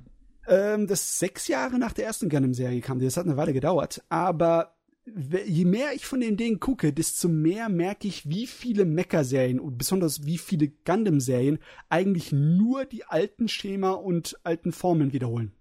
[0.47, 2.99] Ähm, das sechs Jahre nach der ersten Gundam-Serie kam.
[2.99, 4.03] Das hat eine Weile gedauert.
[4.09, 4.76] Aber
[5.15, 9.77] je mehr ich von den Dingen gucke, desto mehr merke ich, wie viele Mecha-Serien und
[9.77, 11.59] besonders wie viele Gundam-Serien
[11.89, 15.53] eigentlich nur die alten Schema und alten Formeln wiederholen.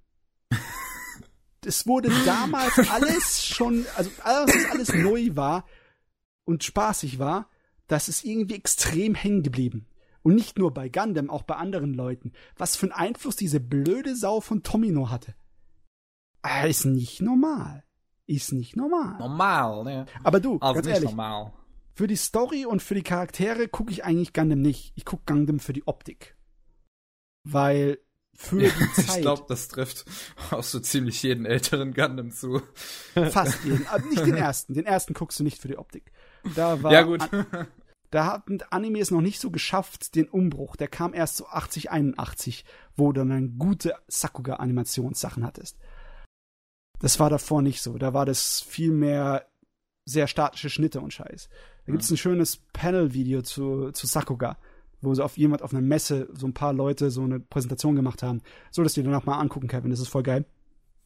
[1.64, 5.64] es wurde damals alles schon, also alles, was alles neu war
[6.44, 7.48] und spaßig war,
[7.86, 9.86] das ist irgendwie extrem hängen geblieben.
[10.22, 12.32] Und nicht nur bei Gundam, auch bei anderen Leuten.
[12.56, 15.36] Was für einen Einfluss diese blöde Sau von Tomino hatte.
[16.42, 17.85] Ah, ist nicht normal
[18.26, 19.18] ist nicht normal.
[19.18, 20.06] Normal, ne?
[20.22, 21.52] Aber du, also ganz nicht ehrlich, normal.
[21.94, 24.92] für die Story und für die Charaktere gucke ich eigentlich Gundam nicht.
[24.96, 26.36] Ich gucke Gundam für die Optik.
[27.44, 27.98] Weil
[28.34, 29.16] für ja, die Zeit.
[29.16, 30.04] Ich glaube, das trifft
[30.50, 32.60] auch so ziemlich jeden älteren Gundam zu.
[33.14, 33.86] Fast jeden.
[33.86, 34.74] Aber nicht den ersten.
[34.74, 36.12] Den ersten guckst du nicht für die Optik.
[36.54, 37.28] Da war ja, gut.
[38.10, 40.76] da hatten Animes noch nicht so geschafft, den Umbruch.
[40.76, 42.64] Der kam erst so 80, 81,
[42.96, 45.78] wo du dann gute Sakuga-Animationssachen hattest.
[47.00, 47.98] Das war davor nicht so.
[47.98, 49.46] Da war das viel mehr
[50.04, 51.48] sehr statische Schnitte und Scheiß.
[51.84, 54.56] Da gibt es ein schönes Panel-Video zu, zu Sakuga,
[55.00, 58.22] wo so auf jemand auf einer Messe so ein paar Leute so eine Präsentation gemacht
[58.22, 58.40] haben.
[58.70, 59.90] So, dass die danach mal angucken, Kevin.
[59.90, 60.44] Das ist voll geil.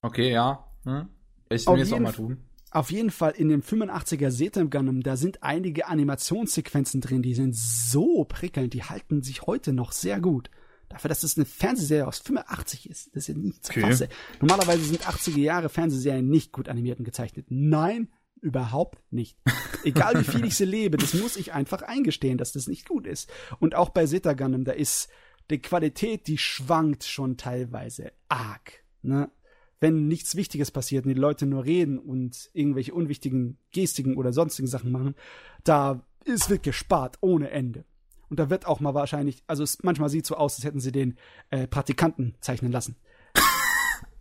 [0.03, 0.65] Okay, ja.
[0.85, 1.09] Hm.
[1.49, 2.39] Ich will es auch mal tun.
[2.73, 7.57] Auf jeden Fall in dem 85er Setem Gundam, da sind einige Animationssequenzen drin, die sind
[7.57, 10.51] so prickelnd, die halten sich heute noch sehr gut.
[10.91, 13.15] Dafür, dass es eine Fernsehserie aus 85 ist.
[13.15, 13.81] Das ist ja nicht zu okay.
[13.81, 14.09] fassen.
[14.41, 17.47] Normalerweise sind 80er Jahre Fernsehserien nicht gut animiert und gezeichnet.
[17.49, 18.09] Nein,
[18.41, 19.39] überhaupt nicht.
[19.85, 23.07] Egal wie viel ich sie lebe, das muss ich einfach eingestehen, dass das nicht gut
[23.07, 23.31] ist.
[23.61, 25.09] Und auch bei Zeta Gundam, da ist
[25.49, 28.85] die Qualität, die schwankt schon teilweise arg.
[29.03, 29.31] Ne?
[29.79, 34.69] Wenn nichts Wichtiges passiert und die Leute nur reden und irgendwelche unwichtigen Gestiken oder sonstigen
[34.69, 35.15] Sachen machen,
[35.63, 37.85] da ist wird gespart ohne Ende.
[38.31, 40.93] Und da wird auch mal wahrscheinlich, also es manchmal sieht so aus, als hätten sie
[40.93, 41.19] den
[41.51, 42.97] äh, Praktikanten zeichnen lassen.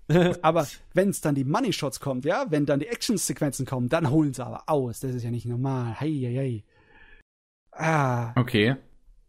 [0.41, 4.09] aber wenn es dann die Money Shots kommt, ja, wenn dann die Action-Sequenzen kommen, dann
[4.09, 4.99] holen sie aber aus.
[4.99, 5.99] Das ist ja nicht normal.
[5.99, 6.63] Hei, hei, hei.
[7.71, 8.33] Ah.
[8.35, 8.75] Okay.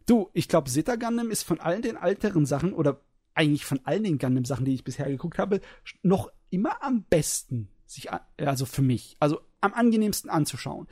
[0.06, 3.00] Du, ich glaube, Zeta Gundam ist von allen den älteren Sachen oder
[3.34, 5.60] eigentlich von allen den Gundam-Sachen, die ich bisher geguckt habe,
[6.02, 7.68] noch immer am besten.
[7.84, 8.08] Sich,
[8.38, 9.16] also für mich.
[9.20, 10.88] Also am angenehmsten anzuschauen.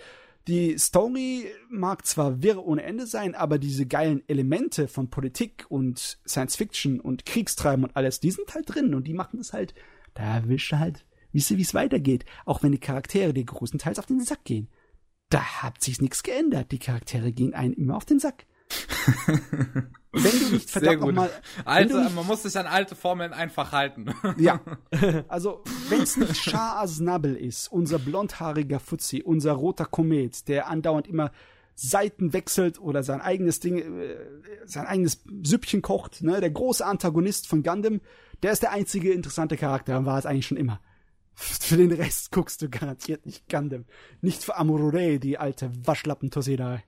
[0.48, 6.18] Die Story mag zwar wirr ohne Ende sein, aber diese geilen Elemente von Politik und
[6.26, 9.74] Science Fiction und Kriegstreiben und alles, die sind halt drin und die machen es halt,
[10.14, 12.24] da willst du halt, wisse, wie es weitergeht.
[12.46, 14.70] Auch wenn die Charaktere dir größtenteils auf den Sack gehen.
[15.28, 16.72] Da hat sich nichts geändert.
[16.72, 18.46] Die Charaktere gehen einen immer auf den Sack.
[20.12, 21.30] Wenn du nicht verdammt nochmal.
[21.84, 24.14] Nicht, man muss sich an alte Formeln einfach halten.
[24.38, 24.60] ja.
[25.28, 31.08] Also, wenn es nicht Shah Aznabel ist, unser blondhaariger Fuzzi, unser roter Komet, der andauernd
[31.08, 31.30] immer
[31.74, 34.16] Seiten wechselt oder sein eigenes Ding, äh,
[34.66, 38.00] sein eigenes Süppchen kocht, ne, der große Antagonist von Gundam,
[38.42, 40.80] der ist der einzige interessante Charakter war es eigentlich schon immer.
[41.34, 43.84] Für den Rest guckst du garantiert nicht Gundam.
[44.22, 46.80] Nicht für Amurure, die alte Waschlappen Toseda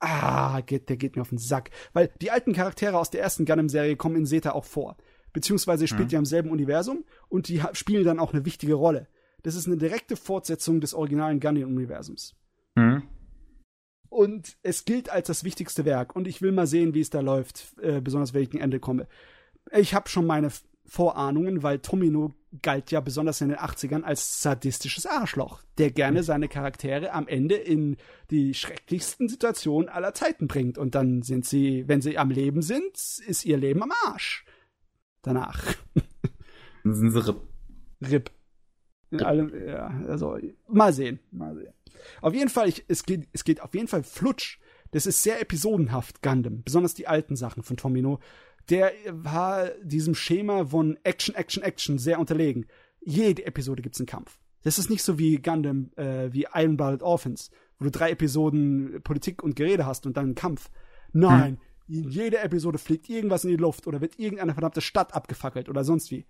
[0.00, 1.70] ah, geht, der geht mir auf den Sack.
[1.92, 4.96] Weil die alten Charaktere aus der ersten Gundam-Serie kommen in Zeta auch vor.
[5.32, 6.08] Beziehungsweise spielt mhm.
[6.08, 9.06] die am selben Universum und die spielen dann auch eine wichtige Rolle.
[9.42, 12.34] Das ist eine direkte Fortsetzung des originalen Gundam-Universums.
[12.74, 13.02] Mhm.
[14.08, 16.16] Und es gilt als das wichtigste Werk.
[16.16, 18.80] Und ich will mal sehen, wie es da läuft, äh, besonders wenn ich gegen Ende
[18.80, 19.06] komme.
[19.72, 20.50] Ich habe schon meine
[20.90, 26.48] Vorahnungen, weil Tomino galt ja besonders in den 80ern als sadistisches Arschloch, der gerne seine
[26.48, 27.96] Charaktere am Ende in
[28.32, 30.78] die schrecklichsten Situationen aller Zeiten bringt.
[30.78, 34.44] Und dann sind sie, wenn sie am Leben sind, ist ihr Leben am Arsch.
[35.22, 35.62] Danach.
[36.82, 37.40] Dann sind sie RIP.
[38.10, 38.30] RIP.
[39.12, 41.72] In allem, ja, also, mal sehen, mal sehen.
[42.20, 44.58] Auf jeden Fall, ich, es, geht, es geht auf jeden Fall flutsch.
[44.90, 46.64] Das ist sehr episodenhaft, Gundam.
[46.64, 48.18] Besonders die alten Sachen von Tomino
[48.70, 52.66] der war diesem Schema von Action, Action, Action sehr unterlegen.
[53.00, 54.38] Jede Episode gibt's einen Kampf.
[54.62, 59.00] Das ist nicht so wie Gundam, äh, wie Iron Blooded Orphans, wo du drei Episoden
[59.02, 60.70] Politik und Gerede hast und dann einen Kampf.
[61.12, 62.02] Nein, hm.
[62.02, 65.82] in jeder Episode fliegt irgendwas in die Luft oder wird irgendeine verdammte Stadt abgefackelt oder
[65.82, 66.26] sonst wie.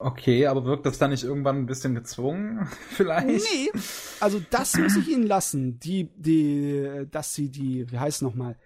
[0.00, 3.44] Okay, aber wirkt das dann nicht irgendwann ein bisschen gezwungen, vielleicht?
[3.52, 3.70] Nee,
[4.20, 5.80] also das muss ich ihnen lassen.
[5.80, 8.56] Die, die, dass sie die, wie heißt es nochmal,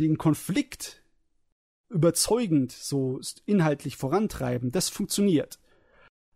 [0.00, 1.02] den Konflikt
[1.88, 5.58] überzeugend so inhaltlich vorantreiben, das funktioniert.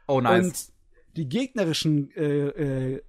[0.09, 0.47] Oh, nice.
[0.47, 0.55] Und
[1.17, 3.03] die gegnerischen äh, äh,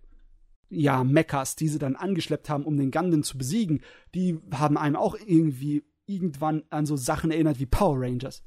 [0.70, 3.82] ja, Mechas, die sie dann angeschleppt haben, um den Gundam zu besiegen,
[4.14, 8.44] die haben einem auch irgendwie irgendwann an so Sachen erinnert wie Power Rangers.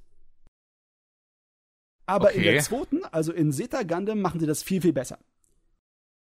[2.07, 2.53] Aber in Okay.
[2.53, 5.19] der zweiten, also in Zeta Gundam, machen sie das viel, viel besser.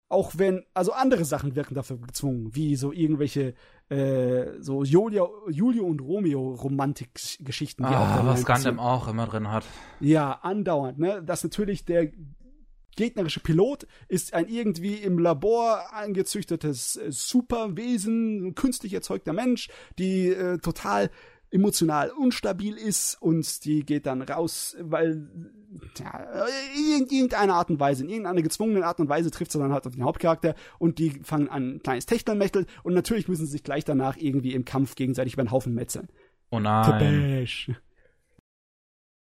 [0.09, 3.55] Auch wenn, also andere Sachen wirken dafür gezwungen, wie so irgendwelche,
[3.89, 7.85] äh, so Julia, Julio und Romeo Romantik-Geschichten.
[7.85, 9.65] ah, was Gundam auch immer drin hat.
[10.01, 11.23] ja, andauernd, ne?
[11.23, 12.11] Dass natürlich der
[12.97, 19.69] gegnerische Pilot ist ein irgendwie im Labor angezüchtetes äh, Superwesen, ein künstlich erzeugter Mensch,
[19.99, 21.11] die äh, total
[21.51, 25.29] emotional unstabil ist und die geht dann raus, weil
[25.99, 26.47] ja,
[26.77, 29.87] in irgendeiner Art und Weise, in irgendeiner gezwungenen Art und Weise trifft sie dann halt
[29.87, 33.65] auf den Hauptcharakter und die fangen an, ein kleines Techtelmechtel und natürlich müssen sie sich
[33.65, 36.09] gleich danach irgendwie im Kampf gegenseitig über den Haufen metzeln.
[36.51, 36.85] Oh nein.
[36.85, 37.71] Tabash.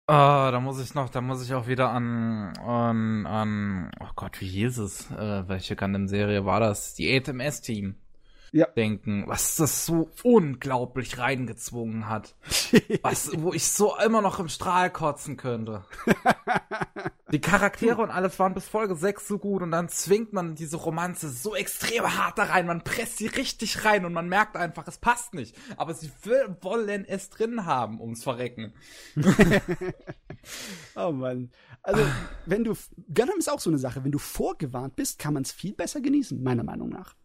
[0.07, 4.39] Ah, da muss ich noch, da muss ich auch wieder an, an, an, oh Gott,
[4.39, 5.09] wie hieß es?
[5.11, 6.93] Äh, welche Gundam-Serie war das?
[6.93, 7.95] Die ATMS-Team.
[8.51, 8.67] Ja.
[8.67, 12.35] Denken, was das so unglaublich reingezwungen hat.
[13.01, 15.83] Was, wo ich so immer noch im Strahl kotzen könnte.
[17.31, 20.77] Die Charaktere und alles waren bis Folge 6 so gut und dann zwingt man diese
[20.77, 22.67] Romanze so extrem hart da rein.
[22.67, 25.55] Man presst sie richtig rein und man merkt einfach, es passt nicht.
[25.75, 28.73] Aber sie will, wollen es drin haben, ums Verrecken.
[30.95, 31.51] Oh Mann.
[31.81, 32.03] Also,
[32.45, 32.73] wenn du.
[33.13, 34.03] Gundam ist auch so eine Sache.
[34.03, 37.15] Wenn du vorgewarnt bist, kann man es viel besser genießen, meiner Meinung nach.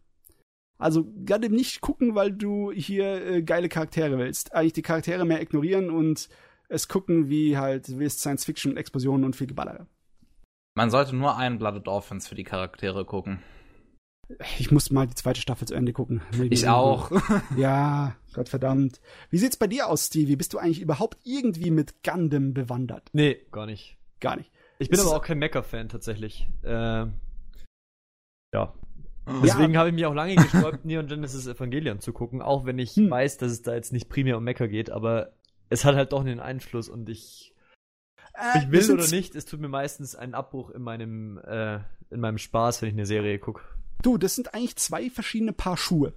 [0.81, 4.53] Also, Gundam nicht gucken, weil du hier äh, geile Charaktere willst.
[4.53, 6.27] Eigentlich die Charaktere mehr ignorieren und
[6.69, 9.87] es gucken, wie halt, du willst Science Fiction, Explosionen und viel Geballere.
[10.75, 13.39] Man sollte nur einen Blooded Orphans für die Charaktere gucken.
[14.57, 16.21] Ich muss mal die zweite Staffel zu Ende gucken.
[16.49, 17.11] Ich auch.
[17.57, 19.01] Ja, Gottverdammt.
[19.29, 20.37] Wie sieht's bei dir aus, Stevie?
[20.37, 23.09] Bist du eigentlich überhaupt irgendwie mit Gundam bewandert?
[23.11, 23.97] Nee, gar nicht.
[24.21, 24.51] Gar nicht.
[24.79, 26.47] Ich bin Ist- aber auch kein Mecha-Fan tatsächlich.
[26.63, 27.07] Äh,
[28.53, 28.73] ja.
[29.27, 29.41] Ja.
[29.43, 32.95] Deswegen habe ich mich auch lange gesträubt, Neon Genesis Evangelion zu gucken, auch wenn ich
[32.95, 33.09] Hm.
[33.09, 35.33] weiß, dass es da jetzt nicht primär um Mecha geht, aber
[35.69, 37.53] es hat halt doch einen Einfluss und ich,
[38.33, 41.79] Äh, ich will oder nicht, es tut mir meistens einen Abbruch in meinem, äh,
[42.09, 43.61] in meinem Spaß, wenn ich eine Serie gucke.
[44.01, 46.13] Du, das sind eigentlich zwei verschiedene Paar Schuhe.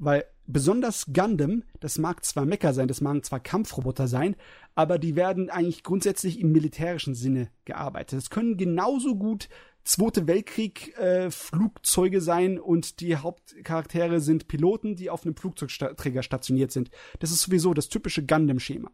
[0.00, 4.36] Weil besonders Gundam, das mag zwar Mecha sein, das mag zwar Kampfroboter sein,
[4.76, 8.20] aber die werden eigentlich grundsätzlich im militärischen Sinne gearbeitet.
[8.20, 9.48] Es können genauso gut
[9.88, 16.72] Zweite Weltkrieg äh, Flugzeuge sein und die Hauptcharaktere sind Piloten, die auf einem Flugzeugträger stationiert
[16.72, 16.90] sind.
[17.20, 18.90] Das ist sowieso das typische Gundam-Schema.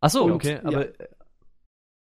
[0.00, 0.62] Ach so, Und, okay, ja.
[0.64, 0.88] aber,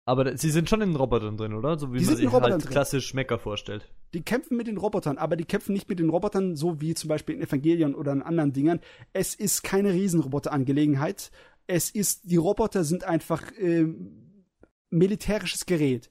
[0.03, 1.79] aber da- sie sind schon in den Robotern drin, oder?
[1.79, 2.71] So wie Die man sind in sich Robotern halt drin.
[2.71, 3.89] klassisch Mecha vorstellt.
[4.13, 7.07] Die kämpfen mit den Robotern, aber die kämpfen nicht mit den Robotern so wie zum
[7.07, 8.81] Beispiel in Evangelion oder in anderen Dingern.
[9.13, 11.31] Es ist keine Riesenroboter-Angelegenheit.
[11.67, 14.43] Es ist, die Roboter sind einfach ähm,
[14.89, 16.09] militärisches Gerät.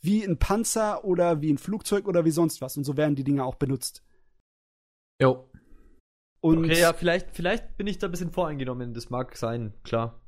[0.00, 2.76] Wie ein Panzer oder wie ein Flugzeug oder wie sonst was.
[2.76, 4.02] Und so werden die Dinger auch benutzt.
[5.20, 5.50] Jo.
[6.40, 10.22] Und Okay, ja, vielleicht, vielleicht bin ich da ein bisschen voreingenommen, das mag sein, klar.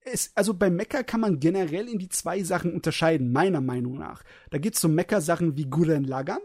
[0.00, 4.22] es, also bei Mecha kann man generell in die zwei Sachen unterscheiden, meiner Meinung nach.
[4.50, 6.40] Da gibt's so Mecha-Sachen wie Gurren Lagann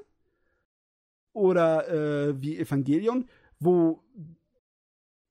[1.32, 4.04] oder äh, wie Evangelion, wo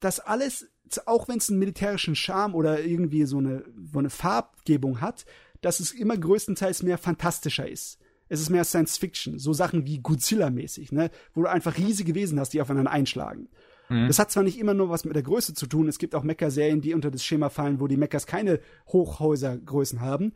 [0.01, 0.71] das alles,
[1.07, 5.27] auch wenn es einen militärischen Charme oder irgendwie so eine, so eine Farbgebung hat,
[5.63, 7.99] dass es immer größtenteils mehr fantastischer ist.
[8.29, 11.11] Es ist mehr Science Fiction, so Sachen wie Godzilla-mäßig, ne?
[11.35, 13.49] wo du einfach riesige Wesen hast, die aufeinander einschlagen.
[13.89, 14.07] Mhm.
[14.07, 16.23] Das hat zwar nicht immer nur was mit der Größe zu tun, es gibt auch
[16.23, 20.33] Mecha-Serien, die unter das Schema fallen, wo die Mechas keine Hochhäusergrößen haben,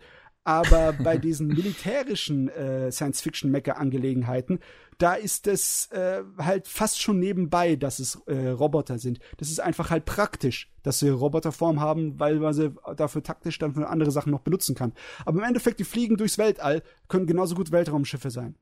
[0.47, 4.61] aber bei diesen militärischen äh, Science-Fiction-Mecha-Angelegenheiten,
[4.97, 9.19] da ist es äh, halt fast schon nebenbei, dass es äh, Roboter sind.
[9.39, 13.75] Das ist einfach halt praktisch, dass sie Roboterform haben, weil man sie dafür taktisch dann
[13.75, 14.93] für andere Sachen noch benutzen kann.
[15.25, 18.55] Aber im Endeffekt, die fliegen durchs Weltall, können genauso gut Weltraumschiffe sein.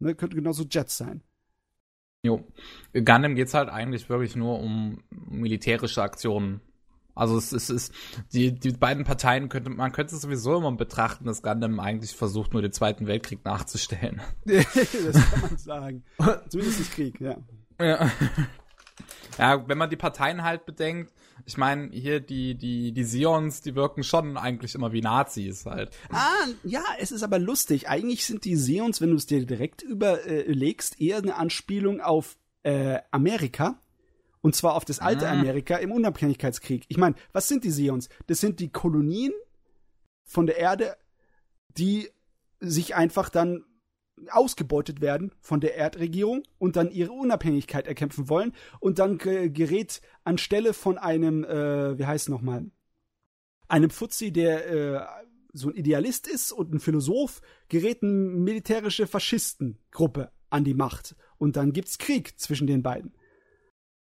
[0.00, 1.22] Ne, könnten genauso Jets sein.
[2.22, 2.42] Jo.
[2.94, 6.62] Gundam geht's halt eigentlich wirklich nur um militärische Aktionen.
[7.14, 7.94] Also es, es ist,
[8.32, 12.52] die, die beiden Parteien könnte, man könnte es sowieso immer betrachten, dass Gundam eigentlich versucht,
[12.52, 14.20] nur den Zweiten Weltkrieg nachzustellen.
[14.44, 16.04] das kann man sagen.
[16.48, 17.36] Zumindest Krieg, ja.
[17.80, 18.10] Ja.
[19.38, 21.12] Ja, wenn man die Parteien halt bedenkt,
[21.46, 25.90] ich meine, hier die, die, die Sions, die wirken schon eigentlich immer wie Nazis halt.
[26.10, 27.88] Ah, ja, es ist aber lustig.
[27.88, 33.00] Eigentlich sind die Seons, wenn du es dir direkt überlegst, eher eine Anspielung auf äh,
[33.10, 33.80] Amerika.
[34.44, 35.40] Und zwar auf das alte Mhm.
[35.40, 36.84] Amerika im Unabhängigkeitskrieg.
[36.88, 38.10] Ich meine, was sind die Seons?
[38.26, 39.32] Das sind die Kolonien
[40.22, 40.98] von der Erde,
[41.78, 42.10] die
[42.60, 43.64] sich einfach dann
[44.28, 50.02] ausgebeutet werden von der Erdregierung und dann ihre Unabhängigkeit erkämpfen wollen und dann ge- gerät
[50.24, 52.66] anstelle von einem, äh, wie heißt nochmal,
[53.66, 55.06] einem Fuzzi, der äh,
[55.54, 57.40] so ein Idealist ist und ein Philosoph,
[57.70, 63.14] gerät eine militärische Faschistengruppe an die Macht und dann gibt's Krieg zwischen den beiden.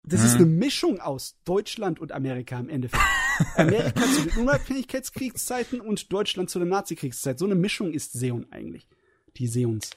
[0.09, 0.37] Das ist Mhm.
[0.41, 3.03] eine Mischung aus Deutschland und Amerika im Endeffekt.
[3.55, 7.37] Amerika zu den Unabhängigkeitskriegszeiten und Deutschland zu der Nazikriegszeit.
[7.37, 8.87] So eine Mischung ist Seon eigentlich.
[9.37, 9.91] Die Seons.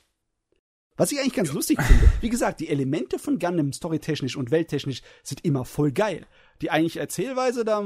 [0.96, 2.12] Was ich eigentlich ganz lustig finde.
[2.20, 6.26] Wie gesagt, die Elemente von Gundam storytechnisch und welttechnisch sind immer voll geil.
[6.60, 7.80] Die eigentliche Erzählweise da.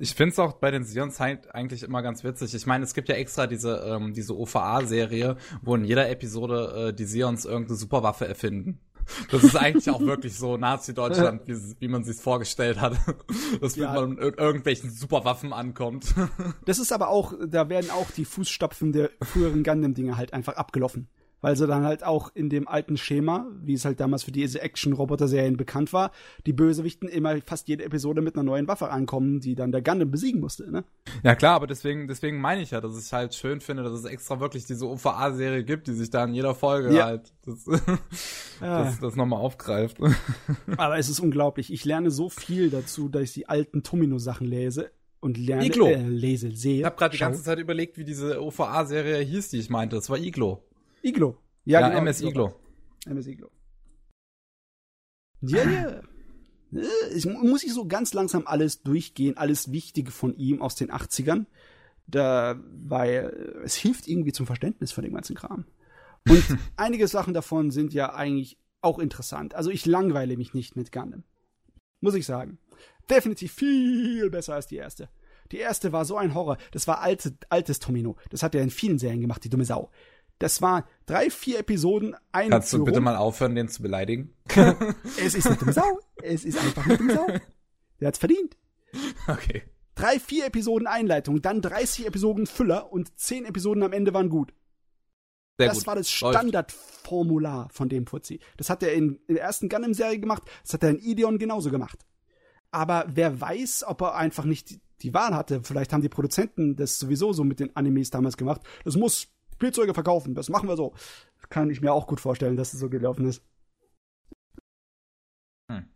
[0.00, 2.52] Ich finde es auch bei den Sions halt eigentlich immer ganz witzig.
[2.54, 6.92] Ich meine, es gibt ja extra diese, ähm, diese OVA-Serie, wo in jeder Episode äh,
[6.94, 8.80] die Sions irgendeine Superwaffe erfinden.
[9.30, 12.96] Das ist eigentlich auch wirklich so Nazi-Deutschland, wie, wie man sich vorgestellt hat.
[13.60, 13.92] Dass Ja.
[13.94, 16.14] man mit ir irgendwelchen Superwaffen ankommt.
[16.64, 21.08] Das ist aber auch, da werden auch die Fußstapfen der früheren Gundam-Dinge halt einfach abgelaufen.
[21.40, 24.60] Weil sie dann halt auch in dem alten Schema, wie es halt damals für diese
[24.60, 26.10] Action-Roboter-Serien bekannt war,
[26.46, 30.10] die Bösewichten immer fast jede Episode mit einer neuen Waffe ankommen, die dann der Gundam
[30.10, 30.82] besiegen musste, ne?
[31.22, 34.04] Ja klar, aber deswegen, deswegen meine ich ja, dass ich halt schön finde, dass es
[34.04, 37.04] extra wirklich diese OVA-Serie gibt, die sich da in jeder Folge Ja.
[37.06, 37.64] halt das,
[38.60, 38.82] Ja.
[38.84, 39.98] das, das nochmal aufgreift.
[40.76, 41.72] Aber es ist unglaublich.
[41.72, 45.86] Ich lerne so viel dazu, dass ich die alten Tomino-Sachen lese und lerne, Iglo.
[45.86, 46.80] äh, lese, sehe.
[46.80, 49.96] Ich habe gerade die ganze Zeit überlegt, wie diese OVA-Serie hieß, die ich meinte.
[49.96, 50.64] Das war Iglo.
[51.02, 51.36] Iglo.
[51.64, 52.54] Ja, genau, MS Iglo.
[53.06, 53.50] MS Iglo.
[55.40, 55.88] Ja, ja.
[55.90, 56.02] Äh,
[57.14, 60.90] Ich mu- muss ich so ganz langsam alles durchgehen, alles Wichtige von ihm aus den
[60.90, 61.46] 80ern.
[62.06, 65.66] Da, weil äh, es hilft irgendwie zum Verständnis von dem ganzen Kram.
[66.28, 66.42] Und
[66.76, 69.54] einige Sachen davon sind ja eigentlich auch interessant.
[69.54, 71.24] Also ich langweile mich nicht mit Gundam.
[72.00, 72.58] Muss ich sagen.
[73.10, 75.08] Definitiv viel besser als die erste.
[75.52, 76.58] Die erste war so ein Horror.
[76.72, 78.16] Das war alte, altes Tomino.
[78.30, 79.90] Das hat er in vielen Serien gemacht, die dumme Sau.
[80.38, 84.34] Das war drei, vier Episoden, eine Kannst du bitte mal aufhören, den zu beleidigen?
[85.20, 85.98] Es ist eine dumme Sau.
[86.22, 87.26] Es ist einfach eine dumme Sau.
[88.00, 88.56] Der hat's verdient.
[89.26, 89.64] Okay.
[89.94, 94.54] Drei, vier Episoden Einleitung, dann 30 Episoden Füller und 10 Episoden am Ende waren gut.
[95.58, 95.86] Sehr das gut.
[95.88, 96.08] war das.
[96.08, 98.38] Standardformular von dem Fuzzi.
[98.56, 102.06] Das hat er in, der ersten Gundam-Serie gemacht, das hat er in Ideon genauso gemacht.
[102.70, 105.62] Aber wer weiß, ob er einfach nicht die, die Wahl hatte.
[105.62, 108.62] Vielleicht haben die Produzenten das sowieso so mit den Animes damals gemacht.
[108.84, 109.28] Das muss
[109.58, 110.94] Spielzeuge verkaufen, das machen wir so.
[111.50, 113.42] Kann ich mir auch gut vorstellen, dass es so gelaufen ist.
[115.68, 115.88] Hm.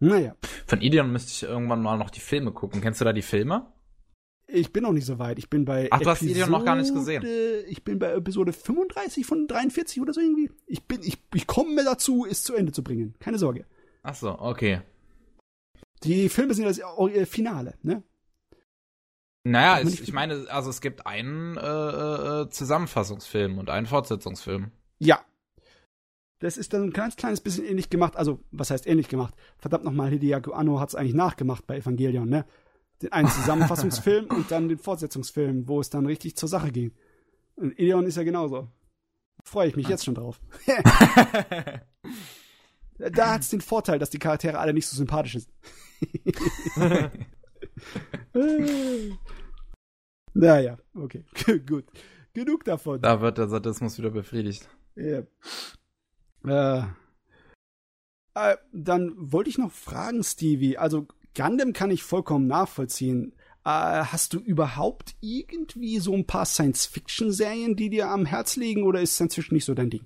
[0.00, 0.34] Naja,
[0.66, 2.80] Von Ideon müsste ich irgendwann mal noch die Filme gucken.
[2.80, 3.72] Kennst du da die Filme?
[4.46, 5.38] ich bin noch nicht so weit.
[5.38, 7.24] Ich bin bei Ach, du hast Ideon noch gar nicht gesehen.
[7.68, 10.50] Ich bin bei Episode 35 von 43 oder so irgendwie.
[10.66, 13.14] Ich bin, ich, ich komme dazu, es zu Ende zu bringen.
[13.20, 13.64] Keine Sorge.
[14.02, 14.82] Ach so, okay.
[16.02, 16.80] Die Filme sind das
[17.28, 18.02] Finale, ne?
[19.44, 24.70] Naja, ich, ich meine, also es gibt einen äh, äh, Zusammenfassungsfilm und einen Fortsetzungsfilm.
[24.98, 25.20] Ja.
[26.38, 28.16] Das ist dann ein ganz kleines bisschen ähnlich gemacht.
[28.16, 29.34] Also, was heißt ähnlich gemacht?
[29.58, 32.46] Verdammt nochmal, Hideaki Anno hat es eigentlich nachgemacht bei Evangelion, ne?
[33.02, 36.92] Den einen Zusammenfassungsfilm und dann den Fortsetzungsfilm, wo es dann richtig zur Sache ging.
[37.56, 38.68] Und Ideon ist ja genauso.
[39.44, 40.40] Freue ich mich jetzt schon drauf.
[42.98, 45.48] da hat es den Vorteil, dass die Charaktere alle nicht so sympathisch sind.
[50.34, 51.24] naja, okay.
[51.66, 51.84] Gut.
[52.32, 53.00] Genug davon.
[53.00, 54.68] Da wird der Sadismus wieder befriedigt.
[54.96, 55.22] Ja.
[56.46, 56.84] Äh,
[58.34, 60.76] äh, dann wollte ich noch fragen, Stevie.
[60.76, 63.32] Also Gundam kann ich vollkommen nachvollziehen.
[63.64, 69.00] Äh, hast du überhaupt irgendwie so ein paar Science-Fiction-Serien, die dir am Herz liegen, oder
[69.00, 70.04] ist Science Fiction nicht so dein Ding?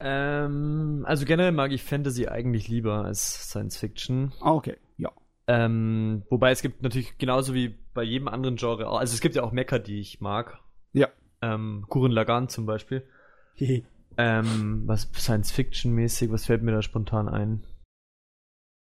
[0.00, 4.32] Ähm, also generell mag ich Fantasy eigentlich lieber als Science Fiction.
[4.40, 5.12] Ah, okay, ja.
[5.52, 9.42] Ähm, wobei es gibt natürlich genauso wie bei jedem anderen Genre, also es gibt ja
[9.42, 10.60] auch Mecha, die ich mag.
[10.92, 11.08] Ja.
[11.42, 13.04] Ähm, Kuren Lagan zum Beispiel.
[14.16, 17.64] Ähm, was Science Fiction mäßig, was fällt mir da spontan ein?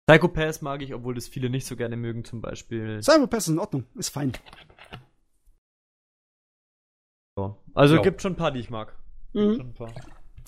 [0.06, 3.02] Psycho Pass mag ich, obwohl das viele nicht so gerne mögen, zum Beispiel.
[3.02, 4.32] Cyberpass ist in Ordnung, ist fein.
[7.38, 7.56] Ja.
[7.72, 8.02] Also Ja.
[8.02, 8.94] gibt schon ein paar, die ich mag.
[9.32, 9.72] Mhm.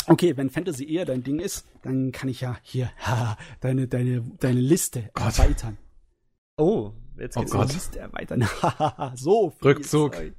[0.08, 4.20] Okay, wenn Fantasy eher dein Ding ist, dann kann ich ja hier haha, deine, deine,
[4.40, 5.38] deine Liste Gott.
[5.38, 5.78] erweitern.
[6.56, 7.62] Oh, jetzt Oh geht's Gott.
[7.62, 7.74] los.
[7.74, 8.42] Liste erweitern.
[9.16, 10.14] So viel Rückzug.
[10.14, 10.36] Zeugs.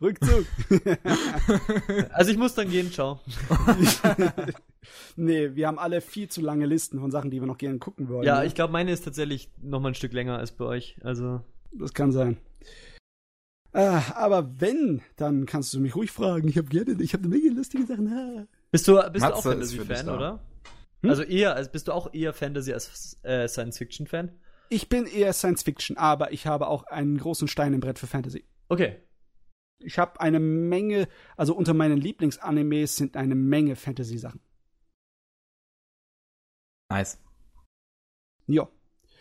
[0.00, 0.46] Rückzug.
[2.12, 3.20] Also ich muss dann gehen, ciao.
[5.16, 8.08] Nee, wir haben alle viel zu lange Listen von Sachen, die wir noch gerne gucken
[8.08, 8.24] wollen.
[8.24, 8.46] Ja, ne?
[8.46, 10.96] ich glaube, meine ist tatsächlich noch mal ein Stück länger als bei euch.
[11.02, 11.40] Also,
[11.72, 12.36] Das kann sein.
[13.72, 16.48] Ah, aber wenn, dann kannst du mich ruhig fragen.
[16.48, 18.06] Ich habe gerne, ich habe eine Menge lustige Sachen.
[18.08, 18.46] Ah.
[18.70, 20.40] bist du, bist du auch Matze für dich Fantasy-Fan, oder?
[21.02, 21.10] Hm?
[21.10, 24.30] Also eher, also bist du auch eher Fantasy als äh, Science-Fiction-Fan?
[24.68, 28.06] Ich bin eher Science Fiction, aber ich habe auch einen großen Stein im Brett für
[28.06, 28.44] Fantasy.
[28.68, 29.02] Okay.
[29.78, 34.40] Ich habe eine Menge, also unter meinen Lieblingsanimes sind eine Menge Fantasy-Sachen.
[36.90, 37.18] Nice.
[38.46, 38.68] Ja.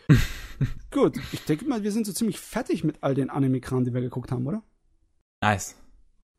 [0.92, 4.02] Gut, ich denke mal, wir sind so ziemlich fertig mit all den Anime-Kram, die wir
[4.02, 4.64] geguckt haben, oder?
[5.42, 5.76] Nice.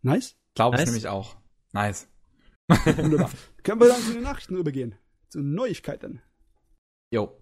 [0.02, 0.36] Nice?
[0.54, 0.88] Glaube ich Nice.
[0.88, 1.36] nämlich auch.
[1.72, 2.08] Nice.
[2.68, 3.30] Wunderbar.
[3.62, 4.94] Können wir dann zu den Nachrichten übergehen?
[5.28, 6.22] Zu Neuigkeiten.
[7.12, 7.36] Jo,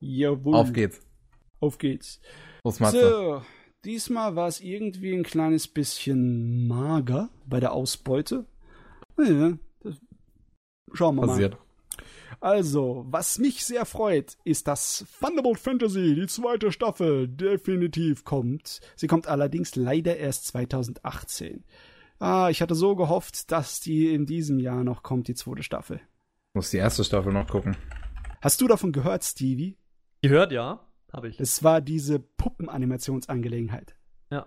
[0.00, 0.54] Jawohl.
[0.54, 1.00] auf geht's.
[1.60, 2.20] Auf geht's.
[2.64, 3.00] Los, Matze.
[3.00, 3.42] So,
[3.84, 8.46] diesmal war es irgendwie ein kleines bisschen mager bei der Ausbeute.
[9.18, 9.96] Ja, das
[10.92, 11.28] schauen wir mal.
[11.28, 11.58] Passiert.
[12.40, 18.80] Also, was mich sehr freut, ist, dass Thunderbolt Fantasy, die zweite Staffel, definitiv kommt.
[18.96, 21.64] Sie kommt allerdings leider erst 2018.
[22.18, 26.00] Ah, ich hatte so gehofft, dass die in diesem Jahr noch kommt, die zweite Staffel.
[26.54, 27.76] Muss die erste Staffel noch gucken.
[28.40, 29.76] Hast du davon gehört, Stevie?
[30.28, 30.80] Gehört, ja.
[31.12, 31.36] Habe ich.
[31.36, 33.94] Das war diese Puppenanimationsangelegenheit.
[34.30, 34.46] ja.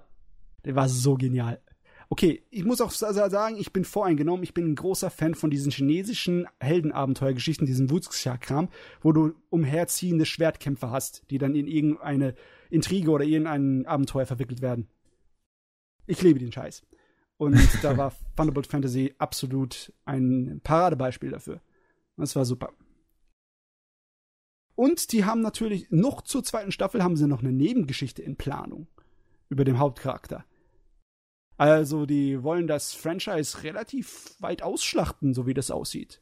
[0.66, 1.62] Der war so genial.
[2.10, 4.44] Okay, ich muss auch sa- sa- sagen, ich bin voreingenommen.
[4.44, 8.70] Ich bin ein großer Fan von diesen chinesischen Heldenabenteuergeschichten, diesem Wuxia-Kram,
[9.02, 12.34] wo du umherziehende Schwertkämpfer hast, die dann in irgendeine
[12.70, 14.88] Intrige oder irgendein Abenteuer verwickelt werden.
[16.06, 16.82] Ich liebe den Scheiß.
[17.38, 21.62] Und da war Thunderbolt Fantasy absolut ein Paradebeispiel dafür.
[22.18, 22.74] Das war super.
[24.78, 28.88] Und die haben natürlich noch zur zweiten Staffel haben sie noch eine Nebengeschichte in Planung
[29.50, 30.46] über den Hauptcharakter.
[31.58, 36.22] Also, die wollen das Franchise relativ weit ausschlachten, so wie das aussieht.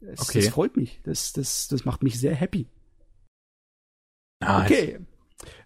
[0.00, 0.40] Das, Okay.
[0.40, 1.00] das freut mich.
[1.04, 2.66] Das, das, das macht mich sehr happy.
[4.40, 4.64] Nice.
[4.64, 4.98] Okay.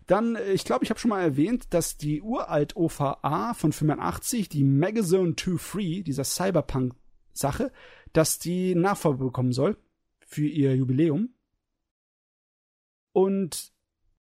[0.09, 4.49] Dann, äh, ich glaube, ich habe schon mal erwähnt, dass die uralt OVA von 85,
[4.49, 7.71] die Magazone 2 Free, dieser Cyberpunk-Sache,
[8.13, 9.77] dass die Nachfolge bekommen soll
[10.27, 11.31] für ihr Jubiläum.
[13.19, 13.73] Und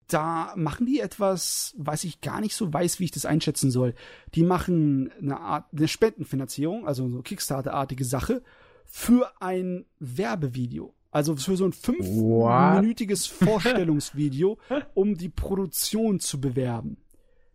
[0.07, 3.95] da machen die etwas, was ich gar nicht so weiß, wie ich das einschätzen soll.
[4.35, 8.43] Die machen eine Art, eine Spendenfinanzierung, also so Kickstarter-artige Sache,
[8.85, 10.93] für ein Werbevideo.
[11.09, 14.59] Also für so ein fünfminütiges Vorstellungsvideo,
[14.93, 16.97] um die Produktion zu bewerben.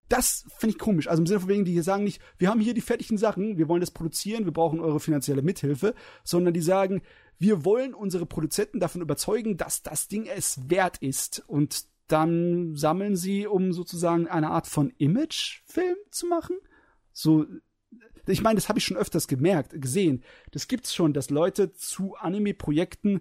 [0.08, 1.06] Das finde ich komisch.
[1.06, 3.58] Also im Sinne von wegen, die hier sagen nicht, wir haben hier die fertigen Sachen,
[3.58, 5.94] wir wollen das produzieren, wir brauchen eure finanzielle Mithilfe,
[6.24, 7.02] sondern die sagen,
[7.38, 11.42] wir wollen unsere Produzenten davon überzeugen, dass das Ding es wert ist.
[11.46, 16.56] Und dann sammeln sie, um sozusagen eine Art von Imagefilm zu machen.
[17.12, 17.46] So,
[18.26, 20.22] ich meine, das habe ich schon öfters gemerkt, gesehen.
[20.50, 23.20] Das gibt's schon, dass Leute zu Anime-Projekten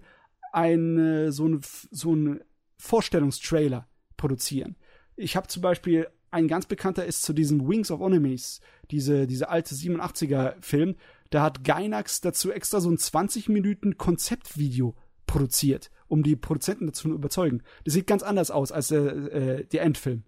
[0.52, 2.42] eine, so ein so ein
[2.78, 4.76] Vorstellungstrailer produzieren.
[5.16, 9.50] Ich habe zum Beispiel ein ganz bekannter ist zu diesem Wings of Enemies, diese, diese
[9.50, 10.96] alte 87er-Film.
[11.30, 17.10] Da hat Gainax dazu extra so ein 20 Minuten Konzeptvideo produziert, um die Produzenten dazu
[17.10, 17.64] zu überzeugen.
[17.84, 20.24] Das sieht ganz anders aus als äh, äh, der Endfilm.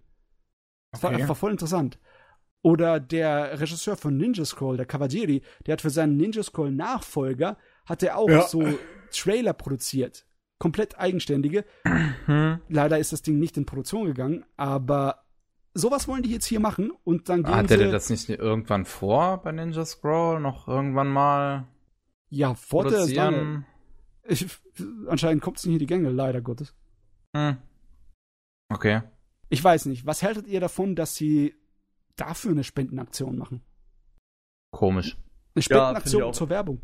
[0.92, 1.28] Das war, Okay.
[1.28, 1.98] war voll interessant.
[2.62, 7.56] Oder der Regisseur von Ninja Scroll, der Cavalieri, der hat für seinen Ninja Scroll Nachfolger,
[7.86, 8.42] hat er auch Ja.
[8.46, 8.62] so
[9.10, 10.26] Trailer produziert.
[10.58, 11.64] Komplett eigenständige.
[12.26, 12.60] Hm.
[12.68, 15.24] Leider ist das Ding nicht in Produktion gegangen, aber
[15.74, 18.84] sowas wollen die jetzt hier machen und dann gehen Hatte sie, der das nicht irgendwann
[18.84, 20.40] vor bei Ninja Scroll?
[20.40, 21.66] Noch irgendwann mal
[22.28, 23.36] ja, vor der ist lange.
[23.36, 23.66] produzieren?
[24.28, 24.46] Ich,
[25.08, 26.74] anscheinend kommt es nicht in die Gänge, leider Gottes.
[27.36, 27.56] Hm.
[28.72, 29.02] Okay.
[29.48, 31.54] Ich weiß nicht, was haltet ihr davon, dass sie
[32.16, 33.62] dafür eine Spendenaktion machen?
[34.72, 35.14] Komisch.
[35.16, 35.22] Eine
[35.56, 36.32] Ja, Spendenaktion auch.
[36.32, 36.80] zur Werbung.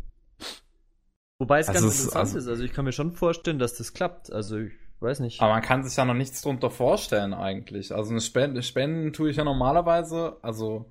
[1.39, 2.49] Wobei es Also ganz es- interessant also- ist.
[2.49, 4.33] Also ich kann mir schon vorstellen, dass das klappt.
[4.33, 5.41] Also ich weiß nicht.
[5.41, 7.94] Aber man kann sich ja noch nichts drunter vorstellen eigentlich.
[7.94, 10.86] Also eine Spende, Spenden tue ich ja normalerweise, also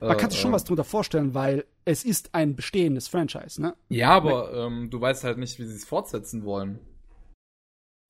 [0.00, 3.74] Man kann sich schon äh, was drunter vorstellen, weil es ist ein bestehendes Franchise, ne?
[3.88, 6.78] Ja, aber ähm, du weißt halt nicht, wie sie es fortsetzen wollen.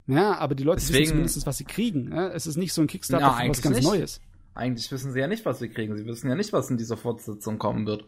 [0.06, 2.10] Ja, aber die Leute wissen Deswegen- zumindest, was sie kriegen.
[2.10, 2.30] Ne?
[2.32, 3.86] Es ist nicht so ein Kickstarter Ja, für was ganz nicht.
[3.86, 4.20] Neues.
[4.54, 5.96] Eigentlich wissen sie ja nicht, was sie kriegen.
[5.96, 8.02] Sie wissen ja nicht, was in dieser Fortsetzung kommen wird.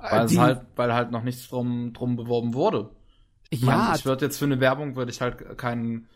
[0.00, 2.90] Äh, Weil, die- es halt, weil halt noch nichts drum, drum beworben wurde.
[3.50, 6.08] Ich ja, meine, ich würde jetzt für eine Werbung würde ich halt kein,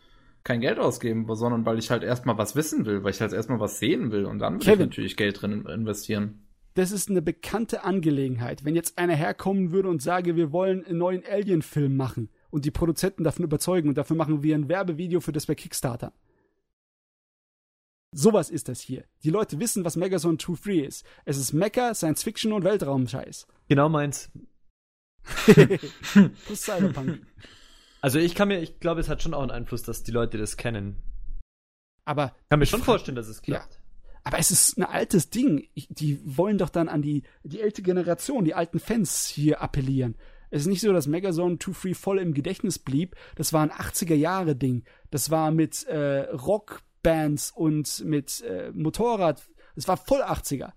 [0.47, 3.59] kein Geld ausgeben, sondern weil ich halt erstmal was wissen will, weil ich halt erstmal
[3.59, 4.87] was sehen will und dann ich Kevin.
[4.87, 6.47] natürlich Geld drin investieren.
[6.73, 8.63] das ist eine bekannte Angelegenheit.
[8.63, 12.71] Wenn jetzt einer herkommen würde und sage, wir wollen einen neuen Alien-Film machen und die
[12.71, 16.13] Produzenten davon überzeugen und dafür machen wir ein Werbevideo für das bei Kickstarter.
[18.13, 19.03] Sowas ist das hier.
[19.23, 21.05] Die Leute wissen, was Megazone 2 Free ist.
[21.25, 23.47] Es ist Mecha, Science Fiction und Weltraumscheiß.
[23.67, 24.31] Genau meins.
[25.45, 27.19] Plus Cyberpunk.
[28.01, 30.37] Also ich kann mir, ich glaube, es hat schon auch einen Einfluss, dass die Leute
[30.37, 31.01] das kennen.
[32.05, 33.81] Aber Ich kann mir schon vorstellen, dass es klappt.
[34.23, 35.67] Aber es ist ein altes Ding.
[35.73, 40.15] Ich, die wollen doch dann an die, die ältere Generation, die alten Fans hier appellieren.
[40.49, 43.15] Es ist nicht so, dass Megazone 2 voll im Gedächtnis blieb.
[43.35, 44.83] Das war ein 80er-Jahre-Ding.
[45.11, 49.45] Das war mit äh, Rockbands und mit äh, Motorrad.
[49.75, 50.73] Das war voll 80er.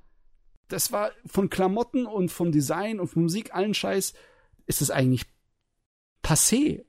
[0.68, 4.15] Das war von Klamotten und vom Design und von Musik, allen Scheiß,
[4.66, 5.26] ist es eigentlich
[6.23, 6.84] passé,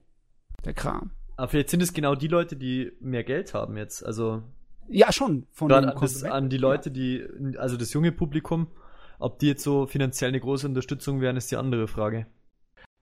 [0.65, 1.11] der Kram.
[1.37, 4.05] Aber vielleicht sind es genau die Leute, die mehr Geld haben jetzt.
[4.05, 4.43] Also
[4.87, 5.47] Ja, schon.
[5.51, 7.25] Von gerade an, an die Leute, die,
[7.57, 8.67] also das junge Publikum,
[9.19, 12.27] ob die jetzt so finanziell eine große Unterstützung wären, ist die andere Frage.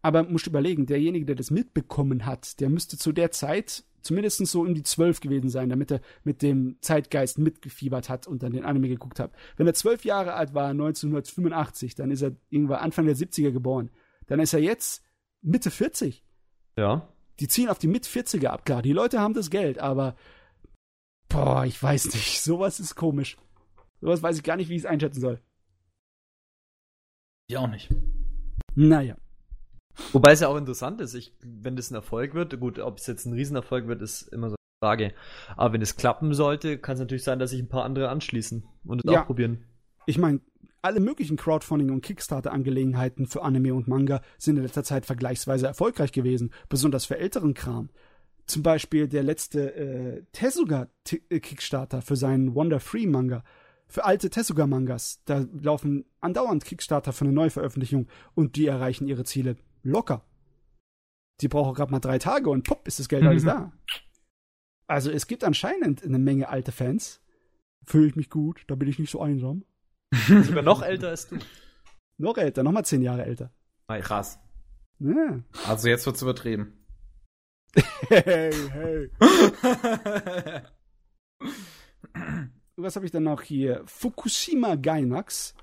[0.01, 4.61] Aber musst überlegen, derjenige, der das mitbekommen hat, der müsste zu der Zeit zumindest so
[4.61, 8.65] um die zwölf gewesen sein, damit er mit dem Zeitgeist mitgefiebert hat und dann den
[8.65, 9.31] Anime geguckt hat.
[9.57, 13.89] Wenn er zwölf Jahre alt war, 1985, dann ist er irgendwann Anfang der 70er geboren.
[14.27, 15.03] Dann ist er jetzt
[15.41, 16.23] Mitte 40.
[16.77, 17.07] Ja.
[17.39, 18.65] Die ziehen auf die Mit 40er ab.
[18.65, 20.15] Klar, die Leute haben das Geld, aber
[21.29, 22.41] boah, ich weiß nicht.
[22.43, 23.37] Sowas ist komisch.
[24.01, 25.41] Sowas weiß ich gar nicht, wie ich es einschätzen soll.
[27.49, 27.89] Ich auch nicht.
[28.75, 29.17] Naja.
[30.13, 33.07] Wobei es ja auch interessant ist, ich, wenn das ein Erfolg wird, gut, ob es
[33.07, 35.13] jetzt ein Riesenerfolg wird, ist immer so eine Frage.
[35.57, 38.65] Aber wenn es klappen sollte, kann es natürlich sein, dass sich ein paar andere anschließen
[38.85, 39.21] und es Ja.
[39.21, 39.65] auch probieren.
[40.05, 40.39] ich meine,
[40.81, 46.11] alle möglichen Crowdfunding- und Kickstarter-Angelegenheiten für Anime und Manga sind in letzter Zeit vergleichsweise erfolgreich
[46.11, 47.89] gewesen, besonders für älteren Kram.
[48.45, 53.43] Zum Beispiel der letzte äh, Tezuka-Kickstarter für seinen Wonder Free Manga.
[53.87, 55.21] Für alte Tezuka-Mangas.
[55.25, 60.23] Da laufen andauernd Kickstarter für eine Neuveröffentlichung und die erreichen ihre Ziele locker.
[61.41, 63.47] Die brauchen gerade mal drei Tage und pupp, ist das Geld alles Mhm.
[63.47, 63.71] da.
[64.87, 67.21] Also es gibt anscheinend eine Menge alte Fans.
[67.85, 69.63] Fühle ich mich gut, da bin ich nicht so einsam.
[70.11, 71.37] Sogar noch älter als du.
[72.21, 73.49] Noch älter, noch mal zehn Jahre älter.
[73.87, 74.39] Krass.
[74.99, 75.41] Ja.
[75.65, 76.85] Also jetzt wird's übertrieben.
[78.09, 79.09] Hey, hey.
[82.75, 83.83] Was habe ich dann noch hier?
[83.85, 85.53] Fukushima Gainax.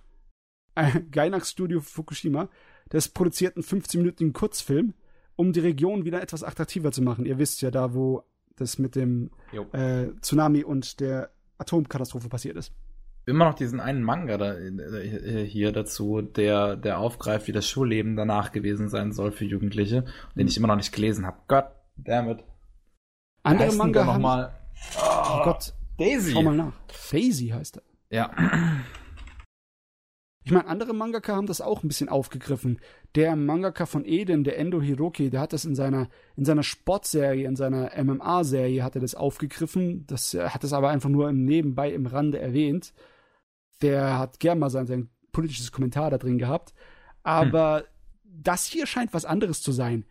[0.74, 2.48] Äh, Gainax Studio Fukushima.
[2.88, 4.94] Das produziert einen 15-minütigen Kurzfilm,
[5.34, 7.26] um die Region wieder etwas attraktiver zu machen.
[7.26, 8.22] Ihr wisst ja da, wo
[8.56, 9.30] das mit dem
[9.72, 12.72] äh, Tsunami und der Atomkatastrophe passiert ist.
[13.28, 18.14] Immer noch diesen einen Manga da, äh, hier dazu, der, der aufgreift, wie das Schulleben
[18.14, 20.04] danach gewesen sein soll für Jugendliche,
[20.36, 21.38] den ich immer noch nicht gelesen habe.
[21.48, 22.44] Gott damit.
[23.42, 24.52] Andere Manga noch mal?
[25.00, 26.32] Oh Gott, Daisy.
[26.32, 26.72] schau mal nach.
[27.10, 27.82] Daisy heißt er.
[28.10, 28.30] Ja.
[30.44, 32.78] Ich meine, andere Mangaka haben das auch ein bisschen aufgegriffen.
[33.16, 37.48] Der Mangaka von Eden, der Endo Hiroki, der hat das in seiner, in seiner Sportserie,
[37.48, 40.06] in seiner MMA-Serie hat er das aufgegriffen.
[40.06, 42.92] Das er hat es aber einfach nur im Nebenbei im Rande erwähnt.
[43.82, 46.74] Der hat gern mal sein, sein politisches Kommentar da drin gehabt.
[47.22, 47.84] Aber
[48.24, 50.04] das hier scheint was anderes zu sein.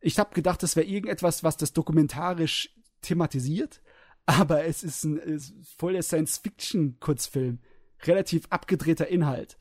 [0.00, 3.82] Ich habe gedacht, das wäre irgendetwas, was das dokumentarisch thematisiert.
[4.26, 7.58] Aber es ist ein ist voll der Science-Fiction-Kurzfilm.
[8.04, 9.58] Relativ abgedrehter Inhalt.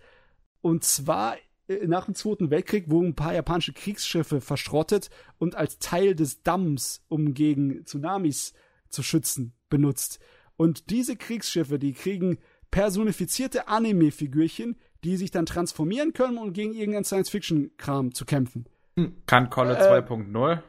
[0.62, 1.36] Und zwar
[1.68, 6.44] äh, nach dem Zweiten Weltkrieg wurden ein paar japanische Kriegsschiffe verschrottet und als Teil des
[6.44, 8.54] Damms, um gegen Tsunamis
[8.90, 10.20] zu schützen, benutzt.
[10.58, 12.40] Und diese Kriegsschiffe, die kriegen
[12.72, 18.66] personifizierte Anime-Figürchen, die sich dann transformieren können, um gegen irgendeinen Science-Fiction-Kram zu kämpfen.
[19.26, 20.62] Kann Kolle Äh, 2.0.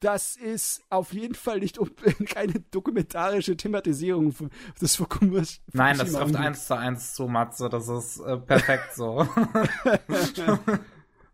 [0.00, 1.78] Das ist auf jeden Fall nicht
[2.26, 4.34] keine dokumentarische Thematisierung
[4.80, 5.60] des Fukumas.
[5.72, 7.68] Nein, das trifft eins zu eins zu Matze.
[7.68, 9.26] Das ist äh, perfekt so.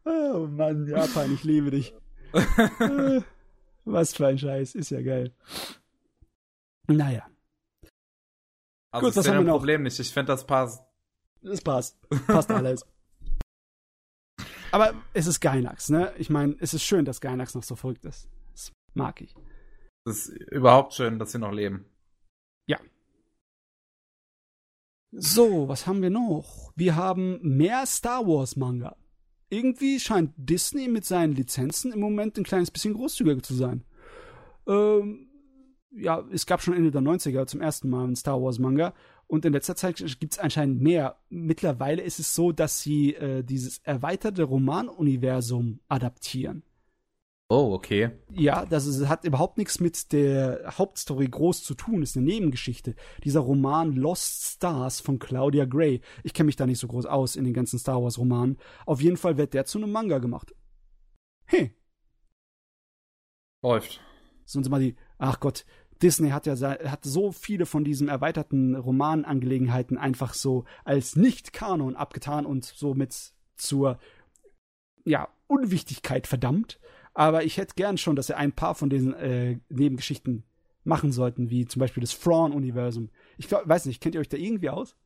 [0.05, 1.95] Oh Mann, Japan, ich liebe dich.
[2.33, 3.21] Äh,
[3.85, 5.33] Was für ein Scheiß, ist ja geil.
[6.87, 7.27] Naja,
[8.91, 9.59] Also Gut, sehe haben wir noch?
[9.59, 9.99] Problem nicht.
[9.99, 10.83] Ich finde, das passt.
[11.43, 11.99] es passt.
[12.27, 12.85] Passt alles.
[14.73, 16.12] Aber es ist Gainax, ne?
[16.19, 18.28] Ich meine, es ist schön, dass Gainax noch so verrückt ist.
[18.52, 19.35] Das mag ich.
[20.05, 21.85] Das ist überhaupt schön, dass sie noch leben.
[25.12, 26.73] So, was haben wir noch?
[26.77, 28.97] Wir haben mehr Star Wars Manga.
[29.49, 33.83] Irgendwie scheint Disney mit seinen Lizenzen im Moment ein kleines bisschen großzügiger zu sein.
[34.69, 35.30] Ähm,
[35.93, 38.94] ja, es gab schon Ende der 90er zum ersten Mal einen Star Wars Manga
[39.27, 41.17] und in letzter Zeit gibt es anscheinend mehr.
[41.28, 46.62] Mittlerweile ist es so, dass sie äh, dieses erweiterte Romanuniversum adaptieren.
[47.49, 48.10] Oh, okay.
[48.33, 52.94] Ja, das ist, hat überhaupt nichts mit der Hauptstory groß zu tun, ist eine Nebengeschichte.
[53.25, 56.01] Dieser Roman Lost Stars von Claudia Gray.
[56.23, 58.57] Ich kenne mich da nicht so groß aus in den ganzen Star Wars Romanen.
[58.86, 60.55] Auf jeden Fall wird der zu einem Manga gemacht.
[61.44, 61.75] Hey,
[63.62, 64.01] Läuft.
[64.44, 65.65] sonst mal die, ach Gott,
[66.03, 72.47] Disney hat ja hat so viele von diesen erweiterten Romanangelegenheiten einfach so als Nicht-Kanon abgetan
[72.47, 73.99] und somit zur
[75.05, 76.81] ja, Unwichtigkeit verdammt.
[77.13, 80.45] Aber ich hätte gern schon, dass sie ein paar von diesen äh, Nebengeschichten
[80.85, 83.11] machen sollten, wie zum Beispiel das Thrawn-Universum.
[83.37, 84.97] Ich glaub, weiß nicht, kennt ihr euch da irgendwie aus?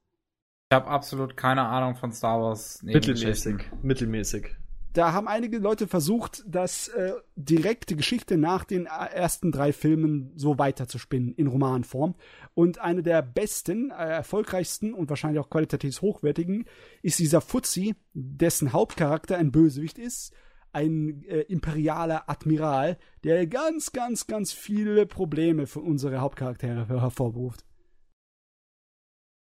[0.71, 2.83] Ich habe absolut keine Ahnung von Star Wars.
[2.83, 3.57] Mittelmäßig.
[3.83, 4.57] Mittelmäßig.
[4.95, 10.57] Da haben einige Leute versucht, das äh, direkte Geschichte nach den ersten drei Filmen so
[10.57, 12.15] weiterzuspinnen in Romanform.
[12.55, 16.67] Und eine der besten, äh, erfolgreichsten und wahrscheinlich auch qualitativ hochwertigen
[17.03, 20.33] ist dieser Fuzzi, dessen Hauptcharakter ein Bösewicht ist,
[20.71, 27.65] ein äh, imperialer Admiral, der ganz, ganz, ganz viele Probleme für unsere Hauptcharaktere hervorruft.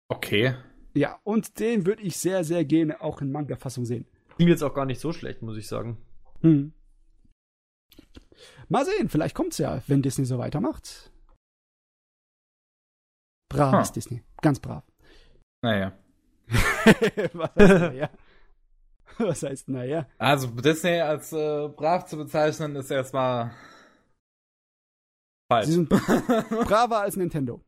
[0.07, 0.55] Okay.
[0.95, 4.07] Ja, und den würde ich sehr, sehr gerne auch in Manga-Fassung sehen.
[4.37, 5.99] Klingt jetzt auch gar nicht so schlecht, muss ich sagen.
[6.41, 6.73] Hm.
[8.69, 11.13] Mal sehen, vielleicht kommt's ja, wenn Disney so weitermacht.
[13.49, 14.23] Brav ist Disney.
[14.41, 14.83] Ganz brav.
[15.63, 15.93] Naja.
[17.35, 18.11] Was heißt naja?
[19.19, 20.09] Was heißt naja?
[20.19, 23.55] Also Disney als äh, brav zu bezeichnen, ist erstmal
[25.51, 25.67] falsch.
[25.67, 25.89] Sie sind
[26.69, 27.63] braver als Nintendo.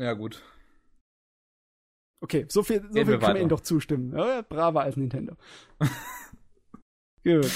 [0.00, 0.42] Ja, gut.
[2.22, 4.12] Okay, so viel, so viel kann man Ihnen doch zustimmen.
[4.16, 5.34] Ja, braver als Nintendo.
[7.24, 7.50] Gut.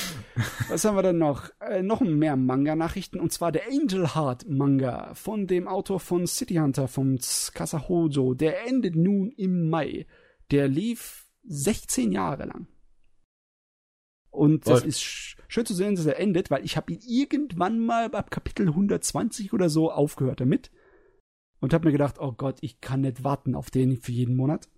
[0.68, 1.50] Was haben wir denn noch?
[1.60, 6.54] Äh, noch mehr Manga-Nachrichten und zwar der Angel Heart Manga von dem Autor von City
[6.56, 7.16] Hunter, vom
[7.54, 8.34] Kasahojo.
[8.34, 10.06] Der endet nun im Mai.
[10.50, 12.66] Der lief 16 Jahre lang.
[14.30, 18.12] Und das ist schön zu sehen, dass er endet, weil ich habe ihn irgendwann mal
[18.14, 20.70] ab Kapitel 120 oder so aufgehört damit
[21.66, 24.68] und habe mir gedacht, oh Gott, ich kann nicht warten auf den für jeden Monat.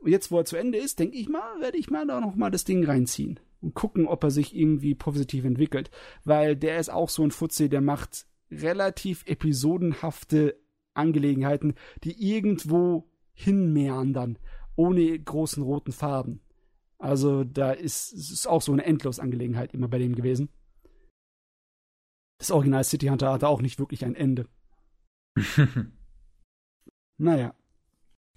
[0.00, 2.36] Und jetzt, wo er zu Ende ist, denke ich mal, werde ich mal da noch
[2.36, 5.90] mal das Ding reinziehen und gucken, ob er sich irgendwie positiv entwickelt,
[6.24, 10.60] weil der ist auch so ein Futze, der macht relativ episodenhafte
[10.92, 11.72] Angelegenheiten,
[12.04, 14.36] die irgendwo hinmeandern,
[14.76, 16.42] ohne großen roten Farben.
[16.98, 20.50] Also da ist es auch so eine Endlosangelegenheit immer bei dem gewesen.
[22.36, 24.46] Das Original City Hunter hatte auch nicht wirklich ein Ende.
[27.18, 27.54] naja.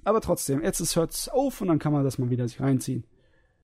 [0.03, 3.05] Aber trotzdem, jetzt hört es auf und dann kann man das mal wieder sich reinziehen.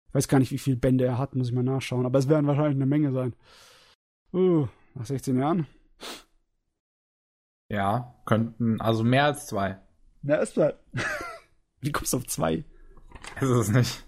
[0.08, 2.06] Ich weiß gar nicht, wie viele Bände er hat, muss ich mal nachschauen.
[2.06, 3.36] Aber es werden wahrscheinlich eine Menge sein.
[4.34, 5.68] Uh, nach 16 Jahren.
[7.70, 9.80] Ja, könnten, also mehr als zwei.
[10.22, 10.74] Mehr als zwei.
[11.82, 12.64] wie kommst du auf zwei?
[13.40, 14.06] Ist es nicht.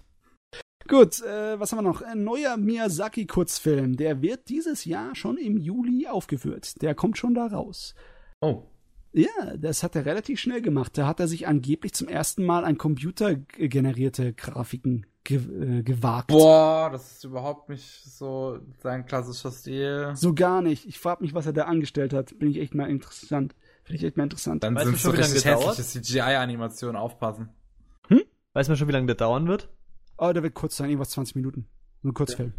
[0.88, 2.02] Gut, äh, was haben wir noch?
[2.02, 3.96] Ein neuer Miyazaki-Kurzfilm.
[3.96, 6.82] Der wird dieses Jahr schon im Juli aufgeführt.
[6.82, 7.94] Der kommt schon da raus.
[8.40, 8.64] Oh.
[9.12, 10.96] Ja, das hat er relativ schnell gemacht.
[10.96, 16.28] Da hat er sich angeblich zum ersten Mal an computergenerierte Grafiken ge äh, gewagt.
[16.28, 20.12] Boah, das ist überhaupt nicht so sein klassischer Stil.
[20.14, 20.86] So gar nicht.
[20.86, 22.38] Ich frage mich, was er da angestellt hat.
[22.38, 23.54] Bin ich echt mal interessant.
[23.84, 24.64] Finde ich echt mal interessant.
[24.64, 27.50] Dann sind so richtig hässliche CGI-Animationen aufpassen.
[28.08, 28.22] Hm?
[28.54, 29.68] Weiß man schon, wie lange der dauern wird?
[30.16, 31.66] Oh, der wird kurz sein, irgendwas 20 Minuten.
[32.02, 32.52] Nur ein Kurzfilm.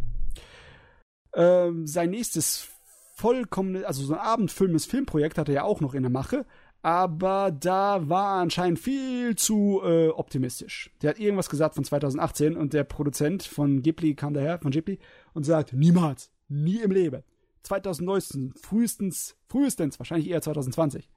[1.36, 1.66] Ja.
[1.66, 2.70] Ähm, sein nächstes
[3.14, 6.46] vollkommen, also so ein abendfilmendes Filmprojekt hat er ja auch noch in der Mache,
[6.82, 10.92] aber da war anscheinend viel zu äh, optimistisch.
[11.02, 15.00] Der hat irgendwas gesagt von 2018 und der Produzent von Ghibli kam daher, von Ghibli,
[15.34, 17.24] und sagt, niemals, nie im Leben.
[17.62, 21.10] 2019, frühestens, frühestens, wahrscheinlich eher 2020.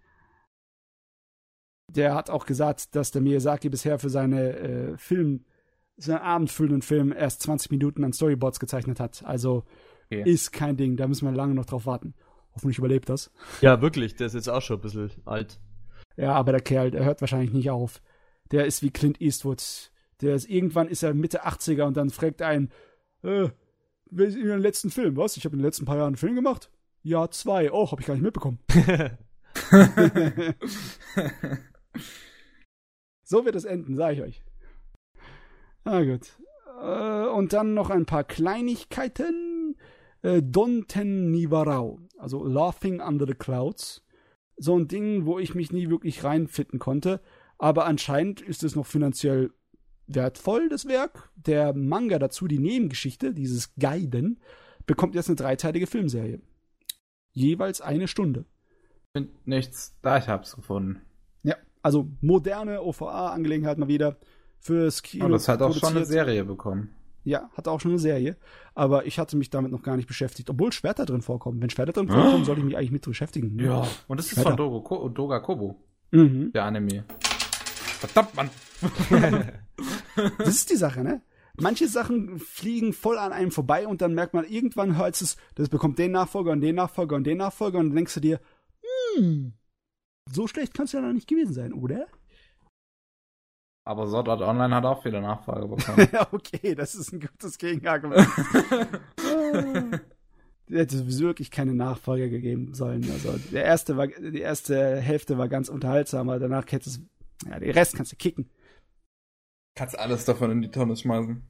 [1.91, 5.45] Der hat auch gesagt, dass der Miyazaki bisher für seine äh, Film,
[5.97, 9.25] seinen abendfüllenden Film erst 20 Minuten an Storyboards gezeichnet hat.
[9.25, 9.65] Also
[10.07, 10.23] Okay.
[10.25, 12.15] Ist kein Ding, da müssen wir lange noch drauf warten.
[12.55, 13.31] Hoffentlich überlebt das.
[13.61, 15.59] Ja, wirklich, der ist jetzt auch schon ein bisschen alt.
[16.17, 18.01] Ja, aber der Kerl, der hört wahrscheinlich nicht auf.
[18.51, 19.91] Der ist wie Clint Eastwood.
[20.23, 22.71] Der ist, irgendwann ist er Mitte 80er und dann fragt ein,
[23.23, 23.49] äh,
[24.11, 25.17] wer ist in den letzten Film?
[25.17, 25.37] Was?
[25.37, 26.71] Ich habe in den letzten paar Jahren einen Film gemacht?
[27.03, 27.71] Ja, zwei.
[27.73, 28.59] Oh, habe ich gar nicht mitbekommen.
[33.23, 34.43] so wird es enden, sage ich euch.
[35.85, 36.37] Na gut.
[36.81, 39.46] Äh, und dann noch ein paar Kleinigkeiten
[40.27, 44.05] äh, Donten Nivarau, also Laughing Under the Clouds.
[44.57, 47.21] So ein Ding, wo ich mich nie wirklich reinfitten konnte.
[47.59, 49.53] Aber anscheinend ist es noch finanziell
[50.09, 51.31] wertvoll, das Werk.
[51.37, 54.41] Der Manga dazu, die Nebengeschichte, dieses Guiden,
[54.87, 56.41] bekommt jetzt eine dreiteilige Filmserie.
[57.33, 58.47] Jeweils eine Stunde.
[59.17, 61.03] Find nichts, da ich hab's gefunden.
[61.43, 64.17] Ja, also moderne OVA-Angelegenheit mal wieder
[64.59, 65.27] fürs Kino.
[65.27, 66.96] Aber das hat auch schon eine Serie bekommen.
[67.27, 68.37] Ja, hat auch schon eine Serie.
[68.77, 70.49] Aber ich hatte mich damit noch gar nicht beschäftigt.
[70.49, 71.61] Obwohl Schwerter drin vorkommen.
[71.61, 73.59] Wenn Schwerter drin vorkommen, sollte ich mich eigentlich mit beschäftigen.
[73.59, 73.85] Ja.
[74.07, 74.51] Und das ist Schwerter.
[74.51, 75.77] von Dogo, Ko, Doga Kobo.
[76.13, 76.53] Mhm.
[76.53, 77.05] Der Anime.
[77.99, 78.51] Verdammt, Mann.
[80.39, 81.21] das ist die Sache, ne?
[81.59, 85.69] Manche Sachen fliegen voll an einem vorbei und dann merkt man, irgendwann hört es, das
[85.69, 88.41] bekommt den Nachfolger und den Nachfolger und den Nachfolger und dann denkst du dir,
[89.17, 89.55] hm,
[90.31, 92.07] so schlecht kann es ja noch nicht gewesen sein, oder?
[93.87, 96.09] Aber Sword Art Online hat auch viele Nachfrage bekommen.
[96.33, 98.27] okay, das ist ein gutes Gegenargument.
[100.69, 103.09] hätte es wirklich keine Nachfolger gegeben sollen.
[103.11, 107.01] Also der erste war, die erste Hälfte war ganz unterhaltsam, aber danach hätte es,
[107.49, 108.51] ja, den Rest kannst du kicken.
[109.77, 111.47] Kannst alles davon in die Tonne schmeißen.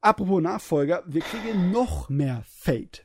[0.00, 3.04] Apropos Nachfolger, wir kriegen noch mehr Fate.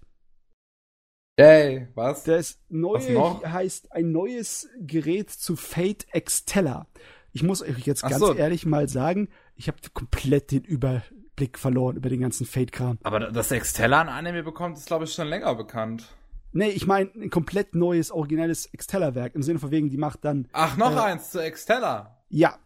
[1.37, 2.23] Yay, was?
[2.23, 3.43] Das neue Was noch?
[3.43, 6.87] heißt ein neues Gerät zu Fate Extella.
[7.35, 8.33] Ich muss euch jetzt Ach ganz so.
[8.33, 12.97] ehrlich mal sagen, ich habe komplett den Überblick verloren über den ganzen Fate-Kram.
[13.03, 16.07] Aber dass Extella ein Anime bekommt, ist glaube ich schon länger bekannt.
[16.53, 19.35] Nee, ich meine ein komplett neues, originelles Extella-Werk.
[19.35, 20.47] Im Sinne von wegen, die macht dann.
[20.53, 22.23] Ach, noch Äh, eins zu Extella.
[22.29, 22.57] Ja,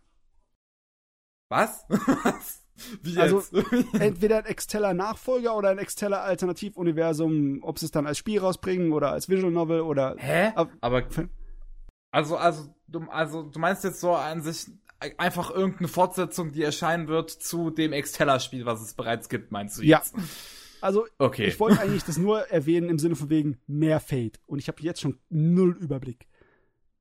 [1.49, 1.85] Was?
[1.89, 2.61] Was?
[3.01, 3.93] Wie Also, jetzt?
[3.99, 9.27] entweder ein Extella-Nachfolger oder ein Extella-Alternativuniversum, ob sie es dann als Spiel rausbringen oder als
[9.29, 10.15] Visual Novel oder.
[10.19, 10.51] Hä?
[10.55, 11.03] Ab- Aber
[12.11, 14.67] also also du also du meinst jetzt so an sich
[15.17, 19.83] einfach irgendeine Fortsetzung, die erscheinen wird zu dem Extella-Spiel, was es bereits gibt, meinst du
[19.83, 19.99] Ja.
[19.99, 20.13] jetzt?
[20.81, 21.45] Also, Okay.
[21.45, 24.39] ich wollte eigentlich das nur erwähnen im Sinne von wegen mehr Fate.
[24.45, 26.27] Und ich habe jetzt schon null Überblick.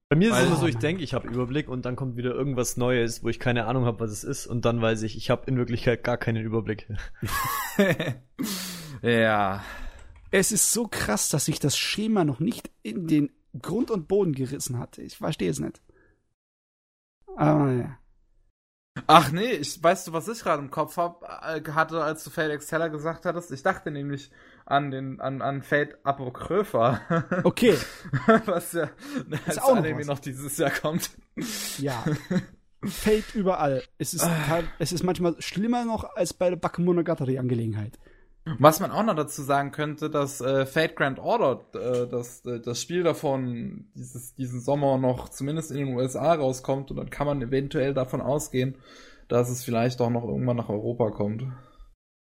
[0.08, 2.34] Bei mir ist es immer so, ich denke, ich habe Überblick und dann kommt wieder
[2.34, 5.28] irgendwas Neues, wo ich keine Ahnung habe, was es ist und dann weiß ich, ich
[5.30, 6.88] habe in Wirklichkeit gar keinen Überblick.
[9.02, 9.62] ja.
[10.30, 13.30] Es ist so krass, dass sich das Schema noch nicht in den
[13.60, 14.98] Grund und Boden gerissen hat.
[14.98, 15.80] Ich verstehe es nicht.
[17.36, 17.98] Aber ja.
[19.06, 22.30] Ach nee, ich weißt du, was ich gerade im Kopf hab, äh, hatte, als du
[22.30, 23.52] Fate Extella gesagt hattest?
[23.52, 24.30] Ich dachte nämlich
[24.66, 27.00] an den an an Fate Apokrypha.
[27.44, 27.78] Okay,
[28.46, 28.90] was ja
[29.46, 31.10] als auch noch Anime noch dieses Jahr kommt.
[31.78, 32.04] ja.
[32.84, 33.82] Fate überall.
[33.98, 37.98] Es ist, teil- es ist manchmal schlimmer noch als bei der Bakemonogatari-Angelegenheit.
[38.58, 42.60] Was man auch noch dazu sagen könnte, dass äh, Fate Grand Order, äh, das, äh,
[42.60, 47.26] das Spiel davon dieses, diesen Sommer noch zumindest in den USA rauskommt und dann kann
[47.26, 48.76] man eventuell davon ausgehen,
[49.28, 51.44] dass es vielleicht auch noch irgendwann nach Europa kommt.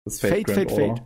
[0.06, 1.04] Das Fate, Fate, Fate.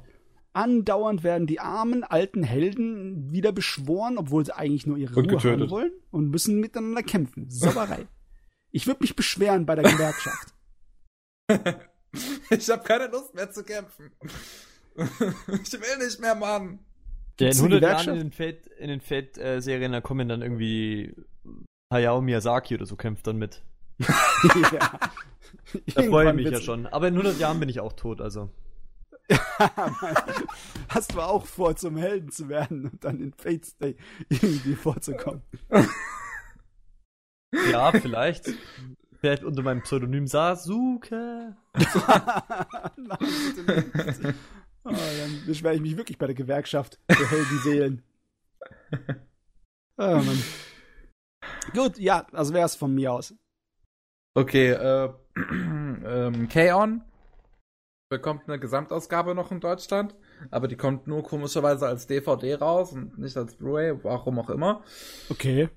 [0.54, 5.36] Andauernd werden die armen alten Helden wieder beschworen, obwohl sie eigentlich nur ihre Und Ruhe
[5.38, 5.62] getötet.
[5.62, 7.50] haben wollen und müssen miteinander kämpfen.
[7.50, 8.08] Sauberei.
[8.74, 10.54] Ich würde mich beschweren bei der Gewerkschaft.
[12.50, 14.12] ich habe keine Lust mehr zu kämpfen.
[14.96, 16.80] ich will nicht mehr, Mann.
[17.40, 18.08] Ja, in Gibt's eine 100 Gewerkschaft?
[18.08, 18.20] Jahren
[18.80, 21.16] in den Fate, Fate-Serien, da kommen dann irgendwie
[21.92, 23.64] Hayao Miyazaki oder so kämpft dann mit.
[24.00, 25.00] ja.
[25.96, 26.88] Da freue ich mich ja schon.
[26.88, 28.50] Aber in 100 Jahren bin ich auch tot, also.
[30.90, 33.96] Hast du auch vor, zum Helden zu werden und dann in Fate Stay
[34.30, 35.42] irgendwie vorzukommen?
[37.72, 38.50] Ja, vielleicht.
[39.20, 41.56] Vielleicht unter meinem Pseudonym Sasuke.
[42.98, 43.18] Nein,
[43.56, 44.36] bitte nicht.
[44.84, 48.04] Oh, dann beschwere ich mich wirklich bei der Gewerkschaft für Heldenseelen.
[49.98, 50.44] Oh, Mann.
[51.74, 53.36] Gut, ja, also wäre es von mir aus.
[54.34, 57.04] Okay, äh, ähm, K-On!
[58.12, 60.16] bekommt eine Gesamtausgabe noch in Deutschland,
[60.52, 64.84] aber die kommt nur komischerweise als DVD raus und nicht als Blu-ray, warum auch immer.
[65.30, 65.70] Okay.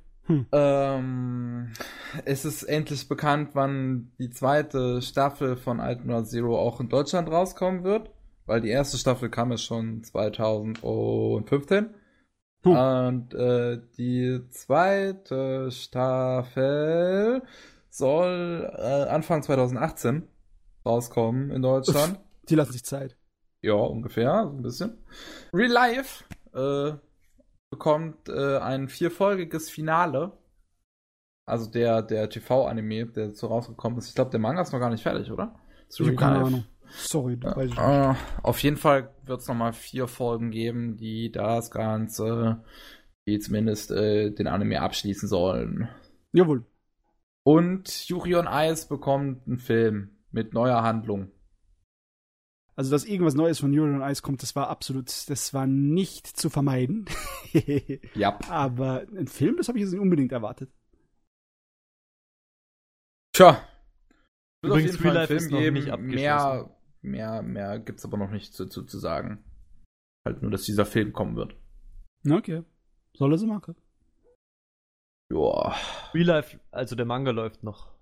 [0.52, 1.72] Ähm,
[2.24, 7.84] es ist endlich bekannt, wann die zweite Staffel von Alternate Zero auch in Deutschland rauskommen
[7.84, 8.10] wird,
[8.46, 11.94] weil die erste Staffel kam ja schon 2015.
[12.64, 12.76] Hm.
[12.76, 17.42] Und äh, die zweite Staffel
[17.90, 20.26] soll äh, Anfang 2018
[20.84, 22.18] rauskommen in Deutschland.
[22.48, 23.16] Die lassen sich Zeit.
[23.62, 24.98] Ja, ungefähr, so ein bisschen.
[25.52, 26.24] Real Life
[26.54, 26.96] äh,
[27.70, 30.32] bekommt äh, ein vierfolgiges Finale.
[31.46, 34.08] Also der, der TV-Anime, der so rausgekommen ist.
[34.08, 35.54] Ich glaube, der Manga ist noch gar nicht fertig, oder?
[35.88, 36.46] Zu Ich hab keine Real Life.
[36.46, 36.64] Ahnung.
[36.96, 37.78] Sorry, da weiß ich nicht.
[37.78, 42.62] Äh, auf jeden Fall wird es nochmal vier Folgen geben, die das Ganze,
[43.26, 45.88] die zumindest äh, den Anime abschließen sollen.
[46.32, 46.64] Jawohl.
[47.42, 51.30] Und Yuri on Ice bekommt einen Film mit neuer Handlung.
[52.76, 56.26] Also, dass irgendwas Neues von Euro on Ice kommt, das war absolut, das war nicht
[56.26, 57.06] zu vermeiden.
[58.16, 58.36] Ja.
[58.48, 60.72] Aber ein Film, das habe ich jetzt nicht unbedingt erwartet.
[63.32, 63.62] Tja.
[64.60, 65.74] Wird Übrigens, Real Life ist noch geben.
[65.74, 66.20] nicht abgeschlossen.
[66.20, 66.73] Mehr,
[67.04, 69.44] mehr, mehr gibt's aber noch nicht zu, zu, sagen.
[70.26, 71.54] Halt nur, dass dieser Film kommen wird.
[72.28, 72.62] Okay.
[73.14, 73.76] Soll er so machen?
[75.30, 75.74] Joa.
[76.12, 77.92] Real Life, also der Manga läuft noch.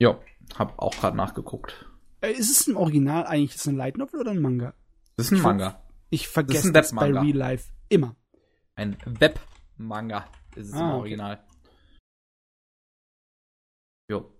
[0.00, 0.18] Ja,
[0.58, 1.86] hab auch gerade nachgeguckt.
[2.22, 3.54] Äh, ist es ein Original eigentlich?
[3.54, 4.74] Ist es ein Light Novel oder ein Manga?
[5.16, 5.82] Das ist ein Ich Manga.
[6.10, 7.10] Ich vergesse ein das bei.
[7.10, 8.16] Real Life immer.
[8.74, 10.98] Ein Webmanga ist es im Ah, okay.
[11.00, 11.44] Original.
[14.10, 14.32] Jo.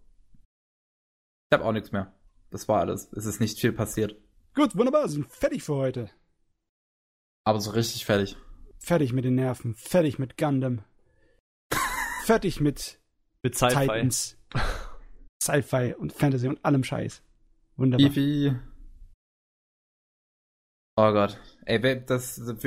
[1.51, 2.13] Ich hab auch nichts mehr.
[2.51, 3.11] Das war alles.
[3.13, 4.17] Es ist nicht viel passiert.
[4.55, 6.11] Gut, wunderbar, sind fertig für heute.
[7.45, 8.37] Aber so richtig fertig.
[8.79, 10.83] Fertig mit den Nerven, fertig mit Gundam.
[12.25, 12.99] fertig mit
[13.43, 13.81] Mit Sci-Fi.
[13.81, 14.37] Titans,
[15.43, 17.23] Sci-Fi und Fantasy und allem Scheiß.
[17.77, 18.11] Wunderbar.
[18.11, 18.55] Fifi.
[20.97, 21.39] Oh Gott.
[21.65, 22.39] Ey, das.
[22.39, 22.63] Ich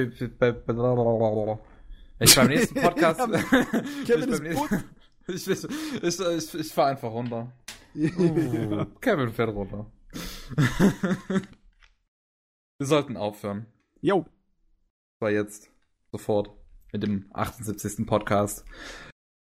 [2.35, 3.19] beim nächsten Podcast.
[3.19, 4.83] Kevin ich ist beim nächsten-
[5.27, 5.63] ich, ich,
[6.03, 7.51] ich, ich, ich fahr einfach runter.
[7.95, 9.91] Uh, Kevin fährt runter.
[12.79, 13.67] Wir sollten aufhören.
[14.01, 14.25] Jo.
[15.19, 15.71] war jetzt
[16.11, 16.49] sofort
[16.91, 18.05] mit dem 78.
[18.05, 18.65] Podcast.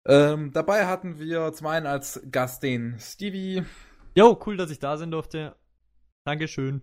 [0.06, 3.64] Ähm, dabei hatten wir zum einen als Gast den Stevie.
[4.16, 5.56] Jo, cool, dass ich da sein durfte.
[6.24, 6.82] Dankeschön.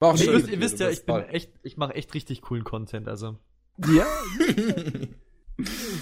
[0.00, 2.14] War auch Ihr schön wisst, mit ihr wisst ja, ich bin echt, ich mache echt
[2.14, 3.38] richtig coolen Content, also.
[3.86, 4.06] Ja,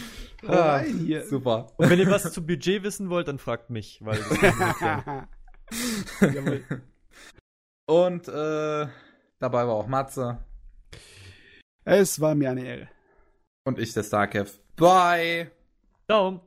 [0.46, 1.24] hau Ah, rein hier.
[1.26, 1.72] Super.
[1.76, 4.18] Und wenn ihr was zu Budget wissen wollt, dann fragt mich, weil.
[7.86, 8.86] Und äh,
[9.38, 10.38] dabei war auch Matze
[11.84, 12.88] Es war mir eine Ehre.
[13.64, 14.58] und ich, der Starkev.
[14.76, 15.50] Bye!
[16.08, 16.40] Ciao.